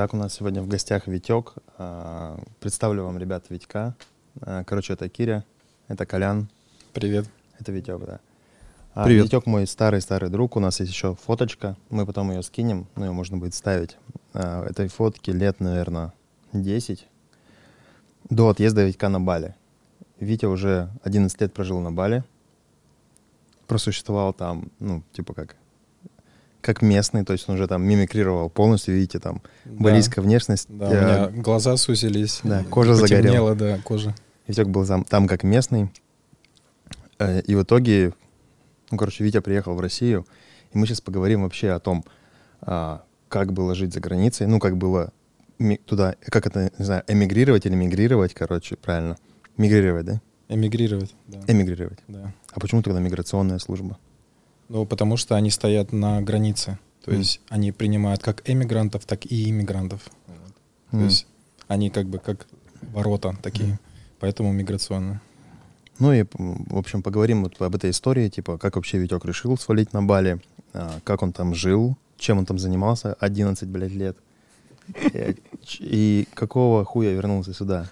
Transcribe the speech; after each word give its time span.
Итак, 0.00 0.14
у 0.14 0.16
нас 0.16 0.32
сегодня 0.32 0.62
в 0.62 0.66
гостях 0.66 1.08
Витек. 1.08 1.52
А, 1.76 2.40
представлю 2.58 3.04
вам 3.04 3.18
ребят 3.18 3.44
Витька. 3.50 3.94
А, 4.40 4.64
короче, 4.64 4.94
это 4.94 5.10
Киря, 5.10 5.44
это 5.88 6.06
Колян. 6.06 6.48
Привет. 6.94 7.26
Это 7.58 7.70
Витек, 7.70 8.00
да. 8.06 8.20
А 8.94 9.04
Привет. 9.04 9.26
Витек 9.26 9.44
мой 9.44 9.66
старый-старый 9.66 10.30
друг. 10.30 10.56
У 10.56 10.60
нас 10.60 10.80
есть 10.80 10.90
еще 10.90 11.16
фоточка. 11.16 11.76
Мы 11.90 12.06
потом 12.06 12.30
ее 12.30 12.42
скинем, 12.42 12.86
ну, 12.96 13.04
ее 13.04 13.12
можно 13.12 13.36
будет 13.36 13.52
ставить. 13.52 13.98
Этой 14.32 14.88
фотки 14.88 15.32
лет, 15.32 15.60
наверное, 15.60 16.14
10. 16.54 17.06
До 18.30 18.48
отъезда 18.48 18.86
Витька 18.86 19.10
на 19.10 19.20
Бали. 19.20 19.54
Витя 20.18 20.46
уже 20.46 20.88
11 21.02 21.38
лет 21.42 21.52
прожил 21.52 21.78
на 21.80 21.92
Бали. 21.92 22.24
Просуществовал 23.66 24.32
там, 24.32 24.70
ну, 24.78 25.02
типа 25.12 25.34
как 25.34 25.56
как 26.60 26.82
местный, 26.82 27.24
то 27.24 27.32
есть 27.32 27.48
он 27.48 27.54
уже 27.56 27.66
там 27.66 27.82
мимикрировал 27.82 28.50
полностью, 28.50 28.94
видите, 28.94 29.18
там 29.18 29.42
Да. 29.64 29.84
балийская 29.84 30.24
внешность. 30.24 30.66
Да, 30.68 30.88
у 30.88 30.92
э, 30.92 31.00
меня 31.30 31.42
глаза 31.42 31.76
сузились. 31.76 32.40
Да, 32.42 32.64
кожа 32.64 32.96
потемнела, 33.00 33.54
да, 33.54 33.78
кожа. 33.84 34.14
Витек 34.46 34.68
был 34.68 34.86
там, 34.86 35.04
там 35.04 35.26
как 35.28 35.42
местный. 35.42 35.90
Э, 37.18 37.40
И 37.42 37.54
в 37.54 37.62
итоге, 37.62 38.12
ну, 38.90 38.98
короче, 38.98 39.24
Витя 39.24 39.40
приехал 39.40 39.74
в 39.74 39.80
Россию, 39.80 40.26
и 40.72 40.78
мы 40.78 40.86
сейчас 40.86 41.00
поговорим 41.00 41.42
вообще 41.42 41.70
о 41.70 41.80
том, 41.80 42.04
а, 42.62 43.04
как 43.28 43.52
было 43.52 43.74
жить 43.74 43.92
за 43.94 44.00
границей, 44.00 44.46
ну, 44.46 44.58
как 44.58 44.76
было 44.76 45.12
туда, 45.86 46.16
как 46.26 46.46
это, 46.46 46.70
не 46.78 46.84
знаю, 46.84 47.02
эмигрировать 47.06 47.66
или 47.66 47.74
мигрировать, 47.74 48.34
короче, 48.34 48.76
правильно. 48.76 49.16
Мигрировать, 49.56 50.06
да? 50.06 50.20
Эмигрировать, 50.48 51.14
да. 51.28 51.40
Эмигрировать. 51.46 51.98
да. 52.08 52.32
А 52.52 52.60
почему 52.60 52.82
тогда 52.82 52.98
миграционная 53.00 53.58
служба? 53.58 53.98
Ну, 54.70 54.86
потому 54.86 55.16
что 55.16 55.34
они 55.34 55.50
стоят 55.50 55.92
на 55.92 56.22
границе. 56.22 56.78
То 57.04 57.10
Мгм. 57.10 57.20
есть 57.20 57.40
они 57.48 57.72
принимают 57.72 58.22
как 58.22 58.48
эмигрантов, 58.48 59.04
так 59.04 59.26
и 59.26 59.50
иммигрантов. 59.50 60.00
Вот. 60.28 60.54
То 60.92 61.04
есть 61.04 61.26
они 61.66 61.90
как 61.90 62.06
бы 62.06 62.18
как 62.20 62.46
ворота 62.92 63.36
такие. 63.42 63.80
Поэтому 64.20 64.52
миграционные. 64.52 65.20
Ну 65.98 66.12
и, 66.12 66.24
в 66.32 66.78
общем, 66.78 67.02
поговорим 67.02 67.42
вот 67.42 67.60
об 67.60 67.74
этой 67.74 67.90
истории, 67.90 68.28
типа, 68.28 68.58
как 68.58 68.76
вообще 68.76 68.98
Витек 68.98 69.24
решил 69.24 69.58
свалить 69.58 69.92
на 69.92 70.02
Бали, 70.02 70.40
а, 70.72 71.00
как 71.04 71.22
он 71.22 71.32
там 71.32 71.52
жил, 71.54 71.96
чем 72.16 72.38
он 72.38 72.46
там 72.46 72.58
занимался 72.58 73.14
11, 73.14 73.68
блядь, 73.68 73.92
лет. 73.92 74.16
И, 75.80 76.28
какого 76.34 76.84
хуя 76.84 77.12
вернулся 77.12 77.52
сюда? 77.54 77.90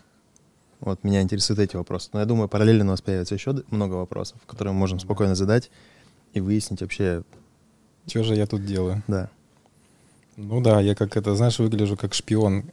Вот 0.81 1.03
меня 1.03 1.23
интересуют 1.23 1.59
эти 1.61 1.77
вопросы. 1.77 2.11
Но 2.13 2.21
я 2.21 2.25
думаю, 2.27 2.49
параллельно 2.49 2.85
у 2.85 2.89
нас 2.89 3.01
появится 3.03 3.35
еще 3.35 3.63
много 3.71 3.95
вопросов, 3.95 4.39
которые 4.47 4.73
мы 4.75 4.79
можем 4.81 5.01
спокойно 5.01 5.35
задать 5.35 5.71
и 6.39 6.41
выяснить 6.41 6.81
вообще, 6.81 7.23
Что 8.07 8.23
же 8.25 8.35
я 8.35 8.47
тут 8.47 8.65
делаю? 8.65 9.03
да. 9.09 9.29
Ну 10.37 10.61
да, 10.61 10.81
я 10.81 10.95
как 10.95 11.17
это, 11.17 11.35
знаешь, 11.35 11.59
выгляжу 11.59 11.97
как 11.97 12.15
шпион. 12.15 12.65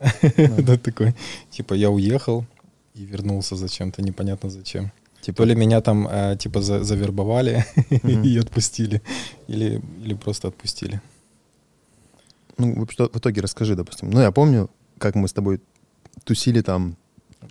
Да, 0.59 0.77
такой, 0.83 1.16
типа, 1.49 1.73
я 1.73 1.89
уехал 1.89 2.45
и 2.93 3.03
вернулся 3.05 3.55
зачем-то, 3.55 4.02
непонятно 4.03 4.49
зачем. 4.49 4.91
Типа, 5.21 5.38
То 5.38 5.45
ли 5.45 5.55
меня 5.55 5.81
там, 5.81 6.08
э, 6.08 6.38
типа, 6.38 6.61
за- 6.61 6.83
завербовали 6.83 7.65
и 8.23 8.37
отпустили, 8.37 9.02
или, 9.48 9.82
или 10.03 10.14
просто 10.14 10.47
отпустили. 10.49 11.02
ну, 12.59 12.86
в 12.86 12.92
что- 12.92 13.09
в 13.11 13.17
итоге 13.17 13.42
расскажи, 13.42 13.76
допустим. 13.76 14.11
Ну, 14.11 14.21
я 14.21 14.32
помню, 14.32 14.70
как 14.99 15.15
мы 15.15 15.27
с 15.27 15.33
тобой 15.33 15.59
тусили 16.23 16.61
там, 16.61 16.95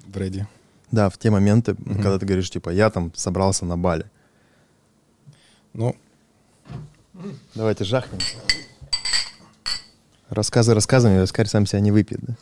В 0.06 0.16
рейде. 0.16 0.46
да, 0.92 1.08
в 1.08 1.18
те 1.18 1.30
моменты, 1.30 1.74
когда 1.74 2.18
ты 2.20 2.24
говоришь, 2.26 2.50
типа, 2.50 2.70
я 2.70 2.88
там 2.90 3.10
собрался 3.16 3.66
на 3.66 3.76
Бали. 3.76 4.04
Ну, 5.72 5.96
Давайте 7.54 7.84
жахнем. 7.84 8.18
Рассказы 10.28 10.74
рассказами, 10.74 11.18
Оскар 11.18 11.48
сам 11.48 11.66
себя 11.66 11.80
не 11.80 11.92
выпьет. 11.92 12.20
Да? 12.20 12.34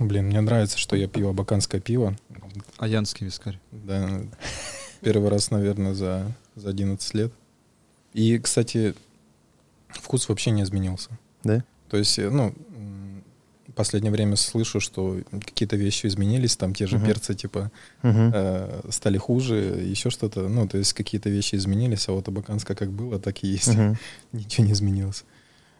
блин, 0.00 0.26
мне 0.26 0.40
нравится, 0.40 0.78
что 0.78 0.96
я 0.96 1.08
пью 1.08 1.28
абаканское 1.28 1.80
пиво. 1.80 2.16
Аянский 2.78 3.26
вискарь. 3.26 3.58
Да, 3.70 4.22
первый 5.00 5.30
раз, 5.30 5.50
наверное, 5.50 5.94
за, 5.94 6.32
за 6.54 6.70
11 6.70 7.14
лет. 7.14 7.32
И, 8.12 8.38
кстати, 8.38 8.94
вкус 9.88 10.28
вообще 10.28 10.50
не 10.50 10.62
изменился. 10.62 11.10
Да? 11.44 11.64
То 11.88 11.96
есть, 11.96 12.18
э, 12.18 12.30
ну, 12.30 12.54
последнее 13.74 14.12
время 14.12 14.36
слышу, 14.36 14.80
что 14.80 15.18
какие-то 15.44 15.76
вещи 15.76 16.06
изменились, 16.06 16.56
там 16.56 16.74
те 16.74 16.86
же 16.86 16.96
Мгм. 16.98 17.06
перцы, 17.06 17.34
типа, 17.34 17.70
Мгм. 18.02 18.30
э, 18.34 18.80
стали 18.90 19.18
хуже, 19.18 19.54
еще 19.56 20.10
что-то. 20.10 20.48
Ну, 20.48 20.68
то 20.68 20.78
есть 20.78 20.92
какие-то 20.92 21.30
вещи 21.30 21.56
изменились, 21.56 22.08
а 22.08 22.12
вот 22.12 22.28
абаканское 22.28 22.76
как 22.76 22.90
было, 22.90 23.18
так 23.18 23.42
и 23.44 23.48
есть. 23.48 23.68
Мгм. 23.74 23.96
Ничего 24.32 24.66
не 24.66 24.72
изменилось. 24.72 25.24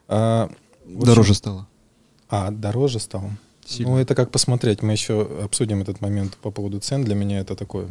А, 0.09 0.51
общем- 0.85 1.01
Дороже 1.05 1.35
стало. 1.35 1.67
А, 2.29 2.51
дороже 2.51 2.99
стало? 2.99 3.31
Сильно. 3.65 3.93
Ну, 3.93 3.99
это 3.99 4.15
как 4.15 4.31
посмотреть. 4.31 4.83
Мы 4.83 4.93
еще 4.93 5.23
обсудим 5.45 5.81
этот 5.83 6.01
момент 6.01 6.37
по 6.39 6.51
поводу 6.51 6.81
цен. 6.81 7.05
Для 7.05 7.15
меня 7.15 7.39
это 7.41 7.55
такое 7.55 7.87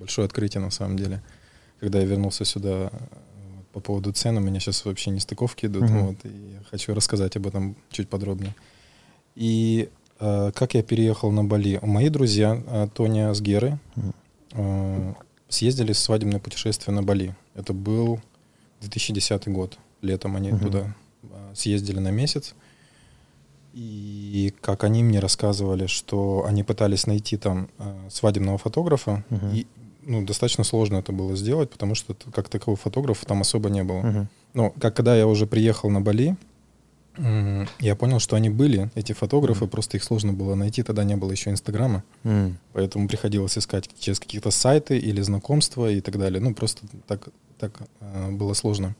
большое 0.00 0.24
открытие 0.26 0.62
на 0.62 0.70
самом 0.70 0.96
деле. 0.96 1.22
Когда 1.80 1.98
я 1.98 2.04
вернулся 2.06 2.44
сюда 2.44 2.90
э, 2.92 2.98
по 3.72 3.80
поводу 3.80 4.12
цен, 4.12 4.36
у 4.38 4.40
меня 4.40 4.60
сейчас 4.60 4.84
вообще 4.84 5.10
нестыковки 5.10 5.66
идут. 5.66 5.82
Мгм. 5.82 6.06
Вот, 6.06 6.16
и 6.24 6.28
я 6.28 6.60
хочу 6.70 6.94
рассказать 6.94 7.36
об 7.36 7.46
этом 7.46 7.76
чуть 7.90 8.08
подробнее. 8.08 8.54
И 9.34 9.88
э, 10.20 10.50
как 10.54 10.74
я 10.74 10.82
переехал 10.82 11.30
на 11.32 11.44
Бали? 11.44 11.78
Мои 11.82 12.08
друзья, 12.08 12.62
э, 12.66 12.88
Тоня 12.94 13.34
с 13.34 13.40
Мгм. 13.40 14.14
э, 14.52 15.14
съездили 15.48 15.92
в 15.92 15.98
свадебное 15.98 16.40
путешествие 16.40 16.94
на 16.94 17.02
Бали. 17.02 17.34
Это 17.54 17.72
был 17.72 18.20
2010 18.80 19.48
год. 19.48 19.78
Летом 20.02 20.36
они 20.36 20.50
Мгм. 20.52 20.60
туда 20.60 20.94
э, 21.22 21.52
съездили 21.54 21.98
на 22.00 22.10
месяц. 22.10 22.54
И 23.72 24.54
как 24.60 24.84
они 24.84 25.02
мне 25.02 25.18
рассказывали, 25.18 25.86
что 25.86 26.44
они 26.46 26.62
пытались 26.62 27.06
найти 27.08 27.36
там 27.36 27.68
э, 27.78 28.08
свадебного 28.10 28.56
фотографа, 28.58 29.24
Мгм. 29.30 29.50
и 29.54 29.66
ну, 30.06 30.24
достаточно 30.24 30.64
сложно 30.64 30.96
это 30.98 31.12
было 31.12 31.34
сделать, 31.34 31.70
потому 31.70 31.94
что 31.94 32.14
как 32.32 32.48
такового 32.48 32.76
фотографа 32.76 33.24
там 33.26 33.40
особо 33.40 33.70
не 33.70 33.82
было. 33.82 34.00
Мгм. 34.00 34.28
Но 34.52 34.70
как 34.78 34.94
когда 34.94 35.16
я 35.16 35.26
уже 35.26 35.46
приехал 35.46 35.90
на 35.90 36.00
Бали, 36.00 36.36
я 37.16 37.96
понял, 37.96 38.18
что 38.18 38.36
они 38.36 38.50
были, 38.50 38.90
эти 38.94 39.12
фотографы, 39.12 39.66
просто 39.66 39.96
их 39.96 40.04
сложно 40.04 40.32
было 40.32 40.54
найти, 40.54 40.82
тогда 40.82 41.04
не 41.04 41.16
было 41.16 41.30
еще 41.30 41.50
Инстаграма. 41.50 42.02
М. 42.24 42.58
Поэтому 42.72 43.08
приходилось 43.08 43.56
искать 43.56 43.88
через 43.98 44.18
какие-то 44.18 44.50
сайты 44.50 44.98
или 44.98 45.20
знакомства 45.22 45.90
и 45.90 46.00
так 46.00 46.18
далее. 46.18 46.40
Ну, 46.40 46.54
просто 46.54 46.86
так, 47.06 47.28
так 47.58 47.82
э, 48.00 48.30
было 48.32 48.54
сложно. 48.54 48.96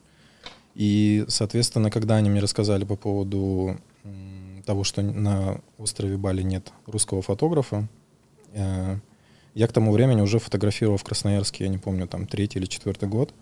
И, 0.75 1.25
соответственно, 1.28 1.91
когда 1.91 2.16
они 2.16 2.30
мне 2.30 2.41
рассказали 2.41 2.84
по 2.84 2.97
поводу 2.97 3.78
того, 4.64 4.84
что 4.84 5.02
на 5.02 5.60
острове 5.78 6.16
Бали 6.16 6.42
нет 6.42 6.72
русского 6.86 7.22
фотографа, 7.22 7.88
э, 8.52 8.96
я 9.54 9.69
к 9.69 9.72
тому 9.72 9.92
времени 9.92 10.20
уже 10.20 10.38
фотографировал 10.38 10.96
в 10.96 11.04
Красноярске, 11.04 11.64
я 11.64 11.70
не 11.70 11.78
помню, 11.78 12.08
там 12.08 12.26
третий 12.26 12.58
или 12.58 12.66
четвертый 12.66 13.08
год. 13.08 13.32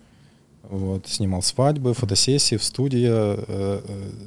Вот, 0.63 1.07
снимал 1.07 1.41
свадьбы, 1.41 1.93
фотосессии 1.93 2.55
в 2.55 2.63
студии, 2.63 3.07
э, 3.09 3.43
э, 3.47 3.81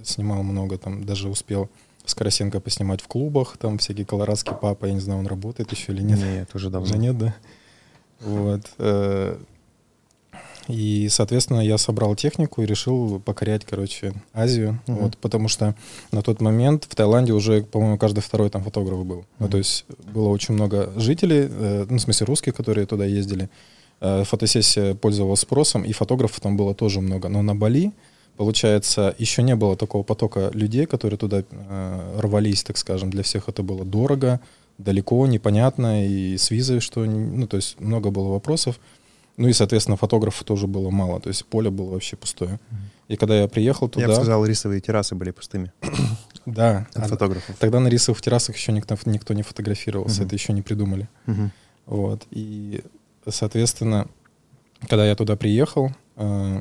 снимал 0.04 0.42
много, 0.42 0.76
там 0.78 1.04
даже 1.04 1.28
успел 1.28 1.68
с 2.04 2.14
Карасенко 2.14 2.60
поснимать 2.60 3.00
в 3.00 3.08
клубах, 3.08 3.56
там 3.56 3.78
всякий 3.78 4.04
колорадский 4.04 4.52
папа, 4.54 4.86
я 4.86 4.92
не 4.92 5.00
знаю, 5.00 5.20
он 5.20 5.26
работает 5.26 5.72
еще 5.72 5.92
или 5.92 6.02
нет. 6.02 6.18
Нет, 6.18 6.50
уже 6.54 6.70
давно. 6.70 6.86
Уже 6.86 6.98
нет, 6.98 7.16
да? 7.18 7.34
Вот. 8.20 8.60
э, 8.78 9.38
И, 10.68 11.08
соответственно, 11.10 11.60
я 11.60 11.78
собрал 11.78 12.14
технику 12.16 12.60
и 12.62 12.66
решил 12.66 13.18
покорять, 13.20 13.64
короче, 13.64 14.12
Азию. 14.34 14.80
Мгм. 14.86 14.98
Вот, 14.98 15.16
потому 15.18 15.48
что 15.48 15.74
на 16.12 16.22
тот 16.22 16.40
момент 16.40 16.84
в 16.88 16.94
Таиланде 16.94 17.32
уже, 17.32 17.62
по-моему, 17.62 17.98
каждый 17.98 18.20
второй 18.20 18.50
там 18.50 18.62
фотограф 18.62 19.04
был. 19.06 19.24
Ну, 19.38 19.46
Мгм. 19.46 19.50
то 19.52 19.58
есть 19.58 19.84
было 20.12 20.28
очень 20.28 20.54
много 20.54 20.92
жителей, 20.96 21.46
э, 21.48 21.86
ну, 21.88 21.96
в 21.96 22.00
смысле 22.00 22.26
русских, 22.26 22.54
которые 22.54 22.86
туда 22.86 23.04
ездили. 23.04 23.48
Э, 24.00 24.24
Фотосессия 24.24 24.94
пользовалась 24.94 25.40
спросом, 25.40 25.82
и 25.82 25.92
фотографов 25.92 26.40
там 26.40 26.56
было 26.56 26.74
тоже 26.74 27.00
много. 27.00 27.28
Но 27.28 27.42
на 27.42 27.54
Бали, 27.54 27.92
получается, 28.36 29.14
еще 29.18 29.42
не 29.42 29.56
было 29.56 29.76
такого 29.76 30.02
потока 30.02 30.50
людей, 30.52 30.86
которые 30.86 31.18
туда 31.18 31.42
э, 31.48 32.18
рвались, 32.20 32.62
так 32.62 32.76
скажем. 32.76 33.10
Для 33.10 33.22
всех 33.22 33.48
это 33.48 33.62
было 33.62 33.84
дорого, 33.84 34.40
далеко, 34.78 35.26
непонятно, 35.26 36.06
и 36.06 36.36
с 36.36 36.50
визой, 36.50 36.80
что... 36.80 37.04
Ну, 37.04 37.46
то 37.46 37.56
есть 37.56 37.80
много 37.80 38.10
было 38.10 38.28
вопросов. 38.28 38.78
Ну 39.38 39.48
и, 39.48 39.52
соответственно, 39.52 39.96
фотографов 39.96 40.44
тоже 40.44 40.66
было 40.66 40.90
мало. 40.90 41.20
То 41.20 41.28
есть 41.28 41.44
поле 41.46 41.70
было 41.70 41.90
вообще 41.90 42.16
пустое. 42.16 42.58
И 43.08 43.16
когда 43.16 43.40
я 43.40 43.48
приехал 43.48 43.88
туда... 43.88 44.02
Я 44.02 44.08
бы 44.08 44.14
сказал, 44.14 44.44
рисовые 44.44 44.80
террасы 44.80 45.14
были 45.14 45.30
пустыми 45.30 45.72
Да. 46.46 46.86
от 46.94 47.04
а- 47.04 47.08
фотографов. 47.08 47.56
Тогда 47.58 47.80
на 47.80 47.88
рисовых 47.88 48.20
террасах 48.20 48.56
еще 48.56 48.72
никто, 48.72 48.96
никто 49.04 49.34
не 49.34 49.42
фотографировался. 49.42 50.20
Мгм. 50.20 50.26
Это 50.26 50.36
еще 50.36 50.52
не 50.52 50.62
придумали. 50.62 51.08
Мгм. 51.26 51.52
Вот. 51.86 52.26
И, 52.30 52.82
соответственно, 53.28 54.08
когда 54.88 55.06
я 55.06 55.14
туда 55.14 55.36
приехал, 55.36 55.90
э, 56.16 56.58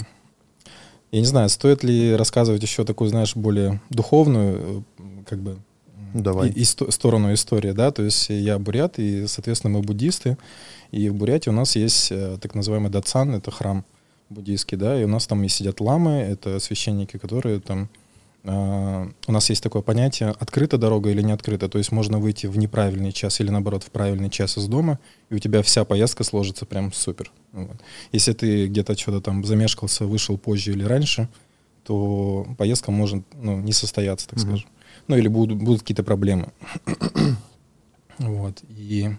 я 1.11 1.19
не 1.19 1.25
знаю, 1.25 1.49
стоит 1.49 1.83
ли 1.83 2.15
рассказывать 2.15 2.61
еще 2.63 2.83
такую, 2.83 3.09
знаешь, 3.09 3.35
более 3.35 3.81
духовную, 3.89 4.85
э, 4.97 5.03
как 5.25 5.39
бы, 5.39 5.57
давай. 6.13 6.49
и- 6.49 6.61
исто- 6.61 6.91
сторону 6.91 7.33
истории, 7.33 7.71
да, 7.71 7.91
то 7.91 8.03
есть 8.03 8.29
я 8.29 8.59
бурят, 8.59 8.99
и, 8.99 9.27
соответственно, 9.27 9.77
мы 9.77 9.83
буддисты, 9.83 10.37
и 10.91 11.09
в 11.09 11.15
Бурятии 11.15 11.49
у 11.49 11.53
нас 11.53 11.75
есть 11.75 12.11
э, 12.11 12.37
так 12.41 12.55
называемый 12.55 12.89
датсан, 12.91 13.33
это 13.35 13.51
храм 13.51 13.83
буддийский, 14.29 14.77
да, 14.77 14.99
и 14.99 15.03
у 15.03 15.07
нас 15.07 15.27
там 15.27 15.43
и 15.43 15.47
сидят 15.47 15.79
ламы, 15.81 16.11
это 16.11 16.59
священники, 16.59 17.17
которые 17.17 17.59
там 17.59 17.89
у 18.47 19.31
нас 19.31 19.49
есть 19.49 19.63
такое 19.63 19.81
понятие 19.81 20.29
открыта 20.29 20.77
дорога 20.77 21.09
или 21.09 21.21
не 21.21 21.31
открыта. 21.31 21.67
То 21.67 21.79
есть 21.79 21.91
можно 21.91 22.19
выйти 22.19 22.45
в 22.47 22.57
неправильный 22.57 23.11
час 23.11 23.39
или 23.39 23.49
наоборот 23.49 23.83
в 23.83 23.89
правильный 23.89 24.29
час 24.29 24.57
из 24.57 24.67
дома, 24.67 24.99
и 25.29 25.35
у 25.35 25.39
тебя 25.39 25.63
вся 25.63 25.83
поездка 25.83 26.23
сложится 26.23 26.65
прям 26.65 26.93
супер. 26.93 27.31
Вот. 27.53 27.77
Если 28.11 28.33
ты 28.33 28.67
где-то 28.67 28.97
что-то 28.97 29.21
там 29.21 29.43
замешкался, 29.43 30.05
вышел 30.05 30.37
позже 30.37 30.71
или 30.71 30.83
раньше, 30.83 31.27
то 31.83 32.45
поездка 32.57 32.91
может 32.91 33.23
ну, 33.33 33.59
не 33.59 33.71
состояться, 33.71 34.27
так 34.27 34.39
mm-hmm. 34.39 34.47
скажем. 34.47 34.69
Ну 35.07 35.17
или 35.17 35.27
будут, 35.27 35.57
будут 35.57 35.81
какие-то 35.81 36.03
проблемы. 36.03 36.49
вот. 38.19 38.61
И 38.69 39.09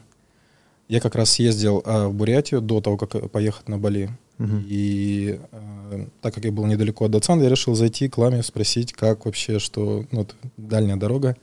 я 0.88 1.00
как 1.00 1.16
раз 1.16 1.30
съездил 1.30 1.82
а, 1.84 2.08
в 2.08 2.14
Бурятию 2.14 2.60
до 2.60 2.80
того, 2.80 2.96
как 2.96 3.30
поехать 3.30 3.68
на 3.68 3.78
Бали. 3.78 4.10
Uh-huh. 4.38 4.62
И 4.68 5.40
э, 5.50 6.06
так 6.20 6.34
как 6.34 6.44
я 6.44 6.52
был 6.52 6.66
недалеко 6.66 7.06
от 7.06 7.10
Дацана, 7.10 7.42
я 7.42 7.48
решил 7.48 7.74
зайти 7.74 8.08
к 8.08 8.18
Ламе, 8.18 8.42
спросить, 8.42 8.92
как 8.92 9.24
вообще, 9.24 9.58
что, 9.58 10.04
ну, 10.10 10.20
вот, 10.20 10.34
дальняя 10.56 10.96
дорога. 10.96 11.36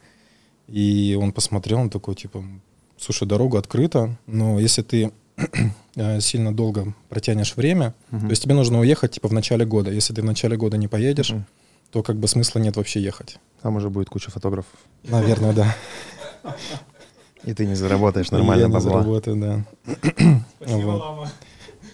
И 0.67 1.17
он 1.19 1.31
посмотрел, 1.31 1.79
он 1.79 1.89
такой, 1.89 2.15
типа, 2.15 2.43
слушай, 2.97 3.27
дорога 3.27 3.57
открыта, 3.57 4.15
но 4.27 4.59
если 4.59 4.83
ты 4.83 5.11
э, 5.95 6.19
сильно 6.21 6.55
долго 6.55 6.93
протянешь 7.09 7.55
время, 7.55 7.95
uh-huh. 8.11 8.21
то 8.21 8.29
есть 8.29 8.43
тебе 8.43 8.53
нужно 8.53 8.79
уехать, 8.79 9.11
типа, 9.13 9.27
в 9.27 9.33
начале 9.33 9.65
года. 9.65 9.91
Если 9.91 10.13
ты 10.13 10.21
в 10.21 10.25
начале 10.25 10.55
года 10.55 10.77
не 10.77 10.87
поедешь, 10.87 11.31
uh-huh. 11.31 11.43
то 11.91 12.03
как 12.03 12.17
бы 12.17 12.27
смысла 12.27 12.59
нет 12.59 12.77
вообще 12.77 13.01
ехать. 13.01 13.39
Там 13.63 13.75
уже 13.77 13.89
будет 13.89 14.09
куча 14.09 14.29
фотографов. 14.29 14.73
Наверное, 15.03 15.53
да. 15.53 15.75
И 17.43 17.53
ты 17.53 17.65
не 17.65 17.75
заработаешь 17.75 18.31
нормально 18.31 18.69
бабла. 18.69 18.79
Я 18.79 18.85
не 18.85 19.01
заработаю, 19.01 19.35
да. 19.35 19.65
Спасибо, 20.61 21.29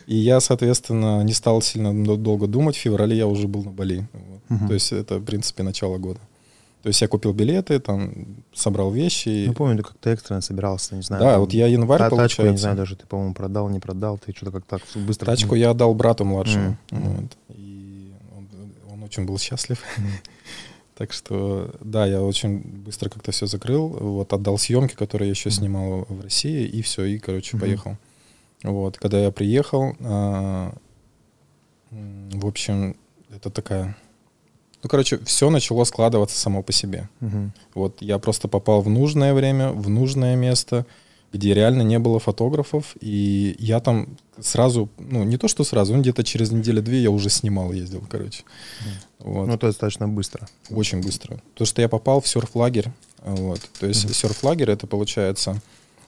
и 0.10 0.16
я, 0.16 0.40
соответственно, 0.40 1.24
не 1.24 1.34
стал 1.34 1.62
сильно 1.62 2.18
долго 2.18 2.48
думать. 2.48 2.76
В 2.76 2.80
феврале 2.80 3.16
я 3.16 3.28
уже 3.28 3.48
был 3.48 3.64
на 3.64 3.70
Бали. 3.70 4.08
Вот. 4.12 4.58
Угу. 4.58 4.68
То 4.68 4.74
есть 4.74 4.92
это, 4.92 5.20
в 5.20 5.24
принципе, 5.24 5.62
начало 5.62 6.00
года. 6.00 6.20
То 6.82 6.88
есть 6.88 7.00
я 7.02 7.08
купил 7.08 7.32
билеты, 7.32 7.80
там, 7.80 8.12
собрал 8.52 8.90
вещи. 8.92 9.46
Ну, 9.46 9.54
помню, 9.54 9.78
ты 9.78 9.84
как-то 9.84 10.10
экстренно 10.10 10.42
собирался, 10.42 10.96
не 10.96 11.04
знаю. 11.04 11.22
Да, 11.22 11.32
там, 11.34 11.42
вот 11.42 11.54
я 11.54 11.68
январь, 11.68 12.00
та, 12.00 12.10
получается. 12.10 12.38
Тачку, 12.38 12.52
не 12.52 12.58
знаю, 12.58 12.78
даже 12.78 12.96
ты, 12.96 13.06
по-моему, 13.06 13.36
продал, 13.36 13.70
не 13.70 13.80
продал, 13.80 14.18
ты 14.18 14.34
что-то 14.36 14.52
как 14.52 14.66
так 14.66 14.82
быстро... 14.96 15.28
Тачку 15.28 15.54
я 15.54 15.70
отдал 15.70 15.94
брату 15.94 16.26
младшему. 16.26 16.76
Mm. 16.90 17.00
Вот. 17.00 17.38
И 17.56 18.12
он, 18.36 18.48
он 18.92 19.04
очень 19.04 19.26
был 19.26 19.38
счастлив. 19.38 19.80
Mm. 19.98 20.04
так 20.98 21.14
что, 21.14 21.70
да, 21.82 22.08
я 22.08 22.24
очень 22.24 22.62
быстро 22.62 23.10
как-то 23.10 23.32
все 23.32 23.46
закрыл. 23.46 23.90
Вот, 23.90 24.34
отдал 24.34 24.58
съемки, 24.58 24.96
которые 24.96 25.28
я 25.28 25.34
еще 25.34 25.50
mm. 25.50 25.54
снимал 25.54 26.06
в 26.10 26.22
России, 26.22 26.66
и 26.66 26.82
все, 26.82 27.04
и, 27.04 27.20
короче, 27.20 27.58
mm-hmm. 27.58 27.60
поехал. 27.60 27.98
Вот, 28.64 28.98
когда 28.98 29.20
я 29.20 29.32
приехал, 29.32 29.96
а, 30.02 30.74
в 31.92 32.46
общем, 32.46 32.96
это 33.34 33.50
такая... 33.50 33.96
Ну, 34.82 34.90
короче, 34.90 35.18
все 35.26 35.50
начало 35.50 35.84
складываться 35.84 36.38
само 36.38 36.64
по 36.64 36.72
себе. 36.72 37.10
Угу. 37.22 37.52
Вот 37.74 38.02
я 38.02 38.18
просто 38.18 38.48
попал 38.48 38.82
в 38.82 38.90
нужное 38.90 39.34
время, 39.34 39.72
в 39.72 39.90
нужное 39.90 40.36
место, 40.36 40.86
где 41.32 41.54
реально 41.54 41.84
не 41.84 42.00
было 42.00 42.20
фотографов, 42.20 42.96
и 43.02 43.56
я 43.60 43.82
там 43.82 44.18
сразу, 44.40 44.90
ну, 44.98 45.24
не 45.24 45.38
то 45.38 45.48
что 45.48 45.64
сразу, 45.64 45.94
ну, 45.94 46.02
где-то 46.02 46.24
через 46.24 46.52
неделю-две 46.52 47.02
я 47.02 47.12
уже 47.12 47.30
снимал, 47.30 47.72
ездил, 47.72 48.04
короче. 48.10 48.44
Угу. 49.20 49.32
Вот. 49.32 49.48
Ну, 49.48 49.54
это 49.54 49.68
достаточно 49.68 50.08
быстро. 50.08 50.48
Очень 50.70 51.02
быстро. 51.02 51.42
То, 51.56 51.66
что 51.66 51.82
я 51.82 51.90
попал 51.90 52.22
в 52.22 52.28
серф-лагерь, 52.28 52.92
вот, 53.22 53.62
то 53.80 53.86
есть 53.86 54.06
угу. 54.06 54.14
серф-лагерь, 54.14 54.72
это 54.72 54.88
получается 54.88 55.62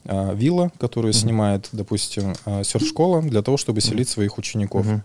вилла, 0.05 0.71
которую 0.79 1.13
mm-hmm. 1.13 1.17
снимает, 1.17 1.69
допустим, 1.71 2.33
а, 2.45 2.63
серф-школа 2.63 3.21
для 3.21 3.41
того, 3.41 3.57
чтобы 3.57 3.81
селить 3.81 4.09
своих 4.09 4.37
учеников. 4.37 4.87
Mm-hmm. 4.87 5.01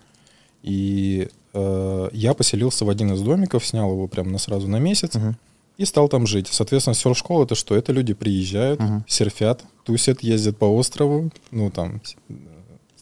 И 0.62 1.28
э, 1.52 2.08
я 2.12 2.34
поселился 2.34 2.84
в 2.84 2.90
один 2.90 3.12
из 3.12 3.20
домиков, 3.20 3.64
снял 3.64 3.90
его 3.90 4.08
прямо 4.08 4.30
на 4.30 4.38
сразу 4.38 4.66
на 4.68 4.78
месяц 4.78 5.14
mm-hmm. 5.14 5.34
и 5.78 5.84
стал 5.84 6.08
там 6.08 6.26
жить. 6.26 6.48
Соответственно, 6.50 6.94
серф-школа 6.94 7.44
это 7.44 7.54
что? 7.54 7.76
Это 7.76 7.92
люди 7.92 8.14
приезжают, 8.14 8.80
mm-hmm. 8.80 9.02
серфят, 9.06 9.64
тусят, 9.84 10.22
ездят 10.22 10.56
по 10.56 10.64
острову, 10.64 11.30
ну 11.52 11.70
там 11.70 12.00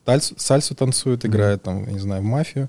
сальсу, 0.04 0.34
сальсу 0.36 0.74
танцуют, 0.74 1.24
играют 1.24 1.62
там, 1.62 1.88
не 1.88 1.98
знаю, 1.98 2.22
в 2.22 2.26
мафию. 2.26 2.68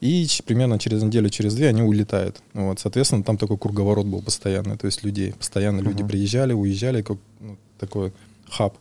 И 0.00 0.26
примерно 0.46 0.78
через 0.78 1.02
неделю, 1.02 1.28
через 1.30 1.54
две 1.54 1.68
они 1.68 1.82
улетают. 1.82 2.40
Вот, 2.54 2.78
соответственно, 2.78 3.24
там 3.24 3.36
такой 3.36 3.58
круговорот 3.58 4.06
был 4.06 4.22
постоянный. 4.22 4.76
То 4.76 4.86
есть 4.86 5.02
людей, 5.02 5.32
постоянно 5.32 5.80
mm-hmm. 5.80 5.84
люди 5.84 6.04
приезжали, 6.04 6.52
уезжали, 6.52 7.02
как 7.02 7.18
ну, 7.40 7.56
такое 7.78 8.12
хаб. 8.50 8.76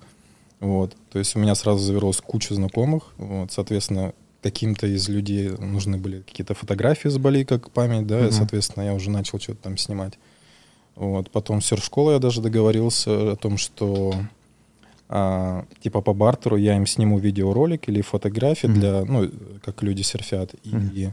Вот. 0.60 0.96
То 1.12 1.19
есть 1.19 1.36
у 1.36 1.40
меня 1.40 1.56
сразу 1.56 1.80
завелось 1.84 2.22
куча 2.22 2.54
знакомых. 2.56 3.14
Вот. 3.18 3.52
Соответственно, 3.52 4.14
каким-то 4.42 4.88
из 4.88 5.10
людей 5.10 5.50
нужны 5.50 5.98
были 5.98 6.22
какие-то 6.22 6.54
фотографии 6.54 7.10
с 7.10 7.18
Бали, 7.18 7.44
как 7.44 7.72
память, 7.72 8.08
да, 8.08 8.19
uh-huh. 8.19 8.30
и, 8.30 8.31
соответственно, 8.31 8.84
я 8.84 8.94
уже 8.94 9.10
начал 9.10 9.40
что-то 9.40 9.64
там 9.64 9.78
снимать. 9.78 10.14
Вот. 10.96 11.30
Потом 11.31 11.62
серф-школа 11.62 12.14
я 12.14 12.19
даже 12.19 12.42
договорился 12.42 13.34
о 13.34 13.36
том, 13.36 13.58
что 13.58 14.16
а, 15.10 15.66
типа 15.81 16.02
по 16.02 16.13
бартеру 16.13 16.58
я 16.58 16.75
им 16.75 16.86
сниму 16.86 17.20
видеоролик 17.20 17.88
или 17.90 18.02
фотографии 18.02 18.68
uh-huh. 18.68 18.74
для, 18.74 19.06
ну, 19.06 19.30
как 19.63 19.84
люди 19.84 20.02
серфят, 20.02 20.54
uh-huh. 20.54 20.94
и 20.94 21.10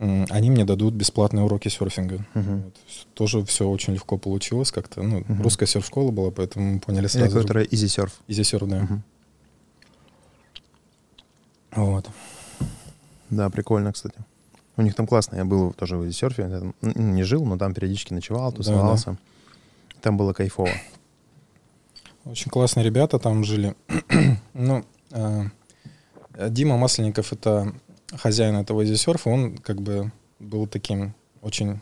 они 0.00 0.50
мне 0.50 0.64
дадут 0.64 0.94
бесплатные 0.94 1.44
уроки 1.44 1.68
серфинга. 1.68 2.24
Uh-huh. 2.34 2.62
Вот. 2.64 2.74
Тоже 3.12 3.44
все 3.44 3.68
очень 3.68 3.92
легко 3.92 4.16
получилось 4.16 4.72
как-то. 4.72 5.02
Ну, 5.02 5.20
uh-huh. 5.20 5.42
русская 5.42 5.66
серф-школа 5.66 6.10
была, 6.10 6.30
поэтому 6.30 6.74
мы 6.74 6.80
поняли 6.80 7.06
сразу. 7.06 7.36
Или 7.36 7.42
которая 7.42 7.64
Easy 7.66 7.84
Surf. 7.86 8.12
Easy 8.26 8.40
Surf, 8.40 8.66
да. 8.66 8.80
Uh-huh. 8.80 8.98
Вот. 11.76 12.08
Да, 13.28 13.50
прикольно, 13.50 13.92
кстати. 13.92 14.14
У 14.78 14.82
них 14.82 14.94
там 14.94 15.06
классно. 15.06 15.36
Я 15.36 15.44
был 15.44 15.74
тоже 15.74 15.98
в 15.98 16.02
Easy 16.04 16.28
Surf. 16.28 16.74
Не 16.80 17.22
жил, 17.22 17.44
но 17.44 17.58
там 17.58 17.74
периодически 17.74 18.14
ночевал, 18.14 18.52
тусовался. 18.52 19.10
Да, 19.10 19.12
да. 19.12 19.18
Там 20.00 20.16
было 20.16 20.32
кайфово. 20.32 20.70
Очень 22.24 22.50
классные 22.50 22.84
ребята 22.84 23.18
там 23.18 23.44
жили. 23.44 23.74
ну, 24.54 24.82
э, 25.10 25.44
Дима 26.48 26.78
Масленников— 26.78 27.32
это 27.34 27.74
хозяин 28.16 28.56
этого 28.56 28.84
изисерфа, 28.84 29.30
он 29.30 29.58
как 29.58 29.80
бы 29.80 30.12
был 30.38 30.66
таким 30.66 31.14
очень, 31.42 31.80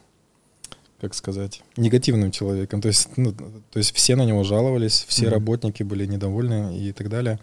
как 1.01 1.15
сказать, 1.15 1.63
негативным 1.77 2.31
человеком. 2.31 2.81
То 2.81 2.89
есть, 2.89 3.17
ну, 3.17 3.33
то 3.33 3.79
есть 3.79 3.95
все 3.95 4.17
на 4.17 4.25
него 4.25 4.45
жаловались, 4.45 5.05
все 5.09 5.27
mm-hmm. 5.27 5.31
работники 5.31 5.83
были 5.83 6.07
недовольны 6.07 6.79
и 6.79 6.93
так 6.93 7.09
далее. 7.09 7.39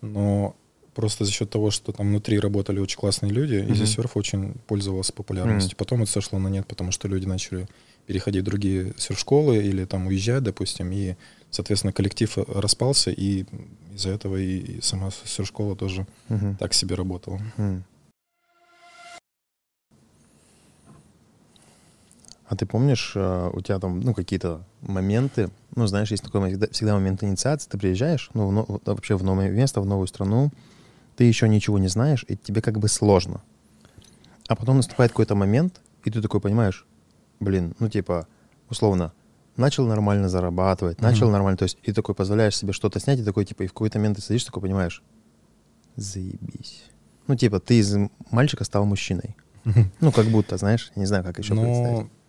Но 0.00 0.54
просто 0.94 1.24
за 1.24 1.32
счет 1.32 1.50
того, 1.50 1.70
что 1.70 1.92
там 1.92 2.08
внутри 2.08 2.38
работали 2.38 2.80
очень 2.80 2.98
классные 2.98 3.32
люди, 3.32 3.54
mm-hmm. 3.54 3.72
изисерф 3.72 4.16
очень 4.16 4.54
пользовался 4.66 5.12
популярностью. 5.12 5.74
Mm-hmm. 5.74 5.78
Потом 5.78 6.02
это 6.02 6.12
сошло 6.12 6.38
на 6.38 6.48
нет, 6.48 6.66
потому 6.66 6.92
что 6.92 7.08
люди 7.08 7.26
начали 7.26 7.68
переходить 8.06 8.42
в 8.42 8.46
другие 8.46 8.94
серф-школы 8.96 9.58
или 9.58 9.84
там 9.84 10.06
уезжать, 10.06 10.42
допустим, 10.42 10.90
и, 10.90 11.14
соответственно, 11.50 11.92
коллектив 11.92 12.36
распался, 12.48 13.10
и 13.10 13.44
из-за 13.94 14.10
этого 14.10 14.36
и 14.36 14.80
сама 14.80 15.10
серф-школа 15.10 15.76
тоже 15.76 16.06
mm-hmm. 16.28 16.56
так 16.58 16.74
себе 16.74 16.96
работала. 16.96 17.40
Mm-hmm. 17.56 17.82
А 22.50 22.56
ты 22.56 22.66
помнишь, 22.66 23.12
э, 23.14 23.50
у 23.52 23.60
тебя 23.60 23.78
там, 23.78 24.00
ну, 24.00 24.12
какие-то 24.12 24.64
моменты, 24.80 25.50
ну, 25.76 25.86
знаешь, 25.86 26.10
есть 26.10 26.24
такой 26.24 26.58
всегда 26.72 26.94
момент 26.94 27.22
инициации, 27.22 27.70
ты 27.70 27.78
приезжаешь, 27.78 28.28
ну, 28.34 28.64
в, 28.66 28.80
вообще 28.86 29.16
в 29.16 29.22
новое 29.22 29.50
место, 29.50 29.80
в 29.80 29.86
новую 29.86 30.08
страну, 30.08 30.50
ты 31.14 31.22
еще 31.22 31.48
ничего 31.48 31.78
не 31.78 31.86
знаешь, 31.86 32.24
и 32.26 32.36
тебе 32.36 32.60
как 32.60 32.80
бы 32.80 32.88
сложно. 32.88 33.40
А 34.48 34.56
потом 34.56 34.78
наступает 34.78 35.12
какой-то 35.12 35.36
момент, 35.36 35.80
и 36.02 36.10
ты 36.10 36.20
такой 36.20 36.40
понимаешь, 36.40 36.86
блин, 37.38 37.76
ну, 37.78 37.88
типа, 37.88 38.26
условно, 38.68 39.12
начал 39.56 39.86
нормально 39.86 40.28
зарабатывать, 40.28 40.98
mm-hmm. 40.98 41.02
начал 41.02 41.30
нормально, 41.30 41.56
то 41.56 41.66
есть, 41.66 41.78
и 41.84 41.92
такой 41.92 42.16
позволяешь 42.16 42.56
себе 42.56 42.72
что-то 42.72 42.98
снять, 42.98 43.20
и 43.20 43.24
такой, 43.24 43.44
типа, 43.44 43.62
и 43.62 43.68
в 43.68 43.72
какой-то 43.72 43.98
момент 43.98 44.16
ты 44.16 44.22
сидишь, 44.22 44.42
такой 44.42 44.62
понимаешь, 44.62 45.04
заебись. 45.94 46.82
Ну, 47.28 47.36
типа, 47.36 47.60
ты 47.60 47.78
из 47.78 47.96
мальчика 48.32 48.64
стал 48.64 48.86
мужчиной. 48.86 49.36
Ну, 50.00 50.10
как 50.10 50.26
будто, 50.26 50.56
знаешь, 50.56 50.90
не 50.96 51.06
знаю, 51.06 51.22
как 51.22 51.38
еще 51.38 51.54
Но... 51.54 51.62
представить. 51.62 52.19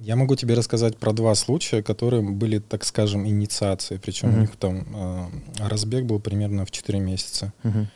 Я 0.00 0.16
могу 0.16 0.36
тебе 0.36 0.54
рассказать 0.54 0.96
про 0.96 1.12
два 1.12 1.34
случая, 1.34 1.82
которые 1.82 2.22
были, 2.22 2.58
так 2.58 2.84
скажем, 2.84 3.26
инициацией. 3.26 3.98
Причем 4.00 4.28
uh-huh. 4.28 4.36
у 4.36 4.40
них 4.40 4.56
там 4.56 4.86
э, 4.94 5.26
разбег 5.68 6.04
был 6.04 6.20
примерно 6.20 6.64
в 6.64 6.70
4 6.70 7.00
месяца. 7.00 7.52
Uh-huh. 7.64 7.86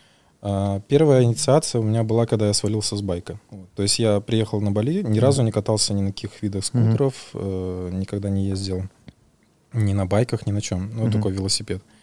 Э, 0.42 0.80
первая 0.88 1.22
инициация 1.22 1.80
у 1.80 1.84
меня 1.84 2.02
была, 2.02 2.26
когда 2.26 2.46
я 2.46 2.52
свалился 2.54 2.96
с 2.96 3.02
байка. 3.02 3.38
Вот. 3.50 3.68
То 3.76 3.82
есть 3.82 4.00
я 4.00 4.20
приехал 4.20 4.60
на 4.60 4.72
Бали, 4.72 5.02
ни 5.02 5.20
разу 5.20 5.42
не 5.42 5.52
катался 5.52 5.94
ни 5.94 6.00
на 6.00 6.12
каких 6.12 6.42
видах 6.42 6.64
скутеров, 6.64 7.14
uh-huh. 7.32 7.90
э, 7.92 7.94
никогда 7.94 8.28
не 8.28 8.46
ездил 8.46 8.82
ни 9.72 9.92
на 9.92 10.06
байках, 10.06 10.46
ни 10.46 10.52
на 10.52 10.60
чем. 10.60 10.90
Ну, 10.94 11.06
uh-huh. 11.06 11.12
такой 11.12 11.32
велосипед. 11.32 11.80
uh 11.80 11.97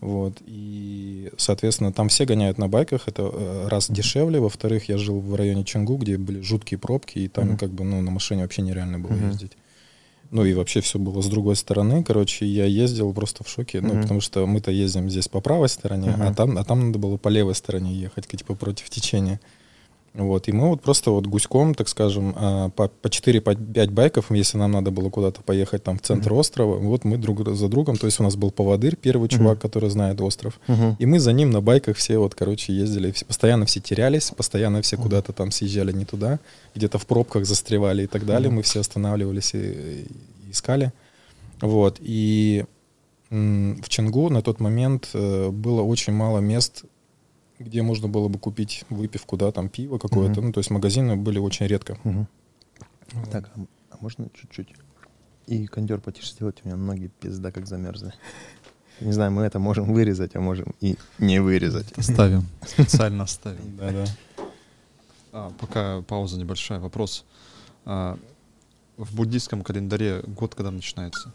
вот. 0.00 0.34
И, 0.46 1.30
соответственно, 1.38 1.92
там 1.92 2.08
все 2.08 2.24
гоняют 2.26 2.58
на 2.58 2.68
байках. 2.68 3.08
Это 3.08 3.30
э, 3.32 3.68
раз 3.68 3.90
дешевле. 3.90 4.40
Во-вторых, 4.40 4.88
я 4.88 4.98
жил 4.98 5.20
в 5.20 5.34
районе 5.34 5.64
Чангу, 5.64 5.96
где 5.96 6.18
были 6.18 6.40
жуткие 6.40 6.78
пробки, 6.78 7.18
и 7.18 7.28
там 7.28 7.50
mm-hmm. 7.50 7.58
как 7.58 7.70
бы 7.70 7.84
ну, 7.84 8.02
на 8.02 8.10
машине 8.10 8.42
вообще 8.42 8.62
нереально 8.62 8.98
было 8.98 9.12
mm-hmm. 9.12 9.28
ездить. 9.28 9.52
Ну 10.30 10.44
и 10.44 10.54
вообще 10.54 10.80
все 10.80 10.98
было 10.98 11.22
с 11.22 11.26
другой 11.26 11.56
стороны. 11.56 12.02
Короче, 12.04 12.46
я 12.46 12.66
ездил 12.66 13.12
просто 13.14 13.44
в 13.44 13.48
шоке. 13.48 13.78
Mm-hmm. 13.78 13.94
Ну, 13.94 14.02
потому 14.02 14.20
что 14.20 14.46
мы-то 14.46 14.70
ездим 14.70 15.08
здесь 15.08 15.28
по 15.28 15.40
правой 15.40 15.68
стороне, 15.68 16.08
mm-hmm. 16.08 16.30
а, 16.30 16.34
там, 16.34 16.58
а 16.58 16.64
там 16.64 16.86
надо 16.86 16.98
было 16.98 17.16
по 17.16 17.28
левой 17.28 17.54
стороне 17.54 17.94
ехать, 17.94 18.26
типа 18.26 18.54
против 18.54 18.90
течения. 18.90 19.40
Вот, 20.16 20.48
и 20.48 20.52
мы 20.52 20.70
вот 20.70 20.80
просто 20.80 21.10
вот 21.10 21.26
гуськом, 21.26 21.74
так 21.74 21.88
скажем, 21.88 22.34
а, 22.36 22.70
по, 22.70 22.88
по 22.88 23.08
4-5 23.08 23.90
байков, 23.90 24.30
если 24.30 24.56
нам 24.56 24.72
надо 24.72 24.90
было 24.90 25.10
куда-то 25.10 25.42
поехать 25.42 25.84
там 25.84 25.98
в 25.98 26.02
центр 26.02 26.32
mm-hmm. 26.32 26.38
острова, 26.38 26.76
вот 26.78 27.04
мы 27.04 27.18
друг 27.18 27.46
за 27.54 27.68
другом, 27.68 27.98
то 27.98 28.06
есть 28.06 28.18
у 28.18 28.22
нас 28.22 28.34
был 28.34 28.50
поводырь, 28.50 28.96
первый 28.96 29.28
mm-hmm. 29.28 29.36
чувак, 29.36 29.60
который 29.60 29.90
знает 29.90 30.18
остров, 30.22 30.58
mm-hmm. 30.68 30.96
и 30.98 31.04
мы 31.06 31.20
за 31.20 31.34
ним 31.34 31.50
на 31.50 31.60
байках 31.60 31.98
все 31.98 32.16
вот, 32.16 32.34
короче, 32.34 32.72
ездили, 32.72 33.10
все, 33.10 33.26
постоянно 33.26 33.66
все 33.66 33.80
терялись, 33.80 34.30
постоянно 34.30 34.80
все 34.80 34.96
mm-hmm. 34.96 35.02
куда-то 35.02 35.32
там 35.34 35.50
съезжали 35.50 35.92
не 35.92 36.06
туда, 36.06 36.38
где-то 36.74 36.98
в 36.98 37.06
пробках 37.06 37.44
застревали 37.44 38.04
и 38.04 38.06
так 38.06 38.24
далее, 38.24 38.50
mm-hmm. 38.50 38.54
мы 38.54 38.62
все 38.62 38.80
останавливались 38.80 39.52
и, 39.52 39.58
и 39.58 40.50
искали, 40.50 40.92
вот, 41.60 41.98
и 42.00 42.64
в 43.28 43.88
Ченгу 43.88 44.30
на 44.30 44.40
тот 44.40 44.60
момент 44.60 45.10
э, 45.12 45.50
было 45.50 45.82
очень 45.82 46.12
мало 46.12 46.38
мест, 46.38 46.84
где 47.58 47.82
можно 47.82 48.08
было 48.08 48.28
бы 48.28 48.38
купить 48.38 48.84
выпивку, 48.90 49.36
да, 49.36 49.52
там 49.52 49.68
пиво 49.68 49.98
какое-то. 49.98 50.40
Угу. 50.40 50.46
Ну, 50.48 50.52
то 50.52 50.60
есть 50.60 50.70
магазины 50.70 51.16
были 51.16 51.38
очень 51.38 51.66
редко. 51.66 51.98
Угу. 52.04 52.26
Вот. 53.12 53.30
Так, 53.30 53.50
а, 53.54 53.60
а 53.90 53.96
можно 54.00 54.28
чуть-чуть? 54.34 54.74
И 55.46 55.66
кондер 55.66 56.00
потише 56.00 56.32
сделать, 56.32 56.60
у 56.64 56.68
меня 56.68 56.76
ноги 56.76 57.10
пизда 57.20 57.52
как 57.52 57.66
замерзли. 57.66 58.12
Не 59.00 59.12
знаю, 59.12 59.30
мы 59.30 59.42
это 59.42 59.58
можем 59.58 59.92
вырезать, 59.92 60.34
а 60.34 60.40
можем 60.40 60.74
и 60.80 60.96
не 61.18 61.40
вырезать. 61.40 61.92
Оставим. 61.96 62.46
Специально 62.66 63.24
оставим. 63.24 63.76
Да-да. 63.76 64.06
А, 65.32 65.52
пока 65.58 66.02
пауза 66.02 66.38
небольшая. 66.38 66.80
Вопрос. 66.80 67.24
А, 67.84 68.18
в 68.96 69.14
буддийском 69.14 69.62
календаре 69.62 70.22
год 70.26 70.54
когда 70.54 70.70
начинается? 70.70 71.32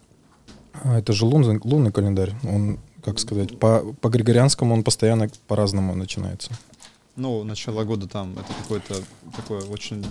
А, 0.73 0.97
это 0.97 1.13
же 1.13 1.25
лунный, 1.25 1.59
лунный 1.63 1.91
календарь. 1.91 2.33
Он 2.43 2.79
как 3.03 3.19
сказать, 3.19 3.57
по, 3.59 3.93
по 4.01 4.09
григорианскому 4.09 4.73
он 4.73 4.83
постоянно 4.83 5.29
по-разному 5.47 5.95
начинается. 5.95 6.51
Ну, 7.15 7.43
начало 7.43 7.83
года 7.83 8.07
там, 8.07 8.33
это 8.33 8.53
какое-то 8.61 8.95
такое 9.35 9.61
очень 9.63 10.05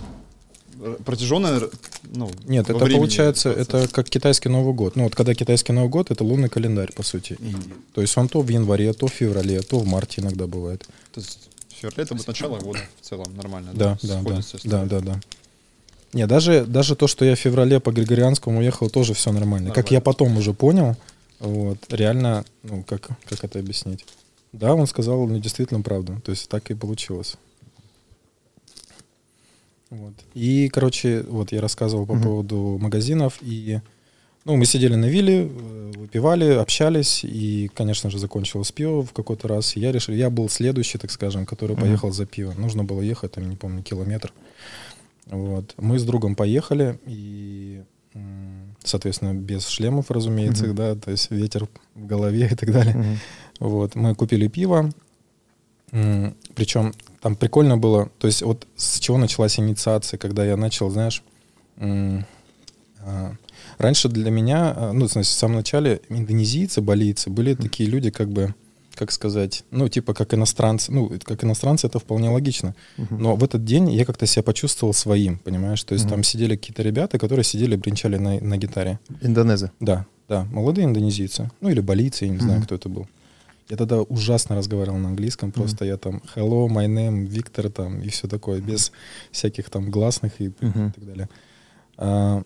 протяженное, 1.05 1.61
ну, 2.03 2.31
Нет, 2.45 2.69
это 2.69 2.79
получается, 2.85 3.51
процесс. 3.51 3.67
это 3.67 3.87
как 3.87 4.09
китайский 4.09 4.49
Новый 4.49 4.73
год. 4.73 4.95
Ну, 4.95 5.03
вот 5.03 5.15
когда 5.15 5.33
китайский 5.33 5.73
Новый 5.73 5.89
год, 5.89 6.11
это 6.11 6.23
лунный 6.23 6.49
календарь, 6.49 6.91
по 6.93 7.03
сути. 7.03 7.37
И, 7.39 7.55
то 7.93 8.01
есть 8.01 8.17
он 8.17 8.27
то 8.27 8.41
в 8.41 8.47
январе, 8.47 8.93
то 8.93 9.07
в 9.07 9.11
феврале, 9.11 9.61
то 9.61 9.79
в 9.79 9.85
марте 9.85 10.21
иногда 10.21 10.47
бывает. 10.47 10.87
То 11.13 11.19
есть 11.19 11.49
в 11.69 11.73
феврале 11.73 12.03
это 12.03 12.15
будет 12.15 12.27
начало 12.27 12.59
года 12.59 12.79
в 13.01 13.05
целом 13.05 13.35
нормально, 13.35 13.71
да? 13.73 13.97
Да, 14.01 14.21
да, 14.21 14.31
да, 14.31 14.41
да, 14.63 14.85
да, 14.85 14.99
да. 14.99 15.21
Не, 16.13 16.27
даже, 16.27 16.65
даже 16.65 16.95
то, 16.95 17.07
что 17.07 17.23
я 17.23 17.35
в 17.35 17.39
феврале 17.39 17.79
по 17.79 17.91
Григорианскому 17.91 18.59
уехал, 18.59 18.89
тоже 18.89 19.13
все 19.13 19.31
нормально. 19.31 19.67
нормально. 19.67 19.73
Как 19.73 19.91
я 19.91 20.01
потом 20.01 20.37
уже 20.37 20.53
понял, 20.53 20.97
вот, 21.41 21.79
реально, 21.89 22.45
ну, 22.61 22.83
как, 22.83 23.09
как 23.25 23.43
это 23.43 23.57
объяснить? 23.57 24.05
Да, 24.53 24.75
он 24.75 24.85
сказал 24.85 25.25
мне 25.25 25.39
действительно 25.39 25.81
правду. 25.81 26.21
То 26.23 26.31
есть 26.31 26.47
так 26.47 26.69
и 26.69 26.75
получилось. 26.75 27.35
Вот. 29.89 30.13
И, 30.35 30.69
короче, 30.69 31.23
вот 31.23 31.51
я 31.51 31.59
рассказывал 31.59 32.05
по 32.05 32.13
mm-hmm. 32.13 32.23
поводу 32.23 32.77
магазинов, 32.79 33.39
и 33.41 33.79
ну, 34.45 34.55
мы 34.55 34.65
сидели 34.65 34.95
на 34.95 35.05
вилле, 35.05 35.47
э, 35.47 35.91
выпивали, 35.97 36.45
общались, 36.45 37.23
и, 37.23 37.71
конечно 37.73 38.11
же, 38.11 38.19
закончилось 38.19 38.71
пиво 38.71 39.03
в 39.03 39.11
какой-то 39.11 39.47
раз. 39.47 39.75
И 39.75 39.79
я 39.79 39.91
решил, 39.91 40.13
я 40.13 40.29
был 40.29 40.47
следующий, 40.47 40.99
так 40.99 41.09
скажем, 41.09 41.47
который 41.47 41.75
mm-hmm. 41.75 41.81
поехал 41.81 42.11
за 42.11 42.27
пиво. 42.27 42.53
Нужно 42.53 42.83
было 42.83 43.01
ехать, 43.01 43.31
там, 43.31 43.49
не 43.49 43.55
помню, 43.55 43.81
километр. 43.81 44.31
Вот. 45.25 45.73
Мы 45.77 45.97
с 45.97 46.03
другом 46.03 46.35
поехали, 46.35 46.99
и 47.07 47.83
соответственно, 48.83 49.33
без 49.33 49.67
шлемов, 49.67 50.11
разумеется, 50.11 50.65
mm-hmm. 50.65 50.73
да, 50.73 50.95
то 50.95 51.11
есть 51.11 51.31
ветер 51.31 51.67
в 51.95 52.05
голове 52.05 52.49
и 52.51 52.55
так 52.55 52.71
далее. 52.71 52.95
Mm-hmm. 52.95 53.17
Вот, 53.59 53.95
мы 53.95 54.15
купили 54.15 54.47
пиво, 54.47 54.91
причем 55.91 56.93
там 57.21 57.35
прикольно 57.35 57.77
было, 57.77 58.09
то 58.17 58.27
есть 58.27 58.41
вот 58.41 58.65
с 58.75 58.99
чего 58.99 59.17
началась 59.17 59.59
инициация, 59.59 60.17
когда 60.17 60.45
я 60.45 60.57
начал, 60.57 60.89
знаешь, 60.89 61.21
а, 61.77 63.33
раньше 63.77 64.09
для 64.09 64.31
меня, 64.31 64.73
а, 64.75 64.93
ну, 64.93 65.07
значит, 65.07 65.31
в 65.31 65.35
самом 65.35 65.57
начале 65.57 66.01
индонезийцы, 66.09 66.81
балийцы 66.81 67.29
были 67.29 67.53
mm-hmm. 67.53 67.61
такие 67.61 67.89
люди, 67.89 68.09
как 68.09 68.29
бы, 68.29 68.55
как 68.95 69.11
сказать, 69.11 69.63
ну, 69.71 69.87
типа, 69.89 70.13
как 70.13 70.33
иностранцы, 70.33 70.91
ну, 70.91 71.11
как 71.23 71.43
иностранцы 71.43 71.87
это 71.87 71.99
вполне 71.99 72.29
логично. 72.29 72.75
Uh-huh. 72.97 73.17
Но 73.17 73.35
в 73.35 73.43
этот 73.43 73.63
день 73.63 73.91
я 73.91 74.05
как-то 74.05 74.25
себя 74.25 74.43
почувствовал 74.43 74.93
своим, 74.93 75.37
понимаешь? 75.37 75.83
То 75.83 75.93
есть 75.93 76.05
uh-huh. 76.05 76.09
там 76.09 76.23
сидели 76.23 76.55
какие-то 76.55 76.83
ребята, 76.83 77.17
которые 77.17 77.43
сидели, 77.43 77.75
бренчали 77.75 78.17
на, 78.17 78.39
на 78.39 78.57
гитаре. 78.57 78.99
Индонезы? 79.21 79.71
Да, 79.79 80.05
да, 80.27 80.45
молодые 80.51 80.85
индонезийцы. 80.85 81.49
Ну, 81.61 81.69
или 81.69 81.79
балийцы, 81.79 82.25
я 82.25 82.31
не 82.31 82.37
uh-huh. 82.37 82.41
знаю, 82.41 82.63
кто 82.63 82.75
это 82.75 82.89
был. 82.89 83.07
Я 83.69 83.77
тогда 83.77 84.01
ужасно 84.01 84.55
разговаривал 84.55 84.97
на 84.97 85.09
английском, 85.09 85.51
просто 85.51 85.85
uh-huh. 85.85 85.89
я 85.89 85.97
там 85.97 86.21
hello, 86.35 86.67
my 86.67 86.87
name, 86.87 87.25
Виктор 87.25 87.69
там 87.69 88.01
и 88.01 88.09
все 88.09 88.27
такое, 88.27 88.59
без 88.59 88.91
всяких 89.31 89.69
там 89.69 89.89
гласных 89.89 90.41
и, 90.41 90.47
uh-huh. 90.47 90.89
и 90.89 90.91
так 90.91 91.05
далее. 91.05 91.29
А, 91.97 92.43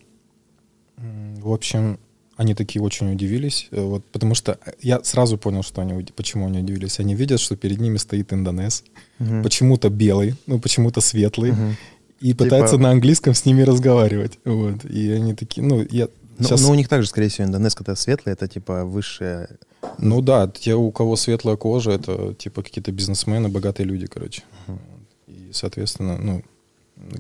в 0.98 1.52
общем, 1.52 2.00
они 2.38 2.54
такие 2.54 2.82
очень 2.82 3.12
удивились, 3.12 3.68
э, 3.72 3.82
вот, 3.82 4.04
потому 4.12 4.36
что 4.36 4.60
я 4.82 5.04
сразу 5.04 5.38
понял, 5.38 5.64
что 5.64 5.82
они, 5.82 6.06
почему 6.16 6.48
они 6.48 6.60
удивились. 6.60 7.00
Они 7.00 7.16
видят, 7.16 7.40
что 7.40 7.56
перед 7.56 7.80
ними 7.80 7.98
стоит 7.98 8.34
индонез, 8.34 8.84
угу. 9.20 9.42
почему-то 9.44 9.90
белый, 9.90 10.36
ну 10.46 10.60
почему-то 10.60 11.02
светлый, 11.02 11.52
угу. 11.52 11.76
и 12.20 12.28
типа... 12.28 12.44
пытается 12.44 12.78
на 12.78 12.92
английском 12.92 13.34
с 13.34 13.46
ними 13.46 13.62
разговаривать. 13.62 14.40
Вот. 14.44 14.84
И 14.86 15.12
они 15.12 15.34
такие, 15.34 15.66
ну, 15.66 15.86
я... 15.90 16.10
Но, 16.38 16.46
сейчас... 16.46 16.62
но 16.62 16.72
у 16.72 16.76
них 16.76 16.90
также, 16.90 17.08
скорее 17.08 17.30
всего, 17.30 17.48
индонез, 17.48 17.76
когда 17.76 17.96
светлый, 17.96 18.34
это 18.34 18.48
типа 18.48 18.84
высшее... 18.84 19.48
Ну 20.00 20.22
да, 20.22 20.48
те, 20.48 20.76
у 20.76 20.92
кого 20.92 21.16
светлая 21.16 21.56
кожа, 21.56 21.92
это 21.92 22.34
типа 22.34 22.64
какие-то 22.64 22.92
бизнесмены, 22.92 23.48
богатые 23.48 23.88
люди, 23.88 24.08
короче. 24.08 24.44
Угу. 24.68 24.80
И, 25.28 25.50
соответственно, 25.54 26.18
ну, 26.18 26.44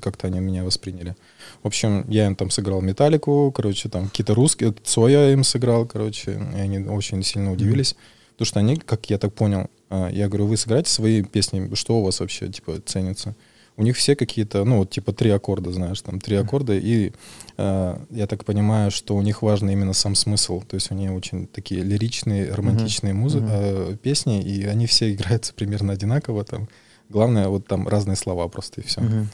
как-то 0.01 0.27
они 0.27 0.39
меня 0.39 0.63
восприняли. 0.63 1.15
В 1.63 1.67
общем, 1.67 2.05
я 2.10 2.27
им 2.27 2.36
там 2.36 2.50
сыграл 2.50 2.82
металлику, 2.82 3.51
короче, 3.51 3.89
там 3.89 4.08
какие-то 4.08 4.34
русские, 4.34 4.74
Цоя 4.84 5.32
им 5.32 5.44
сыграл, 5.44 5.86
короче, 5.86 6.39
и 6.55 6.60
они 6.60 6.79
очень 6.79 7.24
сильно 7.24 7.51
удивились. 7.51 7.91
Mm-hmm. 7.91 8.32
Потому 8.36 8.46
что 8.46 8.60
они, 8.60 8.75
как 8.75 9.10
я 9.10 9.17
так 9.17 9.34
понял, 9.34 9.70
а, 9.89 10.10
я 10.10 10.27
говорю, 10.27 10.48
вы 10.48 10.58
сыграете 10.58 10.89
свои 10.89 11.24
песни, 11.24 11.74
что 11.74 12.00
у 12.00 12.03
вас 12.03 12.20
вообще, 12.20 12.50
типа, 12.50 12.82
ценится? 12.86 13.36
У 13.77 13.84
них 13.84 13.98
все 13.98 14.15
какие-то, 14.15 14.63
ну, 14.63 14.79
вот, 14.79 14.89
типа, 14.89 15.12
три 15.13 15.29
аккорда, 15.29 15.72
знаешь, 15.72 16.01
там, 16.01 16.20
три 16.20 16.38
аккорда, 16.38 16.74
и 16.77 17.12
э, 17.58 17.98
я 18.10 18.27
так 18.27 18.46
понимаю, 18.46 18.89
что 18.89 19.15
у 19.15 19.22
них 19.22 19.41
важно 19.41 19.70
именно 19.70 19.94
сам 19.94 20.15
смысл, 20.15 20.62
то 20.62 20.75
есть 20.75 20.91
они 20.91 21.10
очень 21.10 21.48
такие 21.48 21.82
лиричные, 21.82 22.53
романтичные 22.53 23.13
mm-hmm. 23.13 23.17
музы-. 23.17 23.41
Э, 23.41 23.98
песни, 24.01 24.41
и 24.41 24.65
они 24.65 24.86
все 24.86 25.13
играются 25.13 25.53
примерно 25.53 25.94
одинаково, 25.94 26.46
там, 26.46 26.70
главное, 27.10 27.50
вот 27.50 27.67
там 27.67 27.88
разные 27.88 28.15
слова 28.15 28.48
просто, 28.48 28.82
и 28.82 28.84
все. 28.86 29.01
Mm-hmm. 29.01 29.25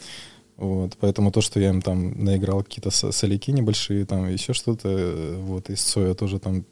Вот, 0.61 0.95
поэтому 0.99 1.31
то, 1.31 1.41
что 1.41 1.59
я 1.59 1.69
им 1.69 1.81
там 1.81 2.23
наиграл 2.23 2.63
какие-то 2.63 2.91
соляки 2.91 3.49
небольшие, 3.49 4.05
там 4.05 4.29
еще 4.29 4.53
что-то, 4.53 5.35
вот, 5.39 5.71
из 5.71 5.81
Соя 5.81 6.13
тоже 6.13 6.37
там 6.37 6.65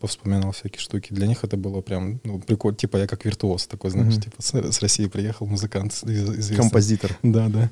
повспоминал 0.00 0.50
всякие 0.50 0.80
штуки. 0.80 1.14
Для 1.14 1.28
них 1.28 1.44
это 1.44 1.56
было 1.56 1.80
прям, 1.80 2.18
ну, 2.24 2.40
прикольно, 2.40 2.76
типа 2.76 2.96
я 2.96 3.06
как 3.06 3.24
виртуоз 3.24 3.68
такой, 3.68 3.90
знаешь, 3.90 4.14
mm-hmm. 4.14 4.22
типа 4.22 4.42
с, 4.42 4.72
с 4.72 4.82
России 4.82 5.06
приехал 5.06 5.46
музыкант 5.46 5.92
известный. 5.92 6.56
Композитор. 6.56 7.16
Да, 7.22 7.48
да. 7.48 7.70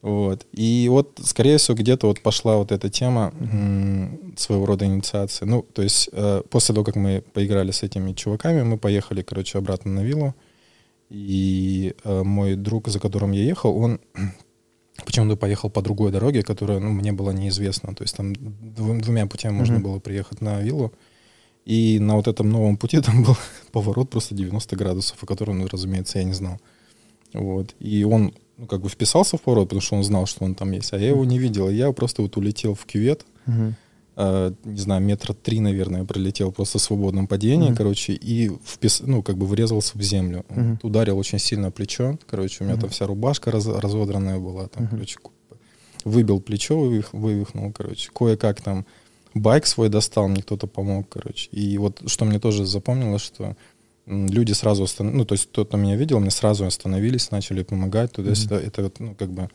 Вот. 0.00 0.46
И 0.52 0.86
вот, 0.88 1.20
скорее 1.22 1.58
всего, 1.58 1.76
где-то 1.76 2.06
вот 2.06 2.22
пошла 2.22 2.56
вот 2.56 2.72
эта 2.72 2.88
тема 2.88 3.34
mm-hmm. 3.38 4.38
своего 4.38 4.64
рода 4.64 4.86
инициации. 4.86 5.44
Ну, 5.44 5.66
то 5.70 5.82
есть 5.82 6.08
э, 6.12 6.40
после 6.48 6.74
того, 6.74 6.86
как 6.86 6.96
мы 6.96 7.22
поиграли 7.34 7.72
с 7.72 7.82
этими 7.82 8.14
чуваками, 8.14 8.62
мы 8.62 8.78
поехали, 8.78 9.20
короче, 9.20 9.58
обратно 9.58 9.92
на 9.92 10.00
виллу. 10.00 10.34
И 11.10 11.94
э, 12.04 12.22
мой 12.22 12.54
друг, 12.54 12.88
за 12.88 13.00
которым 13.00 13.32
я 13.32 13.42
ехал, 13.42 13.76
он 13.76 14.00
почему-то 15.04 15.36
поехал 15.36 15.70
по 15.70 15.82
другой 15.82 16.10
дороге, 16.10 16.42
которая 16.42 16.78
ну, 16.78 16.90
мне 16.90 17.12
была 17.12 17.32
неизвестна. 17.32 17.94
То 17.94 18.02
есть 18.02 18.16
там 18.16 18.34
двум, 18.34 19.00
двумя 19.00 19.26
путями 19.26 19.52
mm-hmm. 19.52 19.58
можно 19.58 19.80
было 19.80 19.98
приехать 19.98 20.40
на 20.40 20.60
виллу. 20.60 20.92
И 21.64 21.98
на 21.98 22.16
вот 22.16 22.28
этом 22.28 22.48
новом 22.48 22.76
пути 22.76 23.00
там 23.02 23.24
был 23.24 23.36
поворот 23.72 24.10
просто 24.10 24.34
90 24.34 24.76
градусов, 24.76 25.22
о 25.22 25.26
котором, 25.26 25.58
ну, 25.58 25.66
разумеется, 25.66 26.18
я 26.18 26.24
не 26.24 26.32
знал. 26.32 26.58
Вот. 27.32 27.74
И 27.80 28.04
он 28.04 28.32
ну, 28.56 28.66
как 28.66 28.80
бы 28.80 28.88
вписался 28.88 29.36
в 29.36 29.42
поворот, 29.42 29.68
потому 29.68 29.82
что 29.82 29.96
он 29.96 30.04
знал, 30.04 30.26
что 30.26 30.44
он 30.44 30.54
там 30.54 30.72
есть, 30.72 30.92
а 30.92 30.98
я 30.98 31.08
его 31.08 31.24
не 31.24 31.38
видел. 31.38 31.68
И 31.68 31.74
я 31.74 31.92
просто 31.92 32.22
вот 32.22 32.36
улетел 32.36 32.74
в 32.74 32.86
кювет, 32.86 33.26
mm-hmm. 33.46 33.72
Э, 34.16 34.52
не 34.64 34.80
знаю, 34.80 35.02
метра 35.02 35.34
три, 35.34 35.60
наверное, 35.60 36.04
пролетел 36.04 36.52
просто 36.52 36.78
в 36.78 36.82
свободном 36.82 37.26
падении, 37.26 37.70
mm-hmm. 37.70 37.76
короче, 37.76 38.12
и 38.12 38.50
впис, 38.64 39.02
ну, 39.04 39.22
как 39.22 39.36
бы 39.36 39.46
врезался 39.46 39.96
в 39.96 40.02
землю. 40.02 40.44
Mm-hmm. 40.48 40.78
Ударил 40.82 41.18
очень 41.18 41.38
сильно 41.38 41.70
плечо, 41.70 42.18
короче, 42.26 42.64
у 42.64 42.66
меня 42.66 42.76
mm-hmm. 42.76 42.80
там 42.80 42.90
вся 42.90 43.06
рубашка 43.06 43.50
раз, 43.50 43.66
разодранная 43.66 44.38
была, 44.38 44.68
там, 44.68 44.84
mm-hmm. 44.84 44.90
короче, 44.90 45.18
выбил 46.04 46.40
плечо, 46.40 46.78
вывих, 46.78 47.12
вывихнул, 47.12 47.72
короче, 47.72 48.10
кое-как 48.14 48.62
там 48.62 48.86
байк 49.34 49.66
свой 49.66 49.88
достал, 49.88 50.28
мне 50.28 50.42
кто-то 50.42 50.66
помог, 50.66 51.08
короче. 51.08 51.48
И 51.50 51.78
вот 51.78 52.02
что 52.06 52.24
мне 52.24 52.38
тоже 52.38 52.64
запомнилось, 52.64 53.22
что 53.22 53.56
люди 54.06 54.52
сразу 54.52 54.84
остановились, 54.84 55.18
ну, 55.18 55.24
то 55.24 55.32
есть 55.34 55.46
кто-то 55.46 55.76
меня 55.76 55.96
видел, 55.96 56.20
мне 56.20 56.30
сразу 56.30 56.64
остановились, 56.64 57.30
начали 57.30 57.62
помогать 57.62 58.12
туда-сюда. 58.12 58.60
Mm-hmm. 58.60 58.66
Это, 58.66 58.82
это, 58.82 59.02
ну, 59.02 59.14
как 59.14 59.30
бы 59.30 59.50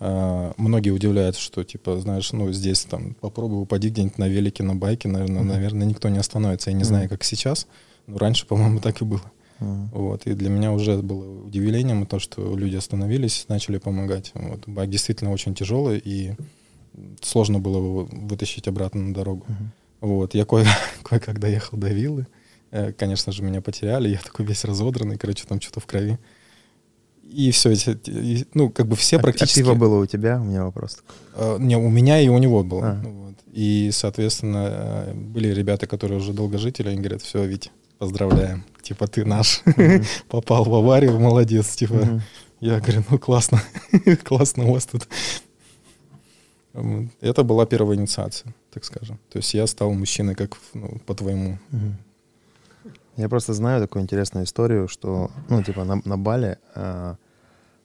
многие 0.00 0.90
удивляются, 0.90 1.42
что, 1.42 1.62
типа, 1.62 2.00
знаешь, 2.00 2.32
ну, 2.32 2.50
здесь 2.52 2.84
там 2.84 3.14
попробуй 3.20 3.62
упади 3.62 3.90
где-нибудь 3.90 4.16
на 4.18 4.28
велике, 4.28 4.62
на 4.62 4.74
байке, 4.74 5.08
наверное, 5.08 5.42
mm-hmm. 5.42 5.46
наверное, 5.46 5.86
никто 5.86 6.08
не 6.08 6.18
остановится. 6.18 6.70
Я 6.70 6.76
не 6.76 6.82
mm-hmm. 6.82 6.86
знаю, 6.86 7.08
как 7.08 7.22
сейчас, 7.22 7.66
но 8.06 8.16
раньше, 8.18 8.46
по-моему, 8.46 8.80
так 8.80 9.02
и 9.02 9.04
было. 9.04 9.22
Мгм. 9.60 9.90
Вот, 9.92 10.26
и 10.26 10.32
для 10.32 10.48
меня 10.50 10.72
уже 10.72 10.96
было 11.02 11.44
удивлением 11.44 12.06
то, 12.06 12.18
что 12.18 12.56
люди 12.56 12.76
остановились, 12.76 13.44
начали 13.48 13.78
помогать. 13.78 14.32
Вот. 14.34 14.66
Байк 14.66 14.90
действительно 14.90 15.32
очень 15.32 15.54
тяжелый, 15.54 16.00
и 16.02 16.32
сложно 17.20 17.58
было 17.60 17.76
его 17.76 18.08
вытащить 18.10 18.68
обратно 18.68 19.02
на 19.02 19.14
дорогу. 19.14 19.44
Мгм. 19.48 19.72
Вот, 20.00 20.34
я 20.34 20.44
кое- 20.44 20.66
кое-как 21.02 21.38
доехал 21.38 21.76
до 21.76 21.88
виллы. 21.88 22.26
Э, 22.70 22.92
Конечно 22.92 23.32
же, 23.32 23.42
меня 23.42 23.60
потеряли, 23.60 24.08
я 24.08 24.18
такой 24.18 24.46
весь 24.46 24.64
разодранный, 24.64 25.18
короче, 25.18 25.44
там 25.46 25.60
что-то 25.60 25.80
в 25.80 25.86
крови. 25.86 26.18
И 27.32 27.50
все, 27.52 27.74
ну, 28.54 28.70
как 28.70 28.86
бы 28.88 28.96
все 28.96 29.16
А- 29.16 29.20
практически... 29.20 29.60
А 29.60 29.62
пиво 29.62 29.74
было 29.74 30.02
у 30.02 30.06
тебя? 30.06 30.40
У 30.40 30.44
меня 30.44 30.64
вопрос. 30.64 30.98
Э, 31.34 31.56
Не, 31.58 31.76
у 31.76 31.88
меня 31.88 32.20
и 32.20 32.28
у 32.28 32.38
него 32.38 32.64
было. 32.64 32.86
А. 32.86 33.02
Вот. 33.02 33.34
И, 33.52 33.90
соответственно, 33.92 34.68
э, 34.70 35.14
были 35.14 35.48
ребята, 35.48 35.86
которые 35.86 36.18
уже 36.18 36.32
долгожители, 36.32 36.88
они 36.88 36.98
говорят, 36.98 37.22
все, 37.22 37.44
Вить, 37.44 37.70
поздравляем. 37.98 38.64
Типа, 38.82 39.06
ты 39.06 39.24
наш. 39.24 39.62
Попал 40.28 40.64
в 40.64 40.74
аварию, 40.74 41.18
молодец. 41.20 41.76
Типа, 41.76 42.22
я 42.60 42.80
говорю, 42.80 43.04
ну 43.10 43.18
классно, 43.18 43.62
классно 44.24 44.66
у 44.66 44.72
вас 44.72 44.86
тут. 44.86 45.08
Это 47.20 47.42
была 47.42 47.66
первая 47.66 47.96
инициация, 47.96 48.54
так 48.72 48.84
скажем. 48.84 49.18
То 49.30 49.38
есть 49.38 49.54
я 49.54 49.66
стал 49.66 49.92
мужчиной, 49.92 50.34
как 50.34 50.56
ну, 50.74 51.00
по-твоему. 51.06 51.58
Мгм. 51.70 51.96
Я 53.16 53.28
просто 53.28 53.52
знаю 53.54 53.80
такую 53.80 54.02
интересную 54.02 54.44
историю, 54.44 54.88
что, 54.88 55.30
ну, 55.48 55.62
типа, 55.62 55.84
на, 55.84 56.00
на 56.04 56.16
Бали, 56.16 56.58
а, 56.74 57.16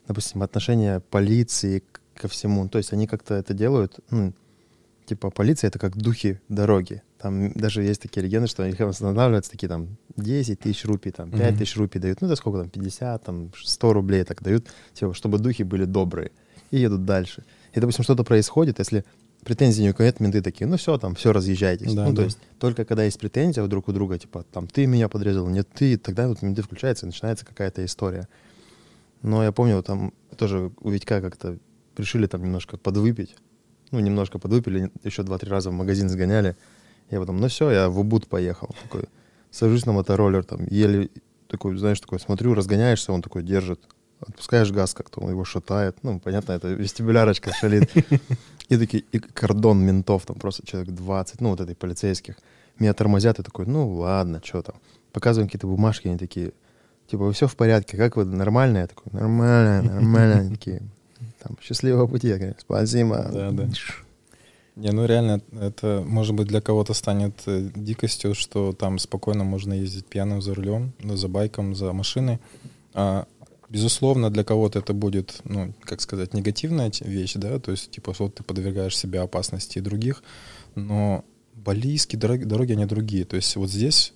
допустим, 0.08 0.44
отношение 0.44 1.00
полиции 1.00 1.84
ко 2.14 2.28
всему, 2.28 2.68
то 2.70 2.78
есть 2.78 2.94
они 2.94 3.08
как-то 3.08 3.34
это 3.34 3.54
делают, 3.54 4.00
ну, 4.10 4.34
типа, 5.06 5.30
полиция— 5.30 5.68
это 5.70 5.80
как 5.80 5.98
духи 5.98 6.40
дороги. 6.48 7.02
Там 7.20 7.52
даже 7.54 7.84
есть 7.84 8.02
такие 8.02 8.24
легенды, 8.24 8.48
что 8.48 8.66
их 8.66 8.80
останавливаются 8.80 9.52
такие 9.52 9.68
там 9.68 9.98
10 10.16 10.60
тысяч 10.60 10.86
рупий, 10.86 11.12
там 11.12 11.32
5 11.32 11.40
Мгм. 11.52 11.58
тысяч 11.58 11.76
рупий 11.76 12.00
дают, 12.00 12.22
ну, 12.22 12.28
это 12.28 12.36
сколько 12.36 12.60
там, 12.60 12.70
50, 12.70 13.24
там 13.24 13.52
100 13.56 13.94
рублей 13.94 14.24
так 14.24 14.42
дают, 14.42 14.68
типа, 14.94 15.14
чтобы 15.14 15.40
духи 15.40 15.64
были 15.64 15.86
добрые 15.86 16.32
и 16.72 16.78
едут 16.80 17.06
дальше. 17.06 17.44
И, 17.74 17.80
допустим, 17.80 18.04
что-то 18.04 18.24
происходит, 18.24 18.80
если 18.80 19.04
претензий 19.46 19.84
ни 19.84 19.90
у 19.90 19.94
кого 19.94 20.08
нет, 20.08 20.20
менты 20.20 20.42
такие, 20.42 20.66
ну 20.68 20.76
все, 20.76 20.98
там, 20.98 21.16
все, 21.16 21.32
разъезжайтесь. 21.32 21.94
Да, 21.94 22.06
ну, 22.06 22.10
то 22.10 22.18
да. 22.18 22.24
есть 22.24 22.40
только 22.60 22.84
когда 22.84 23.04
есть 23.06 23.20
претензия 23.20 23.64
у 23.64 23.68
друг 23.68 23.88
у 23.88 23.94
друга, 23.94 24.18
типа, 24.18 24.44
там, 24.52 24.68
ты 24.68 24.88
меня 24.88 25.08
подрезал, 25.08 25.48
нет, 25.48 25.70
ты, 25.74 25.98
тогда 25.98 26.28
вот 26.28 26.42
менты 26.42 26.64
включаются, 26.64 27.06
и 27.06 27.08
начинается 27.08 27.46
какая-то 27.46 27.86
история. 27.86 28.28
Но 29.22 29.44
я 29.44 29.52
помню, 29.52 29.82
там 29.84 30.14
тоже 30.36 30.72
у 30.82 30.90
Витька 30.90 31.22
как-то 31.22 31.58
решили 31.96 32.28
там 32.28 32.44
немножко 32.44 32.78
подвыпить. 32.78 33.36
Ну, 33.92 34.00
немножко 34.00 34.40
подвыпили, 34.40 34.92
еще 35.04 35.24
два-три 35.24 35.50
раза 35.50 35.70
в 35.70 35.74
магазин 35.74 36.10
сгоняли. 36.10 36.56
Я 37.12 37.20
потом, 37.20 37.40
ну 37.40 37.48
все, 37.48 37.70
я 37.70 37.88
в 37.88 38.00
Убуд 38.00 38.28
поехал. 38.28 38.76
Такой, 38.84 39.04
сажусь 39.52 39.86
на 39.86 39.94
мотороллер, 39.94 40.44
там, 40.44 40.66
еле, 40.68 41.10
такой, 41.48 41.78
знаешь, 41.78 42.00
такой, 42.00 42.20
смотрю, 42.20 42.56
разгоняешься, 42.56 43.14
он 43.14 43.22
такой 43.22 43.44
держит. 43.44 43.80
Отпускаешь 44.20 44.72
газ 44.72 44.94
как-то, 44.94 45.22
он 45.22 45.32
его 45.32 45.44
шатает. 45.44 45.98
Ну, 46.04 46.20
понятно, 46.20 46.54
это 46.54 46.70
вестибулярочка 46.70 47.54
шалит. 47.54 47.92
И 48.70 48.78
такие, 48.78 49.04
и 49.12 49.20
кордон 49.20 49.80
ментов, 49.86 50.26
там 50.26 50.38
просто 50.38 50.66
человек 50.66 50.90
20, 50.90 51.40
ну, 51.40 51.50
вот 51.50 51.62
этой 51.62 51.76
полицейских. 51.76 52.36
Меня 52.80 52.96
тормозят, 52.96 53.38
и 53.38 53.44
такой, 53.44 53.68
ну, 53.68 53.88
ладно, 53.88 54.42
что 54.44 54.64
там. 54.64 54.76
Показываем 55.12 55.48
какие-то 55.48 55.68
бумажки, 55.68 56.08
они 56.08 56.18
такие, 56.18 56.52
типа, 57.06 57.32
все 57.32 57.48
в 57.48 57.56
порядке, 57.56 57.96
как 57.96 58.16
вы, 58.16 58.26
нормально? 58.26 58.80
Я 58.80 58.88
такой, 58.88 59.14
нормально, 59.14 59.94
нормально. 59.94 60.36
Они 60.40 60.50
такие, 60.50 60.82
там, 61.44 61.58
счастливого 61.62 62.08
пути. 62.08 62.28
Я 62.28 62.38
говорю, 62.38 62.56
спасибо. 62.58 63.30
Да, 63.32 63.52
да. 63.52 63.70
Не, 64.76 64.92
ну 64.92 65.06
реально, 65.06 65.42
это, 65.54 66.04
может 66.06 66.36
быть, 66.36 66.48
для 66.48 66.60
кого-то 66.60 66.94
станет 66.94 67.44
э, 67.46 67.70
дикостью, 67.76 68.36
что 68.36 68.74
там 68.74 69.00
спокойно 69.00 69.46
можно 69.46 69.74
ездить 69.74 70.06
пьяным 70.06 70.42
за 70.42 70.54
рулем, 70.54 70.92
ну, 71.00 71.16
за 71.16 71.30
байком, 71.30 71.76
за 71.76 71.94
машиной. 71.94 72.40
А, 72.94 73.26
безусловно, 73.70 74.30
для 74.30 74.44
кого-то 74.44 74.80
это 74.80 74.94
будет, 74.94 75.42
ну, 75.44 75.74
как 75.82 76.02
сказать, 76.02 76.34
негативная 76.34 76.92
вещь, 77.02 77.34
да, 77.36 77.60
то 77.60 77.72
есть, 77.72 77.92
типа, 77.92 78.14
вот 78.20 78.36
ты 78.36 78.44
подвергаешь 78.44 78.98
себя 78.98 79.24
опасности 79.24 79.78
и 79.80 79.82
других, 79.82 80.24
но 80.76 81.24
балийские 81.54 82.20
дороги, 82.20 82.44
дороги, 82.44 82.74
они 82.74 82.86
другие. 82.86 83.26
То 83.26 83.36
есть 83.36 83.56
вот 83.56 83.70
здесь, 83.70 84.14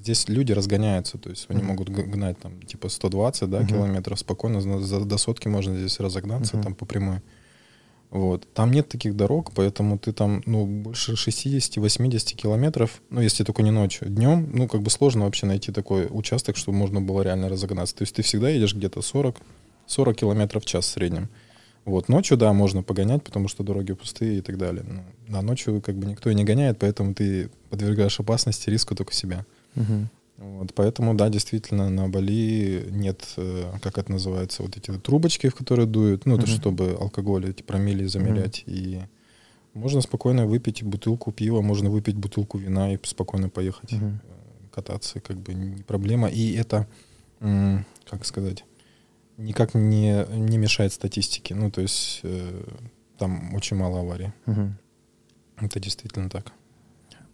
здесь 0.00 0.28
люди 0.28 0.52
разгоняются, 0.52 1.18
то 1.18 1.28
есть 1.30 1.46
они 1.48 1.58
Мгм. 1.58 1.68
могут 1.68 1.88
гнать 1.90 2.38
там, 2.38 2.60
типа, 2.62 2.88
120, 2.88 3.50
да, 3.50 3.58
Мгм. 3.60 3.68
километров 3.68 4.18
спокойно, 4.18 4.60
за- 4.60 4.80
за- 4.80 5.04
до 5.04 5.18
сотки 5.18 5.48
можно 5.48 5.76
здесь 5.76 6.00
разогнаться, 6.00 6.56
Мгм. 6.56 6.64
там, 6.64 6.74
по 6.74 6.86
прямой. 6.86 7.20
Вот. 8.10 8.46
Там 8.54 8.72
нет 8.72 8.88
таких 8.88 9.16
дорог, 9.16 9.52
поэтому 9.54 9.96
ты 9.96 10.12
там, 10.12 10.42
ну, 10.44 10.66
больше 10.66 11.12
60-80 11.12 12.34
километров, 12.34 13.02
ну, 13.08 13.20
если 13.20 13.44
только 13.44 13.62
не 13.62 13.70
ночью. 13.70 14.08
Днем, 14.08 14.50
ну, 14.52 14.66
как 14.66 14.82
бы 14.82 14.90
сложно 14.90 15.24
вообще 15.24 15.46
найти 15.46 15.70
такой 15.70 16.08
участок, 16.10 16.56
чтобы 16.56 16.76
можно 16.76 17.00
было 17.00 17.22
реально 17.22 17.48
разогнаться. 17.48 17.94
То 17.94 18.02
есть 18.02 18.14
ты 18.14 18.22
всегда 18.22 18.48
едешь 18.48 18.74
где-то 18.74 19.00
40, 19.00 19.36
40 19.86 20.16
километров 20.16 20.64
в 20.64 20.66
час 20.66 20.86
в 20.86 20.88
среднем. 20.88 21.28
Вот. 21.84 22.08
Ночью, 22.08 22.36
да, 22.36 22.52
можно 22.52 22.82
погонять, 22.82 23.22
потому 23.22 23.46
что 23.46 23.62
дороги 23.62 23.92
пустые 23.92 24.38
и 24.38 24.40
так 24.40 24.58
далее. 24.58 24.84
Ну, 25.28 25.38
а 25.38 25.42
ночью 25.42 25.80
как 25.80 25.96
бы 25.96 26.06
никто 26.06 26.30
и 26.30 26.34
не 26.34 26.44
гоняет, 26.44 26.78
поэтому 26.78 27.14
ты 27.14 27.48
подвергаешь 27.70 28.18
опасности, 28.18 28.70
риску 28.70 28.96
только 28.96 29.14
себя. 29.14 29.46
Мгм. 29.76 30.08
Вот, 30.40 30.72
поэтому, 30.74 31.14
да, 31.14 31.28
действительно, 31.28 31.90
на 31.90 32.08
Бали 32.08 32.86
нет, 32.90 33.34
э, 33.36 33.72
как 33.82 33.98
это 33.98 34.10
называется, 34.10 34.62
вот 34.62 34.74
эти 34.74 34.90
трубочки, 34.98 35.50
в 35.50 35.54
которые 35.54 35.86
дуют, 35.86 36.24
ну, 36.24 36.36
это 36.36 36.46
Мгм. 36.46 36.56
чтобы 36.56 36.96
алкоголь, 36.98 37.50
эти 37.50 37.62
промили 37.62 38.06
замерять. 38.06 38.64
И 38.66 39.00
можно 39.74 40.00
спокойно 40.00 40.46
выпить 40.46 40.82
бутылку 40.82 41.30
пива, 41.30 41.60
можно 41.60 41.90
выпить 41.90 42.16
бутылку 42.16 42.56
вина 42.56 42.94
и 42.94 42.98
спокойно 43.02 43.50
поехать 43.50 43.92
э, 43.92 44.12
кататься, 44.72 45.20
как 45.20 45.36
бы 45.36 45.52
не 45.52 45.82
проблема. 45.82 46.28
И 46.28 46.54
это, 46.54 46.86
как 47.38 48.24
сказать, 48.24 48.64
никак 49.36 49.74
не, 49.74 50.24
не 50.34 50.56
мешает 50.56 50.94
статистике. 50.94 51.54
Ну, 51.54 51.70
то 51.70 51.82
есть 51.82 52.20
э, 52.22 52.64
там 53.18 53.54
очень 53.54 53.76
мало 53.76 54.00
аварий. 54.00 54.32
Мгм. 54.46 54.78
Это 55.60 55.80
действительно 55.80 56.30
так. 56.30 56.52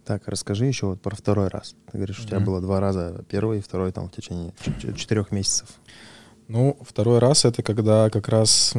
Так, 0.07 0.25
расскажи 0.29 0.65
еще 0.65 0.85
вот 0.85 1.01
про 1.01 1.13
второй 1.17 1.49
раз. 1.49 1.75
Ты 1.91 1.97
говоришь, 1.97 2.19
у 2.21 2.23
тебя 2.25 2.37
Мгм. 2.37 2.45
было 2.45 2.61
два 2.61 2.79
раза, 2.79 3.25
первый 3.27 3.59
и 3.59 3.61
второй 3.61 3.91
там 3.91 4.07
в 4.07 4.11
течение 4.13 4.53
четырех 4.95 5.31
месяцев. 5.31 5.67
Ну, 6.47 6.77
второй 6.81 7.19
раз 7.19 7.43
это 7.43 7.61
когда 7.61 8.09
как 8.09 8.29
раз, 8.29 8.71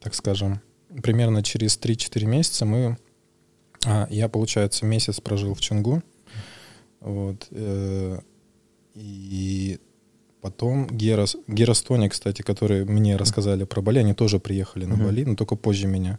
так 0.00 0.14
скажем, 0.14 0.60
примерно 1.02 1.42
через 1.42 1.78
3-4 1.78 2.26
месяца 2.26 2.66
мы... 2.66 2.98
а, 3.86 4.06
я, 4.10 4.28
получается, 4.28 4.84
месяц 4.84 5.20
прожил 5.20 5.54
в 5.54 5.60
Чунгу. 5.60 6.02
Вот. 7.00 7.48
э, 7.50 8.18
и 8.94 9.78
потом 10.42 10.86
Герас, 10.88 11.34
Герастони, 11.46 12.10
кстати, 12.10 12.42
которые 12.42 12.84
мне 12.84 13.16
рассказали 13.16 13.64
про 13.64 13.80
Бали, 13.80 14.00
они 14.00 14.12
тоже 14.12 14.38
приехали 14.38 14.84
на. 14.84 14.96
Бали, 15.02 15.24
но 15.24 15.34
только 15.34 15.56
позже 15.56 15.86
меня. 15.86 16.18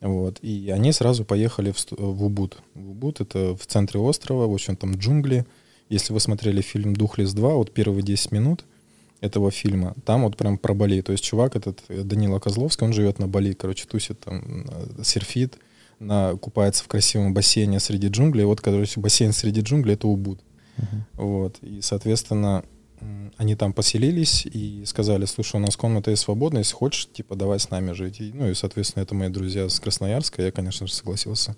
Вот. 0.00 0.38
И 0.40 0.70
они 0.70 0.92
сразу 0.92 1.24
поехали 1.24 1.72
в, 1.72 1.86
в 1.90 2.24
Убуд. 2.24 2.58
В 2.74 2.90
Убуд— 2.90 3.20
это 3.22 3.54
в 3.54 3.66
центре 3.66 4.00
острова, 4.00 4.46
в 4.46 4.54
общем, 4.54 4.76
там 4.76 4.94
джунгли. 4.94 5.46
Если 5.88 6.12
вы 6.12 6.20
смотрели 6.20 6.62
фильм 6.62 6.94
«Духлес 6.94 7.34
2», 7.34 7.54
вот 7.54 7.72
первые 7.72 8.02
10 8.02 8.32
минут 8.32 8.64
этого 9.20 9.50
фильма, 9.50 9.94
там 10.06 10.22
вот 10.22 10.36
прям 10.36 10.56
про 10.56 10.72
Бали. 10.72 11.02
То 11.02 11.12
есть 11.12 11.24
чувак 11.24 11.56
этот, 11.56 11.82
э, 11.88 12.02
Данила 12.02 12.38
Козловский, 12.38 12.86
он 12.86 12.94
живет 12.94 13.18
на 13.18 13.28
Бали, 13.28 13.52
короче, 13.52 13.86
тусит 13.86 14.20
там, 14.20 14.66
э, 14.68 15.02
серфит, 15.02 15.58
на, 15.98 16.36
купается 16.36 16.82
в 16.84 16.88
красивом 16.88 17.34
бассейне 17.34 17.80
среди 17.80 18.08
джунглей. 18.08 18.44
Вот, 18.44 18.62
короче, 18.62 19.00
бассейн 19.00 19.32
среди 19.32 19.60
джунглей— 19.60 19.94
это 19.96 20.08
Убуд. 20.08 20.40
Мгм. 20.78 21.04
Вот. 21.14 21.58
И, 21.60 21.80
соответственно, 21.82 22.64
они 23.36 23.54
там 23.56 23.72
поселились 23.72 24.44
и 24.46 24.84
сказали, 24.84 25.24
слушай, 25.24 25.56
у 25.56 25.58
нас 25.60 25.76
комната 25.76 26.10
есть 26.10 26.22
свободная, 26.22 26.60
если 26.60 26.74
хочешь, 26.74 27.08
типа, 27.12 27.36
давай 27.36 27.58
с 27.58 27.70
нами 27.70 27.92
жить. 27.92 28.20
И, 28.20 28.32
ну 28.34 28.48
и, 28.50 28.54
соответственно, 28.54 29.02
это 29.02 29.14
мои 29.14 29.28
друзья 29.28 29.68
с 29.68 29.80
Красноярска, 29.80 30.42
я, 30.42 30.52
конечно 30.52 30.86
же, 30.86 30.92
согласился. 30.92 31.56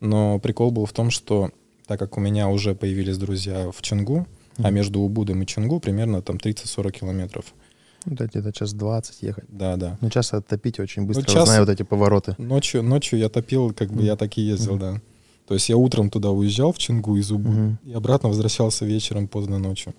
Но 0.00 0.38
прикол 0.40 0.70
был 0.72 0.84
в 0.86 0.92
том, 0.92 1.10
что 1.10 1.50
так 1.86 1.98
как 1.98 2.16
у 2.16 2.20
меня 2.20 2.48
уже 2.48 2.74
появились 2.74 3.18
друзья 3.18 3.70
в 3.70 3.80
Чунгу, 3.82 4.26
а 4.58 4.62
Мгм. 4.62 4.74
между 4.74 5.00
Убудом 5.00 5.42
и 5.42 5.46
Чунгу 5.46 5.80
примерно 5.80 6.22
там 6.22 6.36
30-40 6.38 6.90
километров. 6.92 7.54
Ну, 8.04 8.16
да, 8.16 8.26
где-то 8.26 8.52
час 8.52 8.72
20 8.72 9.22
ехать. 9.22 9.44
Да, 9.48 9.76
да. 9.76 9.96
Ну, 10.00 10.10
час 10.10 10.32
оттопить 10.32 10.80
очень 10.80 11.06
быстро, 11.06 11.24
час- 11.24 11.48
зная 11.48 11.60
вот 11.60 11.68
эти 11.68 11.84
повороты. 11.84 12.34
Ночью, 12.38 12.82
ночью 12.82 13.18
я 13.20 13.28
топил, 13.28 13.72
как 13.72 13.88
бы 13.90 13.96
Мгм. 13.96 14.04
я 14.04 14.16
так 14.16 14.36
и 14.38 14.42
ездил, 14.42 14.72
Мгм. 14.72 14.80
да. 14.80 15.00
То 15.46 15.54
есть 15.54 15.68
я 15.68 15.76
утром 15.76 16.10
туда 16.10 16.30
уезжал 16.30 16.72
в 16.72 16.78
Чунгу 16.78 17.16
из 17.16 17.30
Убуда, 17.30 17.50
Мгм. 17.58 17.78
и 17.84 17.92
обратно 17.92 18.28
возвращался 18.28 18.84
вечером 18.86 19.28
поздно 19.28 19.58
ночью. 19.58 19.94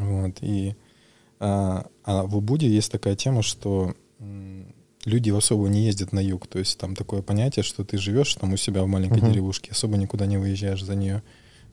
Вот. 0.00 0.38
И, 0.40 0.74
а, 1.38 1.86
а 2.04 2.24
в 2.24 2.36
Убуде 2.36 2.68
есть 2.68 2.90
такая 2.90 3.16
тема, 3.16 3.42
что 3.42 3.94
люди 5.04 5.30
особо 5.30 5.68
не 5.68 5.86
ездят 5.86 6.12
на 6.12 6.20
юг. 6.20 6.46
То 6.46 6.58
есть 6.58 6.78
там 6.78 6.94
такое 6.96 7.22
понятие, 7.22 7.62
что 7.62 7.84
ты 7.84 7.98
живешь 7.98 8.34
там 8.34 8.52
у 8.52 8.56
себя 8.56 8.82
в 8.82 8.86
маленькой 8.86 9.22
Мгм. 9.22 9.32
деревушке, 9.32 9.72
особо 9.72 9.96
никуда 9.96 10.26
не 10.26 10.36
выезжаешь 10.38 10.82
за 10.82 10.94
нее. 10.94 11.22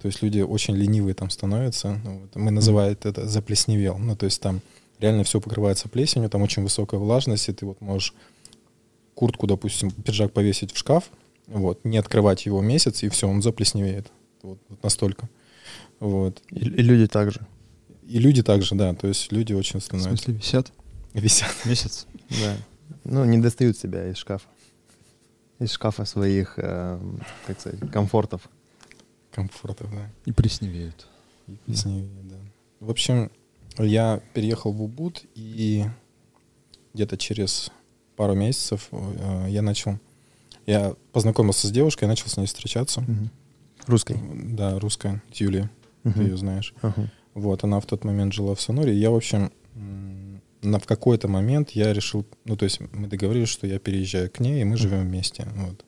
То 0.02 0.08
есть 0.08 0.22
люди 0.22 0.42
очень 0.42 0.76
ленивые 0.76 1.16
там 1.16 1.30
становятся. 1.30 2.00
Ну, 2.04 2.20
вот. 2.20 2.36
Мы 2.36 2.52
называем 2.52 2.96
это 3.02 3.28
заплесневел. 3.28 3.98
Ну, 3.98 4.16
то 4.16 4.26
есть 4.26 4.42
там 4.42 4.62
реально 5.00 5.24
все 5.24 5.42
покрывается 5.42 5.90
плесенью, 5.90 6.30
там 6.30 6.42
очень 6.42 6.63
высокая 6.63 7.00
влажность, 7.00 7.50
и 7.50 7.54
ты 7.54 7.66
вот 7.66 7.82
можешь 7.82 8.13
куртку, 9.16 9.48
допустим, 9.48 9.92
пиджак 9.92 10.32
повесить 10.32 10.72
в 10.72 10.78
шкаф, 10.78 11.10
вот, 11.48 11.84
не 11.84 11.98
открывать 11.98 12.46
его 12.46 12.62
месяц, 12.62 13.04
и 13.04 13.10
все, 13.10 13.28
он 13.28 13.42
заплесневеет. 13.42 14.12
Вот, 14.44 14.60
вот 14.70 14.84
настолько. 14.84 15.28
Вот. 16.00 16.42
И, 16.52 16.60
и 16.60 16.82
люди 16.82 17.08
также. 17.08 17.42
И 18.08 18.20
люди 18.20 18.41
также, 18.43 18.76
да, 18.76 18.93
то 18.93 19.08
есть 19.08 19.32
люди 19.32 19.54
очень 19.54 19.80
В 19.80 19.84
становятся... 19.84 20.26
смысле, 20.26 20.34
висят 20.36 20.72
Висят. 21.13 21.50
месяц? 21.65 22.08
Да. 22.30 22.56
Ну, 23.04 23.26
не 23.26 23.38
достают 23.38 23.78
себя 23.78 24.08
из 24.10 24.17
шкафа. 24.17 24.48
Из 25.60 25.72
шкафа 25.72 26.06
своих, 26.06 26.54
э, 26.58 27.00
как 27.48 27.60
сказать, 27.60 27.80
комфортов. 27.91 28.48
Комфортов, 29.32 29.89
да. 29.91 30.10
И 30.26 30.32
плесневеют. 30.32 31.08
И 31.48 31.58
плесневее, 31.65 32.10
да. 32.24 32.36
В 32.80 32.89
общем, 32.89 33.32
я 33.78 34.22
переехал 34.34 34.72
в 34.72 34.82
Убуд, 34.82 35.24
и 35.36 35.86
где-то 36.93 37.17
через 37.17 37.72
пару 38.15 38.36
месяцев 38.36 38.88
э, 38.91 39.48
я 39.50 39.62
начал... 39.62 40.00
Я 40.65 40.96
познакомился 41.13 41.67
с 41.67 41.72
девушкой, 41.72 42.04
я 42.06 42.10
начал 42.10 42.28
с 42.28 42.38
ней 42.38 42.46
встречаться. 42.46 43.04
Русской. 43.86 44.17
Да, 44.54 44.78
русская, 44.80 45.22
Юлия, 45.34 45.70
ты 46.04 46.10
Мгм. 46.10 46.22
ее 46.22 46.38
знаешь. 46.38 46.74
Ага. 46.82 47.10
Вот, 47.38 47.63
она 47.63 47.80
в 47.80 47.86
тот 47.86 48.04
момент 48.04 48.34
жила 48.34 48.56
в 48.56 48.62
Соноре. 48.62 48.95
Я, 48.95 49.12
в 49.12 49.15
общем, 49.15 49.52
на, 50.63 50.80
в 50.80 50.88
какой-то 50.88 51.28
момент 51.28 51.69
я 51.71 51.93
решил, 51.93 52.26
ну, 52.45 52.58
то 52.58 52.65
есть 52.65 52.80
мы 52.80 53.08
договорились, 53.08 53.50
что 53.50 53.67
я 53.67 53.78
переезжаю 53.78 54.32
к 54.32 54.39
ней, 54.39 54.62
и 54.62 54.63
мы 54.63 54.76
живем 54.76 55.02
вместе. 55.02 55.47
Вот. 55.56 55.86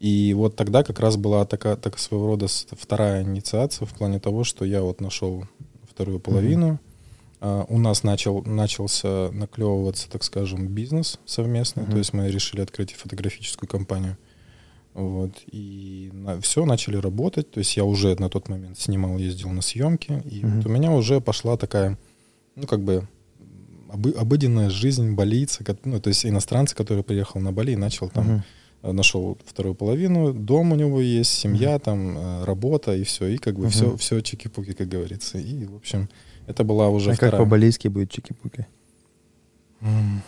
И 0.00 0.32
вот 0.34 0.56
тогда 0.56 0.82
как 0.82 1.00
раз 1.00 1.18
была 1.18 1.44
такая, 1.44 1.76
так 1.76 1.98
своего 1.98 2.28
рода 2.28 2.46
вторая 2.48 3.24
инициация 3.24 3.84
в 3.84 3.92
плане 3.92 4.20
того, 4.20 4.42
что 4.42 4.64
я 4.64 4.80
вот 4.80 5.02
нашел 5.02 5.44
вторую 5.86 6.18
половину. 6.18 6.80
А, 7.40 7.66
у 7.68 7.78
нас 7.78 8.02
начал, 8.02 8.42
начался 8.42 9.30
наклевываться, 9.32 10.10
так 10.10 10.24
скажем, 10.24 10.68
бизнес 10.68 11.20
совместный. 11.26 11.82
Мгм. 11.82 11.92
То 11.92 11.98
есть 11.98 12.14
мы 12.14 12.30
решили 12.30 12.62
открыть 12.62 12.94
фотографическую 12.94 13.68
компанию. 13.68 14.16
Вот. 14.94 15.32
И 15.50 16.12
все, 16.40 16.64
начали 16.64 16.96
работать. 16.96 17.50
То 17.50 17.58
есть 17.58 17.76
я 17.76 17.84
уже 17.84 18.14
на 18.18 18.28
тот 18.28 18.48
момент 18.48 18.78
снимал, 18.78 19.18
ездил 19.18 19.50
на 19.50 19.60
съемки. 19.62 20.22
И 20.30 20.44
Мгм. 20.44 20.56
вот 20.56 20.66
у 20.66 20.68
меня 20.68 20.92
уже 20.92 21.20
пошла 21.20 21.56
такая, 21.56 21.98
ну, 22.56 22.66
как 22.66 22.80
бы 22.80 23.06
обы- 23.88 24.12
обыденная 24.16 24.70
жизнь 24.70 25.14
балийца. 25.14 25.64
Ну, 25.84 26.00
то 26.00 26.08
есть 26.08 26.24
иностранца, 26.24 26.76
который 26.76 27.02
приехал 27.02 27.40
на 27.40 27.52
Бали 27.52 27.72
и 27.72 27.76
начал 27.76 28.08
там, 28.08 28.24
Мгм. 28.24 28.42
э, 28.82 28.92
нашел 28.92 29.36
вторую 29.44 29.74
половину, 29.74 30.32
дом 30.32 30.72
у 30.72 30.76
него 30.76 31.00
есть, 31.00 31.32
семья, 31.32 31.78
там, 31.78 32.16
э, 32.16 32.44
работа 32.44 32.94
и 32.94 33.02
все. 33.02 33.26
И 33.26 33.36
как 33.38 33.54
бы 33.56 33.62
Мгм. 33.62 33.70
все, 33.70 33.96
все 33.96 34.18
чики-пуки, 34.20 34.74
как 34.74 34.88
говорится. 34.88 35.38
И, 35.38 35.64
в 35.66 35.74
общем, 35.76 36.08
это 36.46 36.62
была 36.64 36.88
уже 36.88 37.10
А 37.10 37.16
как 37.16 37.28
вторая... 37.30 37.42
по-балийски 37.44 37.88
будет 37.88 38.10
чики-пуки? 38.10 38.66
М, 39.80 40.22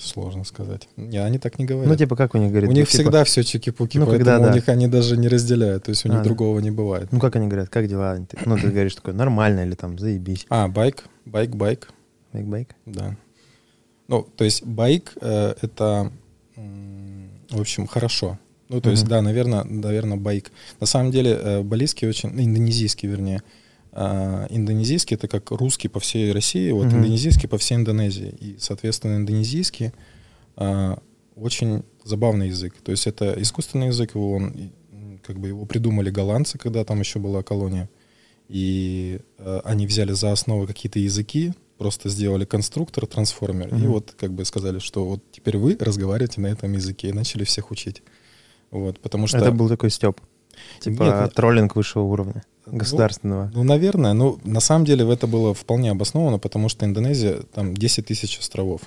Сложно 0.00 0.44
сказать. 0.44 0.88
Не, 0.96 1.18
они 1.18 1.38
так 1.38 1.58
не 1.58 1.66
говорят. 1.66 1.88
Ну, 1.90 1.96
типа, 1.96 2.16
как 2.16 2.34
у 2.34 2.38
них 2.38 2.50
говорят? 2.50 2.70
у 2.70 2.72
них 2.72 2.88
типа- 2.88 3.02
всегда 3.02 3.24
все 3.24 3.42
чики-пуки, 3.42 3.98
Ну, 3.98 4.06
поэтому 4.06 4.24
когда 4.24 4.38
у 4.40 4.42
да. 4.50 4.54
них 4.54 4.68
они 4.70 4.88
даже 4.88 5.16
не 5.18 5.28
разделяют, 5.28 5.84
то 5.84 5.90
есть 5.90 6.04
у 6.06 6.08
них 6.08 6.18
А, 6.18 6.20
да. 6.20 6.24
другого 6.24 6.58
не 6.60 6.70
бывает. 6.70 7.08
Ну, 7.12 7.20
как 7.20 7.36
они 7.36 7.46
говорят, 7.48 7.68
как 7.68 7.86
дела? 7.86 8.16
Ну, 8.46 8.56
ты 8.56 8.68
говоришь 8.68 8.94
такое, 8.94 9.14
нормально 9.14 9.60
или 9.66 9.74
там, 9.74 9.98
заебись. 9.98 10.46
А, 10.48 10.68
байк, 10.68 11.04
байк, 11.26 11.50
байк, 11.54 11.88
Байк-байк. 12.32 12.68
да. 12.86 13.16
Ну, 14.08 14.22
то 14.36 14.44
есть 14.44 14.64
байк 14.64 15.12
э, 15.20 15.54
это, 15.60 16.10
в 17.50 17.60
общем, 17.60 17.86
хорошо. 17.86 18.38
Ну, 18.68 18.80
то 18.80 18.90
есть, 18.90 19.02
Мгм. 19.02 19.10
да, 19.10 19.22
наверное, 19.22 19.64
наверное, 19.64 20.16
байк. 20.16 20.50
На 20.80 20.86
самом 20.86 21.10
деле, 21.10 21.32
э, 21.32 21.62
балийский 21.62 22.08
очень, 22.08 22.30
ну, 22.30 22.40
индонезийский, 22.42 23.08
вернее, 23.08 23.42
А, 23.92 24.46
индонезийский 24.50 25.16
это 25.16 25.28
как 25.28 25.50
русский 25.50 25.88
по 25.88 26.00
всей 26.00 26.32
России, 26.32 26.70
вот 26.70 26.86
Мгм. 26.86 26.98
индонезийский 26.98 27.48
по 27.48 27.58
всей 27.58 27.74
Индонезии. 27.76 28.34
И, 28.40 28.56
соответственно, 28.58 29.16
индонезийский 29.16 29.92
а, 30.56 30.98
очень 31.36 31.82
забавный 32.04 32.48
язык. 32.48 32.74
То 32.82 32.92
есть 32.92 33.06
это 33.06 33.34
искусственный 33.40 33.88
язык, 33.88 34.14
его, 34.14 34.32
он, 34.32 34.48
и, 34.50 34.70
как 35.22 35.38
бы 35.38 35.48
его 35.48 35.64
придумали 35.66 36.10
голландцы, 36.10 36.58
когда 36.58 36.84
там 36.84 37.00
еще 37.00 37.18
была 37.18 37.42
колония. 37.42 37.88
И 38.48 39.20
э, 39.38 39.60
они 39.64 39.86
взяли 39.86 40.12
за 40.12 40.32
основу 40.32 40.66
какие-то 40.66 40.98
языки, 40.98 41.52
просто 41.78 42.08
сделали 42.08 42.44
конструктор, 42.44 43.06
трансформер, 43.06 43.68
и 43.68 43.74
Мгм. 43.74 43.92
вот 43.92 44.14
как 44.18 44.32
бы 44.32 44.44
сказали, 44.44 44.80
что 44.80 45.06
вот 45.06 45.22
теперь 45.30 45.56
вы 45.56 45.76
разговариваете 45.78 46.40
на 46.40 46.48
этом 46.48 46.72
языке, 46.72 47.08
и 47.08 47.12
начали 47.12 47.44
всех 47.44 47.70
учить. 47.70 48.02
Вот, 48.70 48.98
потому 49.00 49.26
что... 49.28 49.38
Это 49.38 49.52
был 49.52 49.68
такой 49.68 49.90
степ. 49.90 50.20
Типа 50.80 51.02
Нет, 51.02 51.34
троллинг 51.34 51.76
высшего 51.76 52.02
уровня. 52.02 52.42
Ну, 52.72 52.78
Государственного. 52.78 53.50
Ну, 53.54 53.62
наверное. 53.64 54.12
Ну, 54.12 54.38
на 54.44 54.60
самом 54.60 54.84
деле 54.84 55.10
это 55.12 55.26
было 55.26 55.54
вполне 55.54 55.90
обосновано, 55.90 56.38
потому 56.38 56.68
что 56.68 56.84
Индонезия, 56.86 57.40
там 57.54 57.74
10 57.76 58.06
тысяч 58.06 58.38
островов. 58.38 58.82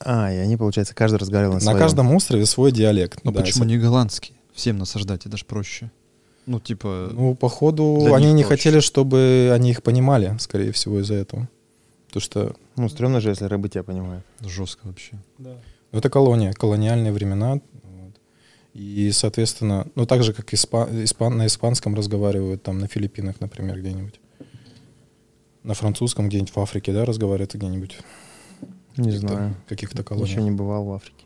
А, 0.00 0.32
и 0.32 0.36
они, 0.36 0.56
получается, 0.56 0.94
каждый 0.94 1.16
разговаривал 1.16 1.54
на 1.54 1.58
На 1.58 1.64
своем. 1.64 1.78
каждом 1.78 2.12
острове 2.14 2.46
свой 2.46 2.72
диалект. 2.72 3.20
Ну 3.24 3.32
Да, 3.32 3.40
почему 3.40 3.64
с- 3.64 3.66
не 3.66 3.78
голландский? 3.78 4.34
Всем 4.54 4.78
насаждать, 4.78 5.26
это 5.26 5.36
же 5.36 5.44
проще. 5.44 5.90
Ну, 6.46 6.60
типа, 6.60 7.10
Ну, 7.12 7.34
походу, 7.34 8.12
они 8.14 8.32
не 8.32 8.42
проще. 8.42 8.56
хотели, 8.62 8.80
чтобы 8.80 9.50
они 9.54 9.70
их 9.70 9.82
понимали, 9.82 10.36
скорее 10.40 10.72
всего, 10.72 11.00
из-за 11.00 11.14
этого. 11.14 11.48
Потому 12.08 12.22
что 12.22 12.56
Ну, 12.76 12.88
стрёмно 12.88 13.20
же, 13.20 13.28
если 13.30 13.44
рыбы 13.46 13.68
тебя 13.68 13.82
понимают. 13.82 14.24
жестко 14.40 14.86
вообще. 14.86 15.12
это 15.92 16.10
колония, 16.10 16.52
колониальные 16.52 17.12
времена. 17.12 17.60
И, 18.78 19.10
соответственно, 19.10 19.88
ну, 19.96 20.06
так 20.06 20.22
же, 20.22 20.32
как 20.32 20.54
испа- 20.54 20.88
испан- 21.04 21.36
на 21.36 21.46
испанском 21.46 21.96
разговаривают, 21.96 22.62
там, 22.62 22.78
на 22.78 22.86
Филиппинах, 22.86 23.40
например, 23.40 23.80
где-нибудь. 23.80 24.20
На 25.64 25.74
французском 25.74 26.28
где-нибудь 26.28 26.54
в 26.54 26.60
Африке, 26.60 26.92
да, 26.92 27.04
разговаривают 27.04 27.54
где-нибудь 27.54 27.98
Не 28.96 29.04
каких-то- 29.04 29.18
знаю. 29.18 29.56
каких-то 29.68 30.04
колониях. 30.04 30.30
Еще 30.30 30.42
не 30.42 30.52
бывал 30.52 30.84
в 30.84 30.92
Африке. 30.92 31.24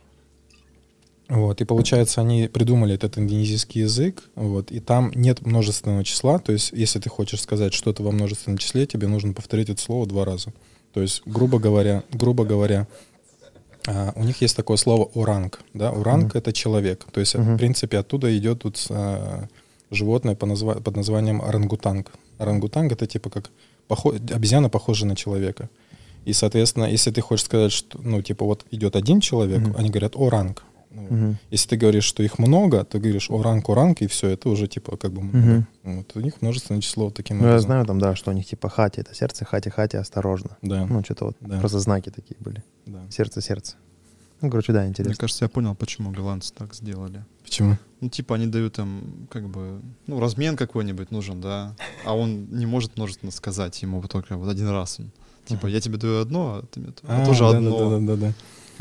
Вот, 1.29 1.61
и 1.61 1.65
получается, 1.67 2.23
они 2.23 2.49
придумали 2.49 2.95
этот 2.95 3.19
индонезийский 3.19 3.83
язык, 3.83 4.23
вот, 4.35 4.71
и 4.73 4.81
там 4.81 5.13
нет 5.15 5.45
множественного 5.47 6.05
числа, 6.05 6.39
то 6.39 6.53
есть, 6.53 6.73
если 6.73 7.01
ты 7.01 7.11
хочешь 7.11 7.43
сказать 7.43 7.75
что-то 7.75 8.03
во 8.03 8.13
множественном 8.13 8.57
числе, 8.59 8.87
тебе 8.87 9.09
нужно 9.09 9.35
повторить 9.35 9.69
это 9.69 9.81
слово 9.81 10.07
два 10.07 10.25
раза. 10.25 10.53
То 10.95 11.03
есть, 11.03 11.23
грубо 11.27 11.59
говоря, 11.59 12.03
грубо 12.13 12.45
говоря, 12.45 12.87
а, 13.87 14.13
у 14.17 14.25
них 14.25 14.41
есть 14.43 14.57
такое 14.57 14.77
слово 14.77 15.09
оранг, 15.15 15.61
да, 15.75 15.91
оранг 15.91 16.25
Мгм. 16.35 16.39
это 16.39 16.53
человек, 16.53 17.07
то 17.13 17.21
есть, 17.21 17.35
Мгм. 17.35 17.55
в 17.55 17.59
принципе, 17.59 17.99
оттуда 17.99 18.37
идет 18.37 18.61
тут 18.61 18.87
а, 18.91 19.47
животное 19.91 20.35
по 20.35 20.47
назва- 20.47 20.81
под 20.81 20.97
названием 20.97 21.43
орангутанг. 21.43 22.13
Орангутанг 22.39 22.93
это 22.93 23.07
типа 23.07 23.31
как 23.31 23.51
похо- 23.89 24.17
обезьяна, 24.35 24.69
похожая 24.69 25.09
на 25.09 25.17
человека. 25.17 25.69
И, 26.25 26.33
соответственно, 26.33 26.85
если 26.85 27.11
ты 27.11 27.21
хочешь 27.21 27.45
сказать, 27.45 27.73
что, 27.73 27.99
ну, 28.03 28.23
типа, 28.23 28.45
вот 28.45 28.65
идет 28.71 28.95
один 28.97 29.21
человек, 29.21 29.59
Мгм. 29.61 29.75
они 29.77 29.91
говорят 29.91 30.15
оранг. 30.17 30.63
Ну, 30.95 31.03
Мгм. 31.03 31.39
если 31.51 31.71
ты 31.71 31.77
говоришь, 31.77 32.05
что 32.05 32.23
их 32.23 32.39
много, 32.39 32.85
ты 32.85 32.99
говоришь 32.99 33.31
оранг, 33.31 33.69
оранг, 33.71 34.03
и 34.03 34.07
все, 34.07 34.29
это 34.29 34.49
уже 34.51 34.67
типа 34.67 34.97
как 34.97 35.13
бы 35.13 35.23
много. 35.23 35.39
Мгм. 35.39 35.67
Вот, 35.97 36.13
у 36.17 36.21
них 36.21 36.43
множественное 36.43 36.81
число 36.83 37.05
вот 37.07 37.15
таким 37.15 37.39
Ну, 37.39 37.45
я 37.45 37.51
образом. 37.51 37.67
знаю 37.69 37.87
там, 37.87 37.99
да, 37.99 38.15
что 38.15 38.31
у 38.31 38.35
них 38.35 38.47
типа 38.47 38.69
хати, 38.69 39.01
это 39.01 39.15
сердце, 39.15 39.45
хати, 39.45 39.71
хати, 39.71 39.97
осторожно. 39.97 40.57
Да, 40.63 40.87
Ну, 40.87 41.03
что-то 41.03 41.25
вот, 41.27 41.37
Да. 41.41 41.59
просто 41.59 41.79
знаки 41.81 42.11
такие 42.11 42.37
были. 42.41 42.63
да. 42.87 43.01
Сердце, 43.11 43.41
сердце. 43.41 43.77
Ну, 44.43 44.51
короче, 44.51 44.73
да, 44.73 44.81
Мне 44.81 44.89
интересно. 44.89 45.17
кажется, 45.21 45.45
я 45.45 45.49
понял, 45.49 45.75
почему 45.77 46.11
голландцы 46.11 46.53
так 46.53 46.75
сделали. 46.75 47.25
Почему? 47.45 47.77
Ну, 48.01 48.09
типа, 48.09 48.35
они 48.35 48.47
дают 48.49 48.79
им, 48.79 49.29
как 49.31 49.49
бы, 49.49 49.81
ну, 50.09 50.19
размен 50.21 50.57
какой-нибудь 50.57 51.11
нужен, 51.13 51.41
да, 51.41 51.75
а 52.05 52.17
он 52.17 52.49
не 52.51 52.67
может 52.67 52.97
множественно 52.97 53.31
сказать, 53.33 53.81
ему 53.83 54.03
только 54.09 54.37
вот 54.37 54.49
один 54.51 54.69
раз 54.69 54.99
он. 55.01 55.11
Типа, 55.47 55.69
я 55.69 55.81
тебе 55.81 55.97
даю 55.97 56.21
одно, 56.21 56.57
а 56.57 56.67
ты 56.67 56.81
мне 56.81 56.91
то- 56.93 57.03
А, 57.09 57.25
тоже 57.25 57.41
да, 57.45 57.51
одно. 57.51 57.79
Да, 57.91 57.99
да, 57.99 58.07
да, 58.07 58.17
да. 58.29 58.33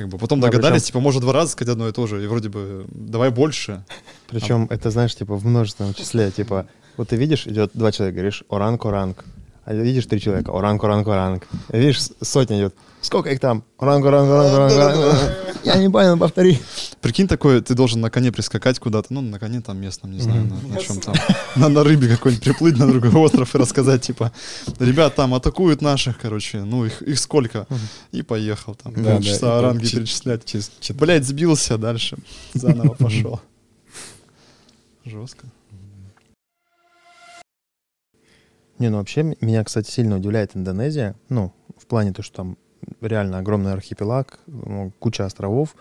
Как 0.02 0.10
бы 0.10 0.18
потом 0.18 0.40
Да, 0.40 0.48
догадались, 0.48 0.82
причем- 0.82 0.88
типа, 0.94 1.00
может 1.00 1.22
два 1.22 1.32
раза 1.34 1.52
сказать 1.52 1.74
одно 1.74 1.88
и 1.88 1.92
то 1.92 2.08
же, 2.08 2.24
и 2.24 2.28
вроде 2.28 2.50
бы 2.50 2.86
давай 2.90 3.30
больше. 3.30 3.84
Причем 4.30 4.66
это, 4.72 4.90
знаешь, 4.90 5.16
типа 5.16 5.36
в 5.36 5.46
множественном 5.46 5.94
числе, 5.94 6.32
типа, 6.32 6.66
вот 6.98 7.10
ты 7.10 7.18
видишь, 7.18 7.46
идет 7.46 7.72
два 7.76 7.92
человека, 7.92 8.16
говоришь, 8.16 8.44
оранг, 8.50 8.84
оранг. 8.86 9.26
А 9.64 9.74
видишь 9.74 10.06
три 10.08 10.20
человека, 10.20 10.52
оранг, 10.52 10.84
оранг, 10.84 11.08
оранг. 11.08 11.48
Видишь, 11.70 12.02
сотня 12.22 12.58
идет. 12.58 12.76
Сколько 13.02 13.30
их 13.30 13.40
там? 13.40 13.64
Оранг, 13.78 14.06
оранг, 14.06 14.30
оранг, 14.30 14.54
оранг, 14.54 14.74
оранг. 14.74 15.34
Я 15.64 15.76
не 15.78 15.90
понял, 15.90 16.18
повтори. 16.18 16.60
Прикинь, 17.00 17.28
такое, 17.28 17.62
ты 17.62 17.76
должен 17.76 18.02
на 18.02 18.10
коне 18.10 18.32
прискакать 18.32 18.80
куда-то, 18.80 19.14
ну, 19.14 19.22
на 19.22 19.38
коне 19.40 19.62
там 19.62 19.78
местном, 19.80 20.12
не 20.14 20.20
знаю, 20.22 20.52
на, 20.68 20.78
чем 20.80 21.00
там. 21.00 21.14
На, 21.56 21.70
на 21.70 21.84
рыбе 21.84 22.08
какой-нибудь 22.10 22.44
приплыть 22.44 22.78
на 22.80 22.88
другой 22.88 23.12
остров 23.12 23.54
и 23.54 23.58
рассказать, 23.60 24.02
типа, 24.02 24.32
ребят, 24.80 25.16
там 25.16 25.34
атакуют 25.36 25.82
наших, 25.82 26.20
короче, 26.20 26.64
ну, 26.64 26.86
их, 26.86 27.02
их 27.04 27.20
сколько? 27.20 27.68
И 28.12 28.24
поехал 28.24 28.74
там, 28.76 28.94
Да, 28.94 29.02
да, 29.04 29.12
полчаса 29.16 29.60
и 29.60 29.62
ранги 29.62 29.86
чит- 29.86 30.00
перечислять. 30.00 30.44
Чис- 30.46 30.72
чит- 30.80 30.98
Блять, 30.98 31.24
сбился 31.26 31.78
дальше, 31.78 32.18
заново 32.56 32.94
пошел. 33.00 33.40
Жестко. 35.06 35.48
Не, 38.82 38.90
ну 38.90 38.98
вообще 38.98 39.36
меня, 39.42 39.64
кстати, 39.64 39.92
сильно 39.92 40.16
удивляет 40.16 40.58
Индонезия. 40.58 41.14
Ну, 41.30 41.54
в 41.78 41.86
плане 41.86 42.14
то, 42.14 42.24
что 42.24 42.38
там 42.38 42.58
реально 43.00 43.38
огромный 43.38 43.74
архипелаг, 43.74 44.40
куча 44.98 45.24
островов. 45.24 45.76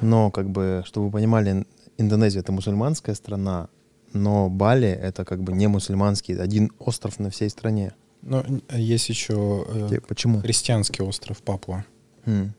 Но, 0.00 0.32
как 0.32 0.50
бы, 0.50 0.82
чтобы 0.84 1.06
вы 1.06 1.12
понимали, 1.12 1.52
Ин- 1.52 1.66
Индонезия— 1.96 2.40
это 2.42 2.50
мусульманская 2.50 3.14
страна, 3.14 3.68
но 4.12 4.48
Бали— 4.50 4.88
это 5.02 5.24
как 5.24 5.44
бы 5.44 5.52
не 5.52 5.68
мусульманский, 5.68 6.36
один 6.36 6.72
остров 6.80 7.20
на 7.20 7.30
всей 7.30 7.50
стране. 7.50 7.94
Но 8.22 8.44
есть 8.72 9.08
еще 9.10 9.64
э, 9.68 10.00
Почему? 10.08 10.40
христианский 10.40 11.04
остров 11.04 11.40
Папуа. 11.40 11.84
М. 12.26 12.52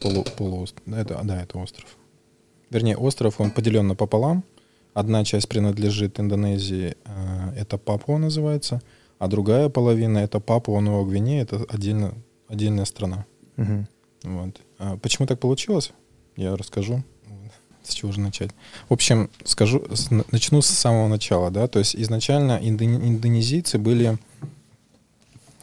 Полу, 0.00 0.24
полуостров. 0.36 0.86
Это, 0.86 1.20
да, 1.24 1.42
это 1.42 1.58
остров. 1.58 1.96
Вернее, 2.70 2.96
остров, 2.96 3.40
он 3.40 3.50
поделен 3.50 3.88
напополам. 3.88 4.44
Одна 4.94 5.24
часть 5.24 5.48
принадлежит 5.48 6.18
Индонезии, 6.20 6.96
э, 7.04 7.52
это 7.56 7.78
Папуа 7.78 8.18
называется, 8.18 8.82
а 9.18 9.28
другая 9.28 9.68
половина 9.68 10.18
это 10.18 10.40
Папуа 10.40 10.80
Новая 10.80 11.04
Гвинея, 11.04 11.42
это 11.42 11.64
отдельно, 11.68 12.14
отдельная 12.48 12.84
страна. 12.84 13.26
Мгм. 13.56 13.88
Вот. 14.24 14.60
А 14.78 14.96
почему 14.96 15.26
так 15.26 15.40
получилось? 15.40 15.92
Я 16.36 16.56
расскажу. 16.56 17.02
С 17.82 17.94
чего 17.94 18.12
же 18.12 18.20
начать? 18.20 18.50
В 18.90 18.92
общем, 18.92 19.30
скажу, 19.44 19.82
начну 20.30 20.60
с 20.60 20.66
самого 20.66 21.08
начала, 21.08 21.50
да. 21.50 21.68
То 21.68 21.78
есть 21.78 21.96
изначально 21.96 22.58
индоне- 22.60 22.98
индонезийцы 23.08 23.78
были 23.78 24.18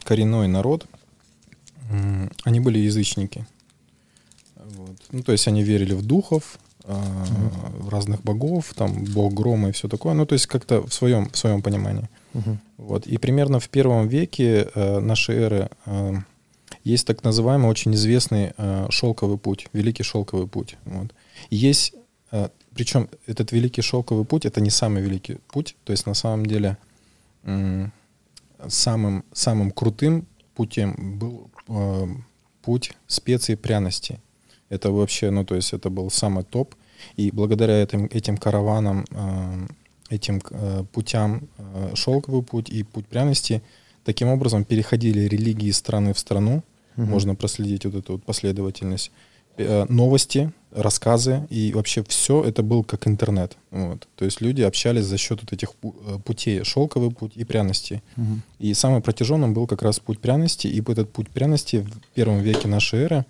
коренной 0.02 0.48
народ. 0.48 0.86
Они 2.42 2.58
были 2.58 2.80
язычники. 2.80 3.46
Вот. 4.56 4.96
Ну, 5.12 5.22
то 5.22 5.30
есть 5.32 5.46
они 5.46 5.62
верили 5.62 5.94
в 5.94 6.04
духов, 6.04 6.58
в 6.86 7.88
разных 7.88 8.22
богов, 8.22 8.72
там 8.74 9.04
бог 9.04 9.34
грома 9.34 9.68
и 9.68 9.72
все 9.72 9.88
такое. 9.88 10.14
Ну, 10.14 10.26
то 10.26 10.34
есть 10.34 10.46
как-то 10.46 10.86
в 10.86 10.92
своем, 10.92 11.28
в 11.30 11.36
своем 11.36 11.62
понимании. 11.62 12.08
Мгм. 12.34 12.58
Вот. 12.78 13.06
И 13.06 13.18
примерно 13.18 13.58
в 13.58 13.68
первом 13.68 14.08
веке 14.08 14.68
э, 14.74 15.00
нашей 15.00 15.36
эры 15.36 15.70
э, 15.86 16.14
есть 16.84 17.06
так 17.06 17.24
называемый 17.24 17.68
очень 17.68 17.94
известный 17.94 18.52
э, 18.56 18.86
шелковый 18.90 19.38
путь, 19.38 19.68
великий 19.72 20.04
шелковый 20.04 20.46
путь. 20.46 20.76
Вот. 20.84 21.12
Есть, 21.50 21.94
э, 22.30 22.48
причем 22.74 23.08
этот 23.26 23.52
великий 23.52 23.82
шелковый 23.82 24.24
путь 24.24 24.46
это 24.46 24.60
не 24.60 24.70
самый 24.70 25.02
великий 25.02 25.38
путь, 25.48 25.76
то 25.84 25.92
есть 25.92 26.06
на 26.06 26.14
самом 26.14 26.46
деле 26.46 26.76
м, 27.44 27.92
самым 28.68 29.24
самым 29.32 29.70
крутым 29.70 30.26
путем 30.54 31.18
был 31.18 31.50
э, 31.68 32.06
путь 32.62 32.92
специй 33.06 33.54
и 33.54 33.56
пряностей. 33.56 34.18
Это 34.68 34.90
вообще, 34.90 35.30
ну 35.30 35.44
то 35.44 35.54
есть 35.54 35.72
это 35.72 35.90
был 35.90 36.10
самый 36.10 36.44
топ. 36.44 36.74
И 37.16 37.30
благодаря 37.30 37.82
этим, 37.82 38.06
этим 38.06 38.36
караванам, 38.36 39.04
э, 39.10 39.66
этим 40.10 40.40
э, 40.50 40.84
путям, 40.92 41.48
э, 41.58 41.92
шелковый 41.94 42.42
путь 42.42 42.68
и 42.70 42.82
путь 42.82 43.06
пряности, 43.06 43.62
таким 44.04 44.28
образом 44.28 44.64
переходили 44.64 45.20
религии 45.20 45.68
из 45.68 45.76
страны 45.76 46.12
в 46.12 46.18
страну. 46.18 46.62
Мгм. 46.96 47.10
Можно 47.10 47.34
проследить 47.34 47.84
вот 47.84 47.94
эту 47.94 48.12
вот 48.14 48.24
последовательность. 48.24 49.10
Новости, 49.88 50.52
рассказы 50.70 51.46
и 51.48 51.72
вообще 51.72 52.04
все 52.04 52.44
это 52.44 52.62
был 52.62 52.84
как 52.84 53.08
интернет. 53.08 53.56
Вот. 53.70 54.06
То 54.14 54.26
есть 54.26 54.42
люди 54.42 54.60
общались 54.60 55.06
за 55.06 55.16
счет 55.16 55.40
вот 55.40 55.50
этих 55.50 55.72
пу- 55.82 56.20
путей, 56.20 56.62
шелковый 56.62 57.10
путь 57.10 57.32
и 57.36 57.44
пряности. 57.44 58.02
Мгм. 58.16 58.42
И 58.58 58.74
самым 58.74 59.00
протяженным 59.00 59.54
был 59.54 59.66
как 59.66 59.80
раз 59.80 59.98
путь 59.98 60.20
пряности, 60.20 60.66
и 60.66 60.82
этот 60.82 61.10
путь 61.10 61.30
пряности 61.30 61.76
в 61.76 62.14
первом 62.14 62.40
веке 62.40 62.68
нашей 62.68 63.04
эры, 63.04 63.24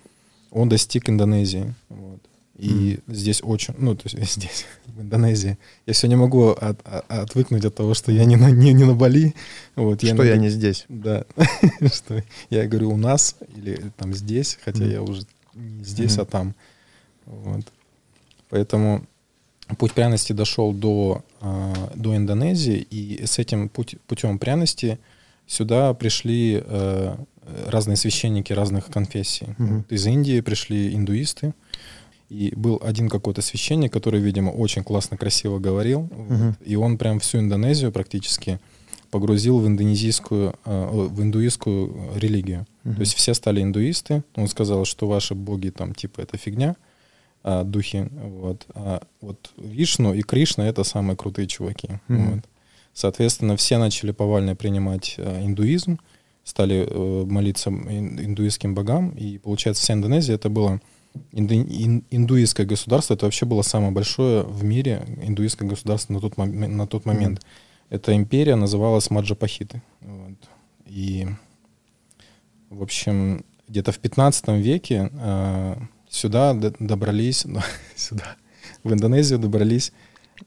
он 0.57 0.69
достиг 0.69 1.09
Индонезии. 1.09 1.73
Вот. 1.89 2.19
И 2.57 2.99
здесь 3.07 3.41
очень, 3.43 3.75
ну, 3.77 3.95
то 3.95 4.03
есть 4.05 4.33
здесь, 4.35 4.65
в 4.87 5.01
Индонезии. 5.01 5.57
Я 5.85 5.93
все 5.93 6.07
не 6.07 6.15
могу 6.15 6.49
от- 6.49 6.85
от- 6.87 7.05
отвыкнуть 7.11 7.65
от 7.65 7.75
того, 7.75 7.93
что 7.93 8.11
я 8.11 8.25
не 8.25 8.35
на, 8.35 8.49
не, 8.49 8.73
не 8.73 8.83
на 8.85 8.93
Бали. 8.95 9.33
Вот, 9.75 10.01
Что 10.03 10.15
на- 10.15 10.23
я 10.23 10.37
не 10.37 10.49
здесь? 10.49 10.85
Да, 10.89 11.25
что 11.93 12.23
я 12.49 12.65
говорю 12.67 12.91
у 12.91 12.97
нас 12.97 13.35
или 13.55 13.91
там 13.97 14.13
здесь, 14.13 14.57
хотя 14.65 14.83
Мгм. 14.83 14.91
я 14.91 15.01
уже 15.03 15.21
не 15.53 15.83
здесь, 15.83 16.13
Мгм. 16.13 16.21
а 16.21 16.25
там. 16.25 16.55
Вот. 17.25 17.65
Поэтому 18.49 19.03
путь 19.77 19.93
пряности 19.93 20.33
дошел 20.33 20.71
до, 20.73 21.23
а, 21.41 21.91
до 21.95 22.15
Индонезии, 22.15 22.77
и 22.89 23.25
с 23.25 23.37
этим 23.37 23.69
путь, 23.69 23.95
путем 24.07 24.39
пряности 24.39 24.97
сюда 25.45 25.93
пришли 25.93 26.63
э, 26.65 27.15
разные 27.67 27.97
священники 27.97 28.53
разных 28.53 28.87
конфессий. 28.87 29.47
Вот 29.57 29.91
из 29.91 30.05
Индии 30.05 30.41
пришли 30.41 30.93
индуисты, 30.95 31.53
и 32.29 32.53
был 32.55 32.81
один 32.83 33.07
какой-то 33.09 33.41
священник, 33.41 33.93
который, 33.93 34.19
видимо, 34.19 34.49
очень 34.51 34.83
классно, 34.83 35.15
красиво 35.17 35.59
говорил, 35.59 36.09
вот, 36.11 36.29
Мгм. 36.29 36.57
и 36.65 36.75
он 36.75 36.97
прям 36.97 37.19
всю 37.19 37.39
Индонезию 37.39 37.91
практически 37.91 38.59
погрузил 39.11 39.59
в 39.59 39.67
индонезийскую, 39.67 40.49
э, 40.49 40.53
о, 40.65 41.07
в 41.07 41.21
индуистскую 41.21 42.11
религию. 42.15 42.67
Мгм. 42.83 42.95
То 42.95 42.99
есть 43.01 43.13
все 43.15 43.33
стали 43.33 43.61
индуисты. 43.61 44.23
Он 44.35 44.49
сказал, 44.49 44.83
что 44.83 45.07
ваши 45.07 45.33
боги 45.35 45.69
там 45.69 45.93
типа 45.95 46.19
это 46.19 46.37
фигня, 46.37 46.75
а, 47.43 47.63
духи. 47.63 48.09
Вот. 48.11 48.65
А 48.75 49.01
вот 49.21 49.51
Вишну 49.55 50.13
и 50.13 50.21
Кришна 50.21 50.67
это 50.67 50.83
самые 50.83 51.15
крутые 51.15 51.47
чуваки. 51.47 52.01
Мгм. 52.09 52.31
Вот. 52.35 52.43
Соответственно, 52.93 53.55
все 53.55 53.77
начали 53.77 54.11
повально 54.11 54.55
принимать 54.57 55.15
э, 55.17 55.45
индуизм, 55.45 55.99
стали 56.47 56.87
э, 56.89 57.25
молиться 57.25 57.69
ин- 57.69 58.19
индуистским 58.23 58.73
богам, 58.73 59.09
и 59.09 59.37
получается 59.37 59.83
вся 59.83 59.95
Индонезия 59.95 60.35
это 60.35 60.49
было 60.49 60.79
инду- 61.33 61.55
ин- 61.55 62.05
индуистское 62.09 62.65
государство, 62.65 63.15
это 63.15 63.25
вообще 63.25 63.45
было 63.45 63.63
самое 63.63 63.91
большое 63.91 64.43
в 64.43 64.63
мире 64.63 65.05
индуистское 65.21 65.67
государство 65.67 66.13
на 66.13 66.21
тот, 66.21 66.37
на 66.37 66.87
тот 66.87 67.05
момент. 67.05 67.41
Эта 67.89 68.15
империя 68.15 68.55
называлась 68.55 69.09
Маджапахиты. 69.09 69.81
Вот. 70.01 70.37
И, 70.85 71.27
в 72.69 72.81
общем, 72.81 73.43
где-то 73.67 73.91
в 73.91 73.99
15 73.99 74.47
веке 74.47 75.09
э, 75.13 75.75
сюда 76.09 76.53
добрались, 76.79 77.43
ну, 77.43 77.59
сюда, 77.97 78.37
в 78.85 78.93
Индонезию 78.93 79.37
добрались. 79.39 79.91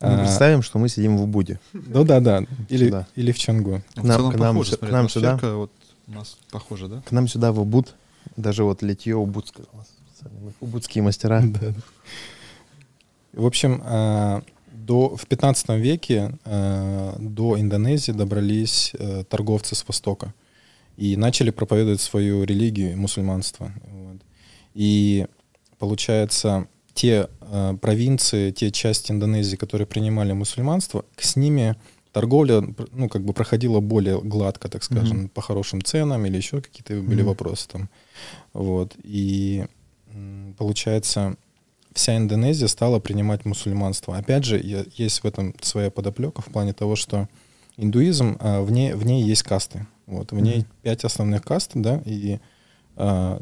Мы 0.00 0.14
а, 0.14 0.18
представим, 0.20 0.62
что 0.62 0.78
мы 0.78 0.88
сидим 0.88 1.18
в 1.18 1.22
Убуде. 1.24 1.60
ну 1.74 2.04
да, 2.04 2.20
да, 2.20 2.44
или, 2.70 2.86
Сюда. 2.86 3.06
или 3.16 3.32
в 3.32 3.38
Чангу. 3.38 3.82
К 3.94 4.02
нам- 4.02 4.06
в 4.06 4.16
целом 4.16 4.36
нам 4.36 4.54
похоже, 4.54 4.70
смотри, 4.70 4.88
к 4.88 4.92
нам 4.92 5.08
сюда. 5.08 5.36
вот 5.42 5.72
у 6.10 6.14
нас 6.14 6.36
похоже, 6.50 6.88
да? 6.88 7.02
К 7.02 7.12
нам 7.12 7.28
сюда 7.28 7.52
в 7.52 7.60
Убуд, 7.60 7.94
даже 8.36 8.64
вот 8.64 8.82
литье 8.82 9.16
убудское. 9.16 9.66
Убудские 10.60 11.02
мастера. 11.02 11.42
В 13.32 13.46
общем, 13.46 13.80
э, 13.84 14.40
до, 14.72 15.16
в 15.16 15.26
15 15.26 15.68
веке 15.70 16.32
э, 16.44 17.16
до 17.18 17.58
Индонезии 17.60 18.10
добрались 18.12 18.90
э, 18.98 19.22
торговцы 19.28 19.76
с 19.76 19.86
Востока 19.86 20.34
и 20.96 21.16
начали 21.16 21.50
проповедовать 21.50 22.00
свою 22.00 22.42
религию, 22.42 22.98
мусульманство. 22.98 23.72
Вот. 23.88 24.16
И 24.74 25.26
получается, 25.78 26.66
те 26.92 27.28
провинции, 27.80 28.50
те 28.50 28.70
части 28.70 29.12
Индонезии, 29.12 29.56
которые 29.56 29.86
принимали 29.86 30.32
мусульманство, 30.32 31.04
к- 31.14 31.22
с 31.22 31.36
ними 31.36 31.76
торговля, 32.12 32.62
ну, 32.92 33.08
как 33.08 33.22
бы 33.24 33.32
проходила 33.32 33.80
более 33.80 34.20
гладко, 34.20 34.68
так 34.68 34.82
скажем, 34.82 35.16
Мгм. 35.18 35.28
по 35.28 35.40
хорошим 35.42 35.82
ценам 35.82 36.26
или 36.26 36.36
еще 36.36 36.60
какие-то 36.60 36.94
были 36.94 37.20
Мгм. 37.22 37.28
вопросы 37.28 37.68
там. 37.68 37.88
Вот. 38.52 38.94
И 39.04 39.66
получается, 40.58 41.36
вся 41.92 42.16
Индонезия 42.16 42.68
стала 42.68 42.98
принимать 43.00 43.44
мусульманство. 43.44 44.16
Опять 44.16 44.44
же, 44.44 44.60
я- 44.62 44.84
есть 44.96 45.22
в 45.22 45.24
этом 45.26 45.54
своя 45.62 45.90
подоплека 45.90 46.42
в 46.42 46.46
плане 46.46 46.72
того, 46.72 46.96
что 46.96 47.28
индуизм, 47.76 48.36
а, 48.40 48.62
в 48.62 48.70
ней, 48.70 48.92
в 48.94 49.04
ней 49.06 49.22
есть 49.22 49.42
касты. 49.42 49.86
Вот, 50.06 50.32
в 50.32 50.40
ней 50.40 50.58
Мгм. 50.58 50.66
пять 50.82 51.04
основных 51.04 51.42
каст, 51.42 51.70
да, 51.74 52.02
и 52.04 52.38
а, 52.96 53.40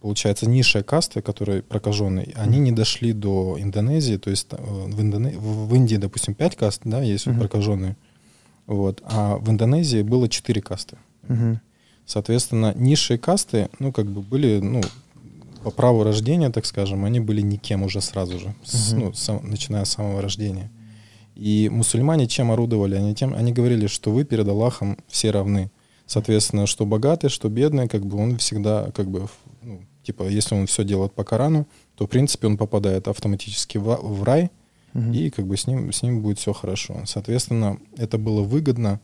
получается 0.00 0.48
низшая 0.48 0.82
каста, 0.82 1.20
которые 1.22 1.62
прокаженные, 1.62 2.32
они 2.34 2.58
не 2.58 2.72
дошли 2.72 3.12
до 3.12 3.56
Индонезии, 3.60 4.16
то 4.16 4.30
есть 4.30 4.48
э, 4.50 4.56
в, 4.58 5.00
Индоне- 5.00 5.36
в 5.38 5.72
Индии, 5.74 5.96
допустим, 5.96 6.34
пять 6.34 6.56
каст, 6.56 6.80
да, 6.84 7.00
есть 7.02 7.26
Мгм. 7.26 7.38
прокаженные, 7.40 7.96
вот, 8.66 9.02
а 9.04 9.36
в 9.36 9.50
Индонезии 9.50 10.02
было 10.02 10.28
четыре 10.28 10.60
касты. 10.60 10.96
Мгм. 11.28 11.60
Соответственно, 12.04 12.72
низшие 12.76 13.18
касты, 13.18 13.68
ну, 13.78 13.92
как 13.92 14.06
бы 14.06 14.20
были, 14.22 14.60
ну, 14.60 14.80
по 15.64 15.70
праву 15.70 16.04
рождения, 16.04 16.50
так 16.50 16.64
скажем, 16.66 17.04
они 17.04 17.18
были 17.18 17.40
никем 17.40 17.82
уже 17.82 18.00
сразу 18.00 18.38
же, 18.38 18.54
с- 18.64 18.92
Мгм. 18.92 19.00
ну, 19.00 19.12
сам- 19.12 19.40
начиная 19.50 19.84
с 19.84 19.90
самого 19.90 20.22
рождения. 20.22 20.70
И 21.34 21.68
мусульмане 21.70 22.26
чем 22.28 22.50
орудовали? 22.52 22.94
Они, 22.94 23.14
тем, 23.14 23.34
они 23.34 23.52
говорили, 23.52 23.88
что 23.88 24.10
вы 24.12 24.24
перед 24.24 24.46
Аллахом 24.48 24.96
все 25.08 25.30
равны. 25.32 25.70
Соответственно, 26.06 26.66
что 26.66 26.86
богатый, 26.86 27.28
что 27.28 27.48
бедный, 27.48 27.88
как 27.88 28.06
бы 28.06 28.16
он 28.16 28.36
всегда, 28.38 28.90
как 28.94 29.10
бы, 29.10 29.26
ну, 29.62 29.80
типа, 30.04 30.28
если 30.28 30.54
он 30.54 30.66
все 30.66 30.84
делает 30.84 31.12
по 31.12 31.24
Корану, 31.24 31.66
то, 31.96 32.06
в 32.06 32.08
принципе, 32.08 32.46
он 32.46 32.56
попадает 32.56 33.08
автоматически 33.08 33.76
в, 33.78 33.96
в 34.00 34.22
рай, 34.22 34.50
Мгм. 34.96 35.12
и 35.12 35.30
как 35.30 35.46
бы 35.46 35.56
с 35.56 35.66
ним, 35.66 35.92
с 35.92 36.02
ним 36.02 36.22
будет 36.22 36.38
все 36.38 36.52
хорошо. 36.52 37.02
Соответственно, 37.04 37.78
это 37.98 38.16
было 38.16 38.42
выгодно 38.42 38.98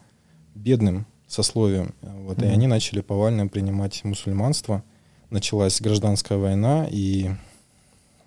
бедным 0.54 1.04
сословием. 1.28 1.94
Вот, 2.00 2.38
И 2.38 2.44
Мгм. 2.46 2.54
они 2.54 2.66
начали 2.66 3.00
повально 3.00 3.46
принимать 3.46 4.02
мусульманство. 4.04 4.82
Началась 5.30 5.80
гражданская 5.80 6.38
война, 6.38 6.86
и 6.90 7.30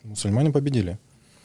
мусульмане 0.04 0.52
победили. 0.52 0.98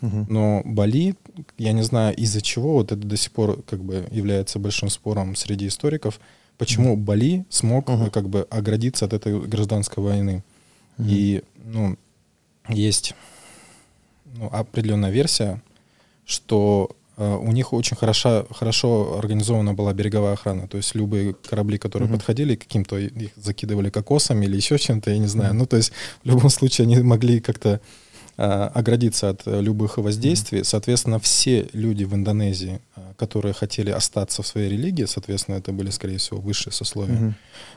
Мгм. 0.03 0.27
Но 0.29 0.63
Бали, 0.65 1.15
я 1.59 1.73
не 1.73 1.83
знаю 1.83 2.15
из-за 2.17 2.41
чего, 2.41 2.75
вот 2.75 2.93
это 2.93 3.07
до 3.07 3.17
сих 3.17 3.33
пор 3.33 3.63
как 3.63 3.83
бы 3.83 4.07
является 4.11 4.59
большим 4.59 4.89
спором 4.91 5.37
среди 5.37 5.67
историков, 5.67 6.21
почему 6.59 6.97
Бали 6.97 7.45
смог 7.51 7.89
э, 7.89 8.11
как 8.11 8.29
бы 8.29 8.47
оградиться 8.51 9.05
от 9.07 9.13
этой 9.15 9.39
гражданской 9.41 10.03
войны. 10.03 10.43
Мгм. 10.99 11.09
И 11.11 11.43
ну, 11.65 11.97
есть 12.69 13.15
ну, 14.35 14.47
определенная 14.53 15.11
версия, 15.11 15.63
что 16.31 16.91
э, 17.17 17.37
у 17.37 17.53
них 17.53 17.73
очень 17.73 17.97
хороша, 17.97 18.45
хорошо 18.51 19.19
организована 19.19 19.75
была 19.75 19.93
береговая 19.93 20.35
охрана. 20.35 20.69
То 20.69 20.77
есть 20.77 20.95
любые 20.95 21.35
корабли, 21.35 21.77
которые 21.79 22.09
Мгм. 22.09 22.19
подходили 22.19 22.55
каким-то, 22.55 22.97
их 22.99 23.33
закидывали 23.37 23.91
кокосами 23.91 24.47
или 24.47 24.57
еще 24.57 24.79
чем-то, 24.79 25.11
я 25.11 25.19
не 25.19 25.27
знаю. 25.27 25.55
Ну, 25.55 25.67
то 25.67 25.77
есть 25.77 25.93
в 26.23 26.29
любом 26.29 26.51
случае 26.51 26.85
они 26.87 26.97
могли 27.03 27.41
как-то 27.41 27.81
э, 28.37 28.43
оградиться 28.43 29.29
от 29.31 29.43
э, 29.47 29.61
любых 29.61 29.99
воздействий. 29.99 30.65
Соответственно, 30.65 31.19
все 31.19 31.69
люди 31.73 32.05
в 32.05 32.15
Индонезии, 32.15 32.81
которые 33.19 33.53
хотели 33.53 33.91
остаться 33.91 34.43
в 34.43 34.47
своей 34.47 34.71
религии, 34.71 35.05
соответственно, 35.05 35.57
это 35.57 35.73
были, 35.73 35.91
скорее 35.91 36.17
всего, 36.19 36.41
высшие 36.41 36.73
сословия, 36.73 37.17
Мгм. 37.17 37.35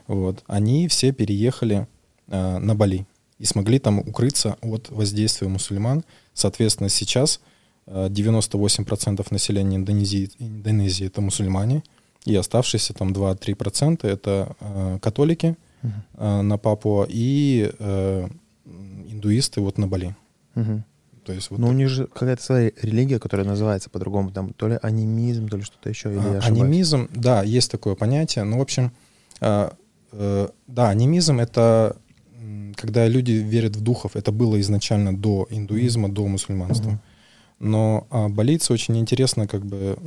вот, 0.08 0.44
они 0.48 0.88
все 0.88 1.12
переехали 1.12 1.88
э, 2.30 2.58
на 2.60 2.76
Бали 2.76 3.06
и 3.40 3.46
смогли 3.46 3.80
там 3.80 4.00
укрыться 4.00 4.56
от 4.62 4.90
воздействия 4.90 5.50
мусульман. 5.50 6.06
Соответственно, 6.34 6.88
сейчас 6.90 7.42
98% 7.86 9.26
населения 9.32 9.78
Индонезии, 9.78 10.32
Индонезии 10.40 11.08
это 11.08 11.22
мусульмане, 11.22 11.84
и 12.26 12.36
оставшиеся 12.36 12.94
там 12.94 13.12
2-3% 13.12 14.08
это 14.08 14.56
э, 14.60 15.00
католики 15.02 15.58
э, 15.82 16.42
на 16.42 16.58
Папуа 16.58 17.06
и 17.10 17.72
э, 17.78 18.28
индуисты 19.08 19.62
вот 19.62 19.78
на 19.78 19.88
Бали. 19.88 20.16
Мгм. 20.56 20.84
То 21.26 21.34
есть 21.34 21.52
вот 21.52 21.60
Ну, 21.60 21.68
у 21.68 21.74
них 21.74 21.90
же 21.90 22.08
какая-то 22.08 22.44
своя 22.44 22.72
религия, 22.82 23.20
которая 23.20 23.46
называется 23.46 23.90
по-другому, 23.90 24.32
там 24.32 24.54
то 24.54 24.68
ли 24.68 24.78
анимизм, 24.82 25.48
то 25.48 25.58
ли 25.58 25.64
что-то 25.64 25.90
еще, 25.90 26.12
или 26.12 26.20
А, 26.20 26.22
я 26.22 26.38
ошибаюсь? 26.38 26.62
Анимизм, 26.62 27.10
да, 27.14 27.44
есть 27.44 27.72
такое 27.72 27.96
понятие. 27.96 28.44
Ну, 28.46 28.60
в 28.60 28.62
общем, 28.62 28.92
э, 29.42 29.70
э, 30.12 30.48
да, 30.68 30.90
анимизм 30.90 31.40
это 31.40 31.98
когда 32.76 33.08
люди 33.08 33.32
верят 33.32 33.76
в 33.76 33.82
духов. 33.82 34.16
Это 34.16 34.32
было 34.32 34.60
изначально 34.60 35.16
до 35.16 35.48
индуизма, 35.50 36.10
до 36.10 36.28
мусульманства. 36.28 36.90
Мгм. 36.90 37.00
Но 37.64 38.08
а, 38.10 38.28
балийцы 38.28 38.74
очень 38.74 38.98
интересно 38.98 39.48
как 39.48 39.66
бы 39.66 39.98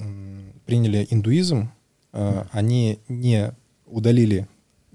приняли 0.66 1.07
индуизм. 1.11 1.71
Э, 2.12 2.45
Они 2.53 2.99
не 3.09 3.53
удалили 3.87 4.47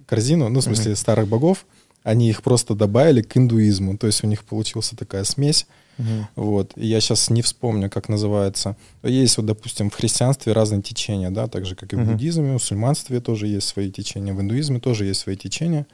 корзину, 0.06 0.48
ну, 0.50 0.60
в 0.60 0.64
смысле, 0.64 0.96
старых 0.96 1.28
богов, 1.28 1.66
они 2.04 2.30
их 2.30 2.44
просто 2.44 2.76
добавили 2.76 3.22
к 3.24 3.36
индуизму. 3.38 3.98
То 3.98 4.08
есть 4.08 4.24
у 4.24 4.28
них 4.28 4.44
получилась 4.44 4.92
такая 4.98 5.24
смесь. 5.24 5.66
Мгм. 5.98 6.28
Вот. 6.36 6.74
И 6.76 6.86
я 6.86 7.00
сейчас 7.02 7.30
не 7.32 7.42
вспомню, 7.42 7.90
как 7.90 8.10
называется. 8.10 8.76
Есть 9.04 9.38
вот, 9.38 9.46
допустим, 9.48 9.90
в 9.90 9.96
христианстве 9.96 10.54
разные 10.54 10.82
течения, 10.84 11.32
да, 11.32 11.48
так 11.48 11.66
же, 11.66 11.76
как 11.76 11.94
и 11.94 11.96
в 11.96 12.00
Мгм. 12.00 12.12
буддизме, 12.12 12.50
в 12.50 12.54
мусульманстве 12.54 13.20
тоже 13.22 13.48
есть 13.48 13.68
свои 13.68 13.90
течения, 13.92 14.34
в 14.34 14.42
индуизме 14.42 14.80
тоже 14.80 15.06
есть 15.06 15.20
свои 15.22 15.36
течения. 15.36 15.86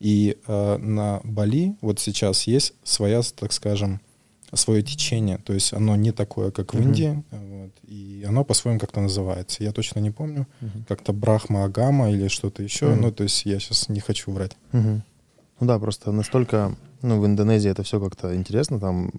И 0.00 0.36
э, 0.46 0.76
на 0.78 1.20
Бали 1.24 1.74
вот 1.80 2.00
сейчас 2.00 2.46
есть 2.48 2.72
своя, 2.84 3.20
так 3.38 3.52
скажем, 3.52 4.00
свое 4.54 4.82
течение. 4.82 5.38
То 5.38 5.52
есть 5.52 5.72
оно 5.72 5.96
не 5.96 6.12
такое, 6.12 6.50
как 6.50 6.74
в. 6.74 6.80
Индии. 6.80 7.22
Вот, 7.30 7.72
и 7.84 8.24
оно 8.26 8.44
по-своему 8.44 8.80
как-то 8.80 9.00
называется. 9.00 9.62
Я 9.62 9.72
точно 9.72 10.00
не 10.00 10.10
помню. 10.10 10.46
Мгм. 10.60 10.84
Как-то 10.88 11.12
Брахма 11.12 11.64
Агама 11.64 12.10
или 12.10 12.28
что-то 12.28 12.62
еще. 12.62 12.86
Мгм. 12.86 13.00
Ну, 13.02 13.12
то 13.12 13.24
есть 13.24 13.44
я 13.44 13.58
сейчас 13.58 13.88
не 13.88 14.00
хочу 14.00 14.32
врать. 14.32 14.56
Мгм. 14.72 15.02
Ну 15.60 15.66
да, 15.66 15.78
просто 15.78 16.12
настолько, 16.12 16.76
ну, 17.02 17.20
в 17.20 17.26
Индонезии 17.26 17.70
это 17.70 17.82
все 17.82 18.00
как-то 18.00 18.34
интересно, 18.36 18.78
там 18.78 19.10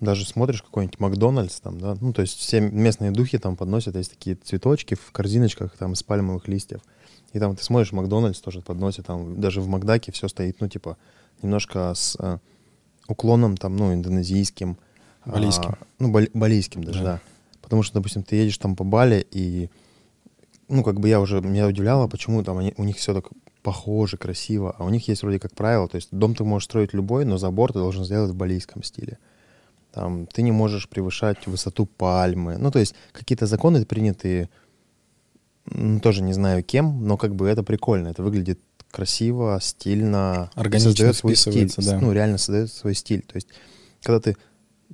даже 0.00 0.26
смотришь 0.26 0.62
какой-нибудь 0.62 0.98
Макдональдс, 0.98 1.60
там, 1.60 1.80
да, 1.80 1.96
ну, 2.00 2.12
то 2.12 2.22
есть 2.22 2.36
все 2.38 2.60
местные 2.60 3.12
духи 3.12 3.38
там 3.38 3.56
подносят, 3.56 3.94
есть 3.96 4.10
такие 4.10 4.36
цветочки 4.36 4.94
в 4.94 5.12
корзиночках 5.12 5.76
там 5.76 5.92
из 5.92 6.02
пальмовых 6.02 6.48
листьев. 6.48 6.80
И 7.32 7.38
там 7.38 7.56
ты 7.56 7.64
смотришь, 7.64 7.92
Макдональдс 7.92 8.40
тоже 8.40 8.60
подносит, 8.60 9.06
там 9.06 9.40
даже 9.40 9.60
в 9.60 9.68
Макдаке 9.68 10.12
все 10.12 10.28
стоит, 10.28 10.60
ну, 10.60 10.68
типа, 10.68 10.96
немножко 11.42 11.92
с 11.94 12.16
э, 12.18 12.38
уклоном 13.08 13.56
там, 13.56 13.76
ну, 13.76 13.92
индонезийским. 13.92 14.76
а, 15.24 15.30
Балийским. 15.30 15.74
ну, 15.98 16.10
бали- 16.12 16.30
балийским 16.34 16.84
даже, 16.84 16.98
Да. 16.98 17.04
да. 17.04 17.20
Потому 17.62 17.82
что, 17.82 17.94
допустим, 17.94 18.22
ты 18.22 18.36
едешь 18.36 18.58
там 18.58 18.76
по 18.76 18.84
Бали, 18.84 19.26
и, 19.30 19.70
ну, 20.68 20.82
как 20.84 21.00
бы 21.00 21.08
я 21.08 21.18
уже, 21.20 21.40
меня 21.40 21.66
удивляло, 21.66 22.08
почему 22.08 22.42
там 22.44 22.58
они, 22.58 22.74
у 22.76 22.84
них 22.84 22.96
все 22.96 23.14
так 23.14 23.28
похоже, 23.62 24.18
красиво, 24.18 24.74
а 24.78 24.84
у 24.84 24.90
них 24.90 25.08
есть 25.08 25.22
вроде 25.22 25.38
как 25.38 25.54
правило, 25.54 25.88
то 25.88 25.96
есть 25.96 26.08
дом 26.12 26.34
ты 26.34 26.44
можешь 26.44 26.66
строить 26.66 26.92
любой, 26.92 27.24
но 27.24 27.38
забор 27.38 27.72
ты 27.72 27.78
должен 27.78 28.04
сделать 28.04 28.30
в 28.30 28.34
балийском 28.34 28.82
стиле. 28.82 29.16
Там 29.92 30.26
ты 30.26 30.42
не 30.42 30.52
можешь 30.52 30.86
превышать 30.88 31.46
высоту 31.46 31.86
пальмы. 31.86 32.58
Ну, 32.58 32.70
то 32.70 32.78
есть 32.78 32.94
какие-то 33.12 33.46
законы 33.46 33.86
принятые, 33.86 34.50
м, 35.70 36.00
тоже 36.00 36.22
не 36.22 36.34
знаю 36.34 36.62
кем, 36.62 37.06
но 37.06 37.16
как 37.16 37.34
бы 37.34 37.48
это 37.48 37.62
прикольно, 37.62 38.08
это 38.08 38.22
выглядит 38.22 38.60
красиво, 38.94 39.58
стильно, 39.60 40.50
Органично 40.54 40.90
создает 40.90 41.16
свой 41.16 41.36
стиль, 41.36 41.70
да. 41.78 41.98
ну, 42.00 42.12
реально 42.12 42.38
создает 42.38 42.72
свой 42.72 42.94
стиль. 42.94 43.22
То 43.22 43.34
есть, 43.36 43.48
когда 44.02 44.20
ты, 44.20 44.36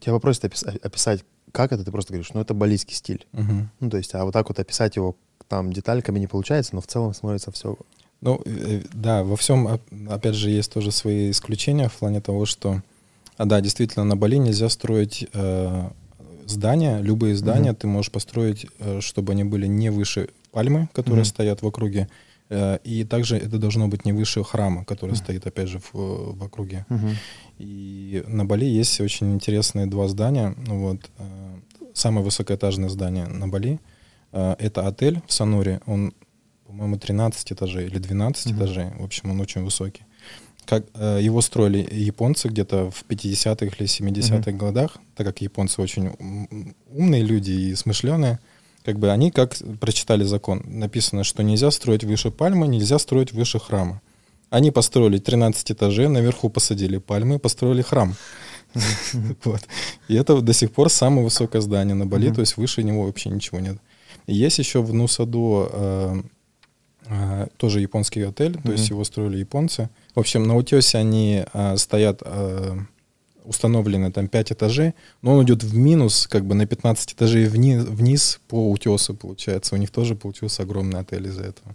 тебя 0.00 0.12
попросят 0.14 0.44
опис- 0.44 0.78
описать, 0.82 1.24
как 1.52 1.72
это, 1.72 1.84
ты 1.84 1.90
просто 1.92 2.12
говоришь, 2.12 2.32
ну, 2.32 2.40
это 2.40 2.54
балийский 2.54 2.94
стиль. 2.96 3.26
Мгм. 3.32 3.70
Ну, 3.80 3.90
то 3.90 3.98
есть, 3.98 4.14
а 4.14 4.24
вот 4.24 4.32
так 4.32 4.48
вот 4.48 4.58
описать 4.58 4.96
его 4.96 5.16
там 5.48 5.72
детальками 5.72 6.18
не 6.18 6.26
получается, 6.26 6.74
но 6.74 6.80
в 6.80 6.86
целом 6.86 7.12
смотрится 7.12 7.50
все. 7.52 7.76
Ну, 8.22 8.40
э, 8.44 8.82
да, 8.92 9.22
во 9.22 9.36
всем, 9.36 9.66
оп- 9.66 9.82
опять 10.08 10.34
же, 10.34 10.50
есть 10.50 10.72
тоже 10.72 10.90
свои 10.92 11.30
исключения 11.30 11.88
в 11.88 11.94
плане 11.94 12.20
того, 12.20 12.46
что, 12.46 12.82
а, 13.36 13.44
да, 13.46 13.60
действительно, 13.60 14.04
на 14.04 14.16
Бали 14.16 14.36
нельзя 14.36 14.68
строить 14.68 15.26
э, 15.32 15.90
здания, 16.46 17.00
любые 17.00 17.36
здания 17.36 17.70
Мгм. 17.72 17.76
ты 17.76 17.86
можешь 17.86 18.10
построить, 18.12 18.66
э, 18.78 19.00
чтобы 19.00 19.32
они 19.32 19.44
были 19.44 19.66
не 19.66 19.90
выше 19.90 20.28
пальмы, 20.52 20.88
которые 20.92 21.22
Мгм. 21.22 21.30
стоят 21.30 21.62
в 21.62 21.66
округе, 21.66 22.00
э, 22.02 22.30
и 22.84 23.04
также 23.04 23.36
это 23.36 23.58
должно 23.58 23.88
быть 23.88 24.04
не 24.04 24.12
выше 24.12 24.42
храма, 24.44 24.84
который 24.84 25.10
Мгм. 25.12 25.16
стоит, 25.18 25.46
опять 25.46 25.68
же, 25.68 25.78
в, 25.78 25.94
э, 25.94 26.32
в 26.32 26.42
округе. 26.44 26.84
И 27.58 28.24
на 28.26 28.44
Бали 28.44 28.64
есть 28.64 29.00
очень 29.00 29.34
интересные 29.34 29.86
два 29.86 30.08
здания. 30.08 30.54
Ну 30.66 30.80
вот, 30.80 31.10
э, 31.18 31.58
самое 31.94 32.24
высокоэтажное 32.24 32.88
здание 32.88 33.26
на 33.26 33.48
Бали 33.48 33.78
э, 34.32 34.54
это 34.58 34.86
отель 34.86 35.20
в 35.26 35.32
Сануре. 35.32 35.80
Он, 35.86 36.12
по-моему, 36.66 36.96
13 36.98 37.52
этажей 37.52 37.86
или 37.86 37.98
12 37.98 38.46
Мгм. 38.52 38.56
этажей. 38.58 38.86
В 38.98 39.04
общем, 39.04 39.30
он 39.30 39.40
очень 39.40 39.62
высокий. 39.64 40.02
Как, 40.66 40.84
э, 40.94 41.18
его 41.20 41.40
строили 41.40 41.86
японцы 41.92 42.48
где-то 42.48 42.90
в 42.90 43.04
50-х 43.08 43.74
или 43.76 43.86
70-х 43.86 44.52
годах, 44.52 44.98
так 45.16 45.26
как 45.26 45.40
японцы 45.42 45.82
очень 45.82 46.10
ум- 46.18 46.74
умные 46.88 47.22
люди 47.24 47.50
и 47.50 47.74
смышленые. 47.74 48.38
Как 48.90 48.98
бы 48.98 49.12
они 49.12 49.31
как 49.31 49.57
прочитали 49.79 50.24
закон. 50.24 50.64
Написано, 50.66 51.22
что 51.22 51.44
нельзя 51.44 51.70
строить 51.70 52.03
выше 52.03 52.33
пальмы, 52.33 52.66
нельзя 52.66 52.98
строить 52.98 53.33
выше 53.33 53.61
храма. 53.61 54.03
Они 54.50 54.72
построили 54.72 55.18
13 55.18 55.70
этажей, 55.70 56.09
наверху 56.09 56.50
посадили 56.50 56.98
пальмы, 56.98 57.38
построили 57.38 57.83
храм. 57.83 58.16
Вот. 59.44 59.61
И 60.09 60.16
это 60.16 60.40
до 60.40 60.53
сих 60.53 60.72
пор 60.72 60.90
самое 60.90 61.22
высокое 61.22 61.62
здание 61.62 61.94
на 61.94 62.05
Бали, 62.05 62.33
то 62.33 62.40
есть 62.40 62.57
выше 62.57 62.83
него 62.83 63.05
вообще 63.05 63.31
ничего 63.31 63.61
нет. 63.61 63.76
Есть 64.26 64.59
еще 64.59 64.83
в 64.83 64.92
Нусаду 64.92 65.68
э, 65.72 66.22
э, 67.07 67.46
тоже 67.59 67.81
японский 67.81 68.22
отель, 68.22 68.61
то 68.61 68.72
есть 68.72 68.90
его 68.90 69.05
строили 69.05 69.38
японцы. 69.38 69.88
В 70.16 70.18
общем, 70.18 70.48
на 70.48 70.57
утесе 70.57 70.98
они 70.98 71.44
э, 71.53 71.76
стоят, 71.76 72.22
э, 73.50 73.60
установлены 73.60 74.12
там 74.12 74.28
5 74.28 74.52
этажей, 74.52 74.94
но 75.22 75.34
он 75.34 75.44
идет 75.44 75.64
в 75.64 75.76
минус, 75.76 76.26
как 76.26 76.44
бы 76.44 76.54
на 76.54 76.66
15 76.66 77.12
этажей 77.12 77.46
вниз, 77.46 77.84
вниз 77.84 78.40
по 78.48 78.70
утесу, 78.70 79.14
получается. 79.14 79.74
У 79.74 79.78
них 79.78 79.90
тоже 79.90 80.14
получился 80.14 80.62
огромный 80.62 81.00
отель 81.00 81.26
из-за 81.26 81.42
этого. 81.42 81.74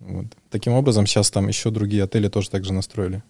Вот. 0.00 0.26
Таким 0.50 0.74
образом, 0.74 1.06
сейчас 1.06 1.30
там 1.30 1.48
еще 1.48 1.70
другие 1.70 2.04
отели 2.04 2.28
тоже 2.28 2.50
так 2.50 2.64
же 2.64 2.72
настроили. 2.72 3.22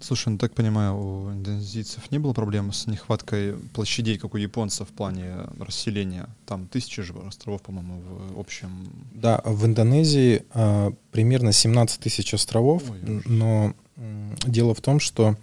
Слушай, 0.00 0.28
ну 0.28 0.38
так 0.38 0.52
понимаю, 0.52 0.94
у 0.94 1.30
индонезийцев 1.32 2.10
не 2.10 2.18
было 2.18 2.32
проблем 2.32 2.72
с 2.72 2.86
нехваткой 2.86 3.54
площадей, 3.72 4.18
как 4.18 4.34
у 4.34 4.36
японцев 4.36 4.88
в 4.88 4.92
плане 4.92 5.36
расселения. 5.58 6.28
Там 6.44 6.66
тысячи 6.66 7.02
же 7.02 7.14
островов, 7.26 7.62
по-моему, 7.62 8.02
в 8.34 8.38
общем. 8.38 8.70
Да, 9.14 9.40
в 9.44 9.64
Индонезии 9.64 10.44
а, 10.52 10.92
примерно 11.12 11.52
17 11.52 12.00
тысяч 12.00 12.34
островов, 12.34 12.82
Ой, 12.90 13.22
но 13.24 13.74
м, 13.96 14.34
дело 14.46 14.74
в 14.74 14.80
том, 14.82 15.00
что 15.00 15.28
а, 15.28 15.36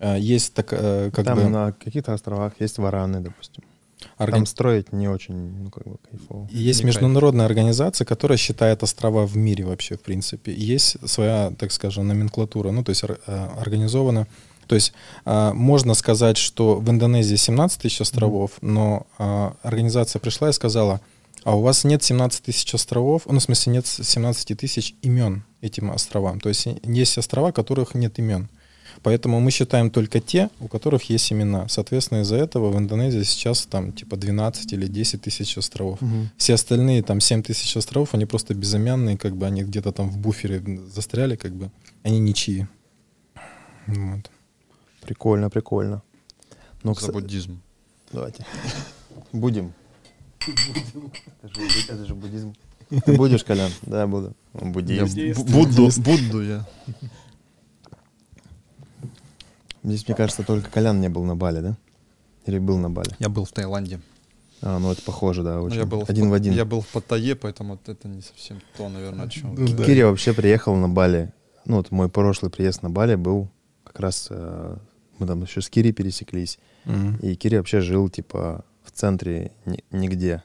есть 0.00 0.54
так, 0.54 0.68
э, 0.72 1.10
как 1.14 1.24
там 1.24 1.38
бы 1.38 1.44
на 1.48 1.72
каких-то 1.72 2.12
островах 2.14 2.52
есть 2.60 2.78
вараны, 2.78 3.20
допустим. 3.20 3.62
органи- 4.18 4.32
Там 4.32 4.46
строить 4.46 4.92
не 4.92 5.08
очень, 5.08 5.34
ну, 5.34 5.70
как 5.70 5.84
бы, 5.86 5.96
кайфово. 6.10 6.46
Есть 6.50 6.80
Не 6.80 6.84
кайф. 6.84 6.96
международная 6.96 7.46
организация, 7.46 8.04
которая 8.04 8.36
считает 8.38 8.82
острова 8.82 9.26
в 9.26 9.36
мире 9.36 9.64
вообще, 9.64 9.96
в 9.96 10.00
принципе. 10.00 10.52
Есть 10.52 10.96
своя, 11.08 11.52
так 11.58 11.72
скажем, 11.72 12.06
номенклатура, 12.08 12.70
ну, 12.70 12.82
то 12.84 12.90
есть 12.90 13.02
э, 13.04 13.48
организована. 13.58 14.26
То 14.66 14.74
есть 14.76 14.94
можно 15.26 15.92
сказать, 15.94 16.38
что 16.38 16.76
в 16.76 16.88
Индонезии 16.88 17.36
17 17.36 17.82
тысяч 17.82 18.00
островов, 18.00 18.52
но 18.62 19.06
а, 19.18 19.54
организация 19.62 20.20
пришла 20.20 20.48
и 20.48 20.52
сказала, 20.54 21.02
а 21.44 21.54
у 21.54 21.60
вас 21.60 21.84
нет 21.84 22.02
17 22.02 22.42
тысяч 22.44 22.72
островов, 22.74 23.22
ну, 23.26 23.38
в 23.40 23.42
смысле, 23.42 23.74
нет 23.74 23.86
17 23.86 24.54
тысяч 24.56 24.94
имен 25.02 25.44
этим 25.60 25.90
островам. 25.90 26.40
То 26.40 26.48
есть 26.48 26.66
есть 26.82 27.18
острова, 27.18 27.52
которых 27.52 27.94
нет 27.94 28.18
имен. 28.18 28.48
Поэтому 29.04 29.38
мы 29.38 29.50
считаем 29.50 29.90
только 29.90 30.18
те, 30.18 30.48
у 30.60 30.66
которых 30.66 31.10
есть 31.10 31.30
имена. 31.30 31.68
Соответственно, 31.68 32.22
из-за 32.22 32.36
этого 32.36 32.70
в 32.70 32.78
Индонезии 32.78 33.22
сейчас 33.22 33.66
там 33.66 33.92
типа 33.92 34.16
12 34.16 34.72
или 34.72 34.86
10 34.86 35.20
тысяч 35.20 35.58
островов. 35.58 36.00
Мгм. 36.00 36.30
Все 36.38 36.54
остальные, 36.54 37.02
там 37.02 37.20
7 37.20 37.42
тысяч 37.42 37.76
островов, 37.76 38.14
они 38.14 38.24
просто 38.24 38.54
безымянные, 38.54 39.18
как 39.18 39.36
бы 39.36 39.44
они 39.46 39.62
где-то 39.62 39.92
там 39.92 40.08
в 40.08 40.16
буфере 40.16 40.62
застряли, 40.94 41.36
как 41.36 41.52
бы. 41.52 41.70
Они 42.02 42.18
ничьи. 42.18 42.66
Вот. 43.86 44.30
Прикольно, 45.02 45.50
прикольно. 45.50 46.02
Ну, 46.82 46.94
за 46.94 47.12
буддизм. 47.12 47.60
Давайте. 48.10 48.46
Будем. 49.32 49.74
Это 51.42 51.54
же, 51.54 51.60
это 51.90 52.04
же 52.06 52.14
буддизм. 52.14 52.54
Ты 53.04 53.16
будешь, 53.16 53.44
Колян? 53.44 53.70
Да, 53.82 54.06
буду. 54.06 54.34
Он 54.54 54.68
Я 54.68 55.04
буддист. 55.04 55.40
бу- 55.40 55.52
Будду, 55.52 55.90
Будду 56.00 56.42
я. 56.42 56.66
Здесь, 59.84 60.06
мне 60.08 60.16
кажется, 60.16 60.42
только 60.42 60.70
Колян 60.70 61.00
не 61.00 61.08
был 61.08 61.24
на 61.24 61.36
Бали, 61.36 61.60
да? 61.60 61.76
Или 62.46 62.58
был 62.58 62.78
на 62.78 62.90
Бали? 62.90 63.14
Я 63.18 63.28
был 63.28 63.44
в 63.44 63.52
Таиланде. 63.52 64.00
А, 64.62 64.78
ну 64.78 64.90
это 64.92 65.02
похоже, 65.02 65.42
да, 65.42 65.60
очень. 65.60 65.76
я 65.78 65.84
был 65.86 66.04
в 66.04 66.10
один 66.10 66.24
Пат- 66.24 66.30
в 66.30 66.34
один. 66.34 66.52
Я 66.54 66.64
был 66.64 66.80
в 66.80 66.86
Паттайе, 66.88 67.36
поэтому 67.36 67.72
вот 67.74 67.88
это 67.88 68.08
не 68.08 68.22
совсем 68.22 68.60
то, 68.76 68.88
наверное, 68.88 69.26
о 69.26 69.28
чем. 69.28 69.54
Ну 69.54 69.68
да. 69.76 69.84
Киря 69.84 70.06
вообще 70.08 70.32
приехал 70.32 70.74
на 70.76 70.88
Бали. 70.88 71.32
Ну, 71.66 71.76
вот 71.76 71.90
мой 71.90 72.08
прошлый 72.08 72.50
приезд 72.50 72.82
на 72.82 72.90
Бали 72.90 73.14
был 73.14 73.48
как 73.84 74.00
раз... 74.00 74.28
э, 74.30 74.76
мы 75.18 75.26
там 75.26 75.42
еще 75.42 75.60
с 75.60 75.68
Кири 75.68 75.92
пересеклись. 75.92 76.58
И 77.22 77.34
Кири 77.36 77.58
вообще 77.58 77.80
жил, 77.80 78.08
типа, 78.08 78.64
в 78.84 78.90
центре 78.90 79.52
ни- 79.66 79.84
нигде. 79.90 80.42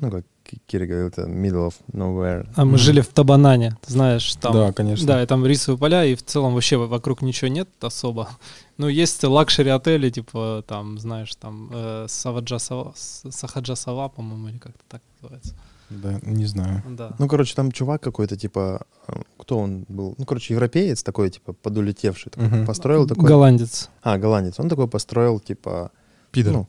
Ну, 0.00 0.10
как 0.10 0.24
Кири 0.66 0.86
говорил, 0.86 1.08
это 1.08 1.22
middle 1.22 1.68
of 1.68 1.74
nowhere. 1.92 2.46
А 2.56 2.64
мы 2.64 2.78
жили 2.78 3.00
в 3.00 3.08
Табанане, 3.08 3.76
ты 3.84 3.92
знаешь, 3.92 4.34
там... 4.36 4.52
Да, 4.52 4.72
конечно. 4.72 5.06
Да, 5.06 5.22
и 5.22 5.26
там 5.26 5.44
рисовые 5.46 5.78
поля, 5.78 6.04
и 6.04 6.14
в 6.14 6.22
целом 6.24 6.54
вообще 6.54 6.76
вокруг 6.76 7.22
ничего 7.22 7.48
нет 7.48 7.68
особо. 7.80 8.28
Ну, 8.76 8.88
есть 8.88 9.22
luxury 9.22 9.70
отели, 9.70 10.10
типа, 10.10 10.64
там, 10.66 10.98
знаешь, 10.98 11.32
там, 11.36 11.70
э, 11.72 12.06
Саваджа 12.08 12.56
Сава- 12.58 12.92
Сахаджа 12.96 13.76
Сава, 13.76 14.08
по-моему, 14.08 14.48
или 14.48 14.58
как-то 14.58 14.82
так 14.88 15.00
называется. 15.22 15.54
Да, 15.90 16.18
не 16.22 16.46
знаю. 16.46 16.82
Да. 16.88 17.12
Ну, 17.20 17.28
короче, 17.28 17.54
там 17.54 17.70
чувак 17.70 18.02
какой-то, 18.02 18.36
типа, 18.36 18.84
э, 19.06 19.12
кто 19.38 19.58
он 19.58 19.84
был? 19.88 20.16
Ну, 20.18 20.24
короче, 20.24 20.54
европеец 20.54 21.04
такой, 21.04 21.30
типа, 21.30 21.52
подулетевший. 21.52 22.32
такой, 22.32 22.48
Мгм. 22.48 22.66
Построил 22.66 23.06
такой... 23.06 23.28
Голландец. 23.28 23.90
А, 24.02 24.18
голландец. 24.18 24.58
Он 24.58 24.68
такой 24.68 24.88
построил, 24.88 25.38
типа... 25.38 25.92
Пидор. 26.32 26.52
Ну, 26.52 26.66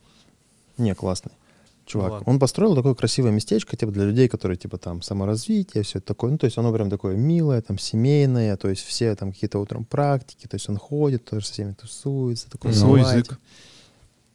не, 0.78 0.94
классный. 0.94 1.32
Чувак. 1.86 2.08
Ну 2.10 2.14
ладно. 2.16 2.32
он 2.34 2.40
построил 2.40 2.76
такое 2.76 2.96
красивое 2.96 3.32
местечко, 3.32 3.78
типа, 3.78 3.92
для 3.92 4.06
людей, 4.06 4.28
которые, 4.28 4.58
типа, 4.58 4.78
там, 4.78 5.02
саморазвитие, 5.02 5.84
все 5.84 6.00
это 6.00 6.08
такое. 6.08 6.32
Ну, 6.32 6.38
то 6.38 6.46
есть 6.46 6.58
оно 6.58 6.74
прям 6.74 6.90
такое 6.90 7.16
милое, 7.16 7.62
там, 7.62 7.78
семейное, 7.78 8.58
то 8.58 8.70
есть 8.70 8.84
все 8.84 9.16
там 9.16 9.32
какие-то 9.32 9.60
утром 9.60 9.86
практики, 9.86 10.48
то 10.48 10.56
есть 10.56 10.68
он 10.68 10.78
ходит, 10.78 11.26
тоже 11.26 11.46
со 11.46 11.54
всеми 11.54 11.74
тусуется, 11.74 12.50
такой 12.50 12.72
Ну, 12.72 12.78
Свой 12.78 13.02
салатик. 13.02 13.26
язык. 13.26 13.40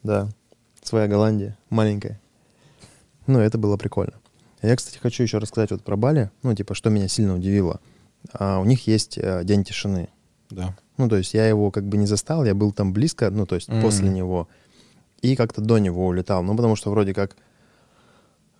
Да. 0.04 0.28
Своя 0.82 1.08
Голландия, 1.08 1.58
маленькая. 1.70 2.20
Ну, 3.26 3.38
это 3.38 3.58
было 3.58 3.76
прикольно. 3.76 4.14
Я, 4.62 4.76
кстати, 4.76 4.98
хочу 4.98 5.22
еще 5.22 5.38
рассказать 5.38 5.70
вот 5.70 5.82
про 5.82 5.96
Бали, 5.96 6.30
ну, 6.42 6.54
типа, 6.54 6.74
что 6.74 6.90
меня 6.90 7.08
сильно 7.08 7.34
удивило. 7.34 7.80
А, 8.32 8.60
у 8.60 8.64
них 8.64 8.86
есть 8.86 9.18
э, 9.18 9.42
день 9.44 9.64
тишины. 9.64 10.08
Да. 10.50 10.76
Ну, 10.98 11.08
то 11.08 11.16
есть 11.16 11.32
я 11.34 11.46
его 11.48 11.70
как 11.70 11.84
бы 11.88 11.96
не 11.96 12.06
застал, 12.06 12.44
я 12.44 12.54
был 12.54 12.72
там 12.72 12.92
близко, 12.92 13.30
ну, 13.30 13.46
то 13.46 13.54
есть 13.54 13.68
Мгм. 13.68 13.80
после 13.82 14.08
него. 14.10 14.48
И 15.22 15.36
как-то 15.36 15.60
до 15.60 15.78
него 15.78 16.06
улетал. 16.06 16.42
Ну, 16.42 16.56
потому 16.56 16.76
что 16.76 16.90
вроде 16.90 17.12
как 17.14 17.36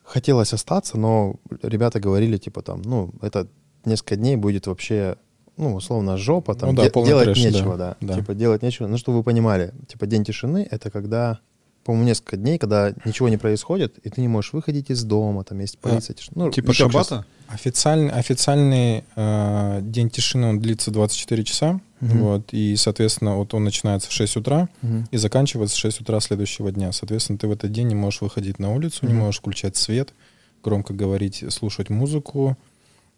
хотелось 0.05 0.53
остаться, 0.53 0.99
но 0.99 1.37
ребята 1.63 2.01
говорили, 2.01 2.37
типа, 2.37 2.63
там, 2.63 2.83
ну, 2.83 3.13
это 3.23 3.47
несколько 3.85 4.17
дней 4.17 4.37
будет 4.37 4.67
вообще, 4.67 5.17
ну, 5.57 5.75
условно, 5.75 6.17
жопа, 6.17 6.55
там, 6.55 6.71
Ну 6.71 6.77
да, 6.77 6.89
де- 6.91 7.05
делать 7.05 7.25
трэш, 7.25 7.43
да, 7.43 7.49
нечего, 7.51 7.77
да. 7.77 7.97
да. 8.01 8.15
Типа, 8.15 8.35
делать 8.35 8.63
нечего. 8.63 8.87
Ну, 8.89 8.97
чтобы 8.99 9.19
вы 9.19 9.25
понимали, 9.25 9.73
типа, 9.87 10.07
день 10.07 10.25
тишины— 10.25 10.67
это 10.71 10.91
когда, 10.91 11.41
по-моему, 11.85 12.07
несколько 12.07 12.37
дней, 12.37 12.59
когда 12.59 12.93
ничего 13.05 13.29
не 13.29 13.37
происходит, 13.37 13.99
и 14.05 14.11
ты 14.11 14.21
не 14.21 14.29
можешь 14.29 14.53
выходить 14.53 14.91
из 14.91 15.03
дома, 15.03 15.45
там 15.45 15.59
есть 15.61 15.79
полиция, 15.79 16.15
тишина. 16.15 16.47
Ну, 16.47 16.51
Типа 16.51 16.69
ну, 16.69 16.75
шабата? 16.75 17.25
Официальный, 17.49 18.11
официальный 18.13 19.05
э, 19.17 19.81
день 19.83 20.11
тишины, 20.11 20.49
он 20.49 20.61
длится 20.61 20.91
24 20.91 21.45
часа. 21.45 21.81
Мгм. 22.01 22.19
Вот, 22.21 22.53
и, 22.53 22.77
соответственно, 22.77 23.37
вот 23.37 23.53
он 23.55 23.65
начинается 23.65 24.09
в 24.09 24.13
6 24.13 24.37
утра 24.37 24.69
Мгм. 24.83 25.09
и 25.11 25.17
заканчивается 25.17 25.77
в 25.77 25.81
6 25.81 26.01
утра 26.01 26.21
следующего 26.21 26.71
дня. 26.73 26.93
Соответственно, 26.93 27.39
ты 27.39 27.47
в 27.47 27.53
этот 27.53 27.73
день 27.73 27.89
не 27.89 27.95
можешь 27.95 28.21
выходить 28.23 28.59
на 28.59 28.73
улицу, 28.73 29.07
не 29.07 29.13
Мгм. 29.13 29.23
можешь 29.25 29.41
включать 29.41 29.77
свет, 29.77 30.15
громко 30.63 30.95
говорить, 30.95 31.45
слушать 31.51 31.91
музыку. 31.91 32.57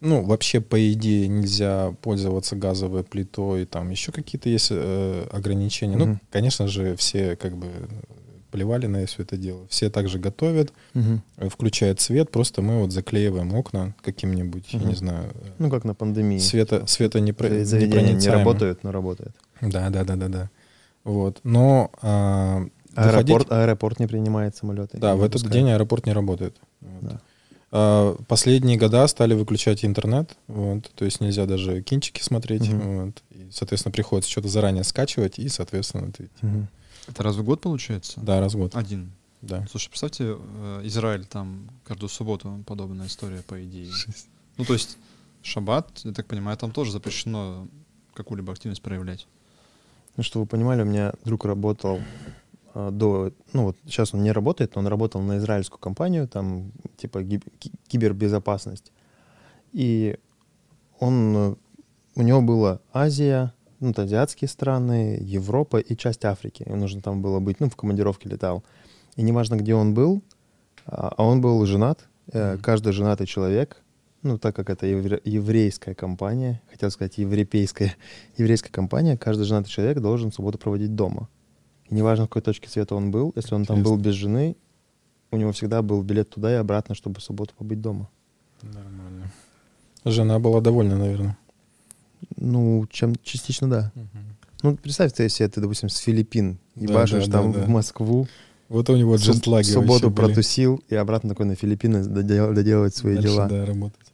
Ну, 0.01 0.23
вообще, 0.23 0.59
по 0.59 0.91
идее, 0.91 1.29
нельзя 1.29 1.93
пользоваться 2.01 2.57
газовой 2.57 3.03
плитой, 3.05 3.65
там 3.65 3.89
еще 3.89 4.11
какие-то 4.11 4.49
есть 4.49 4.67
э, 4.71 5.27
ограничения. 5.31 5.95
Ну, 5.95 6.05
Мгм. 6.07 6.21
конечно 6.29 6.67
же, 6.67 6.97
все 6.97 7.37
как 7.37 7.55
бы 7.55 7.67
плевали 8.53 8.85
на 8.85 9.03
все 9.07 9.23
это 9.23 9.35
дело. 9.35 9.65
Все 9.69 9.89
также 9.89 10.19
готовят, 10.19 10.71
э, 10.93 11.49
включают 11.49 11.99
свет, 11.99 12.29
просто 12.29 12.61
мы 12.61 12.79
вот 12.81 12.91
заклеиваем 12.91 13.51
окна 13.55 13.95
каким-нибудь, 14.03 14.65
я 14.73 14.79
Мгм. 14.79 14.89
не 14.89 14.95
знаю, 14.95 15.25
э, 15.33 15.47
Ну, 15.57 15.69
как 15.71 15.83
на 15.85 15.95
пандемии. 15.95 16.37
света, 16.37 16.85
света 16.85 17.19
не, 17.19 17.33
про, 17.33 17.49
не 17.49 17.57
непроницаемым. 17.61 18.39
работают, 18.39 18.83
но 18.83 18.91
работают. 18.91 19.35
Да, 19.61 19.89
да, 19.89 20.03
да, 20.03 20.15
да, 20.15 20.27
да. 20.27 20.49
Вот. 21.03 21.39
Но 21.43 21.89
а, 22.03 22.63
Аэропорт, 22.95 23.27
выходить- 23.27 23.47
аэропорт 23.51 23.99
не 23.99 24.05
принимает 24.07 24.55
самолеты. 24.55 24.99
Да, 24.99 25.13
не 25.15 25.19
в 25.19 25.23
этот 25.23 25.49
день 25.49 25.71
аэропорт 25.71 26.05
не 26.05 26.13
работает. 26.13 26.55
Вот. 26.81 27.01
Да. 27.11 27.19
А, 27.71 28.15
последние 28.27 28.77
года 28.77 29.07
стали 29.07 29.33
выключать 29.33 29.83
интернет, 29.83 30.37
вот, 30.47 30.91
то 30.93 31.05
есть 31.05 31.21
нельзя 31.21 31.47
даже 31.47 31.81
кинчики 31.81 32.21
смотреть, 32.21 32.69
Мгм. 32.69 33.05
вот, 33.05 33.23
и, 33.31 33.47
соответственно, 33.51 33.91
приходится 33.93 34.29
что-то 34.29 34.47
заранее 34.47 34.83
скачивать, 34.83 35.39
и, 35.39 35.49
соответственно, 35.49 36.11
ты, 36.11 36.29
Мгм. 36.43 36.67
Это 37.07 37.23
раз 37.23 37.35
в 37.35 37.43
год 37.43 37.61
получается? 37.61 38.19
да, 38.21 38.39
раз 38.39 38.53
в 38.53 38.57
год, 38.57 38.75
Один. 38.75 39.11
да. 39.41 39.65
Слушай, 39.69 39.89
представьте, 39.89 40.37
э, 40.37 40.81
Израиль, 40.85 41.25
там 41.25 41.69
каждую 41.83 42.09
субботу 42.09 42.63
подобная 42.65 43.07
история, 43.07 43.41
по 43.41 43.61
идее. 43.63 43.91
Ну, 44.57 44.65
то 44.65 44.73
есть 44.73 44.97
шаббат, 45.41 45.89
я 46.03 46.11
так 46.13 46.27
понимаю, 46.27 46.57
там 46.57 46.71
тоже 46.71 46.91
запрещено 46.91 47.67
какую-либо 48.13 48.53
активность 48.53 48.81
проявлять. 48.81 49.27
Ну, 50.15 50.23
чтобы 50.23 50.43
вы 50.43 50.47
понимали, 50.47 50.83
у 50.83 50.85
меня 50.85 51.13
друг 51.25 51.43
работал 51.45 51.99
а, 52.75 52.91
до... 52.91 53.33
Ну, 53.51 53.63
вот 53.63 53.77
сейчас 53.85 54.13
он 54.13 54.21
не 54.23 54.31
работает, 54.31 54.75
но 54.75 54.81
он 54.81 54.87
работал 54.87 55.21
на 55.21 55.37
израильскую 55.39 55.79
компанию, 55.79 56.27
там, 56.27 56.71
типа, 56.97 57.23
гиб- 57.23 57.51
кибербезопасность. 57.87 58.91
И 59.71 60.17
он... 60.99 61.35
э, 61.35 61.55
У 62.15 62.21
него 62.21 62.41
была 62.43 62.79
Азия, 62.93 63.53
ну, 63.83 63.91
это 63.91 64.03
азиатские 64.03 64.47
страны, 64.47 65.17
Европа 65.21 65.77
и 65.77 65.95
часть 65.95 66.25
Африки. 66.25 66.63
Ему 66.65 66.77
нужно 66.77 67.01
там 67.01 67.21
было 67.21 67.39
быть, 67.39 67.59
ну, 67.59 67.69
в 67.69 67.75
командировке 67.75 68.29
летал. 68.29 68.63
И 69.15 69.21
неважно, 69.21 69.55
где 69.55 69.75
он 69.75 69.93
был, 69.93 70.23
а 70.85 71.13
а 71.17 71.23
он 71.23 71.41
был 71.41 71.65
женат, 71.65 72.07
э, 72.31 72.57
каждый 72.57 72.93
женатый 72.93 73.27
человек, 73.27 73.77
ну, 74.21 74.37
так 74.37 74.55
как 74.55 74.69
это 74.69 74.87
евре- 74.87 75.21
еврейская 75.25 75.93
компания, 75.93 76.61
хотел 76.71 76.89
сказать 76.91 77.17
европейская, 77.17 77.95
еврейская 78.37 78.71
компания, 78.71 79.17
каждый 79.17 79.43
женатый 79.43 79.71
человек 79.71 79.99
должен 79.99 80.31
субботу 80.31 80.57
проводить 80.57 80.95
дома. 80.95 81.29
И 81.89 81.95
неважно, 81.95 82.25
в 82.25 82.29
какой 82.29 82.41
точке 82.41 82.69
света 82.69 82.95
он 82.95 83.11
был, 83.11 83.33
если 83.35 83.53
он 83.53 83.65
там 83.65 83.83
был 83.83 83.95
Интересно. 83.95 84.09
без 84.09 84.15
жены, 84.15 84.55
у 85.31 85.37
него 85.37 85.51
всегда 85.51 85.81
был 85.81 86.01
билет 86.03 86.29
туда 86.29 86.51
и 86.51 86.55
обратно, 86.55 86.95
чтобы 86.95 87.19
в 87.19 87.23
субботу 87.23 87.53
побыть 87.57 87.81
дома. 87.81 88.09
Нормально. 88.61 89.31
Жена 90.05 90.39
была 90.39 90.61
довольна, 90.61 90.97
наверное. 90.97 91.37
Ну, 92.37 92.85
чем 92.89 93.15
частично 93.23 93.69
да. 93.69 93.91
Ну, 94.61 94.77
представь 94.77 95.11
ты 95.13 95.27
себе, 95.29 95.49
ты, 95.49 95.59
допустим, 95.61 95.89
с 95.89 95.97
Филиппин 95.97 96.57
Да, 96.75 96.81
ебашишь 96.93 97.25
да, 97.27 97.39
там 97.39 97.51
да, 97.51 97.59
да. 97.59 97.65
в 97.65 97.69
Москву, 97.69 98.27
Вот 98.69 98.89
у 98.89 98.95
него 98.95 99.15
джетлаги 99.17 99.65
в 99.65 99.73
субботу 99.73 100.07
вообще 100.07 100.09
были. 100.09 100.15
протусил 100.33 100.83
и 100.89 100.95
обратно 100.95 101.29
такой 101.29 101.45
на 101.45 101.55
Филиппины 101.55 102.03
додел- 102.05 102.53
доделывать 102.53 102.95
свои 102.95 103.15
Дальше, 103.15 103.29
дела. 103.29 103.47
да, 103.49 103.65
работать. 103.65 104.13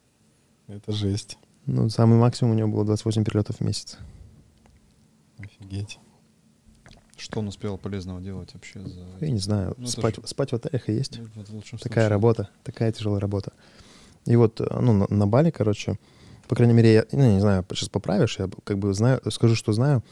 Это 0.67 0.91
жесть. 0.91 1.37
Ну, 1.67 1.89
самый 1.89 2.17
максимум 2.17 2.53
у 2.53 2.55
него 2.55 2.67
было 2.69 2.83
28 2.85 3.23
перелетов 3.23 3.57
в 3.57 3.61
месяц. 3.61 3.97
Офигеть. 5.37 5.99
Что 7.17 7.39
он 7.41 7.47
успел 7.49 7.77
полезного 7.77 8.21
делать 8.21 8.53
вообще 8.53 8.79
за... 8.81 9.01
Я 9.19 9.29
не 9.29 9.39
знаю, 9.39 9.75
Ну, 9.77 9.87
спать, 9.87 10.15
ж- 10.15 10.27
спать 10.27 10.51
в 10.51 10.55
отелях 10.55 10.87
и 10.89 10.93
есть. 10.93 11.19
Ну, 11.19 11.27
вот 11.35 11.47
в 11.49 11.61
Такая 11.61 11.77
случае. 11.77 12.07
работа, 12.07 12.49
такая 12.63 12.91
тяжелая 12.91 13.19
работа. 13.19 13.51
И 14.25 14.35
вот, 14.35 14.59
э, 14.61 14.79
ну, 14.81 14.93
на, 14.93 15.07
на 15.09 15.27
Бали, 15.27 15.51
короче, 15.51 15.99
по 16.49 16.55
крайней 16.55 16.73
мере, 16.73 16.93
я, 16.93 17.05
ну, 17.11 17.31
не 17.31 17.39
знаю, 17.39 17.63
сейчас 17.69 17.89
поправишь, 17.89 18.39
я 18.39 18.49
как 18.63 18.79
бы 18.79 18.91
знаю, 18.95 19.21
скажу, 19.29 19.55
что 19.55 19.71
знаю. 19.71 20.03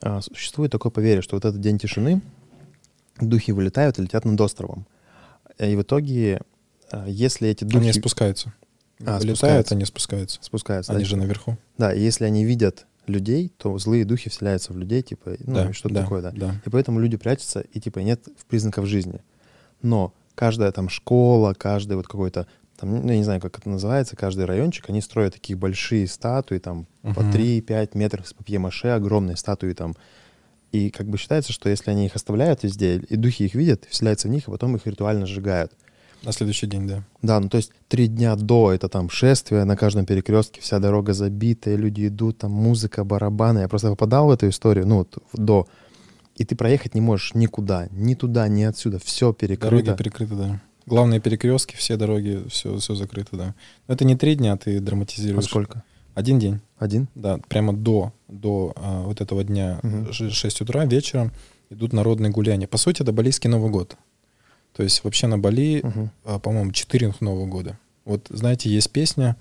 А, 0.00 0.22
существует 0.22 0.72
такое 0.72 0.90
поверье, 0.90 1.20
что 1.20 1.36
вот 1.36 1.44
этот 1.44 1.60
день 1.60 1.78
тишины, 1.78 2.22
духи 3.20 3.52
вылетают 3.52 3.98
и 3.98 4.02
летят 4.02 4.24
над 4.24 4.40
островом. 4.40 4.86
И 5.58 5.76
в 5.76 5.82
итоге, 5.82 6.40
а, 6.90 7.06
если 7.06 7.50
эти 7.50 7.64
духи 7.64 7.84
Они 7.84 7.92
спускаются. 7.92 8.54
А, 9.00 9.18
Вылетают, 9.18 9.24
спускаются. 9.24 9.74
они 9.74 9.84
спускаются. 9.84 10.38
спускаются, 10.40 10.92
Они 10.92 11.02
да, 11.02 11.08
же 11.10 11.16
наверху. 11.18 11.58
да, 11.76 11.92
и 11.92 12.00
если 12.00 12.24
они 12.24 12.46
видят 12.46 12.86
людей, 13.06 13.52
то 13.58 13.76
злые 13.76 14.06
духи 14.06 14.30
вселяются 14.30 14.72
в 14.72 14.78
людей, 14.78 15.02
типа, 15.02 15.32
ну, 15.40 15.54
да, 15.54 15.68
и 15.68 15.72
что-то 15.72 15.94
да, 15.94 16.02
такое, 16.02 16.22
да. 16.22 16.30
да. 16.30 16.54
И 16.64 16.70
поэтому 16.70 17.00
люди 17.00 17.18
прячутся, 17.18 17.60
и 17.60 17.80
типа 17.80 17.98
нет 17.98 18.26
признаков 18.48 18.86
жизни. 18.86 19.20
Но 19.82 20.14
каждая 20.34 20.72
там 20.72 20.88
школа, 20.88 21.52
каждый 21.52 21.98
вот 21.98 22.06
какой-то, 22.06 22.46
там, 22.80 23.02
ну, 23.02 23.10
я 23.12 23.18
не 23.18 23.24
знаю, 23.24 23.40
как 23.40 23.58
это 23.58 23.68
называется, 23.68 24.16
каждый 24.16 24.46
райончик, 24.46 24.88
они 24.88 25.00
строят 25.00 25.34
такие 25.34 25.56
большие 25.56 26.06
статуи, 26.06 26.58
там, 26.58 26.86
по 27.02 27.22
Мгм. 27.22 27.30
3-5 27.30 27.90
метров 27.94 28.26
с 28.26 28.32
папье-маше, 28.32 28.88
огромные 28.88 29.36
статуи 29.36 29.72
там. 29.72 29.94
И 30.72 30.90
как 30.90 31.08
бы 31.08 31.18
считается, 31.18 31.52
что 31.52 31.68
если 31.68 31.90
они 31.90 32.06
их 32.06 32.16
оставляют 32.16 32.62
везде, 32.62 32.96
и 32.96 33.16
духи 33.16 33.44
их 33.44 33.54
видят, 33.54 33.86
вселяются 33.90 34.28
в 34.28 34.30
них, 34.30 34.48
и 34.48 34.50
потом 34.50 34.76
их 34.76 34.86
ритуально 34.86 35.26
сжигают. 35.26 35.72
На 36.22 36.32
следующий 36.32 36.66
день, 36.66 36.86
да. 36.86 37.02
Да, 37.22 37.40
ну 37.40 37.48
то 37.48 37.56
есть 37.56 37.72
три 37.88 38.06
дня 38.06 38.36
до 38.36 38.72
это 38.72 38.88
там 38.88 39.08
шествие, 39.08 39.64
на 39.64 39.76
каждом 39.76 40.04
перекрестке 40.04 40.60
вся 40.60 40.78
дорога 40.78 41.14
забитая, 41.14 41.76
люди 41.76 42.08
идут, 42.08 42.38
там 42.38 42.52
музыка, 42.52 43.04
барабаны. 43.04 43.60
Я 43.60 43.68
просто 43.68 43.88
попадал 43.88 44.26
в 44.26 44.30
эту 44.30 44.48
историю, 44.48 44.86
ну 44.86 44.98
вот 44.98 45.18
до. 45.32 45.66
И 46.36 46.44
ты 46.44 46.56
проехать 46.56 46.94
не 46.94 47.00
можешь 47.00 47.34
никуда, 47.34 47.88
ни 47.90 48.14
туда, 48.14 48.48
ни 48.48 48.62
отсюда. 48.62 48.98
Все 48.98 49.32
перекрыто. 49.32 49.84
Дороги 49.84 49.98
перекрыты, 49.98 50.34
да. 50.34 50.60
Главные 50.90 51.20
перекрестки, 51.20 51.76
все 51.76 51.96
дороги, 51.96 52.42
все, 52.50 52.76
все 52.78 52.94
закрыто, 52.94 53.36
да. 53.36 53.54
Но 53.88 53.94
это 53.94 54.04
не 54.04 54.16
три 54.16 54.34
дня, 54.34 54.56
ты 54.56 54.76
А 54.76 54.80
драматизируешь. 54.80 55.44
сколько? 55.44 55.82
Один 56.14 56.38
день, 56.38 56.60
Один? 56.78 57.06
да, 57.14 57.38
прямо 57.48 57.72
до, 57.72 58.12
до 58.28 58.72
а, 58.76 59.02
вот 59.02 59.20
этого 59.20 59.44
дня, 59.44 59.80
ш- 60.10 60.28
6 60.30 60.60
утра 60.62 60.84
вечером, 60.84 61.30
идут 61.70 61.92
народные 61.92 62.30
гуляния. 62.32 62.66
По 62.66 62.76
сути, 62.78 63.02
это 63.02 63.12
балийский 63.12 63.48
Новый 63.48 63.70
год. 63.70 63.96
То 64.76 64.82
есть 64.82 65.02
вообще 65.04 65.28
на 65.28 65.38
Бали, 65.38 65.80
Мгм. 65.84 66.10
а, 66.24 66.38
по-моему, 66.40 66.72
четыре 66.72 67.14
Нового 67.20 67.46
года. 67.46 67.78
Вот, 68.04 68.26
знаете, 68.28 68.68
есть 68.68 68.90
песня, 68.90 69.36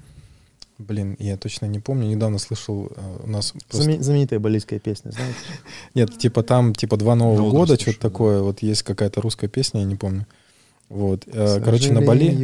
блин, 0.78 1.16
я 1.20 1.38
точно 1.38 1.66
не 1.66 1.80
помню, 1.80 2.08
недавно 2.08 2.38
слышал, 2.38 2.92
а, 2.96 3.22
у 3.24 3.28
нас 3.28 3.54
просто- 3.68 3.90
Заме- 3.90 4.02
Знаменитая 4.02 4.40
балийская 4.40 4.80
песня, 4.80 5.12
знаете? 5.12 5.36
Нет, 5.96 6.18
типа 6.20 6.44
там, 6.44 6.76
типа 6.76 6.98
два 6.98 7.16
Нового 7.16 7.50
года, 7.50 7.80
что-то 7.80 8.00
такое. 8.00 8.42
Вот 8.42 8.62
есть 8.62 8.84
какая-то 8.84 9.22
русская 9.22 9.48
песня, 9.48 9.80
я 9.82 9.86
не 9.88 9.96
помню. 9.96 10.28
Вот, 10.90 11.24
э, 11.28 11.62
короче, 11.64 11.92
на 11.94 12.02
Бали 12.02 12.36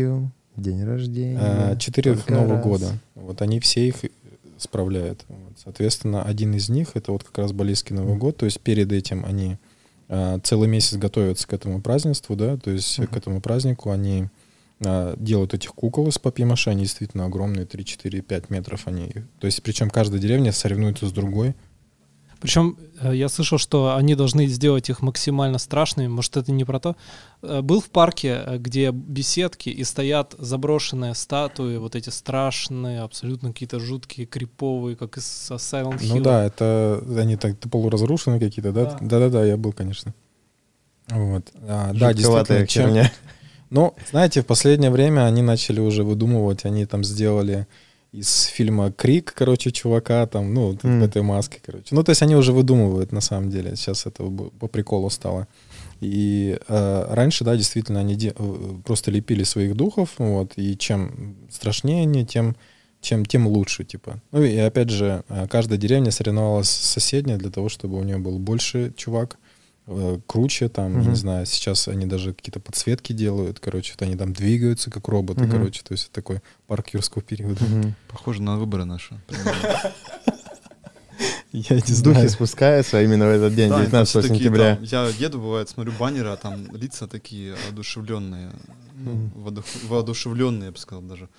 День 0.55 0.83
рождения. 0.85 1.37
э, 1.73 1.77
четыре 1.79 2.17
Нового 2.29 2.53
раз. 2.55 2.63
года. 2.63 2.87
Вот 3.15 3.41
они 3.41 3.59
все 3.59 3.87
их 3.87 3.95
справляют. 4.57 5.25
Вот, 5.27 5.53
соответственно, 5.63 6.23
один 6.23 6.53
из 6.53 6.69
них 6.69 6.91
это 6.93 7.11
вот 7.11 7.23
как 7.23 7.37
раз 7.39 7.51
балийский 7.51 7.95
Новый 7.95 8.11
Мгм. 8.11 8.19
год. 8.19 8.37
То 8.37 8.45
есть 8.45 8.59
перед 8.61 8.91
этим 8.91 9.25
они 9.25 9.57
э, 10.07 10.37
целый 10.43 10.69
месяц 10.69 10.97
готовятся 10.97 11.47
к 11.47 11.53
этому 11.53 11.81
празднеству, 11.81 12.35
да, 12.35 12.57
то 12.57 12.69
есть 12.69 12.99
Мгм. 12.99 13.07
к 13.07 13.17
этому 13.17 13.41
празднику 13.41 13.89
они 13.89 14.29
э, 14.81 15.15
делают 15.17 15.53
этих 15.53 15.73
кукол 15.73 16.09
из 16.09 16.19
папье-маше, 16.19 16.69
они 16.69 16.83
действительно 16.83 17.25
огромные, 17.25 17.65
3, 17.65 17.83
4, 17.85 18.21
5 18.21 18.49
метров 18.49 18.87
они. 18.87 19.09
То 19.39 19.47
есть 19.47 19.63
причем 19.63 19.89
каждая 19.89 20.19
деревня 20.21 20.51
соревнуется 20.51 21.07
с 21.07 21.11
другой. 21.13 21.55
Причем 22.45 22.77
э, 23.01 23.15
я 23.15 23.27
слышал, 23.27 23.57
что 23.57 23.95
они 23.95 24.13
должны 24.13 24.45
сделать 24.45 24.89
их 24.91 25.01
максимально 25.01 25.57
страшными. 25.57 26.07
Может, 26.07 26.37
это 26.37 26.51
не 26.51 26.63
про 26.63 26.79
то. 26.79 26.95
Э, 27.41 27.61
Был 27.61 27.81
в 27.81 27.89
парке, 27.89 28.43
э, 28.45 28.57
где 28.59 28.91
беседки 28.91 29.69
и 29.69 29.83
стоят 29.83 30.35
заброшенные 30.37 31.15
статуи, 31.15 31.77
вот 31.77 31.95
эти 31.95 32.11
страшные, 32.11 33.01
абсолютно 33.01 33.51
какие-то 33.51 33.79
жуткие, 33.79 34.27
криповые, 34.27 34.95
как 34.95 35.17
из 35.17 35.25
со 35.25 35.55
Silent 35.55 35.99
Hill. 35.99 36.17
Ну 36.17 36.21
да, 36.21 36.45
это 36.45 37.03
они 37.17 37.35
так 37.35 37.57
полуразрушенные 37.57 38.39
какие-то, 38.39 38.71
да? 38.71 38.85
Да. 38.85 38.97
Да-да-да, 39.01 39.43
я 39.43 39.57
был, 39.57 39.73
конечно. 39.73 40.13
Вот. 41.09 41.51
А, 41.67 41.93
да, 41.93 42.13
действительно. 42.13 42.67
чем-. 42.67 43.11
Ну, 43.71 43.95
знаете, 44.11 44.43
в 44.43 44.45
последнее 44.45 44.91
время 44.91 45.25
они 45.25 45.41
начали 45.41 45.79
уже 45.79 46.03
выдумывать, 46.03 46.65
они 46.65 46.85
там 46.85 47.03
сделали 47.03 47.65
из 48.19 48.43
фильма 48.45 48.91
Крик, 48.91 49.33
короче, 49.35 49.71
чувака 49.71 50.25
там, 50.27 50.53
ну, 50.53 50.77
М. 50.83 50.99
в 51.01 51.03
этой 51.03 51.21
маске, 51.21 51.59
короче. 51.65 51.87
Ну, 51.95 52.03
то 52.03 52.11
есть 52.11 52.21
они 52.21 52.35
уже 52.35 52.51
выдумывают, 52.53 53.11
на 53.11 53.21
самом 53.21 53.49
деле. 53.49 53.75
Сейчас 53.75 54.05
это 54.05 54.23
по 54.59 54.67
приколу 54.67 55.09
стало. 55.09 55.47
И 56.01 56.57
э, 56.67 57.05
раньше, 57.09 57.43
да, 57.43 57.55
действительно, 57.55 57.99
они 57.99 58.15
де- 58.15 58.33
э, 58.37 58.73
просто 58.85 59.11
лепили 59.11 59.43
своих 59.43 59.75
духов, 59.75 60.09
вот, 60.17 60.53
и 60.57 60.77
чем 60.77 61.35
страшнее 61.49 62.03
они, 62.03 62.25
тем, 62.25 62.55
чем, 63.01 63.25
тем 63.25 63.47
лучше, 63.47 63.83
типа. 63.83 64.21
Ну, 64.31 64.43
и 64.43 64.57
опять 64.57 64.89
же, 64.89 65.23
э, 65.29 65.47
каждая 65.49 65.77
деревня 65.77 66.11
соревновалась 66.11 66.69
с 66.69 66.85
соседней 66.93 67.37
для 67.37 67.49
того, 67.49 67.69
чтобы 67.69 67.97
у 67.97 68.03
нее 68.03 68.17
был 68.17 68.39
больше 68.39 68.93
чувак, 68.97 69.37
круче, 70.27 70.67
там, 70.69 70.93
Мгм. 70.93 71.09
не 71.11 71.15
знаю, 71.15 71.45
сейчас 71.45 71.87
они 71.87 72.05
даже 72.07 72.33
какие-то 72.33 72.59
подсветки 72.59 73.13
делают, 73.13 73.59
короче, 73.59 73.93
вот 73.93 74.01
они 74.01 74.15
там 74.15 74.33
двигаются, 74.33 74.89
как 74.89 75.07
роботы, 75.07 75.43
Мгм. 75.43 75.51
короче, 75.51 75.83
то 75.83 75.91
есть 75.91 76.05
это 76.05 76.13
такой 76.13 76.41
парк 76.67 76.89
юрского 76.93 77.21
периода. 77.21 77.63
Мгм. 77.63 77.95
Похоже 78.07 78.41
на 78.41 78.57
выборы 78.57 78.85
наши. 78.85 79.19
Я 81.51 81.75
не 81.77 81.81
Духи 81.81 81.93
знаю. 81.93 82.29
спускаются 82.29 83.01
именно 83.01 83.25
в 83.27 83.29
этот 83.29 83.55
день, 83.55 83.69
Да, 83.69 83.75
они 83.77 83.85
там 83.85 84.03
19 84.03 84.09
все 84.09 84.21
такие, 84.21 84.37
сентября. 84.39 84.75
там, 84.75 84.83
я 84.83 85.07
еду, 85.07 85.39
бывает, 85.39 85.69
смотрю 85.69 85.93
баннеры, 85.97 86.29
а 86.29 86.35
там 86.35 86.75
лица 86.75 87.07
такие 87.07 87.55
одушевленные. 87.69 88.51
Ну, 88.97 89.29
воодух- 89.35 89.87
воодушевленные, 89.87 90.65
я 90.65 90.71
бы 90.73 90.77
сказал 90.77 91.01
даже. 91.03 91.29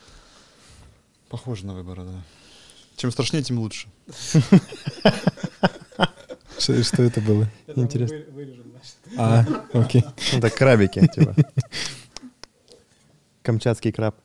Похоже 1.28 1.66
на 1.66 1.74
выборы, 1.74 2.05
да. 2.05 2.22
Чем 2.97 3.11
страшнее, 3.11 3.42
тем 3.42 3.59
лучше. 3.59 3.88
Что, 6.59 6.82
что 6.82 7.02
это 7.02 7.20
было? 7.20 7.46
Интересно. 7.74 8.16
Интересно. 8.16 8.62
А, 9.18 9.44
окей. 9.72 10.04
Это 10.32 10.50
крабики, 10.50 11.07
типа. 11.14 11.34
Камчатский 13.42 13.92
краб. 13.92 14.16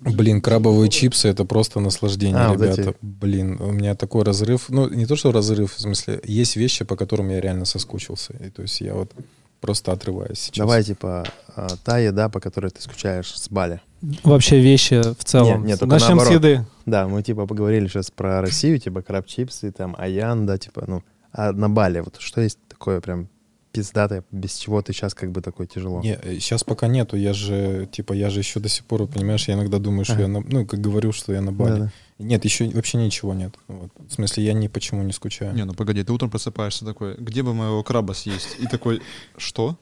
Блин, 0.00 0.40
крабовые 0.40 0.90
чипсы 0.90 1.28
это 1.28 1.44
просто 1.44 1.78
наслаждение, 1.78 2.36
А, 2.36 2.52
вот 2.52 2.62
ребята. 2.62 2.82
эти. 2.82 2.96
Блин, 3.02 3.60
у 3.60 3.70
меня 3.70 3.94
такой 3.94 4.24
разрыв. 4.24 4.70
Ну, 4.70 4.88
не 4.88 5.04
то, 5.04 5.14
что 5.14 5.30
разрыв, 5.30 5.74
в 5.74 5.80
смысле, 5.80 6.20
есть 6.24 6.56
вещи, 6.56 6.84
по 6.84 6.96
которым 6.96 7.28
я 7.28 7.40
реально 7.40 7.66
соскучился. 7.66 8.32
И 8.34 8.48
то 8.48 8.62
есть 8.62 8.80
я 8.80 8.94
вот 8.94 9.12
просто 9.60 9.92
отрываюсь 9.92 10.38
сейчас. 10.38 10.56
Давай, 10.56 10.82
типа, 10.84 11.26
а, 11.54 11.68
та 11.84 11.98
еда, 11.98 12.30
по 12.30 12.40
которой 12.40 12.70
ты 12.70 12.80
скучаешь 12.80 13.38
с 13.38 13.50
Бали. 13.50 13.82
Вообще 14.22 14.60
вещи 14.60 15.00
в 15.02 15.24
целом. 15.24 15.60
Нет, 15.60 15.66
нет, 15.68 15.80
только 15.80 15.94
Начнем 15.94 16.08
с 16.20 16.24
наоборот. 16.24 16.32
еды. 16.34 16.66
Да, 16.86 17.06
мы, 17.08 17.22
типа, 17.22 17.46
поговорили 17.46 17.86
сейчас 17.86 18.10
про 18.10 18.40
Россию, 18.40 18.78
типа, 18.78 19.02
краб-чипсы, 19.02 19.72
там, 19.72 19.94
аян, 19.98 20.46
да, 20.46 20.58
типа, 20.58 20.84
ну, 20.86 21.02
а 21.32 21.52
на 21.52 21.68
Бали, 21.68 22.00
вот 22.00 22.16
что 22.18 22.40
есть 22.40 22.58
такое 22.68 23.00
прям 23.00 23.28
пиздатое, 23.72 24.24
без 24.32 24.56
чего 24.56 24.82
ты 24.82 24.92
сейчас 24.92 25.14
как 25.14 25.30
бы 25.30 25.42
такой 25.42 25.66
тяжело? 25.66 26.00
Не, 26.00 26.18
сейчас 26.40 26.64
пока 26.64 26.88
нету. 26.88 27.16
Я 27.16 27.32
же, 27.32 27.88
типа, 27.92 28.14
я 28.14 28.30
же 28.30 28.40
еще 28.40 28.58
до 28.58 28.68
сих 28.68 28.84
пор, 28.84 29.06
понимаешь, 29.06 29.46
я 29.46 29.54
иногда 29.54 29.78
думаю, 29.78 30.04
что 30.04 30.14
Ага. 30.14 30.22
я 30.22 30.28
на, 30.28 30.40
ну, 30.40 30.66
как 30.66 30.80
говорю, 30.80 31.12
что 31.12 31.32
я 31.32 31.40
на 31.40 31.52
Бали. 31.52 31.78
Да-да. 31.78 31.92
Нет, 32.18 32.44
еще 32.44 32.68
вообще 32.68 32.98
ничего 32.98 33.32
нет. 33.32 33.54
Вот. 33.68 33.90
В 33.96 34.12
смысле, 34.12 34.44
я 34.44 34.52
ни 34.52 34.66
почему 34.68 35.02
не 35.02 35.12
скучаю. 35.12 35.54
Не, 35.54 35.64
ну 35.64 35.72
погоди, 35.74 36.02
ты 36.02 36.12
утром 36.12 36.30
просыпаешься 36.30 36.84
такой, 36.84 37.14
где 37.16 37.42
бы 37.42 37.54
моего 37.54 37.82
краба 37.82 38.12
съесть? 38.12 38.56
И 38.58 38.66
такой, 38.66 39.00
что? 39.36 39.78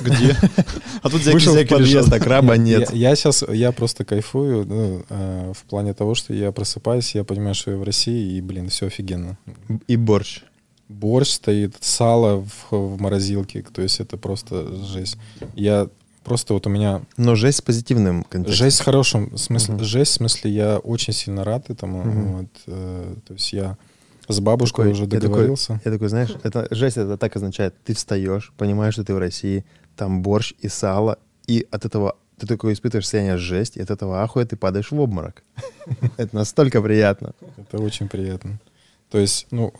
Где? 0.00 0.36
А 1.02 1.08
тут 1.08 1.24
Вышел 1.26 1.54
в 1.54 1.66
подъезд, 1.66 2.12
а 2.12 2.20
краба 2.20 2.56
нет. 2.56 2.92
Я, 2.92 3.14
сейчас, 3.16 3.44
я 3.48 3.72
просто 3.72 4.04
кайфую, 4.04 4.66
ну, 4.66 5.04
э, 5.08 5.52
в 5.54 5.64
плане 5.64 5.94
того, 5.94 6.14
что 6.14 6.34
я 6.34 6.52
просыпаюсь, 6.52 7.14
я 7.14 7.24
понимаю, 7.24 7.54
что 7.54 7.70
я 7.70 7.76
в 7.76 7.82
России, 7.82 8.36
и, 8.36 8.40
блин, 8.40 8.68
все 8.68 8.86
офигенно. 8.86 9.38
И 9.86 9.96
борщ. 9.96 10.42
Борщ 10.88 11.30
стоит, 11.30 11.76
сало 11.80 12.44
в, 12.70 13.00
морозилке, 13.00 13.62
то 13.62 13.80
есть 13.80 14.00
это 14.00 14.16
просто 14.16 14.74
жесть. 14.84 15.16
Я 15.54 15.88
просто 16.24 16.52
вот 16.52 16.66
у 16.66 16.70
меня 16.70 17.02
Но 17.16 17.34
жесть 17.34 17.58
с 17.58 17.62
позитивным 17.62 18.24
контекстом. 18.24 18.66
жесть 18.66 18.80
в 18.80 18.84
хорошем 18.84 19.36
смысле, 19.36 19.78
жесть 19.78 20.12
в 20.12 20.14
смысле 20.16 20.50
я 20.50 20.78
очень 20.78 21.12
сильно 21.12 21.44
рад 21.44 21.70
этому. 21.70 22.48
Э, 22.66 23.14
то 23.26 23.34
есть 23.34 23.52
я 23.52 23.76
с 24.30 24.40
бабушкой 24.40 24.84
Такой- 24.86 24.92
уже 24.92 25.02
я 25.04 25.08
такой- 25.10 25.20
договорился. 25.28 25.80
Я 25.84 25.90
такой, 25.92 26.08
знаешь, 26.08 26.30
это 26.42 26.66
жесть, 26.70 26.96
это 26.96 27.16
так 27.16 27.36
означает, 27.36 27.74
ты 27.84 27.94
встаешь, 27.94 28.52
понимаешь, 28.56 28.94
что 28.94 29.04
ты 29.04 29.14
в 29.14 29.18
России, 29.18 29.64
там 29.96 30.22
борщ 30.22 30.54
и 30.60 30.68
сало, 30.68 31.18
и 31.46 31.66
от 31.70 31.84
этого 31.84 32.16
ты 32.38 32.46
такой 32.46 32.72
испытываешь 32.72 33.04
состояние 33.04 33.36
жесть, 33.36 33.76
и 33.76 33.82
от 33.82 33.90
этого 33.90 34.22
ахуя 34.22 34.46
ты 34.46 34.56
падаешь 34.56 34.90
в 34.92 35.00
обморок. 35.00 35.42
Это 36.16 36.34
настолько 36.36 36.80
приятно. 36.80 37.34
Это 37.58 37.78
очень 37.82 38.08
приятно. 38.08 38.58
То 39.10 39.18
есть, 39.18 39.46
ну, 39.50 39.72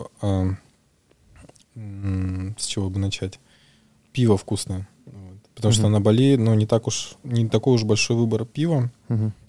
м, 1.76 2.54
с 2.58 2.66
чего 2.66 2.90
бы 2.90 2.98
начать? 2.98 3.38
Пиво 4.12 4.36
вкусное. 4.36 4.88
Потому 5.54 5.72
что 5.72 5.88
на 5.88 6.00
Бали, 6.00 6.36
ну, 6.36 6.54
не 6.54 6.66
так 6.66 6.86
уж, 6.86 7.16
не 7.22 7.48
такой 7.48 7.74
уж 7.74 7.84
большой 7.84 8.16
выбор 8.16 8.44
пива. 8.44 8.90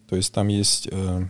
То 0.10 0.16
есть 0.18 0.34
там 0.34 0.50
есть 0.50 0.88
э, 0.92 1.24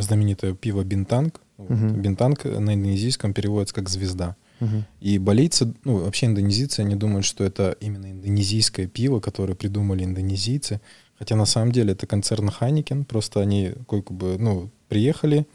знаменитое 0.00 0.54
пиво 0.54 0.82
Бинтанг. 0.82 1.40
Вот. 1.56 1.70
Мгм. 1.70 2.00
Бинтанг 2.00 2.44
на 2.44 2.74
индонезийском 2.74 3.32
переводится 3.32 3.74
как 3.74 3.88
звезда. 3.88 4.36
Мгм. 4.60 4.84
И 5.00 5.18
балийцы, 5.18 5.74
ну, 5.84 5.98
вообще 5.98 6.26
индонезийцы, 6.26 6.80
они 6.80 6.94
думают, 6.94 7.24
что 7.24 7.44
это 7.44 7.76
именно 7.80 8.10
индонезийское 8.10 8.86
пиво, 8.86 9.20
которое 9.20 9.54
придумали 9.54 10.04
индонезийцы. 10.04 10.80
Хотя 11.18 11.36
на 11.36 11.46
самом 11.46 11.72
деле 11.72 11.92
это 11.92 12.06
концерн 12.06 12.50
Heineken, 12.50 13.04
просто 13.04 13.40
они 13.40 13.72
как 13.88 14.10
бы, 14.12 14.36
ну, 14.38 14.70
приехали, 14.88 15.46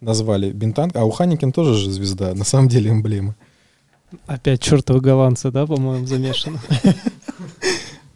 назвали 0.00 0.50
Бинтанг, 0.50 0.96
а 0.96 1.04
у 1.04 1.10
Heineken 1.10 1.52
тоже 1.52 1.74
же 1.74 1.90
звезда, 1.90 2.34
на 2.34 2.44
самом 2.44 2.68
деле 2.68 2.90
эмблема. 2.90 3.34
Опять 4.26 4.60
чертовы 4.60 5.00
голландцы, 5.00 5.50
да, 5.50 5.66
по-моему, 5.66 6.06
замешаны. 6.06 6.58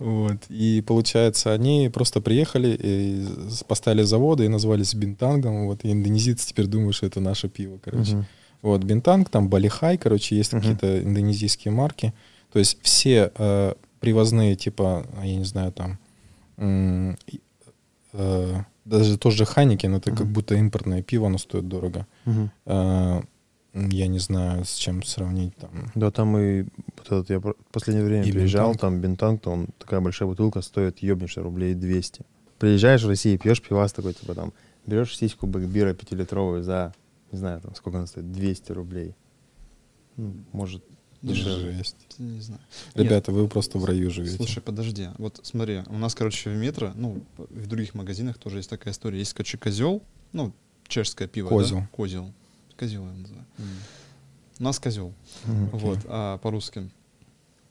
Вот. 0.05 0.37
И 0.51 0.83
получается, 0.87 1.55
они 1.55 1.89
просто 1.93 2.21
приехали, 2.21 2.77
и 2.79 3.27
поставили 3.67 4.03
заводы 4.03 4.45
и 4.45 4.49
назвались 4.49 4.95
Бинтангом. 4.95 5.67
Вот. 5.67 5.85
И 5.85 5.91
индонезийцы 5.93 6.47
теперь 6.49 6.67
думают, 6.67 6.95
что 6.95 7.07
это 7.07 7.21
наше 7.21 7.49
пиво, 7.49 7.79
короче. 7.83 8.17
Мгм. 8.17 8.27
Вот, 8.63 8.85
Бинтанг, 8.85 9.29
там 9.31 9.49
Балихай, 9.49 9.97
короче, 9.99 10.37
есть 10.37 10.53
Мгм. 10.53 10.61
какие-то 10.63 11.03
индонезийские 11.03 11.73
марки. 11.73 12.13
То 12.53 12.59
есть 12.59 12.79
все 12.83 13.33
э, 13.39 13.75
привозные, 14.01 14.57
типа, 14.57 15.07
я 15.23 15.37
не 15.37 15.45
знаю, 15.45 15.73
там, 15.73 15.99
э, 18.13 18.65
даже 18.85 19.17
тот 19.19 19.33
же 19.33 19.45
Heineken, 19.47 19.95
это 19.95 20.11
как 20.11 20.21
Мгм. 20.21 20.33
будто 20.33 20.55
импортное 20.55 21.03
пиво, 21.03 21.27
оно 21.27 21.39
стоит 21.39 21.67
дорого. 21.69 22.07
Э, 22.27 22.31
м, 22.67 23.29
я 23.75 24.07
не 24.07 24.19
знаю, 24.19 24.65
с 24.65 24.75
чем 24.77 25.03
сравнить 25.03 25.57
там. 25.57 25.91
Да, 25.95 26.11
там 26.11 26.37
и 26.39 26.63
вот 26.97 27.07
этот, 27.07 27.31
я 27.31 27.41
в 27.41 27.55
последнее 27.73 28.07
время 28.07 28.25
И 28.25 28.33
приезжал, 28.33 28.71
Бинтанг. 28.73 28.81
там 28.81 29.01
бинтанг, 29.01 29.41
то 29.43 29.51
он 29.51 29.69
такая 29.79 30.01
большая 30.01 30.29
бутылка 30.29 30.63
стоит, 30.63 30.99
ебнешься, 30.99 31.43
рублей 31.43 31.75
200. 31.75 32.23
Приезжаешь 32.59 33.03
в 33.03 33.09
Россию, 33.09 33.39
пьешь 33.39 33.61
пивас 33.61 33.93
такой, 33.93 34.15
типа 34.15 34.35
там, 34.35 34.53
берешь 34.87 35.17
сиську 35.17 35.47
Bagbier 35.47 35.87
а 35.87 35.93
пятилитровую 35.93 36.63
за, 36.63 36.95
не 37.33 37.39
знаю, 37.39 37.61
там, 37.61 37.75
сколько 37.75 37.99
она 37.99 38.07
стоит, 38.07 38.31
200 38.31 38.73
рублей. 38.73 39.15
Ну, 40.17 40.35
может, 40.53 40.85
дешевле. 41.21 41.73
Жесть. 41.73 41.97
Не 42.19 42.41
знаю. 42.41 42.61
Ребята, 42.95 43.33
вы 43.33 43.49
просто 43.49 43.79
в 43.79 43.85
раю 43.85 44.11
живете. 44.11 44.37
Слушай, 44.37 44.63
подожди. 44.63 45.09
Вот 45.19 45.41
смотри, 45.43 45.83
у 45.89 45.99
нас, 45.99 46.15
короче, 46.15 46.51
в 46.51 46.57
метро, 46.57 46.93
ну, 46.95 47.23
в 47.37 47.67
других 47.67 47.95
магазинах 47.95 48.39
тоже 48.39 48.59
есть 48.59 48.71
такая 48.71 48.93
история. 48.95 49.19
Есть, 49.19 49.33
короче, 49.33 49.59
козел, 49.59 50.03
ну, 50.33 50.53
чешское 50.87 51.27
пиво. 51.27 51.49
да? 51.51 51.89
Козел. 51.91 52.33
Козел. 52.85 53.07
Я 53.07 53.13
называю. 53.13 53.45
Нас 54.59 54.79
козел. 54.79 55.13
Вот, 55.45 55.99
а 56.07 56.39
по-русски. 56.39 56.91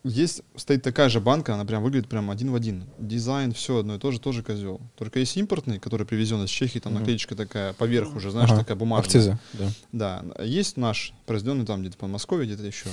Есть, 0.04 0.42
стоит 0.58 0.84
такая 0.84 1.08
же 1.08 1.22
банка, 1.22 1.54
она 1.54 1.64
прям 1.64 1.82
выглядит 1.82 2.10
прям 2.10 2.30
один 2.30 2.52
в 2.52 2.56
один. 2.56 2.84
Дизайн, 3.00 3.54
все 3.54 3.78
одно 3.78 3.96
и 3.96 4.00
то 4.00 4.12
же, 4.12 4.20
тоже 4.20 4.44
козел. 4.44 4.82
Только 4.98 5.20
есть 5.20 5.38
импортный, 5.38 5.80
который 5.80 6.06
привезен 6.06 6.44
из 6.44 6.50
Чехии, 6.50 6.80
там 6.80 6.94
наклеечка 6.96 7.36
такая 7.36 7.72
поверх 7.72 8.14
уже, 8.16 8.30
знаешь, 8.30 8.50
Ага. 8.50 8.60
такая 8.62 8.76
бумажная. 8.76 9.06
Акцизы, 9.06 9.40
да. 9.94 10.24
Да, 10.34 10.44
есть 10.44 10.76
наш, 10.76 11.14
произведенный 11.26 11.66
там 11.66 11.82
где-то 11.82 11.98
по 11.98 12.08
Москве, 12.08 12.44
где-то 12.46 12.64
еще. 12.66 12.90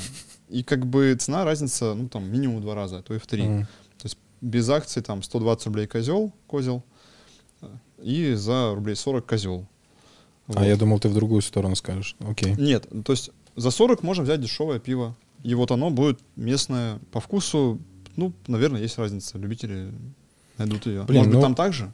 И 0.51 0.63
как 0.63 0.87
бы 0.87 1.17
цена 1.19 1.45
разница, 1.45 1.95
ну 1.95 2.09
там 2.09 2.31
минимум 2.31 2.59
в 2.59 2.61
два 2.61 2.77
раза, 2.77 2.99
а 2.99 3.03
то 3.03 3.13
и 3.15 3.19
в 3.19 3.27
три. 3.27 3.43
Мгм. 3.43 3.67
Без 4.41 4.69
акций 4.71 5.03
там 5.03 5.23
120 5.25 5.67
рублей 5.67 5.87
козел, 5.89 6.33
козел, 6.47 6.85
э, 7.61 7.67
и 8.03 8.35
за 8.35 8.73
рублей 8.75 8.95
40 8.95 9.27
козел. 9.27 9.67
А 10.55 10.65
я 10.67 10.77
думал, 10.77 10.99
ты 10.99 11.09
в 11.09 11.15
другую 11.15 11.43
сторону 11.43 11.77
скажешь. 11.77 12.17
Окей. 12.21 12.55
Нет, 12.57 12.87
то 13.05 13.13
есть 13.13 13.31
за 13.57 13.71
40 13.71 14.03
можно 14.03 14.25
взять 14.25 14.41
дешевое 14.41 14.79
пиво. 14.79 15.17
И 15.43 15.55
вот 15.55 15.71
оно 15.71 15.91
будет 15.91 16.21
местное 16.37 16.99
по 17.13 17.21
вкусу. 17.21 17.79
Ну, 18.17 18.33
наверное, 18.47 18.81
есть 18.83 18.99
разница. 18.99 19.39
Любители 19.39 19.93
найдут 20.59 20.87
ее. 20.87 21.05
Блин, 21.05 21.19
Может 21.21 21.31
быть, 21.31 21.37
ну- 21.37 21.43
там 21.43 21.55
так 21.55 21.73
же? 21.73 21.93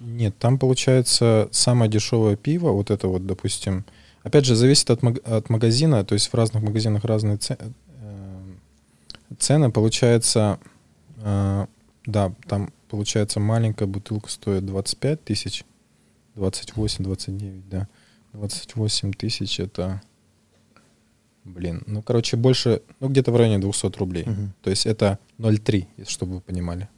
Нет, 0.00 0.36
там 0.38 0.58
получается 0.58 1.48
самое 1.52 1.90
дешевое 1.90 2.36
пиво, 2.36 2.70
вот 2.72 2.90
это 2.90 3.08
вот, 3.08 3.26
допустим. 3.26 3.84
Опять 4.22 4.44
же, 4.44 4.54
зависит 4.54 4.90
от, 4.90 5.02
от 5.26 5.48
магазина, 5.48 6.04
то 6.04 6.14
есть 6.14 6.28
в 6.30 6.34
разных 6.34 6.62
магазинах 6.62 7.04
разные 7.04 7.38
це- 7.38 7.56
э, 8.02 8.42
цены. 9.38 9.70
Получается, 9.70 10.58
э, 11.22 11.66
да, 12.04 12.32
там 12.46 12.72
получается 12.90 13.40
маленькая 13.40 13.86
бутылка 13.86 14.28
стоит 14.30 14.66
25 14.66 15.24
тысяч, 15.24 15.64
28, 16.36 17.04
29, 17.04 17.68
да. 17.68 17.88
28 18.32 19.12
тысяч 19.12 19.58
это, 19.58 20.02
блин, 21.44 21.82
ну, 21.86 22.02
короче, 22.02 22.36
больше, 22.36 22.82
ну, 23.00 23.08
где-то 23.08 23.32
в 23.32 23.36
районе 23.36 23.58
200 23.58 23.96
рублей. 23.96 24.24
Мгм. 24.26 24.52
То 24.62 24.70
есть 24.70 24.86
это 24.86 25.18
0,3, 25.38 25.86
если 25.96 26.12
чтобы 26.12 26.34
вы 26.34 26.40
понимали. 26.40 26.88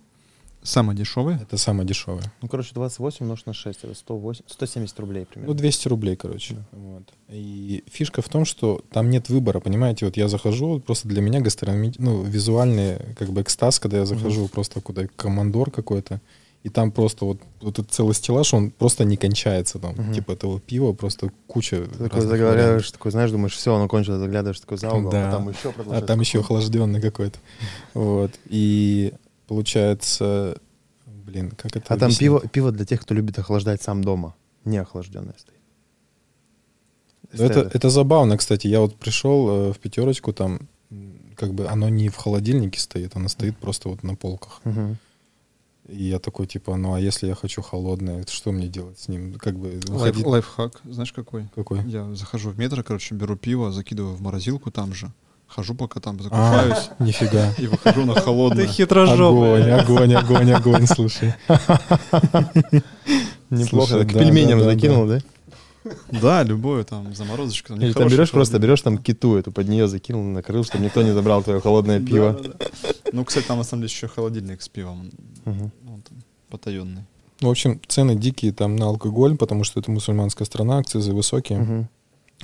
Самое 0.62 0.98
дешевое? 0.98 1.38
Это 1.40 1.56
самое 1.56 1.86
дешевое. 1.86 2.32
Ну, 2.42 2.48
короче, 2.48 2.74
28 2.74 3.24
умножить 3.24 3.46
на 3.46 3.54
6, 3.54 3.84
это 3.84 3.94
108, 3.94 4.44
170 4.48 5.00
рублей 5.00 5.24
примерно. 5.24 5.54
Ну, 5.54 5.58
200 5.58 5.88
рублей, 5.88 6.16
короче. 6.16 6.56
Вот. 6.72 7.04
И 7.28 7.84
фишка 7.86 8.22
в 8.22 8.28
том, 8.28 8.44
что 8.44 8.84
там 8.90 9.08
нет 9.08 9.28
выбора, 9.28 9.60
понимаете? 9.60 10.04
Вот 10.04 10.16
я 10.16 10.28
захожу, 10.28 10.74
вот 10.74 10.84
просто 10.84 11.06
для 11.06 11.22
меня 11.22 11.40
гастрономи... 11.40 11.94
ну, 11.98 12.22
визуальный 12.22 13.14
как 13.14 13.28
бы 13.30 13.42
экстаз, 13.42 13.78
когда 13.78 13.98
я 13.98 14.06
захожу 14.06 14.48
просто 14.48 14.80
куда 14.80 15.06
командор 15.16 15.70
какой-то, 15.70 16.20
и 16.64 16.68
там 16.70 16.90
просто 16.90 17.24
вот, 17.24 17.40
вот 17.60 17.78
этот 17.78 17.92
целый 17.92 18.14
стеллаж, 18.14 18.52
он 18.52 18.70
просто 18.70 19.04
не 19.04 19.16
кончается 19.16 19.78
там. 19.78 19.92
Мгм. 19.94 20.12
Типа 20.12 20.32
этого 20.32 20.58
пива 20.60 20.92
просто 20.92 21.30
куча 21.46 21.86
Ты 21.86 22.04
такой 22.04 22.20
заглядываешь, 22.22 22.64
вариантов. 22.66 22.92
такой, 22.92 23.10
знаешь, 23.12 23.30
думаешь, 23.30 23.54
все, 23.54 23.74
оно 23.74 23.88
кончилось, 23.88 24.18
заглядываешь 24.20 24.60
такой 24.60 24.76
за 24.78 24.90
угол, 24.92 25.10
Да. 25.10 25.28
а 25.28 25.32
там 25.32 25.48
еще 25.48 25.72
А 25.90 26.00
там 26.02 26.20
еще 26.20 26.40
охлажденный 26.40 27.00
какой-то. 27.00 27.38
Вот. 27.94 28.32
И 28.46 29.12
получается... 29.46 30.56
Блин, 31.06 31.50
как 31.50 31.76
это 31.76 31.94
А 31.94 31.96
там 31.98 32.06
объяснить? 32.06 32.18
пиво, 32.20 32.40
пиво 32.40 32.72
для 32.72 32.84
тех, 32.86 33.00
кто 33.02 33.14
любит 33.14 33.38
охлаждать 33.38 33.82
сам 33.82 34.02
дома. 34.02 34.34
Не 34.64 34.78
охлажденное 34.78 35.34
стоит. 35.38 35.58
Это, 37.32 37.70
это 37.72 37.90
забавно, 37.90 38.36
кстати. 38.38 38.66
Я 38.66 38.80
вот 38.80 38.96
пришел 38.96 39.48
э, 39.68 39.72
в 39.72 39.78
пятерочку, 39.78 40.32
там 40.32 40.60
как 41.36 41.52
бы 41.54 41.66
оно 41.68 41.88
не 41.88 42.08
в 42.08 42.16
холодильнике 42.16 42.80
стоит, 42.80 43.14
оно 43.14 43.28
стоит 43.28 43.56
просто 43.58 43.90
вот 43.90 44.02
на 44.02 44.14
полках. 44.16 44.60
Мгм. 44.64 44.96
И 45.88 46.04
я 46.04 46.18
такой, 46.18 46.46
типа, 46.46 46.76
ну 46.76 46.92
а 46.94 47.00
если 47.00 47.26
я 47.26 47.34
хочу 47.34 47.62
холодное, 47.62 48.24
что 48.28 48.52
мне 48.52 48.68
делать 48.68 48.98
с 48.98 49.08
ним? 49.08 49.34
Как 49.34 49.58
бы 49.58 49.68
Лайф- 49.70 49.90
выходить... 49.90 50.26
лайфхак, 50.26 50.80
знаешь 50.84 51.12
какой? 51.14 51.48
Какой? 51.54 51.82
Я 51.86 52.14
захожу 52.14 52.50
в 52.50 52.58
метро, 52.58 52.82
короче, 52.82 53.14
беру 53.14 53.36
пиво, 53.36 53.72
закидываю 53.72 54.14
в 54.14 54.20
морозилку 54.20 54.70
там 54.70 54.92
же, 54.92 55.10
хожу 55.46 55.74
пока 55.74 55.98
там 56.00 56.18
А, 56.20 56.22
закупаюсь 56.22 56.90
нифига. 56.98 57.52
и 57.56 57.66
выхожу 57.68 58.04
на 58.04 58.14
холодное. 58.20 58.66
хитрожопый. 58.66 59.72
Огонь, 59.74 60.12
огонь, 60.12 60.14
огонь, 60.14 60.52
огонь, 60.52 60.86
слушай. 60.86 61.32
Неплохо. 63.50 63.88
Слушай, 63.92 64.06
к 64.06 64.12
пельменям 64.12 64.60
закинул, 64.62 65.06
да? 65.06 65.20
Да, 66.10 66.42
любое 66.42 66.84
там 66.84 67.14
заморозочка. 67.14 67.74
Или 67.74 67.92
там 67.92 68.08
берешь 68.08 68.30
просто, 68.30 68.58
берешь 68.58 68.82
там 68.82 68.98
киту 68.98 69.36
эту, 69.36 69.52
под 69.52 69.68
нее 69.68 69.88
закинул, 69.88 70.22
накрыл, 70.22 70.64
чтобы 70.64 70.84
никто 70.84 71.02
не 71.02 71.12
забрал 71.12 71.42
твое 71.42 71.60
холодное 71.60 72.00
пиво. 72.00 72.40
Ну, 73.12 73.24
кстати, 73.24 73.46
там 73.46 73.58
на 73.58 73.64
самом 73.64 73.82
деле 73.82 73.92
еще 73.92 74.08
холодильник 74.08 74.62
с 74.62 74.68
пивом. 74.68 75.10
Там 75.44 75.72
потаенный. 76.50 77.02
В 77.40 77.48
общем, 77.48 77.80
цены 77.86 78.16
дикие 78.16 78.52
там 78.52 78.76
на 78.76 78.86
алкоголь, 78.86 79.36
потому 79.36 79.64
что 79.64 79.78
это 79.78 79.90
мусульманская 79.90 80.44
страна, 80.44 80.78
акцизы 80.78 81.12
высокие. 81.12 81.88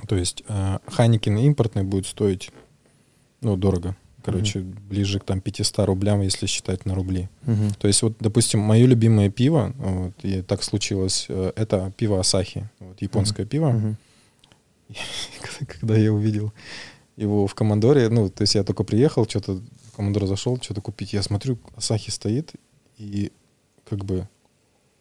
То 0.07 0.15
есть 0.15 0.43
э, 0.47 0.79
Хайникин 0.87 1.37
импортный 1.37 1.83
будет 1.83 2.05
стоить, 2.05 2.51
ну, 3.41 3.55
дорого. 3.55 3.95
Короче, 4.25 4.59
ближе 4.59 5.19
к 5.19 5.23
там 5.23 5.39
500 5.39 5.85
рублям, 5.85 6.21
если 6.21 6.47
считать 6.47 6.85
на 6.85 6.95
рубли. 6.95 7.29
Мгм. 7.43 7.71
То 7.79 7.87
есть 7.87 8.01
вот, 8.01 8.13
допустим, 8.19 8.59
мое 8.59 8.85
любимое 8.87 9.29
пиво, 9.29 9.73
вот, 9.77 10.13
и 10.23 10.41
так 10.41 10.63
случилось, 10.63 11.27
э, 11.29 11.51
это 11.55 11.93
пиво 11.97 12.19
Асахи, 12.19 12.69
вот, 12.79 13.01
японское 13.01 13.45
пиво. 13.45 13.69
Мгм. 13.69 13.97
Когда 15.67 15.95
я 15.97 16.11
увидел 16.11 16.51
его 17.17 17.47
в 17.47 17.55
Командоре, 17.55 18.09
ну, 18.09 18.29
то 18.29 18.41
есть 18.43 18.55
я 18.55 18.63
только 18.63 18.83
приехал, 18.83 19.25
что-то 19.27 19.53
в 19.53 19.95
Командор 19.95 20.25
зашел, 20.27 20.57
что-то 20.61 20.81
купить, 20.81 21.13
я 21.13 21.23
смотрю, 21.23 21.57
Асахи 21.77 22.09
стоит, 22.09 22.53
и 22.97 23.31
как 23.89 24.03
бы 24.05 24.27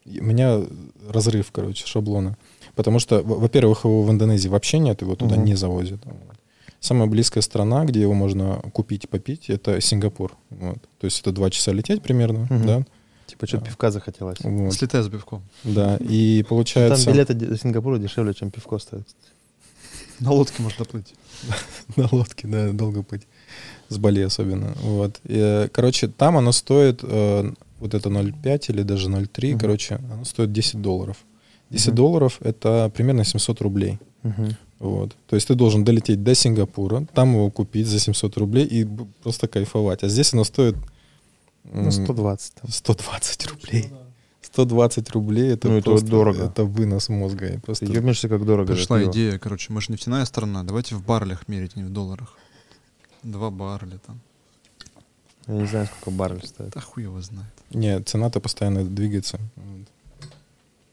у 0.07 0.23
меня 0.23 0.61
разрыв, 1.09 1.51
короче, 1.51 1.87
шаблона. 1.87 2.37
Потому 2.75 2.99
что, 2.99 3.23
во- 3.23 3.37
во-первых, 3.37 3.85
его 3.85 4.03
в 4.03 4.11
Индонезии 4.11 4.49
вообще 4.49 4.79
нет, 4.79 5.01
его 5.03 5.17
туда 5.17 5.37
Мгм. 5.37 5.45
не 5.45 5.55
завозят. 5.55 6.05
Вот. 6.05 6.39
Самая 6.85 7.09
близкая 7.09 7.41
страна, 7.43 7.87
где 7.87 8.03
его 8.03 8.13
можно 8.13 8.61
купить 8.75 9.05
и 9.05 9.07
попить, 9.07 9.49
это 9.49 9.81
Сингапур. 9.81 10.37
Вот. 10.51 10.77
То 11.01 11.07
есть 11.07 11.19
это 11.23 11.33
два 11.33 11.49
часа 11.49 11.73
лететь 11.73 12.03
примерно, 12.03 12.41
Мгм. 12.51 12.67
да? 12.67 12.85
Типа, 13.27 13.47
что-то 13.47 13.65
Да. 13.65 13.71
пивка 13.71 13.91
захотелось. 13.91 14.37
Вот. 14.43 14.75
Слетай 14.75 15.03
за 15.03 15.11
пивком. 15.11 15.43
Да, 15.65 15.97
и 15.97 16.43
Там 16.43 16.49
получается... 16.51 17.11
билеты 17.11 17.33
до 17.33 17.57
Сингапура 17.57 17.97
дешевле, 17.99 18.35
чем 18.35 18.51
пивко 18.51 18.79
стоит. 18.79 19.09
На 20.21 20.31
лодке 20.33 20.63
можно 20.63 20.85
плыть. 20.85 21.15
На 21.97 22.07
лодке, 22.13 22.47
да, 22.49 22.71
долго 22.73 23.03
путь. 23.03 23.23
С 23.89 23.97
Бали 23.97 24.21
особенно. 24.21 24.75
Вот. 24.83 25.21
И, 25.25 25.39
э, 25.39 25.69
короче, 25.73 26.09
там 26.09 26.37
оно 26.37 26.53
стоит, 26.53 27.01
э, 27.03 27.51
вот 27.81 27.95
это 27.95 28.11
0,5 28.11 28.69
или 28.69 28.83
даже 28.83 29.09
0,3, 29.09 29.53
Мгм. 29.53 29.59
короче, 29.61 29.95
оно 30.13 30.25
стоит 30.27 30.53
10 30.53 30.83
долларов. 30.83 31.17
10 31.71 31.87
Мгм. 31.89 31.97
долларов— 31.97 32.39
это 32.45 32.91
примерно 32.95 33.25
700 33.25 33.63
рублей. 33.63 33.99
Мгм. 34.23 34.57
Вот. 34.85 35.17
То 35.29 35.37
есть 35.37 35.49
ты 35.49 35.55
должен 35.55 35.83
долететь 35.83 36.23
до 36.23 36.35
Сингапура, 36.35 37.07
там 37.15 37.33
его 37.33 37.51
купить 37.51 37.87
за 37.87 37.99
700 37.99 38.37
рублей 38.37 38.67
и 38.67 38.87
просто 39.23 39.49
кайфовать. 39.49 40.03
А 40.03 40.09
здесь 40.09 40.35
оно 40.35 40.45
стоит 40.45 40.77
Ну, 41.65 41.91
120 41.91 42.55
там. 42.55 42.71
120 42.71 43.47
рублей. 43.47 43.91
120 44.43 45.11
рублей— 45.13 45.49
это 45.55 45.69
Ну, 45.69 45.79
это 45.79 45.85
просто 45.91 46.07
дорого. 46.07 46.45
Это 46.45 46.65
вынос 46.65 47.09
мозга. 47.09 47.47
И 47.47 47.59
просто... 47.59 47.87
Ты 47.87 47.93
ебнешься, 47.93 48.29
как 48.29 48.45
дорого. 48.45 48.75
Пришла 48.75 49.03
идея, 49.05 49.39
короче, 49.39 49.73
мы 49.73 49.81
же 49.81 49.91
нефтяная 49.91 50.27
страна, 50.27 50.63
давайте 50.65 50.97
в 50.97 51.03
баррелях 51.03 51.49
мерить, 51.49 51.73
а 51.77 51.79
не 51.79 51.85
в 51.87 51.91
долларах. 51.91 52.37
Два 53.23 53.51
барреля 53.51 53.99
там. 54.07 54.21
Я 55.47 55.55
не 55.55 55.67
знаю, 55.67 55.87
сколько 55.87 56.11
баррель 56.11 56.47
стоит. 56.47 56.75
Да 56.75 56.81
хуй 56.83 57.05
его 57.05 57.23
знает. 57.23 57.53
Нет, 57.71 58.07
цена-то 58.07 58.41
постоянно 58.41 58.85
двигается. 58.85 59.41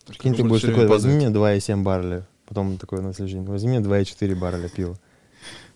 Прикинь, 0.08 0.34
ты 0.34 0.44
будешь 0.46 0.62
такой, 0.62 0.88
возьми 0.88 1.16
мне 1.16 1.28
2,7 1.28 1.84
барреля. 1.84 2.26
Потом 2.52 2.78
такой 2.78 3.02
на 3.02 3.14
следующий 3.14 3.36
день, 3.38 3.46
возьми 3.46 3.80
мне 3.80 3.88
2,4 3.88 4.36
барреля 4.36 4.68
пива. 4.68 4.98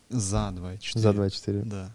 За 0.10 0.52
2,4. 0.54 1.00
За 1.00 1.10
2,4. 1.12 1.64
Да. 1.64 1.90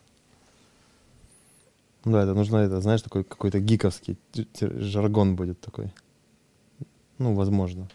Ну 2.06 2.12
да, 2.12 2.22
это 2.22 2.32
нужно, 2.32 2.56
это, 2.56 2.80
знаешь, 2.80 3.02
такой 3.02 3.24
какой-то 3.24 3.60
гиковский 3.60 4.16
жаргон 4.60 5.36
будет 5.36 5.60
такой. 5.60 5.92
Ну, 7.18 7.34
возможно. 7.34 7.90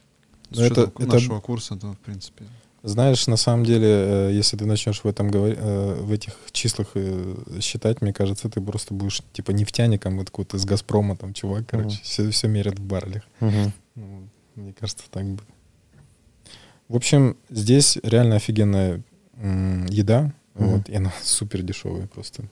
С 0.51 0.57
Ну, 0.59 0.63
это- 0.65 0.81
это- 0.81 1.07
нашего 1.07 1.39
курса, 1.41 1.75
то, 1.75 1.87
в 1.93 1.97
принципе. 1.97 2.45
Знаешь, 2.83 3.25
на 3.25 3.37
самом 3.37 3.65
деле, 3.65 3.87
э, 3.87 4.31
если 4.39 4.55
ты 4.55 4.65
начнешь 4.67 5.03
в 5.03 5.07
этом 5.07 5.31
э, 5.31 5.95
в 6.03 6.11
этих 6.11 6.33
числах 6.51 6.89
э, 6.93 7.35
считать, 7.61 8.03
мне 8.03 8.13
кажется, 8.13 8.47
ты 8.47 8.61
просто 8.61 8.93
будешь 8.93 9.23
типа 9.33 9.49
нефтяником, 9.53 10.17
вот 10.17 10.27
какой-то 10.29 10.57
из 10.57 10.65
Газпрома, 10.65 11.15
там 11.15 11.33
чувак, 11.33 11.65
короче, 11.67 11.97
Мгм. 12.19 12.31
все, 12.31 12.47
мерят 12.47 12.77
в 12.77 12.83
баррелях. 12.83 13.23
Мгм. 13.39 13.71
Ну, 13.95 14.29
мне 14.55 14.71
кажется, 14.73 15.03
так 15.09 15.25
будет. 15.25 15.54
В 16.87 16.95
общем, 16.95 17.37
здесь 17.49 17.97
реально 18.03 18.35
офигенная 18.35 19.01
еда, 19.89 20.33
Мгм. 20.53 20.67
вот, 20.69 20.89
и 20.89 20.95
она 20.95 21.11
супер 21.23 21.61
дешевая 21.61 22.07
просто. 22.07 22.43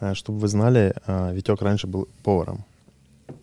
А, 0.00 0.14
чтобы 0.14 0.38
вы 0.40 0.48
знали, 0.48 0.94
а, 1.06 1.32
Витек 1.32 1.62
раньше 1.62 1.86
был 1.86 2.08
поваром. 2.22 2.64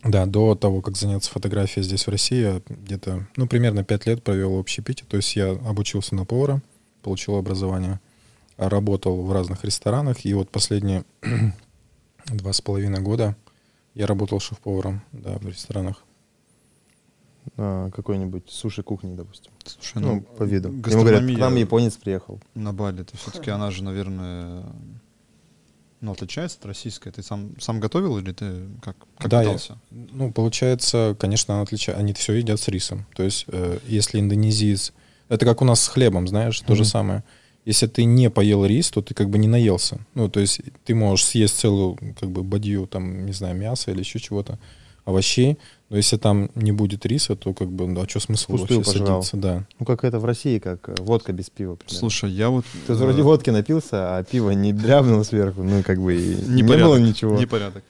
Да, 0.04 0.26
до 0.26 0.56
того, 0.56 0.82
как 0.82 0.98
заняться 0.98 1.32
фотографией 1.32 1.84
здесь 1.84 2.06
в 2.06 2.10
России, 2.10 2.42
я 2.42 2.62
где-то, 2.68 3.28
ну, 3.36 3.48
примерно 3.48 3.84
пять 3.84 4.06
лет 4.06 4.24
провел 4.24 4.56
в 4.56 4.60
общепите. 4.60 5.04
То 5.08 5.18
есть 5.18 5.36
я 5.36 5.52
обучился 5.52 6.16
на 6.16 6.26
повара, 6.26 6.62
получил 7.02 7.36
образование, 7.36 8.00
работал 8.58 9.22
в 9.24 9.32
разных 9.32 9.64
ресторанах. 9.64 10.26
И 10.26 10.34
вот 10.34 10.50
последние 10.50 11.04
два 12.26 12.54
с 12.54 12.62
половиной 12.62 13.00
года 13.02 13.36
я 13.94 14.08
работал 14.08 14.40
шеф-поваром, 14.40 15.02
да, 15.12 15.38
в 15.38 15.48
ресторанах. 15.48 16.04
А, 17.58 17.90
какой-нибудь 17.92 18.44
суши-кухни, 18.50 19.16
допустим. 19.16 19.52
Слушай, 19.66 20.02
Ну, 20.02 20.16
ну, 20.16 20.22
по 20.22 20.44
виду. 20.44 20.70
Ему 20.70 20.82
говорят, 21.04 21.24
к 21.24 21.38
нам 21.38 21.56
японец 21.56 21.96
приехал. 21.98 22.40
на 22.56 22.74
Бали, 22.74 23.04
ты 23.04 23.18
все-таки 23.18 23.50
она 23.52 23.72
же, 23.72 23.84
наверное, 23.84 24.64
ну, 26.02 26.12
отличается 26.12 26.58
от 26.60 26.66
российской. 26.68 27.12
Ты 27.12 27.24
сам, 27.24 27.52
сам 27.60 27.80
готовил 27.80 28.18
или 28.18 28.32
ты 28.32 28.68
как, 28.82 28.96
как 29.18 29.30
Да, 29.32 29.42
я- 29.42 29.48
пытался? 29.50 29.78
Ну, 29.92 30.32
получается, 30.32 31.16
конечно, 31.20 31.56
она 31.56 31.64
отличается. 31.64 32.00
Они 32.02 32.14
все 32.14 32.34
едят 32.34 32.60
с 32.60 32.68
рисом. 32.68 33.06
То 33.16 33.24
есть, 33.24 33.46
э, 33.48 33.80
если 33.88 34.20
индонезиец... 34.20 34.94
Это 35.30 35.46
как 35.46 35.62
у 35.64 35.66
нас 35.66 35.82
с 35.82 35.88
хлебом, 35.88 36.28
знаешь, 36.28 36.60
то 36.60 36.76
же 36.76 36.82
Мгм. 36.82 36.90
самое. 36.90 37.24
Если 37.66 37.88
ты 37.88 38.04
не 38.04 38.30
поел 38.30 38.64
рис, 38.64 38.92
то 38.92 39.02
ты 39.02 39.16
как 39.16 39.32
бы 39.32 39.40
не 39.40 39.48
наелся. 39.48 40.00
Ну, 40.14 40.30
то 40.30 40.40
есть 40.40 40.62
ты 40.84 40.94
можешь 40.94 41.26
съесть 41.26 41.58
целую 41.58 41.98
как 42.20 42.30
бы 42.30 42.44
бадью, 42.44 42.86
там, 42.86 43.26
не 43.26 43.32
знаю, 43.34 43.56
мяса 43.56 43.90
или 43.90 44.00
еще 44.02 44.20
чего-то, 44.20 44.60
овощей, 45.06 45.58
но 45.90 45.98
если 45.98 46.18
там 46.18 46.50
не 46.56 46.72
будет 46.72 47.06
риса, 47.06 47.36
то 47.36 47.54
как 47.54 47.70
бы, 47.70 47.88
ну, 47.88 48.02
а 48.02 48.10
что 48.10 48.20
смысл 48.20 48.58
Впустую 48.58 48.80
вообще 48.80 49.00
пожрал. 49.00 49.24
садиться? 49.24 49.38
Да. 49.38 49.66
Ну, 49.80 49.86
как 49.86 50.04
это 50.04 50.20
в 50.20 50.26
России, 50.26 50.60
как 50.60 50.90
э, 50.90 50.96
водка 51.00 51.32
без 51.32 51.50
пива. 51.50 51.76
примерно. 51.76 52.00
Слушай, 52.00 52.32
я 52.32 52.50
вот... 52.50 52.66
Ты 52.88 52.94
э, 52.94 52.96
вроде 52.96 53.22
водки 53.22 53.52
напился, 53.52 54.18
а 54.18 54.24
пиво 54.24 54.52
не 54.52 54.74
дрябнул 54.74 55.24
сверху, 55.24 55.64
ну, 55.64 55.84
как 55.84 56.02
бы 56.02 56.16
и 56.16 56.36
не 56.36 56.64
Непорядок. 56.64 56.88
было 56.88 56.98
ничего. 56.98 57.38
Непорядок. 57.38 57.84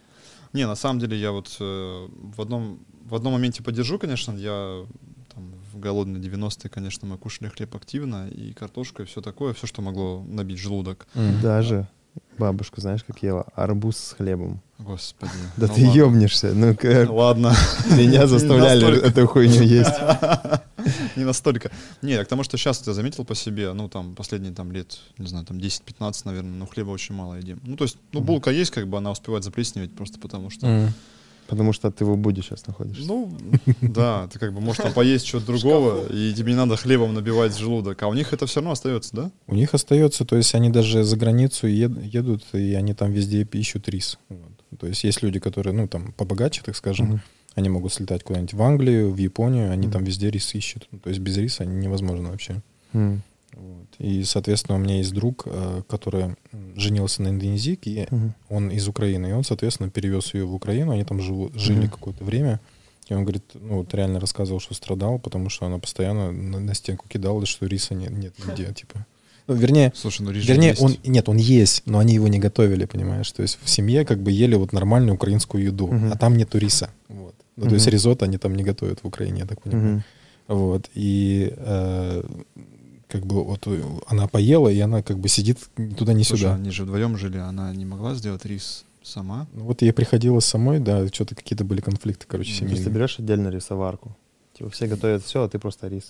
Не, 0.53 0.67
на 0.67 0.75
самом 0.75 0.99
деле 0.99 1.17
я 1.17 1.31
вот 1.31 1.55
э, 1.59 2.07
в 2.35 2.41
одном 2.41 2.79
в 3.05 3.13
одном 3.13 3.33
моменте 3.33 3.61
поддержу, 3.61 3.99
конечно, 3.99 4.31
я 4.31 4.83
там, 5.33 5.53
в 5.71 5.79
голодные 5.79 6.21
90-е, 6.21 6.69
конечно, 6.69 7.07
мы 7.07 7.17
кушали 7.17 7.49
хлеб 7.49 7.75
активно, 7.75 8.27
и 8.29 8.51
картошка, 8.53 9.03
и 9.03 9.05
все 9.05 9.21
такое, 9.21 9.53
все, 9.53 9.67
что 9.67 9.81
могло 9.81 10.23
набить 10.27 10.57
желудок. 10.57 11.07
Даже 11.41 11.87
бабушка, 12.37 12.81
знаешь, 12.81 13.03
как 13.03 13.21
ела? 13.21 13.45
Арбуз 13.53 13.97
с 13.97 14.13
хлебом. 14.13 14.61
Господи. 14.77 15.31
Да 15.57 15.67
ну 15.67 15.73
ты 15.73 15.85
ладно. 15.85 15.97
ёбнешься. 15.97 16.53
Ну, 16.53 16.75
как 16.75 17.09
Ладно. 17.21 17.55
меня 17.91 18.27
заставляли 18.27 19.01
эту 19.01 19.25
хуйню 19.27 19.61
есть. 19.61 19.89
Не 21.15 21.23
настолько. 21.23 21.71
Не, 22.01 22.23
к 22.23 22.27
тому, 22.27 22.43
что 22.43 22.57
сейчас 22.57 22.85
я 22.85 22.93
заметил 22.93 23.23
по 23.25 23.35
себе, 23.35 23.71
ну, 23.73 23.87
там, 23.89 24.15
последние 24.15 24.53
там 24.53 24.71
лет, 24.71 24.99
не 25.17 25.27
знаю, 25.27 25.45
там 25.45 25.57
10-15, 25.57 26.21
наверное, 26.25 26.51
но 26.51 26.65
хлеба 26.65 26.91
очень 26.91 27.15
мало 27.15 27.35
едим. 27.35 27.59
Ну, 27.63 27.77
то 27.77 27.85
есть, 27.85 27.97
ну, 28.11 28.19
булка 28.19 28.51
есть, 28.51 28.71
как 28.71 28.87
бы 28.87 28.97
она 28.97 29.11
успевает 29.11 29.43
заплесневеть 29.43 29.95
просто 29.95 30.19
потому, 30.19 30.49
что... 30.49 30.89
Потому 31.47 31.73
что 31.73 31.91
ты 31.91 32.03
в 32.05 32.11
Убуде 32.11 32.41
сейчас 32.41 32.65
находишься. 32.65 33.05
Ну, 33.07 33.31
да, 33.81 34.27
ты 34.33 34.39
как 34.39 34.51
бы 34.51 34.61
можешь 34.61 34.81
там 34.81 34.91
поесть 34.93 35.27
чего-то 35.27 35.45
другого, 35.45 36.07
и 36.11 36.33
тебе 36.33 36.53
не 36.53 36.57
надо 36.57 36.75
хлебом 36.75 37.13
набивать 37.13 37.55
желудок, 37.55 38.01
а 38.01 38.07
у 38.07 38.13
них 38.15 38.33
это 38.33 38.47
все 38.47 38.61
равно 38.61 38.71
остается, 38.71 39.15
да? 39.15 39.31
У 39.45 39.53
них 39.53 39.75
остается, 39.75 40.25
то 40.25 40.35
есть 40.37 40.55
они 40.55 40.71
даже 40.71 41.03
за 41.03 41.15
границу 41.15 41.67
ед- 41.67 42.03
едут, 42.03 42.43
и 42.53 42.73
они 42.73 42.95
там 42.95 43.11
везде 43.11 43.43
ищут 43.43 43.87
рис. 43.89 44.17
Вот. 44.29 44.54
То 44.75 44.87
есть 44.87 45.03
есть 45.03 45.21
люди, 45.23 45.39
которые, 45.39 45.73
ну, 45.73 45.87
там, 45.87 46.13
побогаче, 46.13 46.61
так 46.63 46.75
скажем, 46.75 47.07
Мгм. 47.07 47.21
они 47.55 47.69
могут 47.69 47.93
слетать 47.93 48.23
куда-нибудь 48.23 48.53
в 48.53 48.61
Англию, 48.61 49.11
в 49.11 49.17
Японию, 49.17 49.71
они 49.71 49.87
Мгм. 49.87 49.93
там 49.93 50.03
везде 50.03 50.29
рис 50.29 50.53
ищут. 50.55 50.87
Ну, 50.91 50.99
то 50.99 51.09
есть 51.09 51.21
без 51.21 51.37
риса 51.37 51.65
невозможно 51.65 52.29
вообще. 52.31 52.61
М. 52.93 53.21
Вот. 53.53 53.87
И, 53.99 54.23
соответственно, 54.25 54.77
у 54.77 54.81
меня 54.81 54.97
есть 54.97 55.13
друг, 55.13 55.43
э, 55.45 55.81
который 55.87 56.35
женился 56.75 57.21
на 57.21 57.29
индонезийке, 57.29 57.91
и 57.91 58.07
Мгм. 58.13 58.33
он 58.49 58.69
из 58.69 58.87
Украины, 58.87 59.27
и 59.27 59.31
он, 59.31 59.43
соответственно, 59.45 59.89
перевез 59.89 60.33
ее 60.33 60.45
в 60.45 60.53
Украину, 60.53 60.91
они 60.91 61.03
там 61.05 61.21
живу- 61.21 61.51
жили 61.55 61.79
Мгм. 61.81 61.89
какое-то 61.89 62.23
время, 62.25 62.59
и 63.07 63.13
он 63.13 63.21
говорит, 63.23 63.43
ну, 63.53 63.77
вот 63.77 63.93
реально 63.93 64.19
рассказывал, 64.19 64.59
что 64.59 64.73
страдал, 64.73 65.19
потому 65.19 65.49
что 65.49 65.65
она 65.67 65.77
постоянно 65.79 66.31
на, 66.31 66.59
на 66.59 66.73
стенку 66.73 67.07
кидала, 67.07 67.45
что 67.45 67.65
риса 67.67 67.93
нет, 67.93 68.11
нет 68.11 68.33
нигде, 68.45 68.73
типа. 68.73 69.05
Ну, 69.47 69.53
вернее, 69.55 69.91
Слушай, 69.95 70.23
ну 70.23 70.31
вернее, 70.31 70.69
есть. 70.69 70.81
он, 70.81 70.95
нет, 71.03 71.29
он 71.29 71.37
есть, 71.37 71.83
но 71.85 71.99
они 71.99 72.13
его 72.15 72.27
не 72.27 72.39
готовили, 72.39 72.85
понимаешь, 72.85 73.31
то 73.31 73.41
есть 73.43 73.59
в 73.63 73.69
семье 73.69 74.03
как 74.05 74.19
бы 74.19 74.31
ели 74.31 74.55
вот 74.55 74.73
нормальную 74.73 75.15
украинскую 75.15 75.63
еду, 75.63 75.87
Мгм. 75.87 76.11
а 76.11 76.17
там 76.17 76.35
нету 76.35 76.57
риса, 76.57 76.89
вот. 77.09 77.35
Ну, 77.55 77.67
то 77.69 77.75
есть 77.75 77.87
ризотто 77.87 78.25
они 78.25 78.37
там 78.37 78.55
не 78.55 78.63
готовят 78.63 78.99
в 79.03 79.07
Украине, 79.07 79.39
я 79.41 79.45
так 79.45 79.61
понимаю. 79.61 79.87
Мгм. 79.87 80.03
Вот. 80.47 80.89
И 80.93 81.53
э, 81.55 82.23
как 83.07 83.25
бы 83.25 83.43
вот 83.43 83.67
она 84.07 84.27
поела, 84.27 84.67
и 84.69 84.79
она 84.79 85.01
как 85.03 85.19
бы 85.19 85.27
сидит 85.29 85.59
ни 85.77 85.93
туда, 85.93 86.13
ни 86.13 86.23
Слушай, 86.23 86.41
сюда. 86.41 86.55
они 86.55 86.71
же 86.71 86.83
вдвоем 86.83 87.17
жили, 87.17 87.37
она 87.37 87.71
не 87.73 87.85
могла 87.85 88.13
сделать 88.15 88.45
рис 88.45 88.83
сама. 89.03 89.47
Ну, 89.53 89.65
Вот 89.65 89.81
ей 89.83 89.93
приходилось 89.93 90.45
самой, 90.45 90.79
да, 90.79 91.07
что-то 91.07 91.35
какие-то 91.35 91.63
были 91.63 91.81
конфликты, 91.81 92.25
короче, 92.27 92.49
То 92.49 92.53
есть 92.53 92.59
ты 92.71 92.75
семейные. 92.77 92.93
берешь 92.95 93.19
отдельно 93.19 93.49
рисоварку. 93.49 94.15
Типа 94.57 94.69
все 94.71 94.87
готовят 94.87 95.23
все, 95.23 95.43
а 95.43 95.49
ты 95.49 95.59
просто 95.59 95.87
рис. 95.87 96.07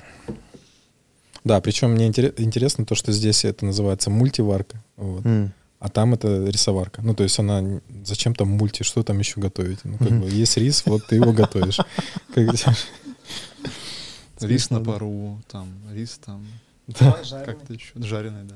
Да, 1.46 1.62
причем 1.62 1.91
мне 1.91 2.08
интере- 2.10 2.34
интересно 2.38 2.86
то, 2.86 2.96
что 2.96 3.12
здесь 3.14 3.46
это 3.46 3.66
называется 3.66 4.10
мультиварка, 4.10 4.84
вот, 4.98 5.26
М. 5.26 5.54
а 5.80 5.89
там 5.89 6.14
это 6.16 6.43
рисоварка. 6.46 7.02
Ну, 7.04 7.14
то 7.16 7.24
есть 7.24 7.39
она 7.39 7.80
зачем 8.04 8.36
там 8.36 8.50
мульти, 8.50 8.84
что 8.84 9.04
там 9.04 9.20
еще 9.20 9.39
готовить? 9.39 9.80
Ну, 9.86 9.98
как 9.98 10.10
Мгм. 10.10 10.22
бы 10.22 10.30
есть 10.30 10.58
рис, 10.58 10.84
вот 10.86 11.06
ты 11.08 11.16
его 11.16 11.32
готовишь. 11.32 11.78
Рис 14.41 14.70
на 14.70 14.82
пару, 14.84 15.39
там, 15.50 15.68
рис 15.93 16.20
там, 16.24 16.46
как-то 17.00 17.74
еще, 17.74 17.91
жареный, 17.96 18.43
да. 18.43 18.56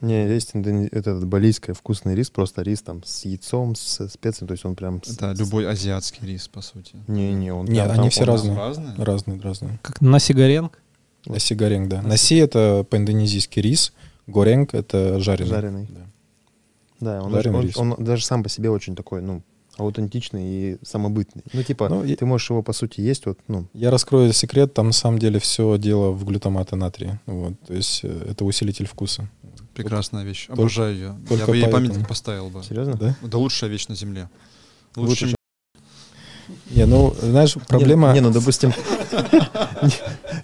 Не, 0.00 0.28
есть 0.28 0.50
этот 0.92 1.24
балийский 1.26 1.72
вкусный 1.72 2.14
рис, 2.14 2.28
просто 2.28 2.62
рис 2.62 2.82
там 2.82 3.02
с 3.04 3.24
яйцом, 3.24 3.74
с 3.76 4.08
специями, 4.08 4.48
то 4.48 4.52
есть 4.52 4.64
он 4.66 4.74
прям... 4.74 5.02
с- 5.02 5.12
Это 5.16 5.32
любой 5.32 5.66
азиатский 5.70 6.26
рис, 6.26 6.48
по 6.48 6.60
сути. 6.60 6.96
Не-не, 7.06 7.52
он 7.54 7.64
Не, 7.66 7.78
они 7.80 7.94
там- 7.94 8.10
все 8.10 8.22
он- 8.22 8.26
разные. 8.28 8.56
Разные? 8.56 8.94
Разные, 8.98 9.40
разные. 9.40 9.78
Как 9.82 10.00
наси 10.02 10.34
горенг. 10.34 10.78
Наси 11.26 11.54
горенг, 11.54 11.88
да. 11.88 12.02
Наси— 12.02 12.36
это 12.36 12.84
по-индонезийски 12.88 13.60
рис, 13.60 13.92
горенг— 14.26 14.70
это 14.74 15.18
жареный. 15.20 15.50
Жареный. 15.50 15.88
Да. 15.90 16.00
Да, 17.00 17.22
он, 17.22 17.32
Жареный 17.32 17.62
даже, 17.62 17.78
он, 17.78 17.92
он 17.98 18.04
даже 18.04 18.24
сам 18.24 18.42
по 18.42 18.48
себе 18.48 18.70
очень 18.70 18.94
такой, 18.96 19.20
ну, 19.22 19.42
аутентичный 19.76 20.44
и 20.46 20.76
самобытный. 20.84 21.42
Ну, 21.52 21.62
типа, 21.62 21.88
Ну, 21.88 22.04
ты 22.14 22.24
можешь 22.24 22.48
его, 22.50 22.62
по 22.62 22.72
сути, 22.72 23.00
есть, 23.00 23.26
вот, 23.26 23.38
ну, 23.48 23.66
Я 23.74 23.90
раскрою 23.90 24.32
секрет, 24.32 24.72
там 24.74 24.86
на 24.88 24.92
самом 24.92 25.18
деле 25.18 25.38
все 25.40 25.76
дело 25.78 26.12
в 26.12 26.24
глютамате 26.24 26.76
натрия. 26.76 27.20
Вот, 27.26 27.54
то 27.66 27.74
есть 27.74 28.00
э, 28.04 28.26
это 28.30 28.44
усилитель 28.44 28.86
вкуса. 28.86 29.28
Прекрасная 29.74 30.22
вещь. 30.24 30.46
Только- 30.46 30.62
Обожаю 30.62 30.94
ее. 30.94 31.16
Я 31.22 31.28
только 31.28 31.46
бы 31.46 31.56
ей 31.56 31.68
памятник 31.68 32.06
поставил 32.06 32.48
бы. 32.50 32.62
серьезно? 32.62 32.94
Да? 32.96 33.16
Это 33.22 33.38
лучшая 33.38 33.68
вещь 33.70 33.88
на 33.88 33.96
земле. 33.96 34.28
Лучше, 34.94 35.08
Лучше, 35.26 35.26
чем- 35.30 35.36
Не, 36.76 36.86
ну, 36.86 37.12
знаешь, 37.20 37.54
проблема... 37.66 38.08
Не, 38.12 38.20
не, 38.20 38.20
ну, 38.20 38.30
допустим... 38.32 38.72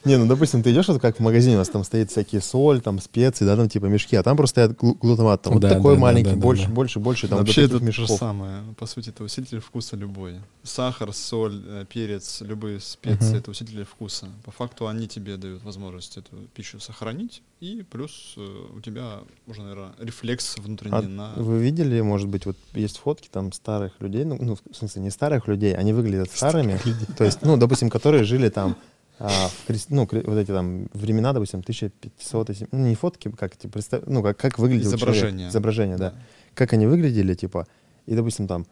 Не, 0.05 0.17
ну, 0.17 0.27
допустим, 0.27 0.63
ты 0.63 0.73
идешь, 0.73 0.89
вот 0.89 1.01
как 1.01 1.17
в 1.17 1.21
магазине, 1.21 1.57
у 1.57 1.59
вас 1.59 1.69
там 1.69 1.85
стоит 1.85 2.11
всякие 2.11 2.41
соль, 2.41 2.81
там, 2.81 2.99
специи, 3.01 3.45
да, 3.45 3.57
там, 3.57 3.69
типа, 3.69 3.87
мешки, 3.87 4.17
а 4.17 4.23
там 4.23 4.37
просто 4.37 4.55
стоят 4.67 4.73
глу- 4.79 4.97
глутамат, 5.01 5.43
там, 5.43 5.55
вот 5.55 5.63
Да, 5.63 5.69
такой 5.71 5.95
да, 5.95 6.01
маленький, 6.01 6.31
да, 6.31 6.37
больше, 6.37 6.69
больше, 6.69 6.99
больше, 6.99 7.29
там, 7.29 7.39
Вообще 7.39 7.63
это 7.63 7.75
то 7.75 7.79
же 7.79 7.85
мешков. 7.85 8.19
самое. 8.19 8.63
По 8.79 8.87
сути, 8.87 9.11
это 9.11 9.25
усилитель 9.25 9.61
вкуса 9.61 9.97
любой. 9.97 10.35
Сахар, 10.63 11.13
соль, 11.13 11.63
э, 11.67 11.85
перец, 11.89 12.41
любые 12.41 12.81
специи 12.81 13.39
это 13.39 13.51
усилители 13.51 13.85
вкуса. 13.85 14.27
По 14.45 14.51
факту 14.51 14.87
они 14.89 15.09
тебе 15.09 15.37
дают 15.37 15.63
возможность 15.65 16.17
эту 16.17 16.31
пищу 16.55 16.81
сохранить, 16.81 17.43
и 17.61 17.85
плюс 17.91 18.35
э, 18.37 18.47
у 18.77 18.81
тебя 18.81 19.21
уже, 19.47 19.63
наверное, 19.63 19.93
рефлекс 19.99 20.57
внутренний 20.59 20.97
А 20.97 21.03
на... 21.03 21.33
вы 21.37 21.59
видели, 21.59 22.01
может 22.01 22.29
быть, 22.29 22.47
вот 22.47 22.57
есть 22.75 22.99
фотки 22.99 23.29
там 23.31 23.53
старых 23.53 23.93
людей, 24.01 24.25
ну, 24.25 24.39
ну, 24.41 24.57
в 24.71 24.77
смысле, 24.77 25.03
не 25.03 25.11
старых 25.11 25.49
людей, 25.49 25.75
они 25.75 25.93
выглядят 25.93 26.31
старыми, 26.31 26.79
то 27.17 27.25
есть, 27.25 27.43
ну, 27.43 27.57
допустим, 27.57 27.91
которые 27.91 28.25
жили 28.25 28.49
там, 28.49 28.77
а, 29.23 29.51
ну, 29.91 30.09
вот 30.11 30.37
эти 30.39 30.51
там 30.51 30.87
времена, 30.95 31.35
допустим, 31.35 31.61
1500, 31.61 32.51
ну, 32.73 32.87
не 32.87 32.95
фотки, 32.95 33.31
как, 33.31 33.55
типа, 33.57 33.75
представь, 33.75 34.03
ну, 34.07 34.23
как, 34.23 34.39
как 34.39 34.59
выглядел 34.59 34.85
человек. 34.97 34.99
Изображение. 35.17 35.49
Изображение, 35.51 35.97
да. 35.99 36.15
Как 36.55 36.73
они 36.73 36.87
выглядели, 36.87 37.35
типа, 37.35 37.67
и, 38.07 38.15
допустим, 38.15 38.49
там, 38.49 38.67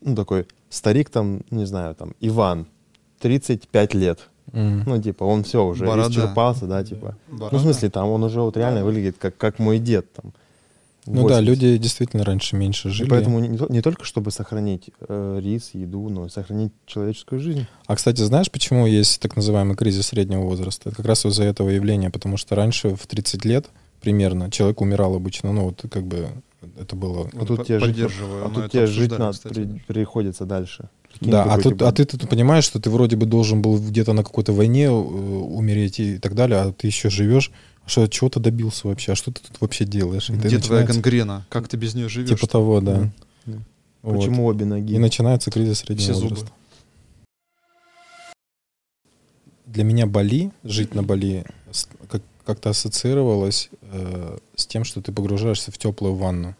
ну, 0.00 0.14
такой 0.14 0.46
старик 0.70 1.10
там, 1.10 1.40
не 1.50 1.66
знаю, 1.66 1.96
там, 1.96 2.14
Иван, 2.20 2.66
35 3.18 3.94
лет, 3.94 4.28
М. 4.52 4.84
ну, 4.86 5.02
типа, 5.02 5.24
он 5.24 5.42
все 5.42 5.64
уже 5.66 5.84
Борода. 5.84 6.08
исчерпался, 6.10 6.66
да, 6.66 6.84
типа. 6.84 7.16
Борода. 7.26 7.48
Ну, 7.52 7.58
в 7.58 7.62
смысле, 7.62 7.90
там 7.90 8.08
он 8.08 8.22
уже 8.22 8.40
вот 8.40 8.56
реально 8.56 8.84
выглядит 8.84 9.16
как, 9.18 9.36
как 9.36 9.58
мой 9.58 9.80
дед, 9.80 10.12
там. 10.12 10.32
Ну 11.08 11.28
да, 11.28 11.40
80. 11.40 11.44
люди 11.46 11.76
действительно 11.78 12.24
раньше 12.24 12.56
меньше 12.56 12.88
И 12.88 12.90
жили. 12.90 13.08
поэтому 13.08 13.38
не, 13.40 13.58
не 13.68 13.82
только 13.82 14.04
чтобы 14.04 14.30
сохранить 14.30 14.90
э, 15.08 15.40
рис, 15.42 15.70
еду, 15.72 16.08
но 16.08 16.26
и 16.26 16.28
сохранить 16.28 16.72
человеческую 16.86 17.40
жизнь. 17.40 17.66
А, 17.86 17.96
кстати, 17.96 18.20
знаешь, 18.22 18.50
почему 18.50 18.86
есть 18.86 19.20
так 19.20 19.36
называемый 19.36 19.76
кризис 19.76 20.08
среднего 20.08 20.42
возраста? 20.42 20.88
Это 20.90 20.96
как 20.96 21.06
раз 21.06 21.24
из-за 21.26 21.44
этого 21.44 21.70
явления, 21.70 22.10
потому 22.10 22.36
что 22.36 22.54
раньше 22.54 22.94
в 22.94 23.06
30 23.06 23.44
лет 23.44 23.66
примерно 24.00 24.50
человек 24.50 24.80
умирал 24.80 25.14
обычно, 25.14 25.52
ну 25.52 25.64
вот 25.64 25.84
как 25.90 26.06
бы 26.06 26.28
это 26.78 26.96
было... 26.96 27.28
А 27.32 27.44
тут 27.44 27.66
тебе 27.66 27.78
жить, 27.78 27.96
а 28.00 28.50
тут 28.52 28.70
тебе 28.70 28.86
жить 28.86 29.16
надо, 29.16 29.38
при- 29.48 29.82
приходится 29.86 30.44
дальше. 30.44 30.88
Да, 31.20 31.44
а, 31.44 31.60
тут, 31.60 31.80
а 31.82 31.92
ты 31.92 32.04
тут 32.04 32.28
понимаешь, 32.28 32.64
что 32.64 32.80
ты 32.80 32.90
вроде 32.90 33.16
бы 33.16 33.26
должен 33.26 33.62
был 33.62 33.78
где-то 33.78 34.12
на 34.12 34.22
какой-то 34.22 34.52
войне 34.52 34.84
э, 34.84 34.90
умереть 34.90 36.00
и 36.00 36.18
так 36.18 36.34
далее, 36.34 36.60
а 36.60 36.72
ты 36.72 36.86
еще 36.86 37.10
живешь, 37.10 37.50
что 37.88 38.06
чего 38.08 38.30
ты 38.30 38.40
добился 38.40 38.86
вообще, 38.88 39.12
а 39.12 39.14
что 39.16 39.32
ты 39.32 39.40
тут 39.42 39.60
вообще 39.60 39.84
делаешь? 39.84 40.30
И 40.30 40.34
Где 40.34 40.58
твоя 40.58 40.82
начинается- 40.82 40.92
гангрена? 40.94 41.46
Как 41.48 41.68
ты 41.68 41.76
без 41.76 41.94
нее 41.94 42.08
живешь? 42.08 42.28
Типа 42.28 42.46
того, 42.46 42.80
да. 42.80 43.10
Да. 43.46 43.58
Вот. 44.02 44.16
Почему 44.18 44.46
обе 44.46 44.64
ноги? 44.64 44.94
И 44.94 44.98
начинается 44.98 45.50
кризис 45.50 45.78
среднего 45.80 46.02
Все 46.04 46.14
зубы. 46.14 46.28
возраста. 46.36 46.52
Для 49.66 49.84
меня 49.84 50.06
Бали, 50.06 50.50
жить 50.64 50.94
на 50.94 51.02
Бали, 51.02 51.44
как- 52.08 52.22
как-то 52.44 52.70
ассоциировалось 52.70 53.68
э, 53.82 54.38
с 54.56 54.66
тем, 54.66 54.84
что 54.84 55.02
ты 55.02 55.12
погружаешься 55.12 55.70
в 55.70 55.76
теплую 55.78 56.14
ванну. 56.14 56.54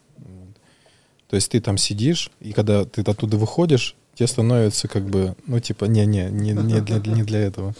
То 1.28 1.36
есть 1.36 1.50
ты 1.50 1.60
там 1.60 1.76
сидишь, 1.78 2.30
и 2.40 2.52
когда 2.52 2.84
ты 2.84 3.02
оттуда 3.02 3.36
выходишь, 3.36 3.94
тебе 4.14 4.26
становится 4.26 4.88
как 4.88 5.06
бы, 5.08 5.36
ну, 5.46 5.60
типа, 5.60 5.84
не-не, 5.86 6.30
не, 6.30 6.52
не, 6.52 6.80
для, 6.80 6.98
не 6.98 7.22
для 7.22 7.38
этого. 7.40 7.74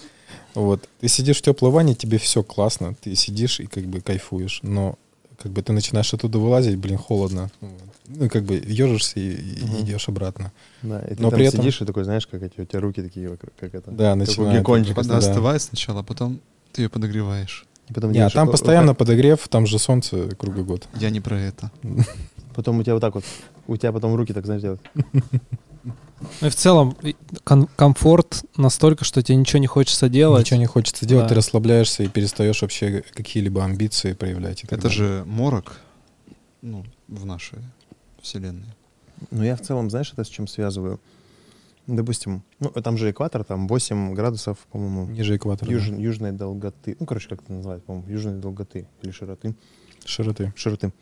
Вот. 0.59 0.89
Ты 1.01 1.09
сидишь 1.09 1.39
в 1.39 1.43
теплой 1.43 1.71
ванне, 1.71 1.95
тебе 1.95 2.19
все 2.19 2.43
классно, 2.43 2.95
ты 3.01 3.15
сидишь 3.15 3.61
и 3.61 3.67
как 3.67 3.85
бы 3.85 4.01
кайфуешь, 4.01 4.61
но 4.63 4.97
как 5.43 5.53
бы 5.53 5.63
ты 5.63 5.73
начинаешь 5.73 6.13
оттуда 6.13 6.39
вылазить, 6.39 6.77
блин, 6.79 6.99
холодно. 6.99 7.51
Вот. 7.61 7.73
Ну, 8.09 8.29
как 8.29 8.43
бы 8.43 8.55
ежишься 8.57 9.21
и, 9.21 9.35
и 9.35 9.65
Мгм. 9.65 9.81
идешь 9.83 10.09
обратно. 10.09 10.51
Да, 10.83 11.01
и 11.03 11.15
ты 11.15 11.23
Но 11.23 11.31
там 11.31 11.39
при 11.39 11.47
этом- 11.47 11.61
сидишь 11.61 11.81
и 11.81 11.85
такой, 11.85 12.05
знаешь, 12.05 12.27
как 12.27 12.43
эти, 12.43 12.61
у 12.61 12.65
тебя 12.65 12.81
руки 12.81 13.03
такие, 13.03 13.29
вокруг, 13.29 13.53
как 13.61 13.75
это. 13.75 13.91
Да, 13.91 14.05
как 14.13 14.15
у 14.15 14.19
начинает. 14.19 14.59
геккончика. 14.61 14.97
Вода 14.97 15.09
Да. 15.11 15.19
остывает 15.19 15.63
сначала, 15.63 16.01
а 16.01 16.03
потом 16.03 16.41
ты 16.73 16.83
ее 16.83 16.89
подогреваешь. 16.89 17.67
И 17.89 17.93
потом, 17.93 18.11
Не, 18.13 18.19
а 18.21 18.31
там 18.31 18.51
постоянно 18.51 18.89
вот 18.89 18.99
подогрев, 18.99 19.47
там 19.49 19.67
же 19.67 19.79
солнце 19.79 20.29
круглый 20.37 20.65
год. 20.65 20.89
Я 20.97 21.11
не 21.11 21.21
про 21.21 21.39
это. 21.39 21.71
Потом 22.55 22.79
у 22.79 22.83
тебя 22.83 22.95
вот 22.95 23.01
так 23.01 23.15
вот, 23.15 23.25
у 23.69 23.77
тебя 23.77 23.93
потом 23.93 24.15
руки 24.17 24.33
так, 24.33 24.45
знаешь, 24.45 24.63
делают. 24.63 24.81
Ну 26.41 26.47
и 26.49 26.51
в 26.51 26.55
целом 26.57 26.97
и 27.03 27.15
кон- 27.45 27.69
комфорт 27.77 28.45
настолько, 28.57 29.05
что 29.05 29.23
тебе 29.23 29.37
ничего 29.37 29.59
не 29.61 29.67
хочется 29.67 30.09
делать. 30.09 30.45
Ничего 30.47 30.59
не 30.61 30.67
хочется 30.67 31.07
делать, 31.07 31.25
Да. 31.25 31.29
ты 31.31 31.35
расслабляешься 31.37 32.03
и 32.03 32.09
перестаешь 32.09 32.61
вообще 32.63 33.03
какие-либо 33.15 33.65
амбиции 33.65 34.13
проявлять. 34.15 34.65
Это 34.65 34.77
далее. 34.77 34.91
же 34.91 35.25
морок 35.27 35.79
ну, 36.63 36.85
в 37.07 37.25
нашей 37.25 37.59
вселенной. 38.21 38.67
Ну, 39.31 39.43
я 39.45 39.57
в 39.57 39.61
целом, 39.61 39.91
знаешь, 39.91 40.13
это 40.13 40.25
с 40.25 40.29
чем 40.29 40.47
связываю? 40.47 41.01
Допустим, 41.87 42.43
ну, 42.61 42.69
там 42.71 42.99
же 42.99 43.11
экватор, 43.11 43.45
там 43.45 43.67
8 43.67 44.13
градусов, 44.15 44.59
по-моему, 44.71 45.07
ниже 45.07 45.37
экватора. 45.37 45.69
да. 45.69 45.75
юж- 45.75 45.89
южной 45.99 46.33
долготы. 46.33 46.97
Ну, 47.01 47.07
короче, 47.07 47.29
как 47.29 47.43
это 47.43 47.53
называют, 47.53 47.85
по-моему, 47.85 48.09
южной 48.11 48.39
долготы 48.39 48.87
или 49.03 49.11
широты. 49.11 49.55
Широты. 50.05 50.53
Широты. 50.55 50.93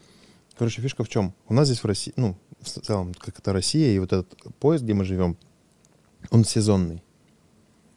Короче, 0.57 0.81
фишка 0.81 1.03
в 1.05 1.09
чем? 1.09 1.35
У 1.49 1.55
нас 1.55 1.67
здесь 1.69 1.83
в 1.83 1.87
России, 1.87 2.12
ну, 2.17 2.37
в 2.61 2.68
целом, 2.68 3.12
как 3.14 3.38
это 3.38 3.52
Россия, 3.52 3.92
и 3.94 3.98
вот 3.98 4.12
этот 4.12 4.28
поезд, 4.59 4.84
где 4.84 4.94
мы 4.94 5.04
живем, 5.04 5.36
он 6.30 6.44
сезонный. 6.44 7.02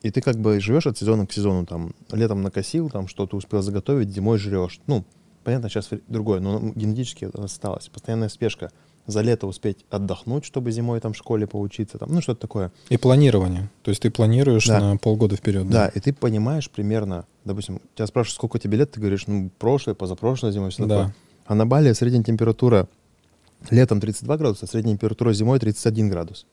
И 0.02 0.12
ты 0.12 0.22
как 0.22 0.38
бы 0.38 0.60
живешь 0.60 0.88
от 0.88 0.98
сезона 0.98 1.26
к 1.28 1.34
сезону, 1.34 1.66
там, 1.66 1.94
летом 2.12 2.42
накосил, 2.42 2.90
там, 2.90 3.08
что-то 3.08 3.36
успел 3.36 3.62
заготовить, 3.62 4.10
зимой 4.10 4.38
жрешь. 4.38 4.80
Ну, 4.88 5.04
понятно, 5.44 5.70
сейчас 5.70 5.90
другое, 6.08 6.40
но 6.40 6.60
генетически 6.76 7.30
осталось. 7.34 7.90
Постоянная 7.90 8.30
спешка. 8.30 8.72
За 9.08 9.22
лето 9.22 9.48
успеть 9.48 9.86
отдохнуть, 9.90 10.46
чтобы 10.46 10.72
зимой 10.72 11.00
там 11.00 11.14
в 11.14 11.18
школе 11.18 11.48
поучиться, 11.48 11.98
там, 11.98 12.14
ну, 12.14 12.22
что-то 12.22 12.42
такое. 12.42 12.72
И 12.90 12.98
планирование. 12.98 13.70
То 13.82 13.90
есть 13.90 14.04
ты 14.04 14.12
планируешь 14.12 14.68
Да. 14.68 14.80
на 14.80 14.98
полгода 14.98 15.36
вперед. 15.36 15.68
Да, 15.68 15.88
и 15.88 16.00
ты 16.00 16.14
понимаешь 16.14 16.70
примерно, 16.70 17.26
допустим, 17.44 17.82
тебя 17.96 18.06
спрашивают, 18.06 18.36
сколько 18.36 18.60
тебе 18.60 18.78
лет, 18.78 18.92
ты 18.92 19.00
говоришь, 19.00 19.26
ну, 19.26 19.50
прошлой, 19.58 19.96
позапрошлой 19.96 20.52
зимой, 20.52 20.70
все 20.70 20.86
Да. 20.86 20.98
такое. 20.98 21.16
А 21.48 21.56
на 21.56 21.66
Бали 21.66 21.92
средняя 21.94 22.24
температура 22.24 22.88
летом 23.70 24.00
32 24.00 24.38
градуса, 24.38 24.68
средняя 24.68 24.96
температура 24.96 25.34
зимой 25.34 25.60
31 25.60 26.10
градус. 26.10 26.46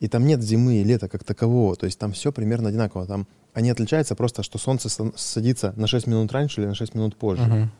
И 0.00 0.08
там 0.08 0.26
нет 0.26 0.42
зимы 0.42 0.76
и 0.76 0.84
лета 0.84 1.08
как 1.08 1.24
такового, 1.24 1.76
то 1.76 1.86
есть 1.86 1.98
там 1.98 2.12
все 2.12 2.32
примерно 2.32 2.68
одинаково. 2.68 3.06
Там 3.06 3.26
они 3.54 3.70
отличаются 3.70 4.14
просто, 4.14 4.42
что 4.42 4.58
солнце 4.58 4.88
са- 4.88 5.12
садится 5.16 5.72
на 5.76 5.86
6 5.86 6.06
минут 6.06 6.32
раньше 6.32 6.60
или 6.60 6.68
на 6.68 6.74
6 6.74 6.94
минут 6.94 7.16
позже. 7.16 7.42
Мгм. 7.44 7.70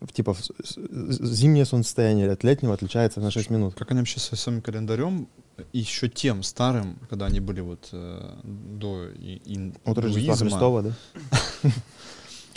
В- 0.00 0.12
Типа 0.12 0.34
в 0.34 0.40
с- 0.44 0.50
с- 0.64 0.76
зимнее 1.34 1.64
солнцестояние 1.64 2.30
от 2.30 2.44
летнего 2.44 2.74
отличается 2.74 3.20
на 3.20 3.30
6 3.30 3.50
минут. 3.50 3.74
Как 3.74 3.90
они 3.90 4.00
вообще 4.00 4.20
со 4.20 4.36
своим 4.36 4.60
календарем, 4.60 5.26
еще 5.72 6.08
тем 6.08 6.42
старым, 6.42 6.98
когда 7.08 7.26
они 7.26 7.40
были 7.40 7.60
вот 7.60 7.88
э, 7.92 8.30
до 8.42 9.06
и, 9.08 9.40
и- 9.46 9.72
От 9.84 9.98
Рождества 9.98 10.36
Христова, 10.36 10.82
да? 10.82 10.92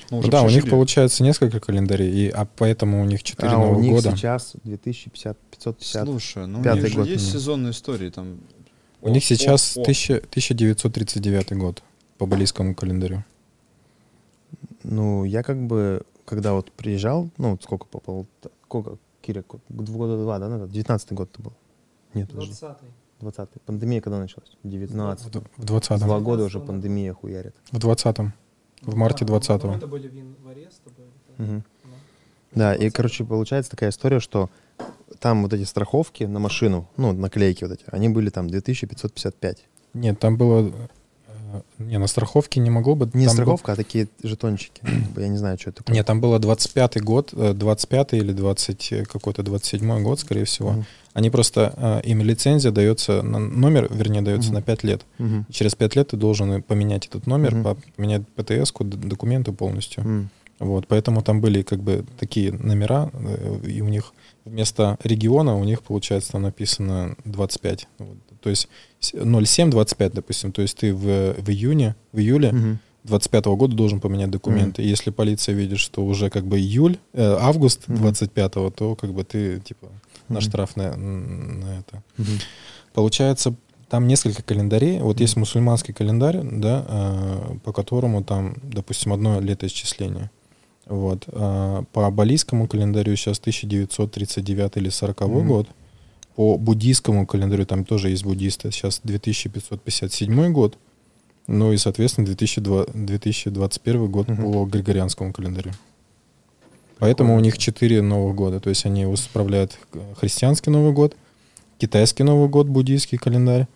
ну, 0.09 0.19
уже 0.19 0.29
да, 0.29 0.43
у 0.43 0.49
них 0.49 0.69
получается 0.69 1.23
несколько 1.23 1.59
календарей, 1.59 2.11
и, 2.11 2.29
а 2.29 2.45
поэтому 2.45 3.01
у 3.01 3.05
них 3.05 3.23
4 3.23 3.49
А 3.49 3.57
у 3.57 3.61
Новых 3.61 3.81
них 3.81 3.91
года. 3.91 4.15
сейчас 4.15 4.53
2500, 4.63 5.37
550. 5.51 6.05
Слушай, 6.05 6.47
ну 6.47 6.59
у 6.59 6.63
них 6.63 6.87
же 6.87 6.95
год, 6.95 7.07
есть 7.07 7.25
ну. 7.33 7.39
сезонные 7.39 7.71
истории 7.71 8.09
там. 8.09 8.39
У 9.01 9.09
них 9.09 9.23
О, 9.23 9.25
сейчас 9.25 9.77
о, 9.77 9.81
о. 9.81 9.83
1000 9.83 10.15
1939 10.17 11.53
год 11.53 11.83
по 12.17 12.25
балийскому 12.25 12.73
календарю. 12.75 13.23
Ну, 14.83 15.23
я 15.25 15.43
как 15.43 15.61
бы, 15.67 16.03
когда 16.25 16.53
вот 16.53 16.71
приезжал, 16.71 17.29
ну, 17.37 17.51
вот 17.51 17.63
сколько 17.63 17.85
попал, 17.85 18.25
сколько, 18.63 18.97
Киря, 19.21 19.43
г- 19.47 19.59
года 19.69 20.17
два, 20.17 20.39
да, 20.39 20.47
назад? 20.47 20.71
19 20.71 21.11
год 21.11 21.29
это 21.33 21.41
был? 21.41 21.53
Нет, 22.13 22.29
подожди, 22.29 22.53
20 23.19 23.49
Пандемия 23.65 24.01
когда 24.01 24.19
началась? 24.19 24.49
19 24.63 25.35
В 25.35 25.43
в 25.57 25.65
20 25.65 25.99
Два 25.99 26.19
года 26.19 26.43
уже 26.43 26.59
пандемия 26.59 27.13
хуярит. 27.13 27.55
В 27.71 27.79
20 27.79 28.17
В 28.87 28.95
марте 28.95 29.25
20-го. 29.25 29.75
Это 29.75 29.85
были 29.85 30.07
в 30.07 30.13
январе 30.13 30.69
с 30.71 30.79
тобой. 30.79 31.05
Мгм. 31.37 31.63
Да, 32.53 32.73
и, 32.73 32.89
короче, 32.89 33.23
получается 33.25 33.71
такая 33.71 33.89
история, 33.89 34.19
что 34.19 34.49
там 35.19 35.43
вот 35.43 35.53
эти 35.53 35.63
страховки 35.63 36.23
на 36.23 36.39
машину, 36.39 36.89
ну, 36.97 37.11
наклейки 37.11 37.65
вот 37.65 37.73
эти, 37.73 37.83
они 37.87 38.09
были 38.09 38.29
там 38.29 38.49
2555. 38.49 39.65
Нет, 39.93 40.19
там 40.19 40.37
было... 40.37 40.73
э, 41.53 41.61
Не, 41.79 41.97
на 41.99 42.07
страховке 42.07 42.59
не 42.59 42.69
могло 42.69 42.95
быть. 42.95 43.13
Не 43.15 43.25
там 43.25 43.35
был- 43.35 43.43
страховка, 43.43 43.71
а 43.73 43.75
такие 43.75 44.07
жетончики. 44.23 44.81
Бы 45.15 45.21
Я 45.21 45.27
не 45.27 45.37
знаю, 45.37 45.57
что 45.59 45.69
это 45.69 45.77
такое. 45.83 45.95
Нет, 45.95 46.05
там 46.05 46.21
было 46.21 46.39
25-й 46.39 46.99
год, 47.01 47.33
э, 47.33 47.53
25-й 47.53 48.17
или 48.19 48.31
20 48.33 48.91
э, 48.91 49.05
какой-то 49.05 49.41
27-й 49.41 50.01
год, 50.03 50.19
скорее 50.19 50.43
всего. 50.45 50.71
Мгм. 50.71 50.85
Они 51.13 51.29
просто, 51.29 51.73
э, 52.03 52.07
им 52.09 52.21
лицензия 52.21 52.71
дается, 52.71 53.21
на 53.23 53.39
номер, 53.39 53.87
вернее, 53.91 54.21
дается 54.21 54.49
Мгм. 54.49 54.55
на 54.55 54.61
5 54.61 54.83
лет. 54.83 55.01
И 55.19 55.53
через 55.53 55.75
5 55.75 55.95
лет 55.95 56.09
ты 56.09 56.17
должен 56.17 56.51
э, 56.53 56.61
поменять 56.61 57.07
этот 57.07 57.27
номер, 57.27 57.63
по- 57.63 57.77
поменять 57.95 58.21
ПТС-ку, 58.35 58.83
документы 58.83 59.51
полностью. 59.51 60.03
М. 60.03 60.29
Вот, 60.59 60.87
поэтому 60.87 61.21
там 61.21 61.39
были 61.39 61.61
как 61.61 61.79
бы 61.83 62.03
такие 62.19 62.51
номера, 62.51 63.11
э, 63.13 63.59
и 63.67 63.81
у 63.81 63.87
них 63.89 64.11
вместо 64.43 64.97
региона 65.03 65.55
у 65.55 65.63
них, 65.63 65.83
получается, 65.83 66.31
там 66.31 66.41
написано 66.43 67.15
25. 67.25 67.87
Вот. 67.99 68.17
То 68.41 68.49
есть 68.49 68.67
0725, 69.01 70.13
допустим, 70.13 70.51
то 70.51 70.61
есть 70.61 70.77
ты 70.77 70.93
в, 70.93 71.33
в 71.39 71.49
июне, 71.49 71.95
в 72.11 72.19
июле 72.19 72.51
Мгм. 72.51 72.79
25 73.03 73.45
года 73.45 73.75
должен 73.75 73.99
поменять 74.01 74.29
документы. 74.31 74.83
И 74.83 74.87
если 74.87 75.11
полиция 75.11 75.55
видит, 75.55 75.79
что 75.79 76.03
уже 76.05 76.29
как 76.29 76.45
бы 76.45 76.59
июль, 76.59 76.97
э, 77.13 77.37
август 77.39 77.87
Мгм. 77.87 77.97
25 78.01 78.51
то 78.75 78.95
как 78.99 79.13
бы 79.13 79.23
ты 79.23 79.59
типа 79.59 79.87
на 80.27 80.33
Мгм. 80.35 80.41
штраф 80.41 80.75
на, 80.75 80.95
на 80.95 81.79
это. 81.79 82.03
Мгм. 82.17 82.39
Получается, 82.93 83.53
там 83.89 84.07
несколько 84.07 84.43
календарей. 84.43 84.99
Вот 84.99 85.15
Мгм. 85.15 85.21
есть 85.21 85.37
мусульманский 85.37 85.93
календарь, 85.93 86.41
да, 86.43 86.85
э, 86.87 87.57
по 87.63 87.71
которому 87.71 88.23
там, 88.23 88.55
допустим, 88.63 89.13
одно 89.13 89.39
летоисчисление. 89.39 90.29
Вот. 90.85 91.23
А 91.27 91.83
по 91.93 92.09
балийскому 92.11 92.67
календарю 92.67 93.15
сейчас 93.15 93.39
1939 93.39 94.77
или 94.77 94.89
40 94.89 95.39
Мгм. 95.39 95.47
год. 95.47 95.67
По 96.37 96.55
буддийскому 96.57 97.25
календарю 97.25 97.65
там 97.65 97.83
тоже 97.83 98.11
есть 98.11 98.23
буддисты. 98.23 98.71
Сейчас 98.71 99.01
2557 99.03 100.51
год. 100.53 100.77
Ну 101.47 101.73
и, 101.73 101.77
соответственно, 101.77 102.27
2002 102.27 102.85
2021 102.93 104.07
год 104.07 104.27
Мгм. 104.29 104.43
по 104.53 104.65
григорианскому 104.65 105.33
календарю. 105.33 105.71
Поэтому 106.99 107.35
у 107.35 107.39
них 107.39 107.57
четыре 107.57 108.03
Новых 108.03 108.35
года. 108.35 108.59
То 108.59 108.69
есть 108.69 108.85
они 108.85 109.15
справляют 109.15 109.79
э, 109.93 109.99
христианский 110.19 110.69
Новый 110.69 110.93
год, 110.93 111.15
китайский 111.79 112.21
Новый 112.23 112.49
год, 112.49 112.67
буддийский 112.67 113.17
календарь, 113.17 113.67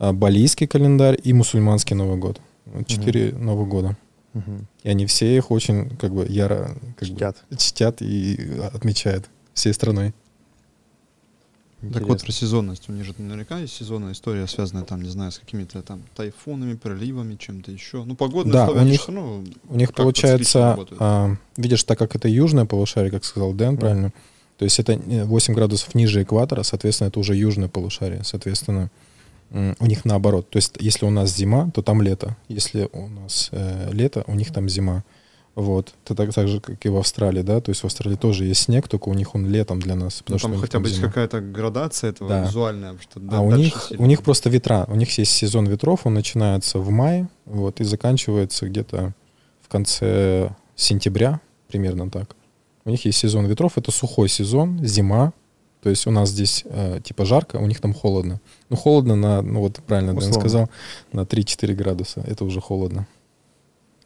а, 0.00 0.12
балийский 0.12 0.66
календарь 0.66 1.20
и 1.22 1.32
мусульманский 1.32 1.94
Новый 1.94 2.18
год. 2.18 2.40
Четыре 2.86 3.32
Новых 3.32 3.68
года. 3.68 3.96
Мгм. 4.34 4.66
И 4.82 4.88
они 4.88 5.06
все 5.06 5.36
их 5.36 5.52
очень 5.52 5.96
как 5.98 6.12
бы 6.12 6.26
яро 6.28 6.76
как 6.96 7.08
бы, 7.08 7.14
Чтят. 7.14 7.44
чтят 7.56 8.02
и 8.02 8.38
отмечают 8.74 9.28
всей 9.54 9.72
страной. 9.72 10.14
Так 11.80 11.90
вот, 11.92 11.96
Интересно. 12.00 12.18
про 12.26 12.32
сезонность. 12.32 12.88
У 12.88 12.92
них 12.92 13.04
же 13.04 13.14
наверняка 13.18 13.58
есть 13.60 13.72
сезонная 13.74 14.12
история, 14.12 14.48
связанная 14.48 14.82
там, 14.82 15.00
не 15.00 15.08
знаю, 15.08 15.30
с 15.30 15.38
какими-то 15.38 15.80
там 15.82 16.02
тайфунами, 16.16 16.74
проливами, 16.74 17.36
чем-то 17.36 17.70
еще. 17.70 18.02
Ну, 18.04 18.16
погодные 18.16 18.52
Да, 18.52 18.64
условия, 18.64 18.82
у 18.82 18.84
них- 18.84 19.08
ну, 19.08 19.44
У 19.68 19.76
них 19.76 19.94
получается, 19.94 20.76
а, 20.98 21.36
видишь, 21.56 21.84
так 21.84 21.96
как 21.98 22.16
это 22.16 22.28
южное 22.28 22.64
полушарие, 22.64 23.12
как 23.12 23.24
сказал 23.24 23.52
Дэн, 23.52 23.76
правильно, 23.76 24.12
то 24.56 24.64
есть 24.64 24.80
это 24.80 24.94
э, 24.94 25.24
8 25.24 25.54
градусов 25.54 25.94
ниже 25.94 26.20
экватора, 26.24 26.64
соответственно, 26.64 27.08
это 27.08 27.20
уже 27.20 27.36
южное 27.36 27.68
полушарие, 27.68 28.24
соответственно, 28.24 28.90
у 29.52 29.86
них 29.86 30.04
наоборот. 30.04 30.50
То 30.50 30.56
есть 30.56 30.76
если 30.80 31.06
у 31.06 31.10
нас 31.10 31.34
зима, 31.34 31.70
то 31.72 31.80
там 31.80 32.02
лето. 32.02 32.36
Если 32.48 32.88
у 32.92 33.06
нас 33.06 33.50
э, 33.52 33.90
лето, 33.92 34.24
у 34.26 34.34
них 34.34 34.52
там 34.52 34.68
зима. 34.68 35.04
Вот. 35.58 35.92
Это 36.04 36.14
так, 36.14 36.32
так 36.32 36.46
же, 36.46 36.60
как 36.60 36.86
и 36.86 36.88
в 36.88 36.96
Австралии, 36.98 37.42
да, 37.42 37.60
то 37.60 37.70
есть 37.70 37.82
в 37.82 37.84
Австралии 37.84 38.14
тоже 38.14 38.44
есть 38.44 38.62
снег, 38.62 38.86
только 38.86 39.08
у 39.08 39.14
них 39.14 39.34
он 39.34 39.44
летом 39.50 39.80
для 39.80 39.96
нас. 39.96 40.18
ну, 40.20 40.22
потому 40.22 40.38
что 40.38 40.48
у 40.48 40.52
там 40.52 40.60
хотя 40.60 40.78
бы 40.78 40.88
есть 40.88 41.00
какая-то 41.00 41.40
градация 41.40 42.10
этого 42.10 42.30
Да. 42.30 42.44
визуальная. 42.44 42.94
потому 42.94 43.26
Что 43.26 43.36
А 43.36 43.40
у 43.40 43.50
них, 43.56 43.92
у 43.98 44.06
них 44.06 44.22
просто 44.22 44.50
ветра. 44.50 44.84
У 44.86 44.94
них 44.94 45.18
есть 45.18 45.32
сезон 45.32 45.66
ветров, 45.66 46.02
он 46.06 46.14
начинается 46.14 46.78
в 46.78 46.90
мае, 46.90 47.28
вот, 47.44 47.80
и 47.80 47.84
заканчивается 47.84 48.68
где-то 48.68 49.14
в 49.60 49.68
конце 49.68 50.54
сентября, 50.76 51.40
примерно 51.66 52.08
так. 52.08 52.36
У 52.84 52.90
них 52.90 53.04
есть 53.04 53.18
сезон 53.18 53.46
ветров, 53.46 53.72
это 53.78 53.90
сухой 53.90 54.28
сезон, 54.28 54.78
зима. 54.86 55.32
То 55.82 55.90
есть 55.90 56.06
у 56.06 56.12
нас 56.12 56.28
здесь 56.28 56.62
э, 56.66 57.00
типа 57.02 57.24
жарко, 57.24 57.56
у 57.56 57.66
них 57.66 57.80
там 57.80 57.94
холодно. 57.94 58.40
Ну, 58.70 58.76
холодно 58.76 59.16
на, 59.16 59.42
ну 59.42 59.58
вот 59.58 59.80
правильно 59.86 60.12
Дэн 60.12 60.18
Условно. 60.18 60.40
сказал, 60.40 60.70
на 61.12 61.22
3-4 61.22 61.74
градуса. 61.74 62.20
Это 62.28 62.44
уже 62.44 62.60
холодно. 62.60 63.08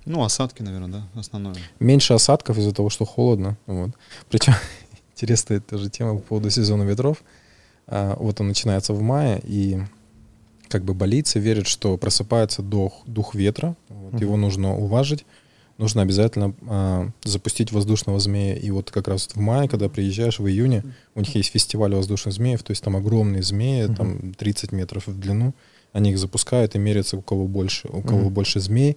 Ну, 0.04 0.22
осадки, 0.22 0.62
наверное, 0.62 0.88
да, 1.14 1.20
основное. 1.20 1.54
Меньше 1.78 2.14
осадков 2.14 2.58
из-за 2.58 2.72
того, 2.74 2.90
что 2.90 3.04
холодно. 3.04 3.56
Вот. 3.66 3.90
Причем 4.30 4.54
интересная 5.14 5.60
тоже 5.60 5.90
тема 5.90 6.14
по 6.16 6.20
поводу 6.22 6.50
сезона 6.50 6.82
ветров. 6.82 7.22
А, 7.86 8.16
вот 8.18 8.40
он 8.40 8.48
начинается 8.48 8.92
в 8.94 9.02
мае, 9.02 9.40
и 9.44 9.78
как 10.68 10.84
бы 10.84 10.94
болийцы 10.94 11.38
верят, 11.38 11.66
что 11.66 11.96
просыпается 11.98 12.62
дух, 12.62 13.02
дух 13.06 13.34
ветра, 13.34 13.76
вот, 13.88 14.14
Мгм. 14.14 14.22
его 14.22 14.36
нужно 14.36 14.74
уважить, 14.76 15.24
нужно 15.78 16.02
обязательно 16.02 16.54
а, 16.68 17.08
запустить 17.24 17.70
воздушного 17.72 18.18
змея. 18.18 18.54
И 18.56 18.70
вот 18.70 18.90
как 18.90 19.06
раз 19.08 19.28
в 19.28 19.36
мае, 19.36 19.68
когда 19.68 19.88
приезжаешь, 19.88 20.38
в 20.38 20.48
июне, 20.48 20.82
у 21.14 21.20
них 21.20 21.34
есть 21.34 21.50
фестиваль 21.52 21.94
воздушных 21.94 22.34
змеев, 22.34 22.62
то 22.62 22.70
есть 22.72 22.82
там 22.82 22.96
огромные 22.96 23.42
змеи, 23.42 23.84
Мгм. 23.84 23.94
там 23.96 24.34
30 24.34 24.72
метров 24.72 25.06
в 25.06 25.18
длину, 25.18 25.54
они 25.92 26.10
их 26.10 26.18
запускают 26.18 26.74
и 26.74 26.78
мерятся, 26.78 27.16
у 27.18 27.22
кого 27.22 27.46
больше, 27.46 27.88
у 27.88 28.02
кого 28.02 28.22
Мгм. 28.24 28.34
больше 28.34 28.58
змей, 28.60 28.96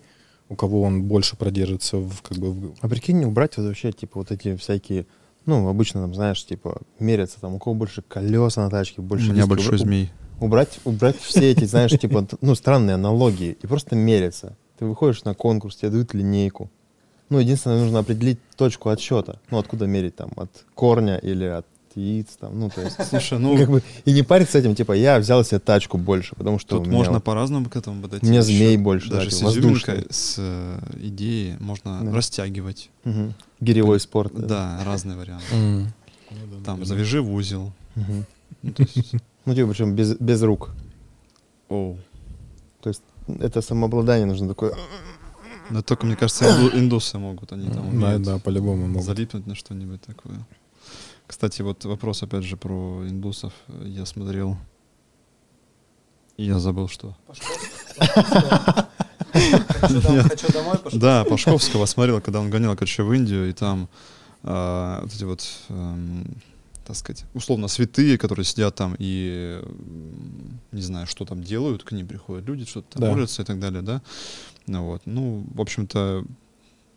у 0.50 0.56
кого 0.56 0.82
он 0.84 1.04
больше 1.04 1.36
продержится 1.38 1.98
в, 1.98 2.22
как 2.22 2.38
бы, 2.38 2.52
в- 2.52 2.74
А 2.82 2.88
прикинь, 2.88 3.24
убрать 3.26 3.58
вот 3.58 3.66
вообще, 3.68 3.92
типа, 3.92 4.20
вот 4.20 4.32
эти 4.32 4.56
всякие, 4.56 5.06
ну, 5.46 5.68
обычно 5.68 6.02
там, 6.02 6.14
знаешь, 6.14 6.46
типа, 6.46 6.82
мерятся 7.00 7.40
там, 7.42 7.56
у 7.56 7.60
кого 7.60 7.76
больше 7.76 8.02
колеса 8.02 8.62
на 8.64 8.70
тачке, 8.70 9.02
У 9.02 9.04
больше 9.04 9.26
меня 9.32 9.36
диски. 9.44 9.50
большой 9.50 9.76
Убра- 9.76 9.84
змей. 9.84 10.12
Убрать, 10.42 10.80
убрать 10.84 11.18
все 11.20 11.52
эти, 11.52 11.64
знаешь, 11.66 11.92
типа, 11.92 12.28
ну, 12.42 12.56
странные 12.56 12.96
аналогии 12.96 13.58
и 13.62 13.68
просто 13.68 13.96
мериться. 13.96 14.56
Ты 14.78 14.86
выходишь 14.86 15.24
на 15.24 15.34
конкурс, 15.34 15.78
тебе 15.78 15.92
дают 15.92 16.14
линейку. 16.14 16.70
Ну, 17.30 17.40
единственное, 17.40 17.80
нужно 17.82 18.00
определить 18.00 18.40
точку 18.58 18.90
отсчета. 18.90 19.40
Ну, 19.50 19.58
откуда 19.58 19.88
мерить 19.88 20.16
там, 20.16 20.32
от 20.36 20.50
корня 20.76 21.18
или 21.18 21.46
от 21.46 21.66
яиц 21.96 22.28
там, 22.40 22.60
ну, 22.60 22.70
то 22.70 22.82
есть... 22.82 22.98
Слушай, 23.10 23.40
Ну, 23.40 23.58
как 23.58 23.70
бы, 23.70 23.84
и 24.06 24.12
не 24.14 24.24
париться 24.24 24.58
этим, 24.60 24.76
типа, 24.76 24.94
я 24.94 25.20
взял 25.20 25.44
себе 25.44 25.60
тачку 25.60 25.98
больше, 25.98 26.36
потому 26.36 26.60
что 26.60 26.78
тут 26.78 26.88
можно 26.88 27.20
по-разному 27.22 27.70
к 27.70 27.76
этому 27.76 28.02
подойти. 28.02 28.26
У 28.26 28.30
меня 28.30 28.42
змей 28.42 28.78
больше, 28.78 29.10
Даже 29.10 29.30
да, 29.30 29.32
с 29.32 29.38
типа, 29.40 29.46
воздушный. 29.52 30.06
с 30.10 30.36
э, 30.38 30.80
идеей 31.02 31.56
можно 31.60 32.02
Да. 32.04 32.12
растягивать. 32.14 32.90
Гиревой 33.60 34.00
спорт. 34.00 34.34
Да, 34.36 34.82
разные 34.86 35.18
варианты. 35.18 35.94
Там, 36.66 36.84
завяжи 36.86 37.22
в 37.22 37.34
узел. 37.34 37.72
Ну, 38.62 38.72
то 38.74 38.84
есть, 38.84 39.14
Ну, 39.46 39.54
типа, 39.56 39.70
причем 39.70 39.96
без, 39.96 40.16
без 40.16 40.42
рук. 40.44 40.72
оу. 41.70 41.98
То 42.82 42.90
есть 42.90 43.02
это 43.40 43.62
самообладание 43.62 44.26
нужно 44.26 44.48
такое... 44.50 44.74
Но 45.72 45.82
только, 45.82 46.06
мне 46.06 46.16
кажется, 46.16 46.46
инду- 46.46 46.78
индусы 46.78 47.18
могут, 47.18 47.52
они 47.52 47.68
там 47.70 47.84
Да, 48.00 48.08
умеют 48.08 48.22
да, 48.22 48.38
по-любому 48.38 48.86
могут. 48.88 49.04
залипнуть 49.04 49.48
на 49.48 49.56
что-нибудь 49.56 50.02
такое. 50.02 50.36
Кстати, 51.28 51.62
вот 51.62 51.86
вопрос 51.86 52.24
опять 52.24 52.44
же 52.44 52.58
про 52.58 53.04
индусов. 53.08 53.54
Я 53.84 54.06
смотрел, 54.06 54.58
и 56.38 56.46
я 56.46 56.60
забыл, 56.60 56.88
что. 56.88 57.16
Нет. 59.34 60.24
Хочу 60.30 60.52
домой 60.52 60.78
Да, 60.94 61.24
Пашковского 61.26 61.86
смотрел, 61.86 62.22
когда 62.22 62.40
он 62.40 62.50
гонял, 62.50 62.74
короче, 62.76 63.04
в 63.04 63.14
Индию, 63.14 63.50
и 63.50 63.54
там 63.54 63.90
а, 64.44 65.02
вот 65.02 65.14
эти 65.14 65.24
вот, 65.24 65.46
эм, 65.70 66.42
так 66.86 66.96
сказать, 66.96 67.26
условно 67.34 67.68
святые, 67.68 68.18
которые 68.18 68.46
сидят 68.46 68.76
там 68.76 68.96
и 69.00 69.62
не 70.72 70.82
знаю, 70.82 71.08
что 71.08 71.26
там 71.26 71.44
делают, 71.44 71.84
к 71.84 71.92
ним 71.92 72.08
приходят 72.08 72.46
люди, 72.46 72.66
что-то 72.66 73.00
там 73.00 73.10
молятся 73.10 73.42
и 73.42 73.46
так 73.46 73.60
далее, 73.60 73.82
да. 73.82 74.02
Ну 74.68 74.86
вот, 74.86 75.02
ну, 75.06 75.46
в 75.54 75.62
общем-то, 75.62 76.26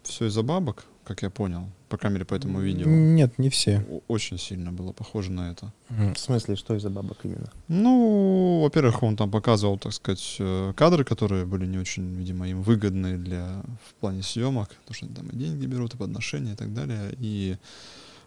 все 0.02 0.26
из-за 0.26 0.42
бабок, 0.42 0.84
как 1.08 1.22
я 1.22 1.30
понял, 1.30 1.62
по 1.88 1.96
крайней 1.96 2.14
мере, 2.16 2.24
по 2.26 2.34
этому 2.34 2.60
видео. 2.60 2.86
Нет, 2.86 3.38
не 3.38 3.48
все. 3.48 3.84
Очень 4.08 4.38
сильно 4.38 4.72
было 4.72 4.92
похоже 4.92 5.32
на 5.32 5.50
это. 5.50 5.72
В 5.88 6.18
смысле, 6.18 6.54
что 6.56 6.74
из-за 6.76 6.90
бабок 6.90 7.16
именно? 7.24 7.50
Ну, 7.68 8.60
во-первых, 8.62 9.02
он 9.02 9.16
там 9.16 9.30
показывал, 9.30 9.78
так 9.78 9.92
сказать, 9.92 10.36
э, 10.38 10.72
кадры, 10.76 11.04
которые 11.04 11.44
были 11.46 11.66
не 11.66 11.78
очень, 11.78 12.14
видимо, 12.14 12.46
им 12.48 12.62
выгодны 12.62 13.16
для 13.16 13.62
в 13.88 13.94
плане 14.00 14.22
съемок, 14.22 14.68
потому 14.68 14.94
что 14.94 15.06
они 15.06 15.14
там 15.14 15.26
и 15.30 15.36
деньги 15.36 15.66
берут, 15.66 15.94
и 15.94 15.96
подношения 15.96 16.52
и 16.52 16.56
так 16.56 16.74
далее. 16.74 17.14
И 17.18 17.56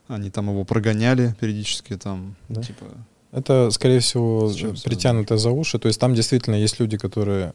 они 0.08 0.30
там 0.32 0.50
его 0.50 0.66
прогоняли 0.66 1.36
периодически, 1.40 1.98
там, 1.98 2.36
Да? 2.50 2.62
типа, 2.64 2.86
Это, 3.32 3.70
скорее 3.72 4.00
всего, 4.00 4.52
притянуто 4.84 5.38
за 5.38 5.52
уши. 5.52 5.78
То 5.80 5.88
есть 5.88 6.00
там 6.00 6.14
действительно 6.16 6.56
есть 6.56 6.80
люди, 6.80 6.98
которые 6.98 7.54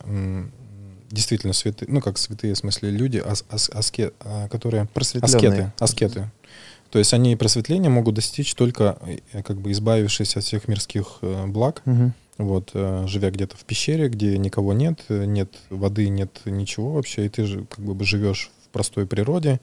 действительно 1.10 1.52
святые, 1.52 1.88
ну 1.90 2.00
как 2.00 2.18
святые, 2.18 2.54
в 2.54 2.58
смысле 2.58 2.90
люди, 2.90 3.18
ас- 3.24 3.44
ас- 3.50 3.70
аске- 3.70 4.12
а, 4.20 4.48
которые 4.48 4.88
аскеты, 4.92 5.72
аскеты. 5.78 6.30
То 6.90 6.98
есть 7.00 7.12
они 7.12 7.34
просветления 7.36 7.90
могут 7.90 8.14
достичь 8.14 8.54
только 8.54 8.98
э, 9.32 9.42
как 9.42 9.60
бы 9.60 9.72
избавившись 9.72 10.36
от 10.36 10.44
всех 10.44 10.68
мирских 10.68 11.18
э, 11.22 11.46
благ, 11.46 11.82
вот, 12.38 12.70
э, 12.74 13.04
живя 13.08 13.30
где-то 13.30 13.56
в 13.56 13.64
пещере, 13.64 14.08
где 14.08 14.36
никого 14.38 14.72
нет, 14.72 15.00
нет 15.08 15.52
воды, 15.70 16.08
нет 16.08 16.40
ничего 16.44 16.92
вообще, 16.92 17.26
и 17.26 17.28
ты 17.28 17.44
же 17.46 17.64
как 17.64 17.84
бы 17.84 18.04
живешь 18.04 18.50
в 18.64 18.68
простой 18.68 19.06
природе 19.06 19.60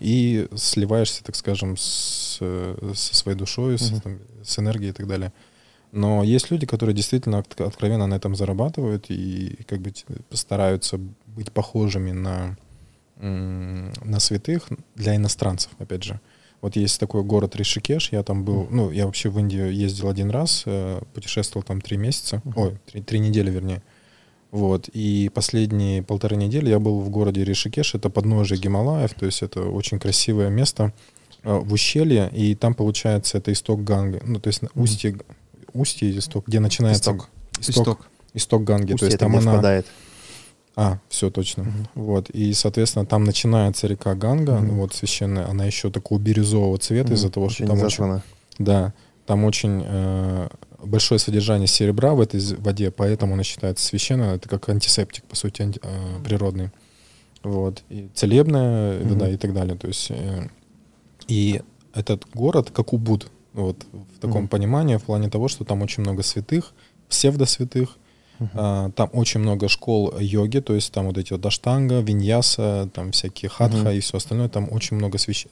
и 0.00 0.48
сливаешься, 0.56 1.22
так 1.22 1.36
скажем, 1.36 1.76
с, 1.76 2.38
со 2.38 3.14
своей 3.14 3.36
душой, 3.38 3.78
с, 3.78 3.90
Мгм. 3.90 4.00
там, 4.00 4.18
с 4.42 4.58
энергией 4.58 4.90
и 4.90 4.92
так 4.94 5.06
далее. 5.06 5.32
Но 5.94 6.24
есть 6.24 6.50
люди, 6.50 6.66
которые 6.66 6.94
действительно 6.94 7.38
от- 7.38 7.60
откровенно 7.60 8.06
на 8.06 8.14
этом 8.16 8.34
зарабатывают 8.34 9.06
и 9.10 9.58
как 9.68 9.80
бы 9.80 9.90
т- 9.90 10.04
стараются 10.32 10.98
быть 11.36 11.52
похожими 11.52 12.10
на, 12.12 12.56
на 13.20 14.20
святых 14.20 14.68
для 14.96 15.14
иностранцев, 15.16 15.70
опять 15.78 16.02
же. 16.02 16.20
Вот 16.60 16.76
есть 16.76 16.98
такой 16.98 17.22
город 17.22 17.56
Ришикеш, 17.56 18.10
я 18.12 18.22
там 18.22 18.42
был, 18.44 18.66
ну, 18.70 18.90
я 18.90 19.04
вообще 19.06 19.28
в 19.28 19.38
Индию 19.38 19.72
ездил 19.72 20.08
один 20.08 20.30
раз, 20.30 20.62
э, 20.66 21.00
путешествовал 21.12 21.62
там 21.62 21.80
три 21.80 21.96
месяца, 21.96 22.42
ой, 22.56 22.78
три, 22.86 23.02
три 23.02 23.18
недели, 23.20 23.50
вернее. 23.50 23.82
Вот, 24.50 24.88
и 24.88 25.30
последние 25.34 26.02
полторы 26.02 26.36
недели 26.36 26.70
я 26.70 26.78
был 26.78 27.00
в 27.00 27.10
городе 27.10 27.44
Ришикеш, 27.44 27.94
это 27.94 28.08
подножие 28.08 28.58
Гималаев, 28.58 29.12
то 29.14 29.26
есть 29.26 29.42
это 29.42 29.62
очень 29.62 29.98
красивое 29.98 30.48
место 30.48 30.92
э, 31.42 31.52
в 31.54 31.72
ущелье, 31.72 32.30
и 32.32 32.54
там, 32.54 32.74
получается, 32.74 33.38
это 33.38 33.52
исток 33.52 33.84
Ганги, 33.84 34.20
ну, 34.24 34.40
то 34.40 34.48
есть 34.48 34.62
устье, 34.74 35.18
устье 35.74 36.16
исток, 36.18 36.46
где 36.46 36.60
начинается... 36.60 37.10
Исток. 37.10 37.28
Исток, 37.60 38.06
исток 38.34 38.64
Ганги, 38.64 38.88
то 38.88 38.94
Устье 38.94 39.06
есть 39.08 39.16
это 39.16 39.24
там 39.26 39.36
она... 39.36 39.52
впадает. 39.52 39.86
А, 40.76 40.98
все 41.08 41.30
точно. 41.30 41.64
Мгм. 41.64 41.88
Вот. 41.94 42.30
И, 42.30 42.52
соответственно, 42.52 43.06
там 43.06 43.22
начинается 43.24 43.86
река 43.86 44.14
Ганга, 44.14 44.56
Мгм. 44.58 44.76
вот 44.78 44.92
священная, 44.94 45.48
она 45.48 45.64
еще 45.66 45.90
такого 45.90 46.18
бирюзового 46.18 46.78
цвета 46.78 47.14
из-за 47.14 47.26
Мгм. 47.26 47.32
того, 47.32 47.46
Еще 47.46 47.54
что 47.54 47.62
не 47.64 47.68
там 47.68 47.82
очень, 47.82 48.22
да, 48.58 48.92
там 49.26 49.44
очень 49.44 49.82
э, 49.86 50.48
большое 50.82 51.18
содержание 51.20 51.68
серебра 51.68 52.14
в 52.14 52.20
этой 52.20 52.40
воде, 52.56 52.90
поэтому 52.90 53.34
она 53.34 53.44
считается 53.44 53.86
священной. 53.86 54.34
Это 54.36 54.48
как 54.48 54.68
антисептик, 54.68 55.24
по 55.24 55.36
сути, 55.36 55.62
анти- 55.62 55.80
э, 55.82 56.24
природный. 56.24 56.70
Вот. 57.44 57.82
И 57.88 58.08
целебная 58.14 58.98
Мгм. 58.98 59.08
вода 59.10 59.28
и 59.28 59.36
так 59.36 59.54
далее. 59.54 59.76
То 59.76 59.86
есть, 59.86 60.08
э, 60.10 60.48
и 61.28 61.62
этот 61.94 62.24
город 62.34 62.70
как 62.74 62.92
Убуд, 62.92 63.28
вот, 63.54 63.86
в 63.92 64.18
таком 64.20 64.42
Мгм. 64.42 64.48
понимании, 64.48 64.96
в 64.96 65.02
плане 65.04 65.30
того, 65.30 65.48
что 65.48 65.64
там 65.64 65.80
очень 65.82 66.02
много 66.02 66.22
святых, 66.22 66.72
псевдосвятых, 67.08 67.96
Мгм. 68.40 68.50
а, 68.54 68.90
Там 68.90 69.08
очень 69.12 69.40
много 69.40 69.68
школ 69.68 70.12
йоги, 70.18 70.58
то 70.60 70.74
есть 70.74 70.92
там 70.92 71.06
вот 71.06 71.18
эти 71.18 71.32
вот 71.32 71.46
аштанга, 71.46 72.00
виньяса, 72.00 72.88
там 72.92 73.12
всякие 73.12 73.48
хатха 73.48 73.78
Мгм. 73.78 73.90
и 73.90 74.00
все 74.00 74.16
остальное. 74.16 74.48
Там 74.48 74.68
очень 74.72 74.96
много 74.96 75.18
свящ- 75.18 75.46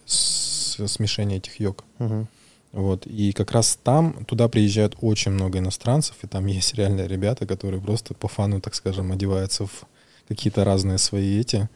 смешения 0.86 1.36
этих 1.36 1.60
йог. 1.60 1.84
Мгм. 1.98 2.26
Вот. 2.72 3.06
И 3.06 3.32
как 3.32 3.52
раз 3.52 3.78
там, 3.82 4.24
туда 4.24 4.48
приезжают 4.48 4.96
очень 5.00 5.30
много 5.32 5.58
иностранцев, 5.58 6.16
и 6.22 6.26
там 6.26 6.46
есть 6.58 6.74
реальные 6.74 7.06
ребята, 7.08 7.46
которые 7.46 7.80
просто 7.80 8.14
по 8.14 8.28
фану, 8.28 8.60
так 8.60 8.74
скажем, 8.74 9.12
одеваются 9.12 9.66
в 9.66 9.84
какие-то 10.28 10.64
разные 10.64 10.98
свои 10.98 11.38
эти 11.40 11.68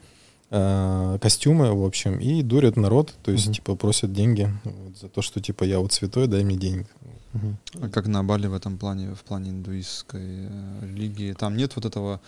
э, 0.49 1.17
костюмы, 1.21 1.73
в 1.73 1.83
общем, 1.85 2.19
и 2.19 2.41
дурят 2.41 2.77
народ, 2.77 3.13
то 3.23 3.31
есть, 3.31 3.45
Мгм. 3.47 3.53
типа, 3.55 3.75
просят 3.75 4.13
деньги 4.13 4.51
вот, 4.63 4.97
за 4.97 5.09
то, 5.09 5.21
что, 5.21 5.41
типа, 5.41 5.63
я 5.63 5.79
вот 5.79 5.93
святой, 5.93 6.27
дай 6.27 6.43
мне 6.43 6.55
денег. 6.57 6.87
Мгм. 7.33 7.57
А 7.81 7.89
как 7.89 8.07
на 8.07 8.23
Бали 8.23 8.47
в 8.47 8.53
этом 8.53 8.77
плане, 8.77 9.13
в 9.13 9.23
плане 9.23 9.51
индуистской 9.51 10.21
э, 10.23 10.79
религии? 10.83 11.33
Там 11.33 11.57
нет 11.57 11.75
вот 11.75 11.85
этого 11.85 12.21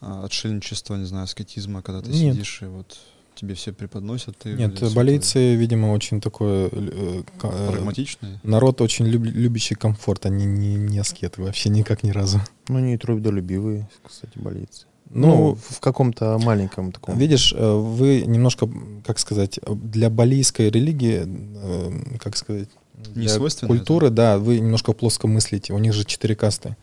а, 0.00 0.24
отшельничества, 0.24 0.96
не 0.96 1.04
знаю, 1.04 1.24
аскетизма, 1.24 1.80
когда 1.82 2.02
ты 2.02 2.10
Нет. 2.10 2.34
сидишь 2.34 2.62
и 2.62 2.66
вот 2.66 2.98
тебе 3.34 3.54
все 3.54 3.72
преподносят. 3.72 4.36
Ты 4.38 4.54
Нет, 4.54 4.82
болейцы, 4.94 5.54
видимо, 5.54 5.88
очень 5.92 6.20
такое... 6.20 6.68
э, 6.72 7.22
э, 7.42 7.68
Прагматичные? 7.70 8.40
Народ 8.42 8.80
очень 8.80 9.06
люб- 9.06 9.24
любящий 9.24 9.74
комфорт, 9.74 10.26
они 10.26 10.44
не, 10.44 10.74
не 10.76 10.98
аскеты 10.98 11.42
вообще 11.42 11.68
никак 11.70 12.02
ни 12.02 12.10
разу. 12.10 12.40
Ну, 12.68 12.78
они 12.78 12.94
и 12.94 12.98
трудолюбивые, 12.98 13.88
кстати, 14.06 14.38
болельцы. 14.38 14.86
Ну, 15.10 15.26
Ну, 15.28 15.54
в 15.54 15.80
каком-то 15.80 16.38
маленьком 16.42 16.92
таком. 16.92 17.16
видишь, 17.18 17.54
э, 17.56 17.74
вы 17.74 18.22
немножко, 18.26 18.68
как 19.04 19.18
сказать, 19.18 19.60
для 19.66 20.10
балийской 20.10 20.68
религии, 20.70 21.22
э, 21.26 22.18
как 22.18 22.36
сказать, 22.36 22.68
Не 23.14 23.22
для 23.22 23.28
свойственно 23.28 23.68
культуры, 23.68 24.10
да, 24.10 24.38
вы 24.38 24.58
немножко 24.58 24.92
плоско 24.92 25.26
мыслите. 25.28 25.72
У 25.72 25.78
них 25.78 25.92
же 25.92 26.04
четыре 26.04 26.34
касты. 26.34 26.76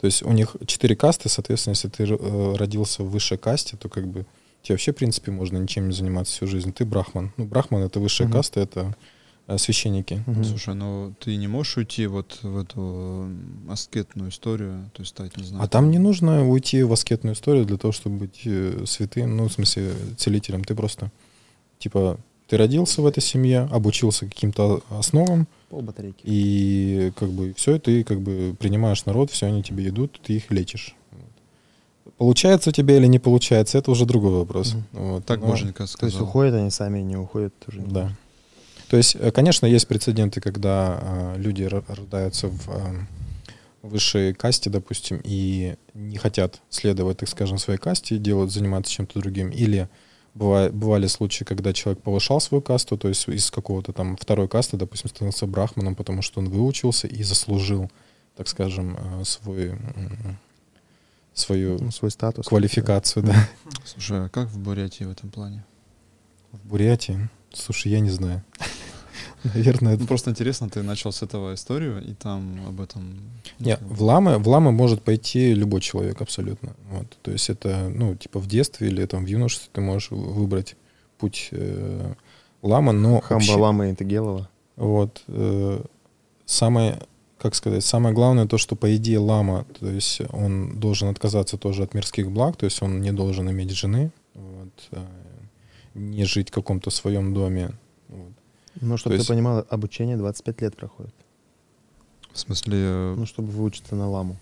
То 0.00 0.06
есть 0.06 0.22
у 0.22 0.32
них 0.32 0.56
четыре 0.66 0.96
касты, 0.96 1.28
соответственно, 1.28 1.72
если 1.72 1.88
ты 1.88 2.04
э, 2.04 2.54
родился 2.56 3.02
в 3.02 3.10
высшей 3.10 3.38
касте, 3.38 3.76
то 3.76 3.88
как 3.88 4.06
бы 4.06 4.26
тебе 4.62 4.74
вообще, 4.74 4.92
в 4.92 4.96
принципе, 4.96 5.30
можно 5.30 5.56
ничем 5.58 5.88
не 5.88 5.94
заниматься 5.94 6.32
всю 6.34 6.46
жизнь. 6.46 6.72
Ты 6.72 6.84
брахман. 6.84 7.32
Ну, 7.36 7.44
брахман— 7.46 7.82
это 7.84 7.98
высшая 8.00 8.24
Мгм. 8.24 8.32
каста, 8.34 8.60
это 8.60 8.94
священники. 9.58 10.22
Мгм. 10.26 10.44
Слушай, 10.44 10.74
ну 10.74 11.14
ты 11.20 11.36
не 11.36 11.48
можешь 11.48 11.76
уйти 11.76 12.06
вот 12.06 12.38
в 12.42 12.56
эту 12.58 12.80
м, 12.80 13.66
аскетную 13.70 14.30
историю, 14.30 14.90
то 14.92 15.00
есть 15.02 15.10
стать, 15.10 15.36
не 15.36 15.44
знаю. 15.44 15.64
А 15.64 15.68
там 15.68 15.90
не 15.90 15.98
нужно 15.98 16.48
уйти 16.48 16.82
в 16.82 16.92
аскетную 16.92 17.34
историю 17.34 17.64
для 17.64 17.76
того, 17.76 17.92
чтобы 17.92 18.16
быть 18.18 18.40
э, 18.44 18.84
святым, 18.86 19.36
ну, 19.36 19.48
в 19.48 19.52
смысле, 19.52 19.92
целителем. 20.16 20.64
Ты 20.64 20.74
просто, 20.74 21.10
типа, 21.78 22.18
ты 22.48 22.56
родился 22.56 23.00
в 23.02 23.06
этой 23.06 23.20
семье, 23.22 23.68
обучился 23.72 24.26
каким-то 24.26 24.82
основам, 24.90 25.46
Пол 25.68 25.82
батарейки. 25.82 26.20
и 26.24 27.12
как 27.16 27.30
бы 27.30 27.54
все, 27.56 27.78
ты 27.78 28.02
как 28.04 28.20
бы 28.20 28.56
принимаешь 28.58 29.04
народ, 29.06 29.30
все 29.30 29.46
они 29.46 29.62
тебе 29.62 29.88
идут, 29.88 30.20
ты 30.22 30.32
их 30.34 30.50
лечишь. 30.50 30.94
Получается 32.18 32.70
у 32.70 32.72
тебя 32.72 32.96
или 32.96 33.06
не 33.06 33.18
получается, 33.18 33.78
это 33.78 33.90
уже 33.90 34.04
другой 34.04 34.32
вопрос. 34.32 34.74
Мгм. 34.74 34.84
Вот. 34.92 35.24
Так 35.26 35.40
Но- 35.40 35.46
боженька 35.48 35.86
То 35.86 36.06
есть 36.06 36.20
уходят 36.20 36.54
они 36.54 36.70
сами, 36.70 37.00
не 37.00 37.16
уходят 37.16 37.54
тоже. 37.64 37.80
Да. 37.82 38.12
То 38.90 38.96
есть, 38.96 39.14
э, 39.14 39.30
конечно, 39.30 39.66
есть 39.66 39.86
прецеденты, 39.86 40.40
когда 40.40 40.98
э, 41.00 41.34
люди 41.38 41.62
ро- 41.62 41.84
рождаются 41.86 42.48
в 42.48 42.68
э, 42.68 43.06
высшей 43.82 44.34
касте, 44.34 44.68
допустим, 44.68 45.20
и 45.22 45.76
не 45.94 46.18
хотят 46.18 46.60
следовать, 46.70 47.18
так 47.18 47.28
скажем, 47.28 47.58
своей 47.58 47.78
касте, 47.78 48.18
делают, 48.18 48.50
заниматься 48.52 48.90
чем-то 48.92 49.20
другим. 49.20 49.50
Или 49.50 49.88
быва- 50.34 50.70
бывали 50.72 51.06
случаи, 51.06 51.44
когда 51.44 51.72
человек 51.72 52.02
повышал 52.02 52.40
свою 52.40 52.62
касту, 52.62 52.98
то 52.98 53.06
есть 53.06 53.28
из 53.28 53.52
какого-то 53.52 53.92
там 53.92 54.16
второй 54.16 54.48
касты, 54.48 54.76
допустим, 54.76 55.08
становился 55.08 55.46
брахманом, 55.46 55.94
потому 55.94 56.20
что 56.20 56.40
он 56.40 56.48
выучился 56.50 57.06
и 57.06 57.22
заслужил, 57.22 57.88
так 58.36 58.48
скажем, 58.48 58.98
свой, 59.24 59.78
свою 61.32 61.78
Ну, 61.78 61.90
свой 61.92 62.10
статус. 62.10 62.46
квалификацию, 62.48 63.22
да. 63.24 63.48
Слушай, 63.84 64.26
а 64.26 64.28
как 64.28 64.48
в 64.48 64.58
Бурятии 64.58 65.04
в 65.04 65.10
этом 65.12 65.30
плане? 65.30 65.64
В 66.52 66.66
Бурятии, 66.66 67.28
слушай, 67.52 67.92
я 67.92 68.00
не 68.00 68.10
знаю. 68.10 68.42
Наверное, 69.44 69.96
Ну, 69.96 70.06
просто 70.06 70.30
интересно, 70.30 70.68
ты 70.68 70.82
начал 70.82 71.12
с 71.12 71.22
этого 71.22 71.54
историю, 71.54 72.02
и 72.04 72.14
там 72.14 72.60
об 72.68 72.80
этом... 72.80 73.18
Нет, 73.58 73.80
в 73.82 74.02
ламы, 74.02 74.38
в 74.38 74.48
ламы 74.48 74.72
может 74.72 75.02
пойти 75.02 75.54
любой 75.54 75.80
человек 75.80 76.20
абсолютно. 76.20 76.74
Вот. 76.90 77.06
То 77.22 77.30
есть 77.30 77.50
это, 77.50 77.90
ну, 77.94 78.14
типа 78.14 78.38
в 78.40 78.46
детстве 78.46 78.88
или 78.88 79.06
там 79.06 79.24
в 79.24 79.28
юношестве 79.28 79.68
ты 79.72 79.80
можешь 79.80 80.10
вы- 80.10 80.32
выбрать 80.32 80.76
путь 81.18 81.48
э, 81.52 82.12
лама, 82.62 82.92
но 82.92 83.22
вообще- 83.28 83.28
Хамбалама 83.52 83.88
и 83.90 83.94
Тагелова. 83.94 84.48
вот 84.76 85.22
э, 85.28 85.82
самое, 86.46 86.98
как 87.38 87.54
сказать, 87.54 87.84
самое 87.84 88.14
главное 88.14 88.46
то, 88.46 88.58
что 88.58 88.76
по 88.76 88.94
идее 88.96 89.18
лама, 89.18 89.64
то 89.78 89.86
есть 89.90 90.20
он 90.32 90.78
должен 90.80 91.08
отказаться 91.08 91.56
тоже 91.56 91.82
от 91.82 91.94
мирских 91.94 92.30
благ, 92.30 92.56
то 92.56 92.64
есть 92.66 92.82
он 92.82 93.00
не 93.00 93.12
должен 93.12 93.50
иметь 93.50 93.70
жены, 93.70 94.10
вот, 94.34 94.88
э, 94.92 95.00
не 95.94 96.24
жить 96.24 96.50
в 96.50 96.52
каком-то 96.52 96.90
своем 96.90 97.34
доме. 97.34 97.70
Ну, 98.80 98.96
чтобы 98.96 99.16
есть- 99.16 99.26
ты 99.26 99.32
понимал, 99.32 99.64
обучение 99.68 100.16
25 100.16 100.60
лет 100.62 100.76
проходит. 100.76 101.14
В 102.32 102.38
смысле... 102.38 102.78
э, 102.78 103.14
Ну, 103.16 103.26
чтобы 103.26 103.48
выучиться 103.50 103.96
на 103.96 104.08
ламу. 104.08 104.36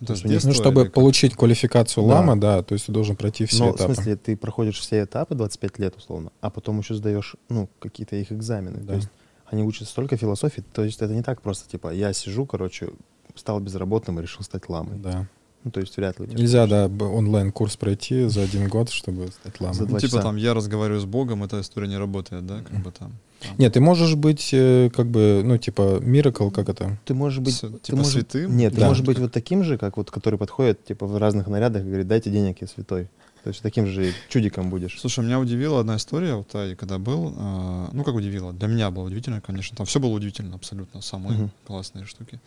это 0.00 0.16
с 0.16 0.24
ну, 0.24 0.30
детства 0.30 0.48
Ну, 0.48 0.54
чтобы 0.54 0.84
получить 0.86 1.34
квалификацию 1.36 2.06
Да. 2.06 2.14
лама, 2.14 2.36
да, 2.38 2.62
то 2.62 2.72
есть 2.74 2.86
ты 2.86 2.92
должен 2.92 3.14
пройти 3.16 3.46
все 3.46 3.64
Но, 3.66 3.72
в 3.72 3.76
этапы. 3.76 3.94
смысле, 3.94 4.16
ты 4.16 4.36
проходишь 4.36 4.78
все 4.80 5.04
этапы 5.04 5.34
25 5.36 5.78
лет, 5.78 5.96
условно, 5.96 6.30
а 6.40 6.50
потом 6.50 6.80
еще 6.80 6.94
сдаешь, 6.94 7.36
ну, 7.48 7.68
какие-то 7.78 8.16
их 8.16 8.32
экзамены. 8.32 8.78
Да. 8.80 8.86
То 8.88 8.94
есть 8.96 9.08
они 9.46 9.62
учат 9.62 9.86
столько 9.88 10.16
философии, 10.16 10.64
то 10.72 10.82
есть 10.84 11.00
это 11.00 11.14
не 11.14 11.22
так 11.22 11.40
просто, 11.40 11.70
типа, 11.70 11.92
я 11.94 12.12
сижу, 12.12 12.44
короче, 12.46 12.88
стал 13.36 13.60
безработным 13.60 14.18
и 14.18 14.22
решил 14.22 14.42
стать 14.42 14.68
ламой. 14.68 14.98
Да. 14.98 15.26
Ну, 15.62 15.70
то 15.70 15.80
есть 15.80 15.96
вряд 15.96 16.18
ли 16.20 16.26
Нельзя, 16.26 16.66
да, 16.66 16.86
онлайн-курс 16.88 17.76
пройти 17.76 18.26
за 18.28 18.42
один 18.42 18.68
год, 18.68 18.90
чтобы 18.90 19.28
стать 19.28 19.60
ламой. 19.60 19.74
За 19.74 19.82
Ну, 19.86 19.98
типа 19.98 20.00
часа. 20.00 20.22
там 20.22 20.36
я 20.36 20.52
разговариваю 20.52 21.00
с 21.00 21.04
Богом, 21.06 21.42
эта 21.44 21.60
история 21.60 21.88
не 21.88 21.96
работает, 21.96 22.44
да, 22.46 22.60
как 22.60 22.82
бы 22.82 22.90
там. 22.90 23.12
Там. 23.46 23.54
Нет, 23.58 23.72
ты 23.74 23.80
можешь 23.80 24.14
быть, 24.14 24.50
э, 24.52 24.90
как 24.94 25.06
бы, 25.06 25.42
ну, 25.44 25.58
типа, 25.58 25.98
миракл, 26.00 26.50
как 26.50 26.68
это? 26.68 26.98
Ты 27.04 27.14
можешь 27.14 27.38
быть... 27.40 27.54
С- 27.54 27.60
ты 27.60 27.78
типа 27.78 27.98
можешь- 27.98 28.12
святым? 28.12 28.56
Нет, 28.56 28.74
ты 28.74 28.80
Да. 28.80 28.88
можешь 28.88 29.04
быть 29.04 29.18
вот 29.18 29.32
таким 29.32 29.64
же, 29.64 29.78
как 29.78 29.96
вот, 29.96 30.10
который 30.10 30.38
подходит, 30.38 30.84
типа, 30.84 31.06
в 31.06 31.16
разных 31.18 31.46
нарядах 31.48 31.82
и 31.82 31.86
говорит, 31.86 32.06
дайте 32.08 32.30
денег, 32.30 32.58
я 32.60 32.66
святой. 32.68 33.08
То 33.42 33.48
есть 33.48 33.60
таким 33.60 33.86
же 33.86 34.10
чудиком 34.30 34.70
будешь. 34.70 34.98
Слушай, 34.98 35.22
меня 35.22 35.38
удивила 35.38 35.80
одна 35.80 35.96
история, 35.96 36.34
вот 36.34 36.46
Алтае, 36.54 36.76
когда 36.76 36.96
был, 36.98 37.34
а, 37.36 37.90
ну 37.92 38.02
как 38.02 38.14
удивила, 38.14 38.54
для 38.54 38.68
меня 38.68 38.90
было 38.90 39.04
удивительно, 39.04 39.42
конечно, 39.42 39.76
там 39.76 39.84
все 39.84 40.00
было 40.00 40.12
удивительно 40.14 40.54
абсолютно, 40.56 41.02
самые 41.02 41.38
Мгм. 41.38 41.50
классные 41.66 42.06
штуки. 42.06 42.40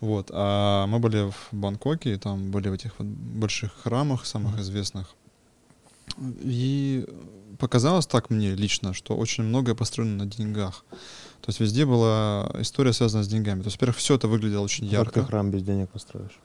Вот, 0.00 0.30
а 0.32 0.88
мы 0.88 0.98
были 0.98 1.30
в 1.30 1.34
Бангкоке, 1.52 2.14
и 2.14 2.16
там 2.16 2.50
были 2.50 2.68
в 2.68 2.72
этих 2.72 2.98
вот 2.98 3.06
больших 3.06 3.70
храмах, 3.80 4.26
самых 4.26 4.54
Мгм. 4.54 4.62
известных, 4.62 5.14
и 6.18 7.06
показалось 7.58 8.06
так 8.06 8.30
мне 8.30 8.54
лично, 8.54 8.94
что 8.94 9.16
очень 9.16 9.44
многое 9.44 9.74
построено 9.74 10.24
на 10.24 10.30
деньгах. 10.30 10.84
То 11.40 11.48
есть 11.48 11.60
везде 11.60 11.86
была 11.86 12.50
история 12.58 12.92
связана 12.92 13.22
с 13.24 13.28
деньгами. 13.28 13.60
То 13.62 13.66
есть, 13.66 13.76
во-первых, 13.76 13.96
все 13.96 14.14
это 14.14 14.28
выглядело 14.28 14.62
очень 14.64 14.88
ты 14.88 14.94
ярко. 14.94 15.24
храм 15.24 15.50
без 15.50 15.62
денег 15.62 15.90
построишь? 15.90 16.38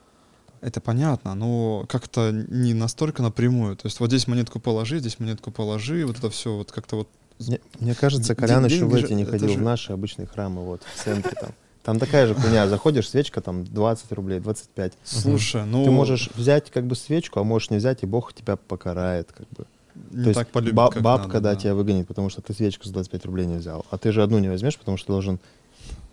Это 0.61 0.81
понятно, 0.81 1.35
но 1.35 1.85
как-то 1.87 2.31
не 2.31 2.73
настолько 2.73 3.21
напрямую. 3.21 3.75
То 3.75 3.87
есть 3.87 3.99
вот 3.99 4.09
здесь 4.09 4.27
монетку 4.27 4.59
положи, 4.59 4.99
здесь 4.99 5.19
монетку 5.19 5.51
положи, 5.51 6.05
вот 6.05 6.17
это 6.17 6.29
все 6.29 6.55
вот 6.55 6.71
как-то 6.71 6.95
вот 6.95 7.09
Мне, 7.39 7.59
мне 7.79 7.93
кажется, 7.93 8.33
Колян 8.35 8.65
еще 8.65 8.85
в 8.85 8.95
эти 8.95 9.13
не 9.13 9.25
ходил, 9.25 9.49
же- 9.49 9.59
в 9.59 9.61
наши 9.61 9.91
обычные 9.93 10.25
храмы, 10.27 10.63
вот, 10.63 10.81
в 10.83 11.03
центре 11.03 11.33
там. 11.39 11.51
Там 11.85 11.99
такая 11.99 12.25
же 12.25 12.33
хуйня, 12.33 12.67
заходишь, 12.67 13.07
свечка 13.09 13.41
там 13.41 13.63
20 13.63 14.11
рублей, 14.13 14.39
25. 14.39 14.93
Слушай, 15.03 15.65
ну 15.65 15.85
Ты 15.85 15.91
можешь 15.91 16.31
взять 16.35 16.71
как 16.71 16.87
бы 16.87 16.95
свечку, 16.95 17.39
а 17.39 17.43
можешь 17.43 17.69
не 17.69 17.77
взять, 17.77 18.01
и 18.01 18.07
Бог 18.07 18.33
тебя 18.33 18.55
покарает, 18.55 19.31
как 19.31 19.47
бы. 19.49 19.65
не 20.11 20.25
То 20.25 20.33
так 20.33 20.49
полюбить, 20.49 20.73
ба- 20.73 20.89
как 20.89 21.03
бабка, 21.03 21.27
надо, 21.27 21.41
да, 21.41 21.55
тебя 21.55 21.75
выгонит, 21.75 22.07
потому 22.07 22.29
что 22.29 22.41
ты 22.41 22.53
свечку 22.53 22.85
за 22.85 22.93
25 22.93 23.25
рублей 23.25 23.45
не 23.45 23.57
взял. 23.57 23.85
А 23.91 23.99
ты 23.99 24.11
же 24.11 24.23
одну 24.23 24.39
не 24.39 24.49
возьмешь, 24.49 24.77
потому 24.79 24.97
что 24.97 25.13
должен 25.13 25.39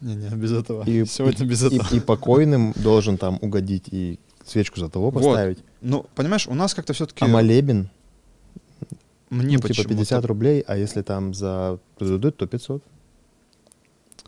Не, 0.02 0.14
не, 0.14 0.28
без 0.28 0.52
этого. 0.52 0.84
и, 0.84 1.06
Сегодня 1.06 1.46
и- 1.46 1.48
без 1.48 1.62
и- 1.62 1.66
этого. 1.76 1.96
и 1.96 2.00
покойным 2.00 2.74
должен 2.76 3.16
там 3.16 3.38
угодить, 3.40 3.88
и 3.90 4.18
свечку 4.44 4.78
за 4.78 4.90
того 4.90 5.06
Вот. 5.10 5.24
поставить. 5.24 5.58
Ну, 5.80 6.04
понимаешь, 6.14 6.46
у 6.48 6.54
нас 6.54 6.74
как-то 6.74 6.92
все-таки 6.92 7.24
А 7.24 7.28
молебен, 7.28 7.88
мне 9.30 9.44
ну, 9.44 9.56
типа 9.56 9.68
почему-то- 9.68 9.88
50 9.88 10.24
рублей, 10.26 10.62
а 10.66 10.76
если 10.76 11.00
там 11.00 11.32
за 11.32 11.78
то 12.36 12.46
500. 12.46 12.82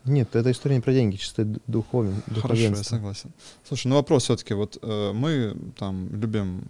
Нет, 0.05 0.35
эта 0.35 0.51
история 0.51 0.75
не 0.75 0.81
про 0.81 0.93
деньги, 0.93 1.15
чисто 1.15 1.45
духовен, 1.67 2.21
Хорошо, 2.41 2.61
я 2.61 2.75
согласен. 2.75 3.31
Слушай, 3.67 3.87
ну 3.87 3.95
вопрос 3.95 4.23
все-таки, 4.23 4.53
вот 4.53 4.77
э, 4.81 5.11
мы 5.13 5.55
там 5.77 6.09
любим 6.15 6.63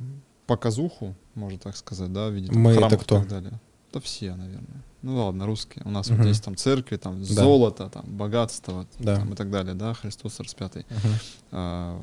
показуху, 0.48 1.16
можно 1.34 1.60
так 1.60 1.76
сказать, 1.76 2.12
да, 2.14 2.30
в 2.30 2.34
виде 2.34 2.48
там, 2.48 2.58
Мы 2.62 2.72
это 2.72 2.98
кто? 2.98 3.18
и 3.18 3.20
так 3.20 3.28
далее. 3.28 3.60
Да 3.94 4.00
все, 4.00 4.36
наверное. 4.36 4.84
Ну 5.02 5.18
ладно, 5.18 5.46
русские. 5.46 5.84
У 5.86 5.90
нас 5.90 6.10
Мгм. 6.10 6.18
вот 6.22 6.28
есть 6.28 6.44
там 6.44 6.56
церкви, 6.56 6.98
там 6.98 7.20
Да. 7.20 7.26
золото, 7.44 7.90
там 7.90 8.06
богатство, 8.08 8.88
Да. 9.00 9.18
там, 9.18 9.34
и 9.34 9.36
так 9.36 9.50
далее, 9.52 9.74
да, 9.74 9.94
Христос 9.94 10.40
распятый. 10.40 10.86
Мгм. 10.90 11.14
А, 11.52 12.02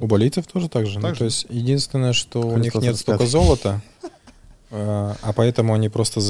У 0.00 0.06
болийцев 0.06 0.46
тоже 0.46 0.68
так 0.68 0.86
же. 0.86 0.96
Ну, 0.98 1.02
Так 1.02 1.14
же? 1.14 1.18
то 1.20 1.24
есть 1.26 1.46
единственное, 1.50 2.12
что 2.14 2.40
у 2.40 2.56
них 2.56 2.72
Христос 2.72 2.82
нет 2.82 2.96
столько 2.96 3.22
распят. 3.24 3.30
золота, 3.42 3.82
э, 4.70 5.14
а 5.22 5.32
поэтому 5.34 5.74
они 5.74 5.88
просто 5.88 6.20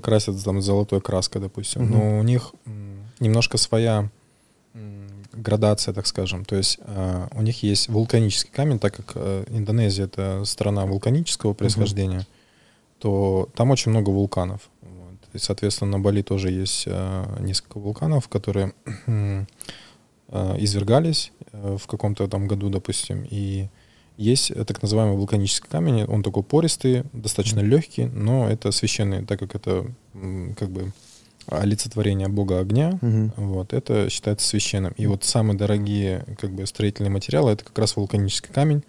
красят 0.00 0.42
там 0.44 0.60
золотой 0.62 1.00
краской, 1.00 1.40
допустим. 1.40 1.90
Но 1.90 2.18
у 2.18 2.22
них 2.22 2.52
немножко 3.20 3.58
своя 3.58 4.10
градация, 5.32 5.94
так 5.94 6.06
скажем. 6.06 6.44
То 6.44 6.56
есть 6.56 6.78
э, 6.80 7.28
у 7.32 7.42
них 7.42 7.62
есть 7.62 7.88
вулканический 7.88 8.50
камень, 8.52 8.78
так 8.78 8.94
как 8.94 9.12
э, 9.14 9.44
Индонезия 9.48 10.04
это 10.04 10.44
страна 10.44 10.86
вулканического 10.86 11.54
происхождения, 11.54 12.26
то 12.98 13.48
там 13.54 13.70
очень 13.70 13.90
много 13.90 14.10
вулканов. 14.10 14.68
Вот. 14.82 15.18
И, 15.32 15.38
соответственно, 15.38 15.92
на 15.92 16.00
Бали 16.00 16.22
тоже 16.22 16.50
есть 16.50 16.84
э, 16.86 17.36
несколько 17.40 17.78
вулканов, 17.78 18.28
которые 18.28 18.72
э, 19.06 19.44
извергались 20.28 21.32
э, 21.52 21.76
в 21.80 21.86
каком-то 21.86 22.28
там 22.28 22.48
году, 22.48 22.68
допустим, 22.68 23.26
и 23.28 23.68
есть 24.16 24.52
так 24.66 24.82
называемый 24.82 25.16
вулканический 25.16 25.68
камень, 25.68 26.04
он 26.04 26.22
такой 26.22 26.42
пористый, 26.42 27.04
достаточно 27.14 27.60
легкий, 27.60 28.04
но 28.04 28.50
это 28.50 28.70
священный, 28.70 29.24
так 29.24 29.38
как 29.38 29.54
это 29.54 29.86
как 30.58 30.68
бы 30.68 30.92
олицетворение 31.50 32.28
бога 32.28 32.60
огня, 32.60 32.98
Мгм. 33.00 33.32
вот, 33.36 33.72
это 33.72 34.08
считается 34.10 34.46
священным. 34.48 34.92
И 34.96 35.06
вот 35.06 35.24
самые 35.24 35.56
дорогие 35.56 36.24
как 36.40 36.50
бы 36.52 36.66
строительные 36.66 37.10
материалы 37.10 37.52
это 37.52 37.64
как 37.64 37.78
раз 37.78 37.96
вулканический 37.96 38.52
камень, 38.52 38.82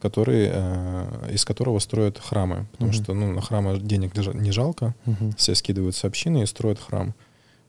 который, 0.00 0.48
э, 0.52 1.30
из 1.32 1.44
которого 1.44 1.78
строят 1.78 2.18
храмы. 2.18 2.66
Потому 2.72 2.92
Мгм. 2.92 3.02
что 3.02 3.14
ну, 3.14 3.32
на 3.32 3.40
храмы 3.40 3.78
денег 3.80 4.16
не 4.16 4.22
жа- 4.22 4.36
не 4.36 4.52
жалко, 4.52 4.94
Мгм. 5.06 5.32
все 5.36 5.54
скидываются 5.54 6.06
общины 6.06 6.42
и 6.42 6.46
строят 6.46 6.78
храм. 6.78 7.14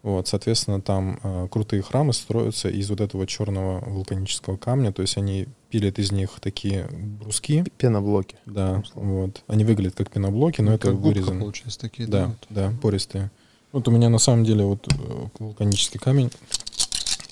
Вот, 0.03 0.28
соответственно, 0.28 0.80
там 0.80 1.19
э, 1.24 1.48
крутые 1.49 1.82
храмы 1.82 2.14
строятся 2.14 2.69
из 2.69 2.90
вот 2.90 3.02
этого 3.02 3.26
черного 3.28 3.80
вулканического 3.90 4.56
камня, 4.56 4.94
то 4.94 5.02
есть 5.02 5.18
они 5.18 5.48
пилят 5.69 5.99
из 5.99 6.11
них 6.11 6.30
такие 6.40 6.88
бруски, 7.22 7.64
Пеноблоки. 7.78 8.36
да, 8.45 8.84
вот. 8.94 9.41
Они 9.48 9.65
выглядят 9.65 9.95
как 9.95 10.10
пеноблоки, 10.11 10.61
но 10.61 10.69
ну, 10.72 10.76
это 10.76 10.91
как 10.91 10.98
вырезано. 10.98 11.40
получается, 11.41 11.80
такие, 11.80 12.07
Да, 12.07 12.28
вот. 12.28 12.38
да, 12.49 12.72
пористые. 12.82 13.32
Вот 13.72 13.88
у 13.88 13.91
меня 13.91 14.10
на 14.10 14.18
самом 14.18 14.44
деле 14.45 14.64
вот 14.65 14.88
э, 14.88 15.27
вулканический 15.39 15.99
камень. 15.99 16.31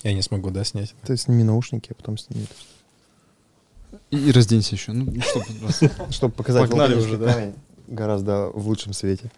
Я 0.04 0.14
не 0.14 0.22
смогу, 0.22 0.52
да, 0.52 0.64
снять. 0.64 0.94
Ты 1.06 1.18
сними 1.18 1.44
наушники, 1.44 1.92
а 1.92 1.96
потом 1.96 2.18
сними. 2.18 2.46
И, 4.12 4.18
и 4.30 4.32
разденься 4.32 4.76
еще. 4.76 4.92
Ну, 4.92 5.14
чтобы 5.22 5.46
раз. 5.64 5.82
Чтобы 6.14 6.34
показать 6.34 6.70
Погнали 6.70 6.94
вулканический 6.96 7.16
уже, 7.16 7.26
да? 7.26 7.34
камень 7.34 7.54
гораздо 7.88 8.48
в 8.54 8.68
лучшем 8.68 8.94
свете. 8.94 9.32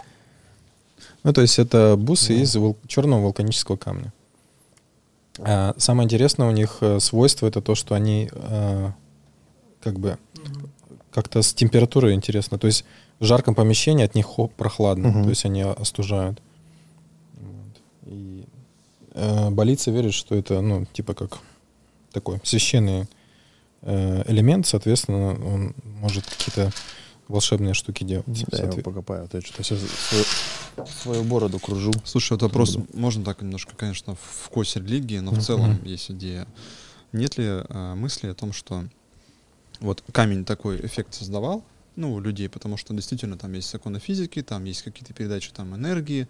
Ну, 1.23 1.31
то 1.33 1.41
есть 1.41 1.59
это 1.59 1.95
бусы 1.97 2.35
Да. 2.35 2.41
из 2.41 2.55
вул- 2.55 2.75
черного 2.87 3.21
вулканического 3.21 3.77
камня. 3.77 4.11
А 5.39 5.75
самое 5.77 6.05
интересное 6.05 6.47
у 6.47 6.51
них 6.51 6.77
э, 6.81 6.99
свойство 6.99 7.45
это 7.47 7.61
то, 7.61 7.75
что 7.75 7.93
они 7.93 8.29
э, 8.31 8.91
как 9.81 9.99
бы 9.99 10.17
как-то 11.11 11.41
с 11.43 11.53
температурой 11.53 12.13
интересно. 12.15 12.57
То 12.57 12.67
есть 12.67 12.83
в 13.19 13.25
жарком 13.25 13.53
помещении 13.55 14.03
от 14.03 14.15
них 14.15 14.25
хоп, 14.25 14.53
прохладно. 14.55 15.09
Мгм. 15.09 15.23
То 15.25 15.29
есть 15.29 15.45
они 15.45 15.61
остужают. 15.61 16.41
Э, 19.17 19.49
болицы 19.49 19.89
верят, 19.89 20.13
что 20.13 20.35
это, 20.35 20.61
ну, 20.61 20.85
типа 20.85 21.15
как 21.15 21.39
такой 22.11 22.39
священный 22.43 23.07
э, 23.81 24.23
элемент, 24.27 24.67
соответственно, 24.67 25.31
он 25.31 25.75
может 25.83 26.23
какие-то 26.25 26.71
волшебные 27.27 27.73
штуки 27.73 28.03
делать. 28.03 28.25
Да, 28.27 28.57
я 28.57 28.63
его 28.65 28.81
покопаю. 28.81 29.27
я 29.33 29.41
что-то 29.41 29.63
сейчас 29.63 29.79
свою, 29.79 30.87
свою 31.01 31.23
бороду 31.23 31.57
кружу. 31.57 31.91
Слушай, 32.03 32.33
вот 32.33 32.43
вопрос, 32.43 32.77
можно 32.93 33.25
так 33.25 33.41
немножко, 33.41 33.75
конечно, 33.75 34.15
в 34.15 34.49
кость 34.49 34.75
религии, 34.75 35.17
но 35.17 35.31
в 35.31 35.41
целом 35.41 35.83
есть 35.83 36.11
идея. 36.11 36.47
Нет 37.11 37.37
ли 37.39 37.45
а, 37.47 37.95
мысли 37.95 38.27
о 38.27 38.35
том, 38.35 38.53
что 38.53 38.83
вот 39.79 40.03
камень 40.11 40.45
такой 40.45 40.85
эффект 40.85 41.15
создавал, 41.15 41.63
ну, 41.97 42.19
людей, 42.19 42.47
потому 42.47 42.77
что 42.77 42.93
действительно 42.93 43.37
там 43.37 43.53
есть 43.53 43.71
законы 43.71 43.99
физики, 43.99 44.41
там 44.41 44.63
есть 44.65 44.83
какие-то 44.83 45.13
передачи 45.13 45.51
там 45.51 45.75
энергии, 45.75 46.27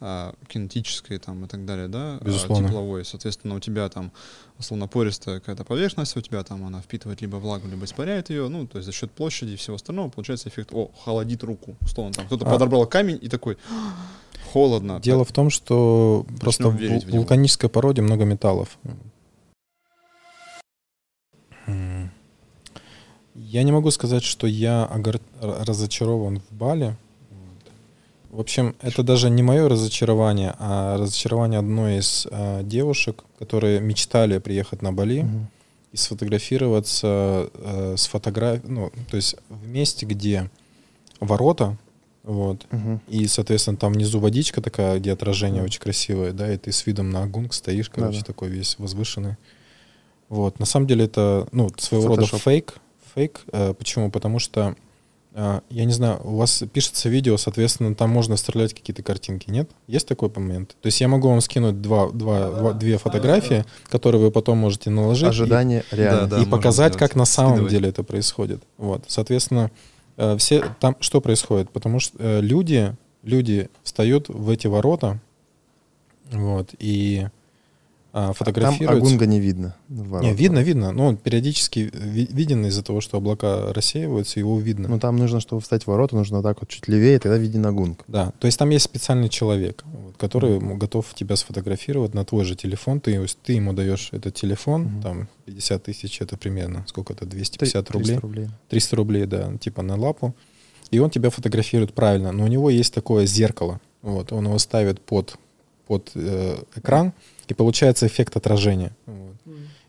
а, 0.00 0.34
кинетической 0.46 1.18
там 1.18 1.44
и 1.44 1.48
так 1.48 1.66
далее, 1.66 1.88
да, 1.88 2.18
а, 2.20 2.24
Безусловно. 2.24 2.68
тепловой. 2.68 3.04
Соответственно, 3.04 3.56
у 3.56 3.60
тебя 3.60 3.88
там 3.88 4.12
условно 4.58 4.86
пористая 4.86 5.40
какая-то 5.40 5.64
поверхность, 5.64 6.16
у 6.16 6.20
тебя 6.20 6.42
там 6.44 6.64
она 6.64 6.80
впитывает 6.80 7.20
либо 7.20 7.36
влагу, 7.36 7.68
либо 7.68 7.84
испаряет 7.84 8.30
ее, 8.30 8.48
ну, 8.48 8.66
то 8.66 8.78
есть 8.78 8.86
за 8.86 8.92
счет 8.92 9.10
площади 9.10 9.50
и 9.52 9.56
всего 9.56 9.76
остального 9.76 10.08
получается 10.08 10.48
эффект, 10.48 10.70
о, 10.72 10.90
холодит 11.04 11.42
руку, 11.42 11.76
условно 11.82 12.12
там. 12.12 12.26
Кто-то 12.26 12.46
А. 12.46 12.50
подобрал 12.50 12.86
камень 12.86 13.18
и 13.20 13.28
такой, 13.28 13.58
холодно. 14.52 15.00
Дело 15.00 15.24
в 15.24 15.32
том, 15.32 15.50
что 15.50 16.24
просто 16.40 16.68
в 16.68 16.76
в 16.76 17.10
вулканической 17.10 17.68
породе 17.68 18.02
много 18.02 18.24
металлов. 18.24 18.78
Я 23.40 23.62
не 23.62 23.72
могу 23.72 23.90
сказать, 23.90 24.24
что 24.24 24.46
я 24.46 24.84
огор- 24.84 25.20
разочарован 25.40 26.40
в 26.50 26.54
Бали. 26.54 26.96
В 28.30 28.40
общем, 28.40 28.74
это 28.82 29.02
даже 29.02 29.30
не 29.30 29.42
мое 29.42 29.68
разочарование, 29.68 30.54
а 30.58 30.98
разочарование 30.98 31.60
одной 31.60 31.98
из 31.98 32.26
а, 32.30 32.62
девушек, 32.62 33.24
которые 33.38 33.80
мечтали 33.80 34.38
приехать 34.38 34.82
на 34.82 34.92
Бали 34.92 35.22
Мгм. 35.22 35.48
и 35.92 35.96
сфотографироваться 35.96 37.48
э, 37.54 37.94
с 37.96 38.06
фотографией, 38.06 38.70
ну, 38.70 38.92
то 39.10 39.16
есть 39.16 39.36
в 39.48 39.66
месте, 39.66 40.04
где 40.04 40.50
ворота, 41.20 41.78
вот, 42.22 42.66
Мгм. 42.70 43.00
и, 43.08 43.26
соответственно, 43.28 43.78
там 43.78 43.94
внизу 43.94 44.20
водичка 44.20 44.60
такая, 44.60 44.98
где 44.98 45.12
отражение 45.12 45.60
Да. 45.62 45.64
очень 45.64 45.80
красивое, 45.80 46.32
да, 46.32 46.52
и 46.52 46.58
ты 46.58 46.70
с 46.70 46.84
видом 46.86 47.08
на 47.10 47.22
Агунг 47.22 47.54
стоишь, 47.54 47.88
короче, 47.88 48.18
Да-да. 48.18 48.26
такой 48.26 48.50
весь 48.50 48.78
возвышенный. 48.78 49.36
Вот, 50.28 50.58
на 50.60 50.66
самом 50.66 50.86
деле 50.86 51.06
это, 51.06 51.48
ну, 51.52 51.70
своего 51.78 52.08
рода 52.08 52.22
Фотошоп. 52.26 52.42
фейк. 52.42 52.74
Фейк. 53.14 53.40
Э, 53.52 53.74
почему? 53.74 54.10
Потому 54.10 54.38
что, 54.38 54.74
э, 55.34 55.60
я 55.70 55.84
не 55.84 55.92
знаю, 55.92 56.20
у 56.24 56.36
вас 56.36 56.62
пишется 56.72 57.08
видео, 57.08 57.36
соответственно, 57.36 57.94
там 57.94 58.10
можно 58.10 58.36
вставлять 58.36 58.74
какие-то 58.74 59.02
картинки, 59.02 59.50
нет? 59.50 59.70
Есть 59.86 60.06
такой 60.08 60.30
момент? 60.34 60.70
То 60.80 60.86
есть 60.86 61.00
я 61.00 61.08
могу 61.08 61.28
вам 61.28 61.40
скинуть 61.40 61.80
два, 61.80 62.10
два, 62.10 62.50
два- 62.50 62.72
две 62.72 62.98
фотографии, 62.98 63.64
которые 63.88 64.20
вы 64.22 64.30
потом 64.30 64.58
можете 64.58 64.90
наложить. 64.90 65.24
и- 65.26 65.28
Ожидание 65.28 65.84
реально. 65.90 66.26
Да, 66.26 66.36
и 66.36 66.38
можно 66.40 66.56
показать, 66.56 66.96
как 66.96 67.14
на 67.16 67.24
самом 67.24 67.52
Скидывать. 67.52 67.72
деле 67.72 67.88
это 67.90 68.02
происходит. 68.02 68.62
Вот, 68.76 69.04
соответственно, 69.08 69.70
э, 70.16 70.36
все 70.38 70.64
там 70.80 70.96
что 71.00 71.20
происходит? 71.20 71.70
Потому 71.70 72.00
что 72.00 72.40
люди, 72.40 72.94
люди 73.22 73.68
встают 73.84 74.28
в 74.28 74.48
эти 74.50 74.66
ворота, 74.66 75.20
вот 76.30 76.70
и 76.78 77.26
а, 78.12 78.26
Там 78.26 78.34
фотографируются. 78.34 78.96
Агунга 78.96 79.26
не 79.26 79.38
видно. 79.38 79.76
Не, 79.88 80.32
видно, 80.32 80.60
видно. 80.60 80.92
Но 80.92 81.06
он 81.08 81.16
периодически 81.18 81.90
ви- 81.92 82.28
виден 82.30 82.64
из-за 82.66 82.82
того, 82.82 83.00
что 83.00 83.18
облака 83.18 83.72
рассеиваются, 83.72 84.40
его 84.40 84.58
видно. 84.58 84.88
Ну, 84.88 84.98
там 84.98 85.16
нужно, 85.16 85.40
чтобы 85.40 85.60
встать 85.60 85.84
в 85.84 85.86
ворота, 85.88 86.16
нужно 86.16 86.38
вот 86.38 86.42
так 86.44 86.60
вот 86.60 86.68
чуть 86.70 86.88
левее, 86.88 87.18
тогда 87.18 87.36
виден 87.36 87.66
Агунг. 87.66 88.04
Да, 88.08 88.32
то 88.38 88.46
есть 88.46 88.58
там 88.58 88.70
есть 88.70 88.84
специальный 88.86 89.28
человек, 89.28 89.84
вот, 89.84 90.16
который 90.16 90.56
м, 90.56 90.78
готов 90.78 91.12
тебя 91.14 91.36
сфотографировать 91.36 92.14
на 92.14 92.24
твой 92.24 92.44
же 92.44 92.56
телефон. 92.56 93.00
Ты, 93.00 93.24
ты 93.44 93.52
ему 93.52 93.72
даешь 93.74 94.08
этот 94.12 94.34
телефон, 94.34 94.82
Мгм. 94.84 95.02
там 95.02 95.28
50 95.44 95.82
тысяч, 95.84 96.20
это 96.22 96.36
примерно, 96.36 96.84
сколько 96.88 97.12
это, 97.12 97.26
Три- 97.26 97.38
250 97.40 97.90
рублей. 97.90 98.06
300 98.16 98.20
рублей. 98.22 98.48
300 98.68 98.96
рублей, 98.96 99.26
да, 99.26 99.52
типа 99.60 99.82
на 99.82 99.96
лапу. 99.96 100.34
И 100.90 100.98
он 100.98 101.10
тебя 101.10 101.28
фотографирует 101.28 101.92
правильно. 101.92 102.32
Но 102.32 102.44
у 102.44 102.46
него 102.46 102.70
есть 102.70 102.94
такое 102.94 103.26
зеркало. 103.26 103.78
Вот, 104.00 104.32
он 104.32 104.46
его 104.46 104.58
ставит 104.58 105.00
под, 105.02 105.36
под 105.88 106.10
э, 106.14 106.56
экран, 106.76 107.12
и 107.50 107.54
получается 107.54 108.06
эффект 108.06 108.36
отражения. 108.36 108.92
Вот. 109.06 109.34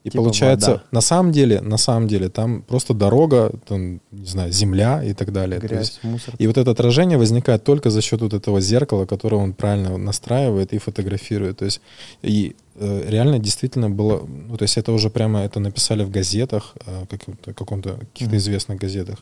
И 0.06 0.10
Типа 0.10 0.24
получается, 0.24 0.72
вода. 0.72 0.84
на 0.92 1.02
самом 1.02 1.32
деле, 1.34 1.60
на 1.62 1.78
самом 1.78 2.08
деле, 2.08 2.30
там 2.30 2.62
просто 2.62 2.94
дорога, 2.94 3.52
там, 3.68 4.00
не 4.12 4.26
знаю, 4.26 4.52
земля 4.54 5.04
и 5.04 5.14
так 5.14 5.34
далее. 5.34 5.60
То 5.60 5.66
есть 5.76 6.00
Грязь, 6.02 6.12
мусор. 6.14 6.36
и 6.40 6.48
вот 6.48 6.58
это 6.58 6.72
отражение 6.72 7.18
возникает 7.18 7.64
только 7.66 7.90
за 7.90 8.02
счет 8.02 8.22
вот 8.22 8.34
этого 8.34 8.62
зеркала, 8.62 9.06
которое 9.06 9.36
он 9.36 9.54
правильно 9.54 9.98
настраивает 9.98 10.72
и 10.74 10.78
фотографирует. 10.78 11.58
То 11.58 11.66
есть 11.66 11.82
и 12.22 12.56
э, 12.76 13.04
реально 13.10 13.40
действительно 13.40 13.90
было, 13.90 14.26
ну 14.26 14.56
то 14.58 14.64
есть 14.64 14.78
это 14.78 14.94
уже 14.94 15.10
прямо 15.10 15.42
это 15.42 15.60
написали 15.60 16.04
в 16.06 16.12
газетах, 16.12 16.76
э, 16.86 17.06
каком-то, 17.10 17.54
каком-то 17.54 17.90
каких-то 18.14 18.36
Мгм. 18.36 18.38
известных 18.38 18.80
газетах. 18.80 19.18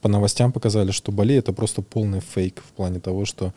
По 0.00 0.08
новостям 0.08 0.50
показали, 0.50 0.92
что 0.92 1.12
Бали 1.12 1.34
это 1.36 1.52
просто 1.52 1.82
полный 1.82 2.20
фейк 2.20 2.62
в 2.66 2.72
плане 2.72 3.00
того, 3.00 3.26
что 3.26 3.52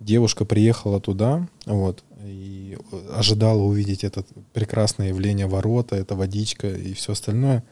девушка 0.00 0.44
приехала 0.44 1.00
туда, 1.00 1.48
вот, 1.66 2.02
и 2.24 2.76
ожидала 3.14 3.62
увидеть 3.62 4.04
это 4.04 4.24
прекрасное 4.52 5.08
явление 5.08 5.46
ворота, 5.46 5.96
это 5.96 6.14
водичка 6.14 6.68
и 6.68 6.92
все 6.94 7.12
остальное. 7.12 7.62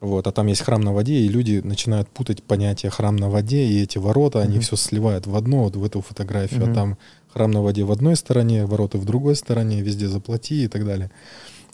Вот, 0.00 0.28
а 0.28 0.32
там 0.32 0.46
есть 0.46 0.60
храм 0.60 0.80
на 0.80 0.92
воде, 0.92 1.14
и 1.14 1.28
люди 1.28 1.60
начинают 1.64 2.08
путать 2.08 2.44
понятие 2.44 2.90
храм 2.90 3.16
на 3.16 3.28
воде 3.28 3.66
и 3.66 3.82
эти 3.82 3.98
ворота, 3.98 4.40
они 4.40 4.54
Мгм. 4.54 4.60
все 4.62 4.76
сливают 4.76 5.26
в 5.26 5.34
одно, 5.34 5.64
вот 5.64 5.74
в 5.74 5.82
эту 5.82 6.00
фотографию. 6.02 6.62
А 6.62 6.66
Мгм. 6.66 6.74
там 6.74 6.98
храм 7.32 7.50
на 7.50 7.62
воде 7.62 7.82
в 7.82 7.90
одной 7.90 8.14
стороне, 8.14 8.64
ворота 8.64 8.98
в 8.98 9.04
другой 9.04 9.34
стороне, 9.34 9.80
везде 9.80 10.06
заплати 10.06 10.64
и 10.64 10.68
так 10.68 10.84
далее. 10.84 11.10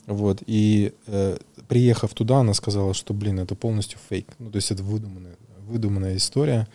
Вот, 0.07 0.41
и 0.47 0.93
э, 1.05 1.37
приехав 1.67 2.15
туда, 2.15 2.39
она 2.39 2.55
сказала, 2.55 2.95
что, 2.95 3.13
блин, 3.13 3.39
это 3.39 3.53
полностью 3.53 3.99
фейк. 4.09 4.27
Ну, 4.39 4.49
то 4.49 4.55
есть 4.55 4.71
это 4.71 4.81
выдуманная, 4.81 5.35
выдуманная 5.67 6.15
история. 6.17 6.67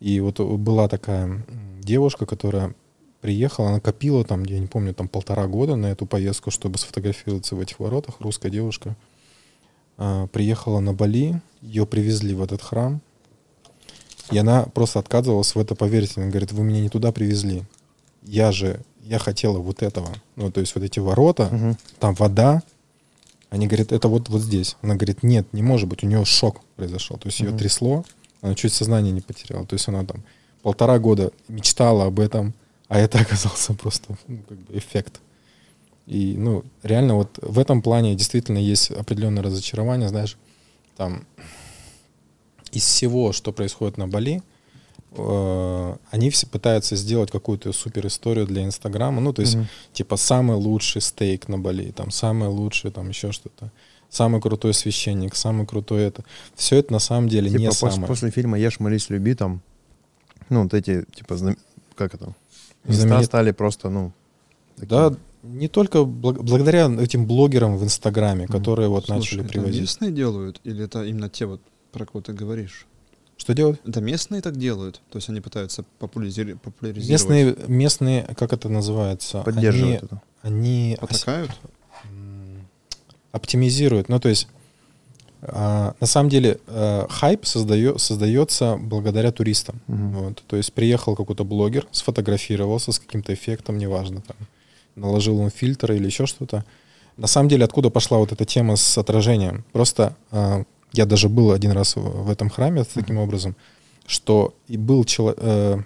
И 0.00 0.20
вот 0.20 0.40
была 0.40 0.88
такая 0.88 1.44
девушка, 1.80 2.26
которая 2.26 2.74
приехала, 3.20 3.68
она 3.70 3.80
копила 3.80 4.24
там, 4.24 4.44
я 4.44 4.58
не 4.58 4.66
помню, 4.66 4.94
там 4.94 5.08
полтора 5.08 5.46
года 5.46 5.76
на 5.76 5.86
эту 5.86 6.06
поездку, 6.06 6.50
чтобы 6.50 6.78
сфотографироваться 6.78 7.56
в 7.56 7.60
этих 7.60 7.80
воротах, 7.80 8.20
русская 8.20 8.50
девушка. 8.50 8.94
А, 9.98 10.26
приехала 10.28 10.80
на 10.80 10.92
Бали, 10.92 11.40
ее 11.62 11.86
привезли 11.86 12.34
в 12.34 12.42
этот 12.42 12.62
храм, 12.62 13.00
и 14.30 14.38
она 14.38 14.64
просто 14.64 14.98
отказывалась 14.98 15.54
в 15.54 15.58
это 15.58 15.74
поверить. 15.74 16.16
Она 16.16 16.26
говорит, 16.26 16.52
вы 16.52 16.62
меня 16.64 16.80
не 16.80 16.88
туда 16.88 17.12
привезли. 17.12 17.62
Я 18.22 18.52
же, 18.52 18.80
я 19.02 19.18
хотела 19.18 19.58
вот 19.58 19.82
этого. 19.82 20.08
Ну, 20.34 20.50
то 20.50 20.60
есть 20.60 20.74
вот 20.74 20.84
эти 20.84 20.98
ворота, 20.98 21.48
Мгм. 21.50 21.78
там 22.00 22.14
вода. 22.14 22.62
Они 23.50 23.68
говорят, 23.68 23.92
это 23.92 24.08
вот, 24.08 24.28
вот 24.28 24.42
здесь. 24.42 24.76
Она 24.82 24.96
говорит, 24.96 25.22
нет, 25.22 25.46
не 25.52 25.62
может 25.62 25.88
быть. 25.88 26.02
У 26.02 26.06
нее 26.08 26.24
шок 26.24 26.60
произошел. 26.74 27.16
То 27.16 27.28
есть 27.28 27.38
ее 27.38 27.50
Мгм. 27.50 27.58
трясло, 27.58 28.04
она 28.42 28.54
чуть 28.54 28.72
сознание 28.72 29.12
не 29.12 29.20
потеряла. 29.20 29.66
То 29.66 29.74
есть 29.74 29.88
она 29.88 30.04
там 30.04 30.22
полтора 30.62 30.98
года 30.98 31.32
мечтала 31.48 32.06
об 32.06 32.20
этом, 32.20 32.54
а 32.88 32.98
это 32.98 33.18
оказался 33.20 33.74
просто 33.74 34.16
ну, 34.28 34.38
как 34.48 34.58
бы 34.58 34.78
эффект. 34.78 35.20
И, 36.06 36.36
ну, 36.38 36.64
реально 36.82 37.14
вот 37.16 37.38
в 37.42 37.58
этом 37.58 37.82
плане 37.82 38.14
действительно 38.14 38.58
есть 38.58 38.90
определенное 38.92 39.42
разочарование, 39.42 40.08
знаешь, 40.08 40.36
там 40.96 41.26
из 42.70 42.84
всего, 42.84 43.32
что 43.32 43.52
происходит 43.52 43.96
на 43.98 44.06
Бали, 44.06 44.42
э, 45.12 45.96
они 46.10 46.30
все 46.30 46.46
пытаются 46.46 46.94
сделать 46.94 47.30
какую-то 47.30 47.72
супер 47.72 48.06
историю 48.06 48.46
для 48.46 48.64
Инстаграма, 48.64 49.20
ну, 49.20 49.32
то 49.32 49.42
есть, 49.42 49.56
Мгм. 49.56 49.66
типа, 49.92 50.16
самый 50.16 50.56
лучший 50.56 51.02
стейк 51.02 51.48
на 51.48 51.58
Бали, 51.58 51.90
там, 51.90 52.10
самый 52.10 52.48
лучший, 52.48 52.90
там, 52.92 53.08
еще 53.08 53.32
что-то, 53.32 53.72
самый 54.10 54.40
крутой 54.40 54.74
священник, 54.74 55.34
самый 55.36 55.66
крутой 55.66 56.02
это. 56.04 56.24
Все 56.54 56.76
это 56.76 56.92
на 56.92 56.98
самом 56.98 57.28
деле 57.28 57.48
Типа 57.50 57.60
не 57.60 57.66
пос- 57.68 57.72
самое. 57.90 58.06
после 58.06 58.30
фильма 58.30 58.58
«Ешь, 58.58 58.80
молись, 58.80 59.10
люби» 59.10 59.34
там, 59.34 59.60
ну, 60.48 60.62
вот 60.64 60.74
эти, 60.74 61.04
типа, 61.14 61.36
знам- 61.36 61.56
как 61.94 62.14
это, 62.14 62.34
места 62.84 63.02
Знаменит- 63.06 63.26
стали 63.26 63.50
просто, 63.52 63.90
ну, 63.90 64.12
такие. 64.76 64.88
Да, 64.88 65.14
не 65.42 65.68
только 65.68 65.98
благ- 66.04 66.42
благодаря 66.42 66.86
этим 67.00 67.26
блогерам 67.26 67.76
в 67.78 67.84
Инстаграме, 67.84 68.46
которые 68.46 68.88
вот 68.88 69.06
Слушай, 69.06 69.18
начали 69.18 69.40
это 69.42 69.48
приводить. 69.48 69.80
местные 69.80 70.10
делают 70.12 70.60
или 70.64 70.84
это 70.84 71.04
именно 71.04 71.28
те 71.28 71.46
вот, 71.46 71.60
про 71.92 72.04
кого 72.06 72.20
ты 72.22 72.32
говоришь? 72.32 72.86
Что 73.38 73.52
делать? 73.54 73.78
Это 73.84 74.00
местные 74.00 74.40
так 74.40 74.56
делают? 74.56 75.02
То 75.10 75.18
есть 75.18 75.28
они 75.28 75.40
пытаются 75.40 75.84
популяризировать? 75.98 76.60
популяризировать 76.62 77.10
Местные, 77.10 77.56
местные, 77.68 78.22
как 78.36 78.52
это 78.54 78.68
называется? 78.70 79.42
поддерживают 79.42 79.98
Они, 80.02 80.06
это. 80.06 80.22
они 80.42 80.98
ос- 81.02 81.08
Потакают? 81.10 81.50
М, 83.36 83.40
оптимизируют. 83.40 84.08
Ну, 84.08 84.18
то 84.18 84.28
есть, 84.28 84.48
а, 85.42 85.94
на 86.00 86.06
самом 86.06 86.28
деле, 86.28 86.58
э, 86.66 87.06
хайп 87.08 87.46
создает, 87.46 88.00
создается 88.00 88.76
благодаря 88.76 89.30
туристам. 89.32 89.80
Мгм. 89.86 90.10
Вот. 90.12 90.42
То 90.46 90.56
есть 90.56 90.72
приехал 90.72 91.14
какой-то 91.14 91.44
блогер, 91.44 91.86
сфотографировался 91.92 92.92
с 92.92 92.98
каким-то 92.98 93.32
эффектом, 93.32 93.78
неважно, 93.78 94.22
там, 94.22 94.36
наложил 94.96 95.38
он 95.38 95.50
фильтр 95.50 95.92
или 95.92 96.06
еще 96.06 96.26
что-то. 96.26 96.64
На 97.16 97.26
самом 97.26 97.48
деле, 97.48 97.64
откуда 97.64 97.90
пошла 97.90 98.18
вот 98.18 98.32
эта 98.32 98.44
тема 98.44 98.76
с 98.76 98.98
отражением? 98.98 99.64
Просто 99.72 100.16
а, 100.30 100.64
я 100.92 101.06
даже 101.06 101.28
был 101.28 101.52
один 101.52 101.72
раз 101.72 101.96
в, 101.96 102.00
в 102.00 102.30
этом 102.30 102.50
храме 102.50 102.84
таким 102.84 103.18
образом, 103.18 103.54
что 104.06 104.54
и 104.68 104.76
был 104.76 105.04
человек, 105.04 105.84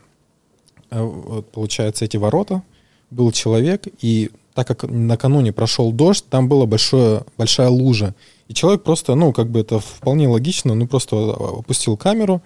получается, 1.53 2.05
эти 2.05 2.17
ворота, 2.17 2.63
был 3.11 3.33
человек, 3.33 3.87
и 4.01 4.31
так 4.61 4.79
как 4.79 4.91
накануне 4.91 5.55
прошел 5.55 5.91
дождь, 5.91 6.27
там 6.29 6.47
была 6.47 6.67
большое, 6.67 7.25
большая 7.39 7.69
лужа. 7.69 8.15
И 8.47 8.53
человек 8.53 8.83
просто, 8.83 9.15
ну, 9.15 9.33
как 9.33 9.49
бы 9.49 9.61
это 9.61 9.79
вполне 9.79 10.29
логично, 10.29 10.75
ну, 10.75 10.87
просто 10.87 11.17
опустил 11.33 11.97
камеру, 11.97 12.43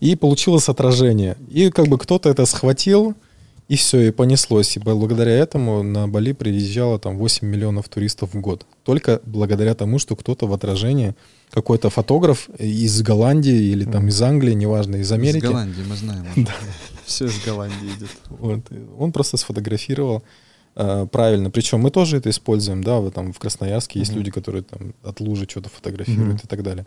и 0.00 0.16
получилось 0.16 0.68
отражение. 0.68 1.36
И 1.48 1.70
как 1.70 1.86
бы 1.86 1.98
кто-то 1.98 2.28
это 2.28 2.46
схватил, 2.46 3.14
и 3.68 3.76
все, 3.76 4.08
и 4.08 4.10
понеслось. 4.10 4.76
И 4.76 4.80
благодаря 4.80 5.30
этому 5.30 5.84
на 5.84 6.08
Бали 6.08 6.32
приезжало 6.32 6.98
там 6.98 7.16
8 7.16 7.46
миллионов 7.46 7.88
туристов 7.88 8.34
в 8.34 8.40
год. 8.40 8.66
Только 8.82 9.20
благодаря 9.24 9.74
тому, 9.74 10.00
что 10.00 10.16
кто-то 10.16 10.48
в 10.48 10.52
отражении, 10.52 11.14
какой-то 11.52 11.90
фотограф 11.90 12.48
из 12.58 13.02
Голландии 13.02 13.70
или 13.70 13.84
там 13.84 14.08
из 14.08 14.20
Англии, 14.20 14.54
неважно, 14.54 14.96
из 14.96 15.12
Америки. 15.12 15.44
Из 15.44 15.50
Голландии, 15.50 15.82
мы 15.88 15.94
знаем. 15.94 16.26
Все 17.06 17.26
из 17.26 17.44
Голландии 17.44 17.90
идет. 17.96 18.10
Вот. 18.30 18.60
Он 18.98 19.12
просто 19.12 19.36
сфотографировал 19.36 20.24
правильно. 20.74 21.50
Причем 21.50 21.80
мы 21.80 21.90
тоже 21.90 22.16
это 22.16 22.30
используем, 22.30 22.82
да, 22.82 23.00
в, 23.00 23.10
там, 23.10 23.32
в 23.32 23.38
Красноярске 23.38 23.98
есть 23.98 24.12
люди, 24.12 24.30
которые 24.30 24.62
там 24.62 24.94
от 25.02 25.20
лужи 25.20 25.46
что-то 25.48 25.68
фотографируют 25.68 26.44
и 26.44 26.46
так 26.46 26.62
далее. 26.62 26.86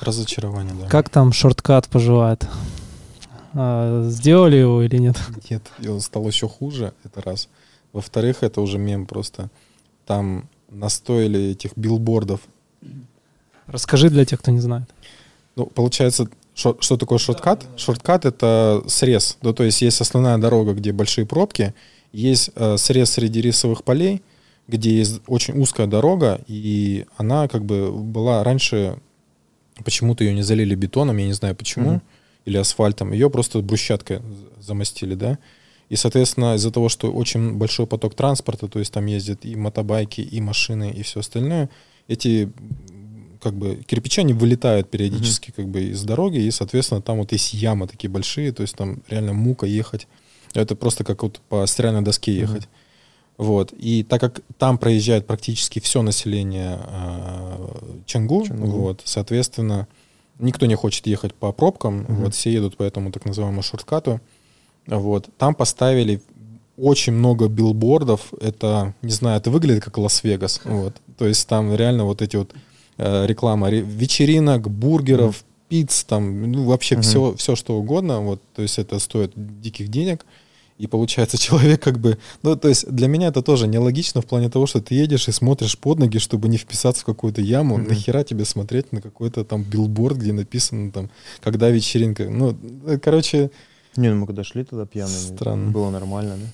Разочарование, 0.00 0.74
да. 0.74 0.88
Как 0.88 1.08
там 1.08 1.32
шорткат 1.32 1.88
поживает? 1.88 2.48
А, 3.54 4.08
сделали 4.08 4.56
его 4.56 4.82
или 4.82 4.96
нет? 4.96 5.16
Нет, 5.48 5.62
он 5.86 6.00
стал 6.00 6.26
еще 6.26 6.48
хуже, 6.48 6.92
это 7.04 7.22
раз. 7.22 7.48
Во-вторых, 7.92 8.42
это 8.42 8.60
уже 8.60 8.78
мем 8.78 9.06
просто. 9.06 9.48
Там 10.06 10.48
настоили 10.70 11.50
этих 11.50 11.76
билбордов. 11.76 12.40
Расскажи 13.66 14.10
для 14.10 14.24
тех, 14.24 14.40
кто 14.40 14.50
не 14.50 14.60
знает. 14.60 14.88
Ну, 15.54 15.66
получается, 15.66 16.28
шо- 16.54 16.76
что 16.80 16.96
такое 16.96 17.18
шорткат? 17.18 17.66
Шорткат— 17.76 18.24
это 18.26 18.82
срез. 18.86 19.38
Ну, 19.42 19.52
то 19.52 19.64
есть 19.64 19.82
есть 19.82 20.00
основная 20.00 20.38
дорога, 20.38 20.72
где 20.74 20.92
большие 20.92 21.26
пробки, 21.26 21.74
есть 22.12 22.50
э, 22.54 22.76
срез 22.76 23.10
среди 23.10 23.40
рисовых 23.40 23.84
полей, 23.84 24.22
где 24.68 24.96
есть 24.96 25.20
очень 25.26 25.58
узкая 25.60 25.86
дорога, 25.86 26.40
и 26.46 27.06
она 27.16 27.48
как 27.48 27.64
бы 27.64 27.90
была 27.92 28.44
раньше... 28.44 28.98
Почему-то 29.84 30.22
ее 30.22 30.34
не 30.34 30.42
залили 30.42 30.74
бетоном, 30.74 31.16
я 31.16 31.26
не 31.26 31.32
знаю 31.32 31.56
почему, 31.56 31.90
Мгм. 31.92 32.02
или 32.44 32.58
асфальтом. 32.58 33.12
Ее 33.12 33.30
просто 33.30 33.60
брусчаткой 33.60 34.20
замостили, 34.60 35.14
да? 35.14 35.38
И, 35.88 35.96
соответственно, 35.96 36.54
из-за 36.56 36.70
того, 36.70 36.88
что 36.90 37.10
очень 37.10 37.54
большой 37.54 37.86
поток 37.86 38.14
транспорта, 38.14 38.68
то 38.68 38.78
есть 38.78 38.92
там 38.92 39.06
ездят 39.06 39.44
и 39.44 39.56
мотобайки, 39.56 40.20
и 40.20 40.40
машины, 40.40 40.90
и 40.90 41.02
все 41.02 41.20
остальное, 41.20 41.68
эти 42.06 42.50
как 43.42 43.54
бы 43.54 43.76
кирпичи, 43.86 44.20
они 44.20 44.32
вылетают 44.32 44.88
периодически 44.90 45.50
как 45.50 45.66
бы 45.68 45.82
из 45.82 46.02
дороги, 46.04 46.38
и, 46.38 46.50
соответственно, 46.50 47.02
там 47.02 47.18
вот 47.18 47.32
есть 47.32 47.52
ямы 47.54 47.86
такие 47.88 48.08
большие, 48.10 48.52
то 48.52 48.62
есть 48.62 48.76
там 48.76 49.02
реально 49.08 49.32
мука 49.32 49.66
ехать. 49.66 50.06
Это 50.54 50.76
просто 50.76 51.02
как 51.04 51.22
вот 51.22 51.40
по 51.48 51.66
стиральной 51.66 52.02
доске 52.02 52.34
ехать. 52.36 52.68
Вот. 53.38 53.72
И 53.72 54.02
так 54.04 54.20
как 54.20 54.40
там 54.58 54.78
проезжает 54.78 55.26
практически 55.26 55.80
все 55.80 56.02
население 56.02 56.78
э, 56.86 57.68
Чангу, 58.06 58.46
Чангу. 58.46 58.66
вот, 58.66 59.00
соответственно, 59.04 59.88
никто 60.38 60.66
не 60.66 60.74
хочет 60.74 61.06
ехать 61.06 61.34
по 61.34 61.52
пробкам, 61.52 62.00
Мгм. 62.02 62.14
вот, 62.24 62.34
все 62.34 62.52
едут 62.52 62.76
по 62.76 62.82
этому 62.82 63.10
так 63.10 63.24
называемому 63.24 63.62
shortcut 63.62 64.08
у. 64.08 64.20
Вот. 64.86 65.28
Там 65.38 65.54
поставили 65.54 66.20
очень 66.76 67.12
много 67.14 67.48
билбордов. 67.48 68.32
Это, 68.40 68.94
не 69.02 69.10
знаю, 69.12 69.38
это 69.38 69.50
выглядит 69.50 69.84
как 69.84 69.98
Лас-Вегас. 69.98 70.60
Вот. 70.64 70.94
То 71.16 71.26
есть 71.26 71.46
там 71.48 71.74
реально 71.74 72.04
вот 72.04 72.20
эти 72.22 72.36
вот 72.36 72.52
реклама 73.26 73.70
ре- 73.70 73.80
вечеринок, 73.80 74.68
бургеров, 74.70 75.44
пиц, 75.68 76.04
там, 76.04 76.50
ну, 76.52 76.64
вообще 76.64 76.94
Мгм. 76.96 77.02
все, 77.02 77.34
все, 77.36 77.56
что 77.56 77.78
угодно. 77.78 78.20
Вот. 78.20 78.40
То 78.54 78.62
есть 78.62 78.78
это 78.78 78.98
стоит 78.98 79.32
диких 79.36 79.88
денег. 79.88 80.24
И 80.78 80.86
получается, 80.86 81.38
человек 81.76 81.82
как 81.82 81.98
бы... 81.98 82.18
Ну, 82.42 82.56
то 82.56 82.68
есть 82.68 82.90
для 82.90 83.06
меня 83.08 83.28
это 83.28 83.42
тоже 83.42 83.66
нелогично 83.68 84.20
в 84.20 84.26
плане 84.26 84.48
того, 84.50 84.66
что 84.66 84.80
ты 84.80 84.94
едешь 84.94 85.28
и 85.28 85.32
смотришь 85.32 85.78
под 85.78 85.98
ноги, 85.98 86.18
чтобы 86.18 86.48
не 86.48 86.56
вписаться 86.58 87.02
в 87.02 87.04
какую-то 87.06 87.40
яму. 87.40 87.76
Мгм. 87.78 87.88
Нахера 87.88 88.24
тебе 88.24 88.44
смотреть 88.44 88.92
на 88.92 89.00
какой-то 89.00 89.44
там 89.44 89.62
билборд, 89.62 90.16
где 90.18 90.32
написано 90.32 90.90
там, 90.90 91.10
когда 91.40 91.70
вечеринка. 91.70 92.28
Ну, 92.28 92.56
э, 92.86 92.98
короче, 92.98 93.50
Не, 93.96 94.10
ну 94.10 94.20
мы 94.20 94.26
когда 94.26 94.42
шли 94.44 94.64
туда 94.64 94.86
пьяными, 94.86 95.34
Странно. 95.36 95.70
было 95.70 95.90
нормально, 95.90 96.36
да? 96.36 96.46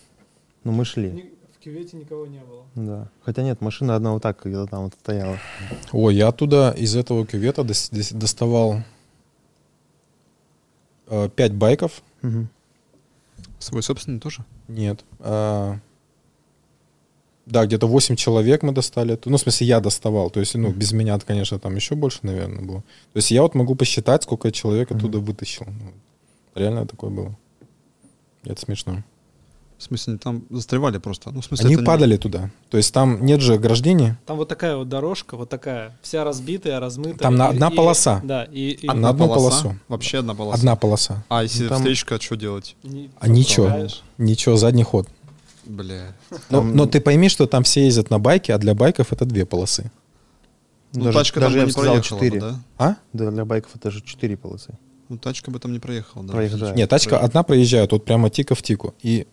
Ну 0.64 0.72
мы 0.72 0.84
шли, 0.84 1.30
В 1.58 1.64
кювете 1.64 1.96
никого 1.96 2.26
не 2.26 2.38
было. 2.40 2.64
да. 2.76 3.08
Хотя 3.22 3.42
нет, 3.42 3.60
машина 3.60 3.96
одна 3.96 4.12
вот 4.12 4.22
так 4.22 4.40
где-то 4.44 4.66
там 4.66 4.84
вот 4.84 4.94
стояла. 4.94 5.38
Ой, 5.92 6.14
я 6.14 6.28
оттуда 6.28 6.70
из 6.76 6.94
этого 6.94 7.26
кювета 7.26 7.62
дос- 7.62 8.14
доставал 8.16 8.82
э, 11.08 11.28
пять 11.34 11.52
байков. 11.54 12.02
Мгм. 12.22 12.48
Свой 13.58 13.82
собственный 13.82 14.20
тоже? 14.20 14.44
Нет. 14.68 15.04
а, 15.18 15.78
да, 17.46 17.64
где-то 17.66 17.86
8 17.88 18.14
человек 18.14 18.62
мы 18.62 18.72
достали. 18.72 19.18
Ну, 19.24 19.36
в 19.36 19.40
смысле, 19.40 19.66
я 19.66 19.80
доставал. 19.80 20.30
То 20.30 20.38
есть, 20.40 20.54
ну, 20.54 20.70
без 20.70 20.92
меня, 20.92 21.18
конечно, 21.18 21.58
там 21.58 21.74
еще 21.76 21.94
больше, 21.94 22.18
наверное, 22.22 22.62
было. 22.62 22.80
То 23.12 23.16
есть 23.16 23.30
я 23.30 23.42
вот 23.42 23.54
могу 23.54 23.74
посчитать, 23.74 24.22
сколько 24.22 24.52
человек 24.52 24.92
оттуда 24.92 25.18
вытащил. 25.18 25.64
Ну, 25.66 25.92
Реально 26.54 26.86
такое 26.86 27.10
было. 27.10 27.36
Это 28.44 28.60
смешно. 28.60 29.02
В 29.78 29.82
смысле, 29.84 30.12
они 30.14 30.18
там 30.18 30.42
застревали 30.50 30.98
просто? 30.98 31.30
Ну, 31.30 31.40
в 31.40 31.44
смысле, 31.44 31.66
Они 31.66 31.74
это 31.74 31.82
не- 31.82 31.86
падали 31.86 32.16
туда. 32.16 32.50
То 32.68 32.76
есть 32.78 32.92
там 32.92 33.24
нет 33.24 33.40
же 33.40 33.54
ограждений. 33.54 34.14
Там 34.26 34.36
вот 34.36 34.48
такая 34.48 34.76
вот 34.76 34.88
дорожка, 34.88 35.36
вот 35.36 35.48
такая, 35.48 35.96
вся 36.02 36.24
разбитая, 36.24 36.80
размытая. 36.80 37.18
Там 37.18 37.36
на- 37.36 37.48
одна 37.48 37.68
и- 37.68 37.74
полоса. 37.76 38.20
Да, 38.24 38.42
и... 38.44 38.70
и 38.72 38.86
на 38.88 39.10
одну 39.10 39.28
полоса? 39.28 39.62
полосу. 39.62 39.78
Вообще 39.86 40.18
одна 40.18 40.34
полоса. 40.34 40.58
Одна 40.58 40.74
полоса. 40.76 41.24
А 41.28 41.44
если 41.44 41.62
Ну, 41.62 41.68
там- 41.68 41.78
встречка, 41.78 42.20
что 42.20 42.34
делать? 42.36 42.74
не 42.82 43.08
А 43.20 43.28
ничего. 43.28 43.66
пропускаешь. 43.66 44.02
Ничего, 44.18 44.56
задний 44.56 44.82
ход. 44.82 45.08
Бля. 45.64 46.12
Но, 46.30 46.36
Там- 46.58 46.74
но 46.76 46.86
ты 46.86 47.00
пойми, 47.00 47.28
что 47.28 47.46
там 47.46 47.62
все 47.62 47.84
ездят 47.84 48.10
на 48.10 48.18
байке, 48.18 48.54
а 48.54 48.58
для 48.58 48.74
байков 48.74 49.12
это 49.12 49.24
две 49.26 49.46
полосы. 49.46 49.92
Ну, 50.94 51.04
даже 51.04 51.18
тачка 51.18 51.40
даже 51.40 51.52
там 51.54 51.60
я 51.60 51.66
бы 51.66 51.66
бы 51.66 51.68
не 51.68 51.72
сказал 51.72 51.92
проехала 51.92 52.18
бы, 52.18 52.24
4. 52.26 52.40
да? 52.40 52.60
А? 52.78 52.94
Да, 53.12 53.30
для 53.30 53.44
байков 53.44 53.72
это 53.76 53.90
же 53.92 54.00
4 54.02 54.36
полосы. 54.36 54.74
Ну, 55.08 55.18
тачка 55.18 55.50
бы 55.50 55.58
там 55.60 55.72
не 55.72 55.78
проехала, 55.78 56.24
да. 56.24 56.32
Проезжает. 56.32 56.74
Нет, 56.74 56.88
тачка 56.90 57.18
одна 57.18 57.42
проезжает, 57.42 57.92
вот 57.92 58.04
прямо 58.04 58.28
тика 58.30 58.54
в 58.54 58.62
тику. 58.62 58.94
И 59.02 59.26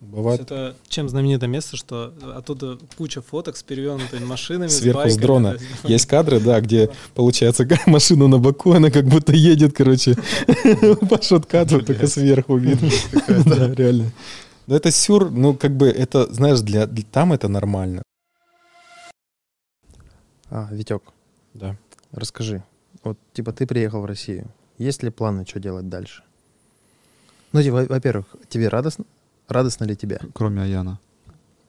бывает 0.00 0.40
Это 0.40 0.76
чем 0.88 1.08
знаменитое 1.08 1.48
место, 1.48 1.76
что 1.76 2.12
оттуда 2.34 2.78
куча 2.96 3.20
фоток 3.22 3.56
с 3.56 3.62
перевернутыми 3.62 4.24
машинами. 4.24 4.68
с 4.68 4.78
сверху 4.78 5.00
с 5.02 5.04
байками, 5.04 5.22
дрона. 5.22 5.58
то 5.82 5.88
есть- 5.88 6.06
кадры, 6.06 6.40
да, 6.40 6.60
где 6.60 6.90
получается 7.14 7.66
машина 7.86 8.26
на 8.28 8.38
боку, 8.38 8.72
она 8.72 8.90
как 8.90 9.04
будто 9.06 9.32
едет, 9.32 9.74
короче, 9.76 10.16
по 11.10 11.20
шоткату, 11.22 11.84
только 11.84 12.06
сверху 12.06 12.56
видно. 12.56 12.88
Да, 13.46 13.72
реально. 13.74 14.10
Но 14.66 14.76
это 14.76 14.90
сюр, 14.90 15.30
ну, 15.30 15.54
как 15.54 15.76
бы, 15.76 15.88
это, 15.88 16.32
знаешь, 16.32 16.60
для, 16.60 16.86
там 16.86 17.32
это 17.32 17.48
нормально. 17.48 18.02
А, 20.50 20.68
Витек, 20.72 21.02
Да. 21.54 21.76
расскажи. 22.12 22.62
Вот, 23.02 23.18
типа, 23.32 23.52
ты 23.52 23.66
приехал 23.66 24.00
в 24.02 24.04
Россию. 24.04 24.46
Есть 24.78 25.02
ли 25.02 25.10
планы, 25.10 25.44
что 25.46 25.60
делать 25.60 25.88
дальше? 25.88 26.22
Ну, 27.52 27.62
типа, 27.62 27.76
во- 27.76 27.86
во-первых, 27.86 28.26
тебе 28.48 28.68
радостно? 28.68 29.04
Радостно 29.50 29.84
ли 29.84 29.96
тебе? 29.96 30.20
Кроме 30.32 30.62
Аяна. 30.62 30.98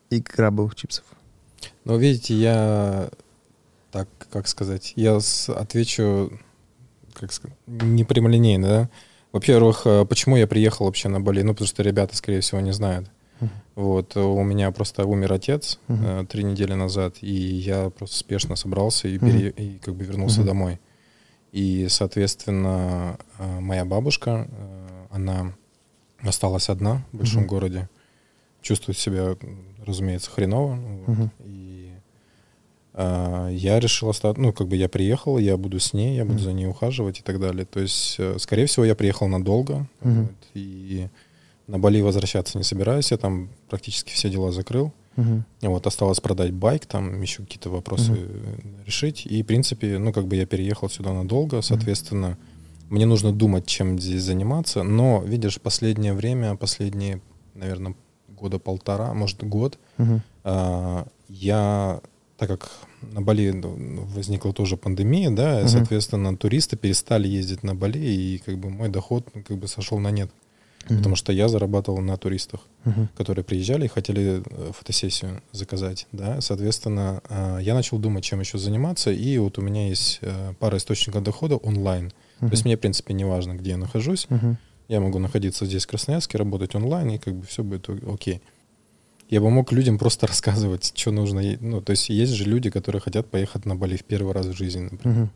И 0.10 0.22
крабовых 0.22 0.76
чипсов. 0.76 1.03
Но 1.84 1.98
видите, 1.98 2.34
я 2.36 3.10
так, 3.91 4.08
как 4.32 4.48
сказать, 4.48 4.94
я 4.95 5.20
отвечу 5.48 6.32
как 7.14 7.34
сказать, 7.34 7.58
не 7.68 8.03
прямолинейно, 8.06 8.68
да. 8.68 8.90
Во-первых, 9.34 9.82
э, 9.86 10.06
почему 10.06 10.38
я 10.38 10.48
приехал 10.48 10.86
вообще 10.86 11.10
на 11.10 11.20
Бали? 11.20 11.41
Ну, 11.41 11.53
потому 11.53 11.68
что 11.68 11.84
ребята, 11.84 12.16
скорее 12.16 12.40
всего, 12.40 12.62
не 12.62 12.72
знают. 12.72 13.10
Мгм. 13.41 13.52
Вот, 13.76 14.16
у 14.16 14.44
меня 14.44 14.72
просто 14.72 15.06
умер 15.06 15.34
отец 15.34 15.80
э, 15.90 16.26
три 16.30 16.44
недели 16.44 16.74
назад, 16.74 17.16
и 17.22 17.32
я 17.34 17.90
просто 17.90 18.18
спешно 18.18 18.56
собрался 18.56 19.08
и, 19.08 19.18
пере- 19.18 19.49
и 19.49 19.78
как 19.80 19.95
бы 19.95 20.06
вернулся 20.06 20.40
Мгм. 20.40 20.48
домой. 20.48 20.80
И, 21.52 21.88
соответственно, 21.90 23.18
э, 23.40 23.60
моя 23.60 23.84
бабушка, 23.86 24.48
она 25.10 25.53
осталась 26.23 26.69
одна 26.69 27.03
в 27.11 27.18
большом 27.18 27.41
Мгм. 27.41 27.48
городе, 27.49 27.89
чувствует 28.61 28.98
себя, 28.98 29.35
разумеется, 29.85 30.30
хреново. 30.31 30.76
вот. 30.76 31.07
Мгм. 31.18 31.31
И 31.45 31.91
а, 32.93 33.48
я 33.49 33.80
решил 33.80 34.10
остаться, 34.10 34.41
ну, 34.41 34.52
как 34.52 34.68
бы 34.68 34.76
я 34.76 34.89
приехал, 34.89 35.38
я 35.38 35.56
буду 35.57 35.80
с 35.80 35.93
ней, 35.93 36.15
я 36.18 36.23
буду 36.26 36.35
Мгм. 36.35 36.43
за 36.43 36.53
ней 36.53 36.68
ухаживать 36.68 37.19
и 37.19 37.23
так 37.23 37.39
далее. 37.39 37.65
То 37.65 37.80
есть, 37.80 38.15
э, 38.19 38.38
скорее 38.38 38.65
всего, 38.65 38.84
я 38.85 38.95
приехал 38.95 39.27
надолго, 39.27 39.88
Мгм. 40.02 40.23
вот, 40.23 40.35
и 40.53 41.07
на 41.68 41.80
Бали 41.80 42.02
возвращаться 42.02 42.57
не 42.57 42.64
собираюсь, 42.65 43.11
я 43.11 43.18
там 43.18 43.49
практически 43.69 44.11
все 44.11 44.30
дела 44.30 44.52
закрыл. 44.52 44.91
Мгм. 45.15 45.45
Вот, 45.61 45.88
осталось 45.88 46.19
продать 46.19 46.52
байк, 46.53 46.85
там 46.85 47.22
еще 47.22 47.43
какие-то 47.43 47.69
вопросы 47.69 48.14
э, 48.14 48.60
решить. 48.85 49.26
И, 49.26 49.41
в 49.41 49.45
принципе, 49.45 49.98
ну, 49.98 50.11
как 50.14 50.27
бы 50.27 50.35
я 50.35 50.45
переехал 50.45 50.89
сюда 50.89 51.14
надолго, 51.14 51.61
соответственно, 51.61 52.38
мне 52.92 53.06
нужно 53.06 53.32
думать, 53.32 53.66
чем 53.66 53.98
здесь 54.00 54.22
заниматься. 54.22 54.84
Но, 54.84 55.24
видишь, 55.26 55.60
последнее 55.62 56.14
время, 56.14 56.56
последние, 56.56 57.22
наверное, 57.56 57.96
года 58.28 58.60
полтора, 58.60 59.14
может, 59.14 59.44
год, 59.44 59.80
а, 60.44 61.08
я, 61.30 62.02
так 62.38 62.50
как 62.50 62.70
на 63.02 63.22
Бали 63.22 63.52
возникла 64.16 64.52
тоже 64.54 64.76
пандемия, 64.78 65.32
да, 65.32 65.60
Мгм. 65.60 65.68
соответственно, 65.68 66.36
туристы 66.38 66.76
перестали 66.76 67.28
ездить 67.28 67.64
на 67.64 67.76
Бали, 67.76 68.00
и 68.00 68.38
как 68.46 68.58
бы 68.58 68.70
мой 68.70 68.90
доход 68.90 69.26
ну, 69.34 69.42
как 69.44 69.58
бы 69.58 69.68
сошел 69.68 69.98
на 70.00 70.12
нет. 70.12 70.30
Потому 70.88 71.16
что 71.16 71.32
я 71.32 71.48
зарабатывал 71.48 72.00
на 72.02 72.18
туристах, 72.18 72.62
Мгм. 72.86 73.08
которые 73.16 73.46
приезжали 73.46 73.86
и 73.86 73.88
хотели 73.88 74.42
э, 74.44 74.72
фотосессию 74.78 75.42
заказать, 75.54 76.08
да, 76.12 76.42
соответственно, 76.42 77.22
а, 77.30 77.60
я 77.60 77.74
начал 77.76 78.00
думать, 78.00 78.24
чем 78.24 78.40
еще 78.42 78.58
заниматься, 78.58 79.12
и 79.12 79.38
вот 79.38 79.60
у 79.60 79.62
меня 79.62 79.88
есть 79.88 80.18
э, 80.22 80.54
пара 80.60 80.78
источников 80.78 81.24
дохода 81.24 81.56
онлайн. 81.56 82.12
То 82.48 82.52
есть 82.52 82.66
мне, 82.66 82.76
в 82.76 82.80
принципе, 82.80 83.14
не 83.14 83.24
важно, 83.26 83.54
где 83.54 83.72
я 83.72 83.78
нахожусь, 83.78 84.26
Мгм. 84.30 84.58
я 84.90 85.00
могу 85.00 85.20
находиться 85.20 85.66
здесь, 85.66 85.86
в 85.86 85.88
Красноярске, 85.90 86.38
работать 86.38 86.76
онлайн, 86.76 87.12
и 87.12 87.18
как 87.18 87.36
бы 87.36 87.46
все 87.46 87.64
будет 87.64 87.88
окей. 87.90 88.42
Я 89.30 89.40
бы 89.40 89.50
мог 89.50 89.72
людям 89.72 89.98
просто 89.98 90.28
рассказывать, 90.32 90.92
что 90.96 91.12
нужно. 91.12 91.42
Ну, 91.62 91.82
то 91.82 91.92
есть 91.92 92.10
есть 92.10 92.34
же 92.34 92.46
люди, 92.46 92.70
которые 92.70 93.02
хотят 93.02 93.30
поехать 93.30 93.66
на 93.66 93.76
Бали 93.76 93.96
в 93.96 94.04
первый 94.04 94.34
раз 94.34 94.48
в 94.48 94.54
жизни, 94.58 94.90
например. 94.92 95.18
Мгм. 95.18 95.32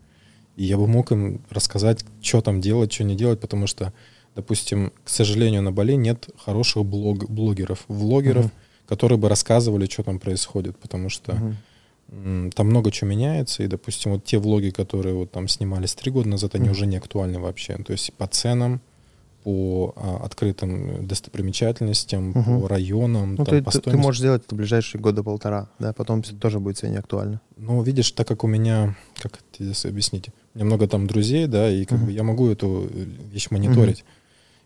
И 0.56 0.64
я 0.64 0.76
бы 0.76 0.86
мог 0.86 1.12
им 1.12 1.40
рассказать, 1.50 2.04
что 2.20 2.40
там 2.40 2.60
делать, 2.60 2.92
что 2.92 3.04
не 3.04 3.14
делать, 3.14 3.40
потому 3.40 3.66
что, 3.66 3.92
допустим, 4.34 4.92
к 5.04 5.08
сожалению, 5.08 5.62
на 5.62 5.70
Бали 5.72 5.92
нет 5.94 6.28
хороших 6.44 6.84
блог, 6.84 7.30
блогеров, 7.30 7.84
влогеров, 7.88 8.44
Мгм. 8.46 8.52
которые 8.86 9.18
бы 9.18 9.28
рассказывали, 9.28 9.86
что 9.86 10.02
там 10.02 10.18
происходит, 10.18 10.76
потому 10.78 11.08
что 11.08 11.34
Мгм. 11.34 11.56
Там 12.08 12.66
много 12.68 12.90
чего 12.90 13.10
меняется, 13.10 13.62
и, 13.62 13.66
допустим, 13.66 14.12
вот 14.12 14.24
те 14.24 14.38
влоги, 14.38 14.70
которые 14.70 15.14
вот 15.14 15.32
там 15.32 15.48
снимались 15.48 15.94
три 15.94 16.10
года 16.12 16.28
назад, 16.28 16.54
они 16.54 16.64
Мгм. 16.64 16.72
уже 16.72 16.86
не 16.86 16.96
актуальны 16.96 17.40
вообще. 17.40 17.76
То 17.78 17.92
есть 17.92 18.12
по 18.14 18.26
ценам, 18.28 18.80
по 19.42 19.92
а, 19.96 20.24
открытым 20.24 21.06
достопримечательностям, 21.06 22.30
Мгм. 22.30 22.60
по 22.60 22.68
районам, 22.68 23.30
Ну, 23.36 23.44
там, 23.44 23.46
ты, 23.46 23.62
по 23.62 23.70
ты- 23.70 23.78
ты 23.78 23.82
стоимости. 23.82 24.06
можешь 24.06 24.18
сделать 24.20 24.42
это 24.44 24.54
в 24.54 24.58
ближайшие 24.58 25.00
года 25.00 25.22
полтора, 25.22 25.68
да, 25.78 25.92
потом 25.92 26.22
тоже 26.22 26.58
будет 26.60 26.78
себе 26.78 26.90
не 26.90 26.96
актуально. 26.96 27.40
Ну, 27.56 27.82
видишь, 27.82 28.10
так 28.12 28.26
как 28.28 28.44
у 28.44 28.46
меня, 28.48 28.96
как 29.18 29.40
это 29.52 29.64
здесь 29.64 29.84
объяснить, 29.84 30.28
у 30.54 30.58
меня 30.58 30.64
много 30.66 30.86
там 30.88 31.06
друзей, 31.06 31.46
да, 31.46 31.70
и 31.70 31.84
как 31.84 31.98
Мгм. 31.98 32.06
бы 32.06 32.12
я 32.12 32.22
могу 32.22 32.48
эту 32.48 32.88
э, 32.92 33.04
вещь 33.32 33.50
мониторить. 33.50 34.04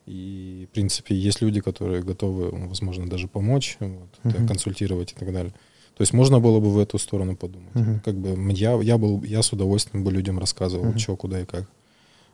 И, 0.06 0.66
в 0.70 0.74
принципе, 0.74 1.14
есть 1.14 1.40
люди, 1.42 1.60
которые 1.60 2.02
готовы, 2.02 2.50
возможно, 2.66 3.06
даже 3.08 3.28
помочь, 3.28 3.76
вот, 3.80 4.08
Мгм. 4.24 4.46
консультировать 4.48 5.12
и 5.12 5.14
так 5.14 5.32
далее. 5.32 5.52
То 6.00 6.02
есть 6.02 6.14
можно 6.14 6.40
было 6.40 6.60
бы 6.60 6.70
в 6.70 6.78
эту 6.78 6.96
сторону 6.98 7.36
подумать. 7.36 7.74
Мгм. 7.74 8.00
Как 8.02 8.14
бы 8.14 8.52
я, 8.54 8.72
я 8.80 8.96
был, 8.96 9.22
я 9.22 9.42
с 9.42 9.52
удовольствием 9.52 10.02
бы 10.02 10.10
людям 10.10 10.38
рассказывал, 10.38 10.86
Мгм. 10.86 10.98
что, 10.98 11.14
куда 11.14 11.42
и 11.42 11.44
как. 11.44 11.66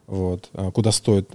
Вот. 0.06 0.50
А 0.52 0.70
куда 0.70 0.92
стоит 0.92 1.28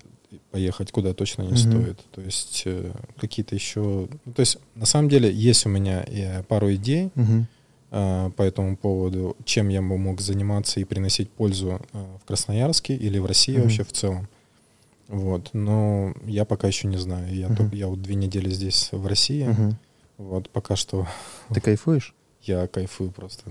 поехать, 0.50 0.94
куда 0.94 1.14
точно 1.14 1.42
не 1.42 1.50
Мгм. 1.50 1.58
стоит. 1.58 2.00
То 2.14 2.22
есть 2.22 2.64
э, 2.64 2.94
какие-то 3.20 3.54
еще... 3.54 4.08
ну, 4.26 4.32
то 4.34 4.40
есть 4.40 4.60
на 4.76 4.86
самом 4.86 5.10
деле 5.10 5.30
есть 5.30 5.66
у 5.66 5.70
меня 5.70 6.06
э, 6.08 6.44
пару 6.44 6.74
идей, 6.74 7.10
а, 7.92 8.30
по 8.30 8.44
этому 8.44 8.78
поводу, 8.78 9.36
чем 9.44 9.68
я 9.68 9.82
бы 9.82 9.98
мог 9.98 10.22
заниматься 10.22 10.80
и 10.80 10.86
приносить 10.86 11.30
пользу 11.30 11.82
а, 11.92 12.18
в 12.22 12.26
Красноярске 12.26 12.96
или 12.96 13.20
в 13.20 13.26
России 13.26 13.56
Мгм. 13.56 13.64
вообще 13.64 13.84
в 13.84 13.92
целом. 13.92 14.30
Вот, 15.10 15.50
но 15.52 16.14
я 16.26 16.46
пока 16.46 16.70
еще 16.70 16.88
не 16.88 16.96
знаю. 16.96 17.36
Я, 17.36 17.48
Мгм. 17.48 17.56
только- 17.58 17.76
я 17.76 17.88
вот 17.90 18.02
две 18.02 18.16
недели 18.16 18.50
здесь 18.50 18.88
в 18.94 19.06
России. 19.06 19.44
Мгм. 19.50 19.78
Вот 20.18 20.50
пока 20.50 20.78
что 20.78 21.06
Ты 21.54 21.60
кайфуешь? 21.60 22.16
Я 22.44 22.68
кайфую 22.68 23.12
просто. 23.12 23.44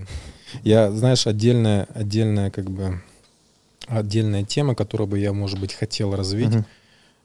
Я, 0.63 0.91
знаешь, 0.91 1.27
отдельная, 1.27 1.87
отдельная 1.93 2.51
как 2.51 2.69
бы 2.69 3.01
отдельная 3.87 4.43
тема, 4.43 4.75
которую 4.75 5.07
бы 5.07 5.19
я, 5.19 5.33
может 5.33 5.59
быть, 5.59 5.73
хотел 5.73 6.15
развить. 6.15 6.49
Мгм. 6.49 6.65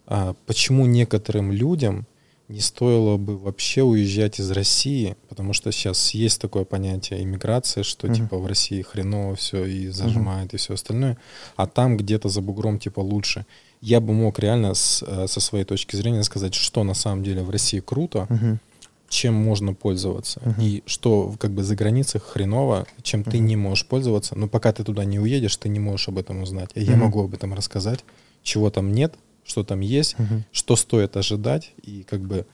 А, 0.06 0.34
почему 0.47 0.86
некоторым 0.86 1.52
людям 1.52 2.06
не 2.48 2.60
стоило 2.60 3.16
бы 3.16 3.36
вообще 3.36 3.82
уезжать 3.82 4.38
из 4.38 4.51
России, 4.52 5.16
потому 5.28 5.52
что 5.52 5.72
сейчас 5.72 6.10
есть 6.14 6.40
такое 6.40 6.64
понятие 6.64 7.22
иммиграция, 7.24 7.82
что 7.82 8.06
Мгм. 8.06 8.14
типа 8.14 8.38
в 8.38 8.47
России 8.47 8.82
хреново 8.82 9.34
все 9.34 9.64
и 9.64 9.88
зажимает 9.88 10.55
и 10.55 10.56
все 10.56 10.74
остальное, 10.74 11.16
а 11.56 11.66
там 11.66 11.97
где-то 11.97 12.28
за 12.28 12.40
бугром 12.40 12.78
типа 12.78 13.01
лучше. 13.01 13.47
Я 13.80 14.01
бы 14.01 14.12
мог 14.12 14.38
реально 14.38 14.74
с, 14.74 15.02
э, 15.06 15.26
со 15.28 15.40
своей 15.40 15.64
точки 15.64 15.97
зрения 15.97 16.22
сказать, 16.22 16.55
что 16.55 16.84
на 16.84 16.94
самом 16.94 17.24
деле 17.24 17.43
в 17.43 17.51
России 17.51 17.80
круто, 17.80 18.26
Мгм. 18.28 18.60
Чем 19.08 19.34
можно 19.34 19.72
пользоваться, 19.74 20.40
Мгм. 20.44 20.60
и 20.60 20.82
что 20.86 21.34
как 21.38 21.52
бы 21.52 21.62
за 21.62 21.76
границей 21.76 22.20
хреново, 22.20 22.86
чем 23.02 23.22
ты 23.24 23.38
Мгм. 23.38 23.46
не 23.46 23.56
можешь 23.56 23.86
пользоваться, 23.86 24.36
но 24.36 24.48
пока 24.48 24.72
ты 24.72 24.84
туда 24.84 25.04
не 25.04 25.18
уедешь, 25.20 25.56
ты 25.56 25.68
не 25.68 25.78
можешь 25.78 26.08
об 26.08 26.18
этом 26.18 26.42
узнать. 26.42 26.70
А 26.74 26.80
я 26.80 26.96
могу 26.96 27.22
об 27.24 27.34
этом 27.34 27.54
рассказать, 27.54 28.04
чего 28.42 28.70
там 28.70 28.92
нет, 28.92 29.14
что 29.44 29.62
там 29.62 29.80
есть, 29.80 30.18
Мгм. 30.18 30.44
что 30.52 30.76
стоит 30.76 31.16
ожидать, 31.16 31.72
и 31.82 32.02
как 32.02 32.20
бы 32.20 32.46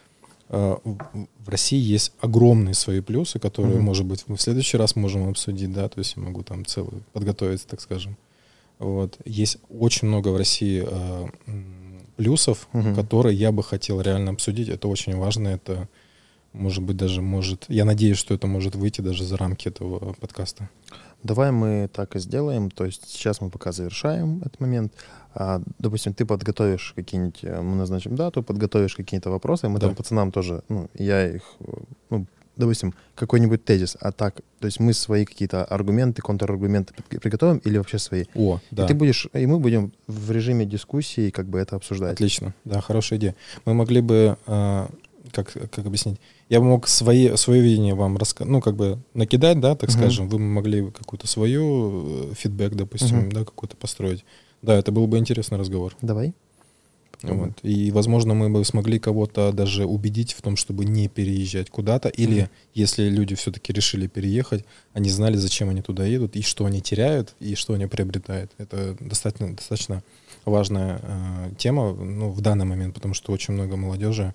э, 0.55 0.77
в 0.85 1.49
России 1.49 1.79
есть 1.81 2.13
огромные 2.21 2.75
свои 2.75 3.01
плюсы, 3.01 3.39
которые, 3.39 3.77
Мгм. 3.77 3.85
может 3.85 4.05
быть, 4.05 4.25
мы 4.27 4.37
в 4.37 4.43
следующий 4.43 4.77
раз 4.77 4.97
можем 4.97 5.27
обсудить, 5.31 5.73
да, 5.73 5.89
то 5.89 5.99
есть 5.99 6.15
я 6.17 6.23
могу 6.23 6.43
там 6.43 6.67
целый 6.67 7.03
подготовиться, 7.15 7.67
так 7.67 7.81
скажем. 7.81 8.19
Вот. 8.79 9.17
Есть 9.25 9.57
очень 9.71 10.09
много 10.09 10.29
в 10.29 10.37
России 10.37 10.85
э, 10.87 11.29
плюсов, 12.17 12.69
Мгм. 12.75 12.95
которые 12.95 13.35
я 13.37 13.51
бы 13.53 13.63
хотел 13.63 14.01
реально 14.03 14.33
обсудить. 14.33 14.69
Это 14.69 14.89
очень 14.89 15.17
важно, 15.17 15.49
это 15.49 15.89
может 16.53 16.83
быть 16.83 16.97
даже 16.97 17.23
может... 17.23 17.65
Я 17.69 17.85
надеюсь, 17.85 18.19
что 18.19 18.35
это 18.35 18.47
может 18.47 18.75
выйти 18.77 19.01
даже 19.01 19.25
за 19.25 19.37
рамки 19.37 19.69
этого 19.69 20.13
подкаста. 20.15 20.69
Давай 21.23 21.53
мы 21.53 21.89
так 21.93 22.17
и 22.17 22.19
сделаем. 22.19 22.71
То 22.71 22.85
есть 22.85 23.09
сейчас 23.09 23.41
мы 23.41 23.49
пока 23.51 23.73
завершаем 23.73 24.39
этот 24.41 24.61
момент. 24.61 24.93
А, 25.35 25.63
допустим, 25.79 26.13
ты 26.15 26.27
подготовишь 26.27 26.93
какие-нибудь, 26.97 27.39
э, 27.43 27.61
мы 27.63 27.77
назначим 27.77 28.17
дату, 28.17 28.43
подготовишь 28.43 28.95
какие-то 28.97 29.31
вопросы, 29.31 29.69
мы 29.69 29.79
Да. 29.79 29.87
там 29.87 29.97
пацанам 29.97 30.31
тоже, 30.31 30.63
ну, 30.69 30.89
я 30.95 31.37
их, 31.37 31.43
э, 31.61 31.73
ну, 32.11 32.27
допустим, 32.57 32.93
какой-нибудь 33.15 33.65
тезис, 33.65 33.97
а 34.01 34.13
так, 34.13 34.43
то 34.61 34.67
есть 34.67 34.79
мы 34.79 34.93
свои 34.93 35.25
какие-то 35.25 35.65
аргументы, 35.65 36.21
контраргументы 36.21 36.93
при- 37.09 37.17
приготовим 37.19 37.59
или 37.65 37.79
вообще 37.79 37.99
свои. 37.99 38.25
О, 38.35 38.61
да. 38.71 38.85
И 38.85 38.89
ты 38.89 38.95
будешь, 38.95 39.27
и 39.33 39.47
мы 39.47 39.59
будем 39.59 39.93
в 40.07 40.31
режиме 40.33 40.67
дискуссии 40.67 41.31
как 41.31 41.47
бы 41.47 41.59
это 41.61 41.77
обсуждать. 41.77 42.13
Отлично, 42.13 42.53
да, 42.67 42.83
хорошая 42.83 43.19
идея. 43.19 43.35
Мы 43.65 43.73
могли 43.73 44.03
бы, 44.03 44.37
э, 44.47 44.87
как, 45.33 45.53
как 45.53 45.87
объяснить, 45.87 46.19
я 46.49 46.61
мог 46.61 46.87
свои, 46.87 47.35
свое 47.37 47.63
видение 47.63 47.95
вам 47.95 48.17
рассказать, 48.17 48.51
ну, 48.51 48.61
как 48.61 48.77
бы 48.77 48.99
накидать, 49.15 49.59
да, 49.61 49.75
так 49.75 49.91
Мгм. 49.91 49.99
скажем, 49.99 50.29
вы 50.29 50.39
могли 50.39 50.91
какую-то 50.91 51.27
свою 51.27 52.31
э, 52.31 52.35
фидбэк, 52.35 52.75
допустим, 52.75 53.19
Мгм. 53.19 53.33
да, 53.33 53.45
какой-то 53.45 53.77
построить. 53.77 54.25
Да, 54.61 54.77
это 54.77 54.93
был 54.93 55.07
бы 55.07 55.19
интересный 55.19 55.59
разговор. 55.59 55.97
Давай. 56.03 56.35
Вот. 57.23 57.53
И, 57.63 57.93
возможно, 57.93 58.35
мы 58.35 58.51
бы 58.51 58.65
смогли 58.65 58.99
кого-то 58.99 59.53
даже 59.53 59.87
убедить 59.87 60.33
в 60.33 60.43
том, 60.43 60.57
чтобы 60.57 60.85
не 60.85 61.09
переезжать 61.09 61.71
куда-то. 61.71 62.09
Или, 62.09 62.41
Мгм. 62.43 62.51
если 62.75 63.09
люди 63.09 63.35
все-таки 63.37 63.73
решили 63.73 64.09
переехать, 64.09 64.65
они 64.93 65.09
знали, 65.09 65.37
зачем 65.37 65.69
они 65.69 65.83
туда 65.83 66.05
едут, 66.05 66.35
и 66.35 66.43
что 66.43 66.65
они 66.65 66.81
теряют, 66.81 67.35
и 67.39 67.55
что 67.55 67.75
они 67.75 67.87
приобретают. 67.87 68.51
Это 68.59 68.97
достаточно, 68.99 69.55
достаточно 69.55 70.03
важная 70.45 71.01
э, 71.03 71.51
тема 71.59 71.93
ну, 71.93 72.31
в 72.31 72.41
данный 72.41 72.65
момент, 72.65 72.95
потому 72.95 73.15
что 73.15 73.33
очень 73.33 73.55
много 73.55 73.77
молодежи 73.77 74.35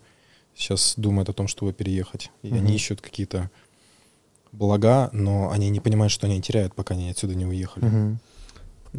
сейчас 0.57 0.95
думает 0.97 1.29
о 1.29 1.33
том, 1.33 1.47
чтобы 1.47 1.71
переехать. 1.73 2.31
И 2.41 2.47
Мгм. 2.49 2.57
они 2.57 2.75
ищут 2.75 3.01
какие-то 3.01 3.49
блага, 4.51 5.09
но 5.13 5.51
они 5.51 5.69
не 5.69 5.79
понимают, 5.79 6.11
что 6.11 6.25
они 6.27 6.41
теряют, 6.41 6.73
пока 6.73 6.95
они 6.95 7.09
отсюда 7.09 7.35
не 7.35 7.45
уехали. 7.45 7.85
Мгм. 7.85 8.19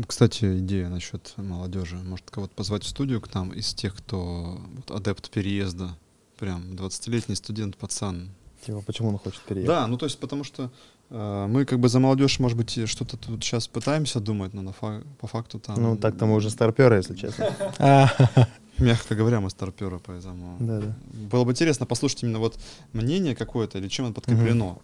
Кстати, 0.07 0.61
идея 0.61 0.89
насчет 0.89 1.33
молодежи. 1.37 1.97
Может, 1.97 2.31
кого-то 2.31 2.55
позвать 2.55 2.85
в 2.85 2.89
студию 2.89 3.21
к 3.21 3.35
нам 3.35 3.51
из 3.53 3.75
тех, 3.75 3.97
кто 3.97 4.61
вот, 4.77 4.91
адепт 4.91 5.31
переезда. 5.31 5.97
Прям 6.39 6.73
20-летний 6.75 7.35
студент, 7.35 7.77
пацан. 7.77 8.31
Типа, 8.65 8.83
почему 8.87 9.09
он 9.09 9.19
хочет 9.19 9.41
переехать? 9.41 9.69
Да, 9.69 9.87
ну 9.87 9.97
то 9.97 10.07
есть 10.07 10.19
потому 10.21 10.45
что 10.45 10.71
э, 11.11 11.47
мы 11.49 11.65
как 11.65 11.81
бы 11.81 11.89
за 11.89 11.99
молодежь, 11.99 12.39
может 12.39 12.57
быть, 12.57 12.89
что-то 12.89 13.17
тут 13.17 13.43
сейчас 13.43 13.67
пытаемся 13.67 14.21
думать, 14.21 14.55
но 14.55 14.63
на 14.63 14.73
фа- 14.73 15.03
по 15.21 15.27
факту 15.27 15.59
там... 15.59 15.83
Ну, 15.83 15.97
так-то 15.97 16.27
мы 16.27 16.35
уже 16.37 16.51
старперы, 16.51 16.97
если 16.97 17.17
честно. 17.17 17.53
Мягко 18.79 19.15
говоря, 19.15 19.41
мы 19.41 19.51
старперы, 19.51 19.99
поэтому... 20.05 20.57
Да, 20.61 20.81
да. 20.81 20.95
Было 21.31 21.45
бы 21.45 21.53
интересно 21.53 21.87
послушать 21.87 22.23
именно 22.23 22.39
вот 22.39 22.59
мнение 22.93 23.35
какое-то 23.35 23.79
или 23.79 23.89
чем 23.89 24.07
оно 24.07 24.15
подкреплено. 24.15 24.79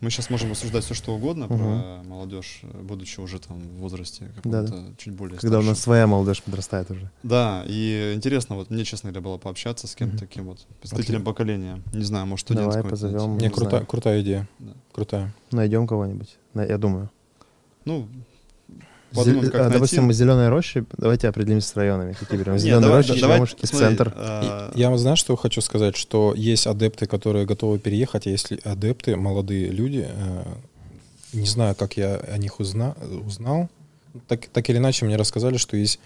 Мы 0.00 0.08
сейчас 0.08 0.30
можем 0.30 0.50
обсуждать 0.52 0.82
все, 0.84 0.94
что 0.94 1.14
угодно 1.14 1.46
про 1.46 1.56
Мгм. 1.56 2.08
молодежь, 2.08 2.60
э, 2.62 2.80
будучи 2.80 3.20
уже 3.20 3.38
там 3.38 3.58
в 3.58 3.80
возрасте 3.80 4.30
Да, 4.44 4.62
каком-то 4.64 4.94
чуть 4.96 5.12
более 5.12 5.38
Когда 5.38 5.58
у 5.58 5.62
нас 5.62 5.78
своя 5.78 6.06
молодежь 6.06 6.42
подрастает 6.42 6.90
уже. 6.90 7.10
Да, 7.22 7.64
и 7.66 8.12
интересно, 8.14 8.54
вот 8.56 8.70
мне, 8.70 8.84
честно 8.84 9.10
говоря, 9.10 9.22
было 9.26 9.36
пообщаться 9.36 9.86
с 9.86 9.94
кем-то 9.94 10.16
Мгм. 10.16 10.26
таким 10.26 10.44
вот 10.46 10.66
представителем 10.80 11.22
поколения. 11.22 11.82
Не 11.92 12.04
знаю, 12.04 12.24
может, 12.26 12.48
Давай 12.48 12.62
студентского. 12.72 12.80
это 12.86 12.88
позовем. 12.88 13.36
Не, 13.36 13.48
Не 13.48 13.52
крута- 13.52 13.84
крутая 13.84 14.22
идея. 14.22 14.48
Да. 14.58 14.72
Крутая. 14.92 15.34
Найдем 15.50 15.86
кого-нибудь, 15.86 16.34
я 16.54 16.78
думаю. 16.78 17.10
Ну, 17.84 18.08
подумаем, 19.14 19.44
как 19.50 19.54
а, 19.54 19.58
найти. 19.64 19.72
допустим, 19.74 20.04
мы 20.04 20.12
зеленой 20.12 20.48
рощи, 20.48 20.84
давайте 20.96 21.28
определимся 21.28 21.68
с 21.68 21.76
районами. 21.76 22.12
Какие 22.12 22.38
берем? 22.38 22.58
Зеленая 22.58 22.90
роща, 22.90 23.14
Черемушки, 23.14 23.66
центр. 23.66 24.12
а, 24.16 24.72
Я, 24.74 24.96
знаю, 24.98 25.16
что 25.16 25.36
хочу 25.36 25.60
сказать, 25.60 25.96
что 25.96 26.34
есть 26.36 26.66
адепты, 26.66 27.06
которые 27.06 27.46
готовы 27.46 27.78
переехать, 27.78 28.26
а 28.26 28.30
если 28.30 28.60
адепты, 28.64 29.16
молодые 29.16 29.68
люди, 29.70 30.06
э, 30.08 30.42
не 31.32 31.46
знаю, 31.46 31.74
как 31.74 31.96
я 31.96 32.16
о 32.16 32.38
них 32.38 32.60
узна- 32.60 32.96
узнал, 33.26 33.68
так, 34.26 34.46
так 34.46 34.68
или 34.70 34.78
иначе 34.78 35.04
мне 35.06 35.16
рассказали, 35.16 35.56
что 35.56 35.76
есть 35.76 36.00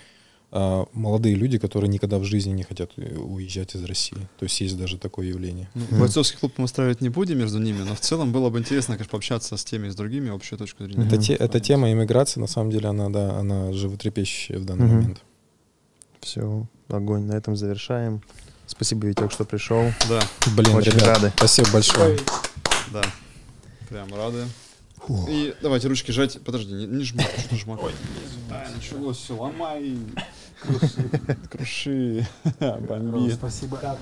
молодые 0.93 1.35
люди, 1.35 1.59
которые 1.59 1.89
никогда 1.89 2.19
в 2.19 2.25
жизни 2.25 2.53
не 2.53 2.63
хотят 2.63 2.91
э, 2.97 3.17
уезжать 3.17 3.75
из 3.75 3.85
России. 3.85 4.17
То 4.39 4.45
есть 4.45 4.61
есть 4.61 4.79
даже 4.79 4.99
такое 4.99 5.27
явление. 5.27 5.69
Ну. 5.75 5.85
Бойцовский 5.99 6.39
клуб 6.39 6.53
мы 6.59 6.65
устраивать 6.65 7.01
не 7.01 7.09
будем 7.09 7.39
между 7.39 7.59
ними, 7.59 7.83
но 7.83 7.95
в 7.95 8.01
целом 8.01 8.31
было 8.33 8.51
бы 8.51 8.59
интересно, 8.61 8.95
конечно, 8.95 9.11
пообщаться 9.11 9.57
с 9.57 9.65
теми 9.65 9.89
и 9.89 9.91
с 9.91 9.95
другими, 9.97 10.31
общую 10.31 10.59
точку 10.59 10.85
зрения. 10.85 11.07
Это 11.07 11.17
те- 11.19 11.35
эта 11.35 11.59
тема 11.61 11.91
иммиграции, 11.91 12.39
на 12.41 12.47
самом 12.47 12.71
деле, 12.71 12.89
она, 12.89 13.09
да, 13.11 13.39
она 13.39 13.73
животрепещущая 13.73 14.59
в 14.59 14.65
данный 14.65 14.87
момент. 14.87 15.21
Все, 16.21 16.67
огонь. 16.89 17.25
На 17.25 17.33
этом 17.33 17.57
завершаем. 17.57 18.23
Спасибо, 18.67 19.07
Витек, 19.09 19.31
что 19.33 19.45
пришел. 19.45 19.85
Да, 20.09 20.23
Блин, 20.57 20.75
Очень 20.75 20.93
ребят, 20.93 21.07
рады. 21.19 21.33
спасибо 21.37 21.69
большое. 21.73 22.19
да. 22.93 23.03
Прям 23.91 24.15
рады. 24.15 24.45
И 25.29 25.55
давайте 25.61 25.89
ручки 25.89 26.11
жать. 26.11 26.39
Подожди, 26.45 26.73
не, 26.73 26.87
не 26.87 27.05
жмак, 27.05 27.27
что 27.39 27.57
жмак? 27.57 27.81
А, 28.51 28.67
началось 28.75 29.19
все, 29.19 29.37
ломай. 29.37 29.99
Круши, 30.61 31.11
круши. 31.51 32.27
бомби. 32.61 33.33
Спасибо. 33.33 33.99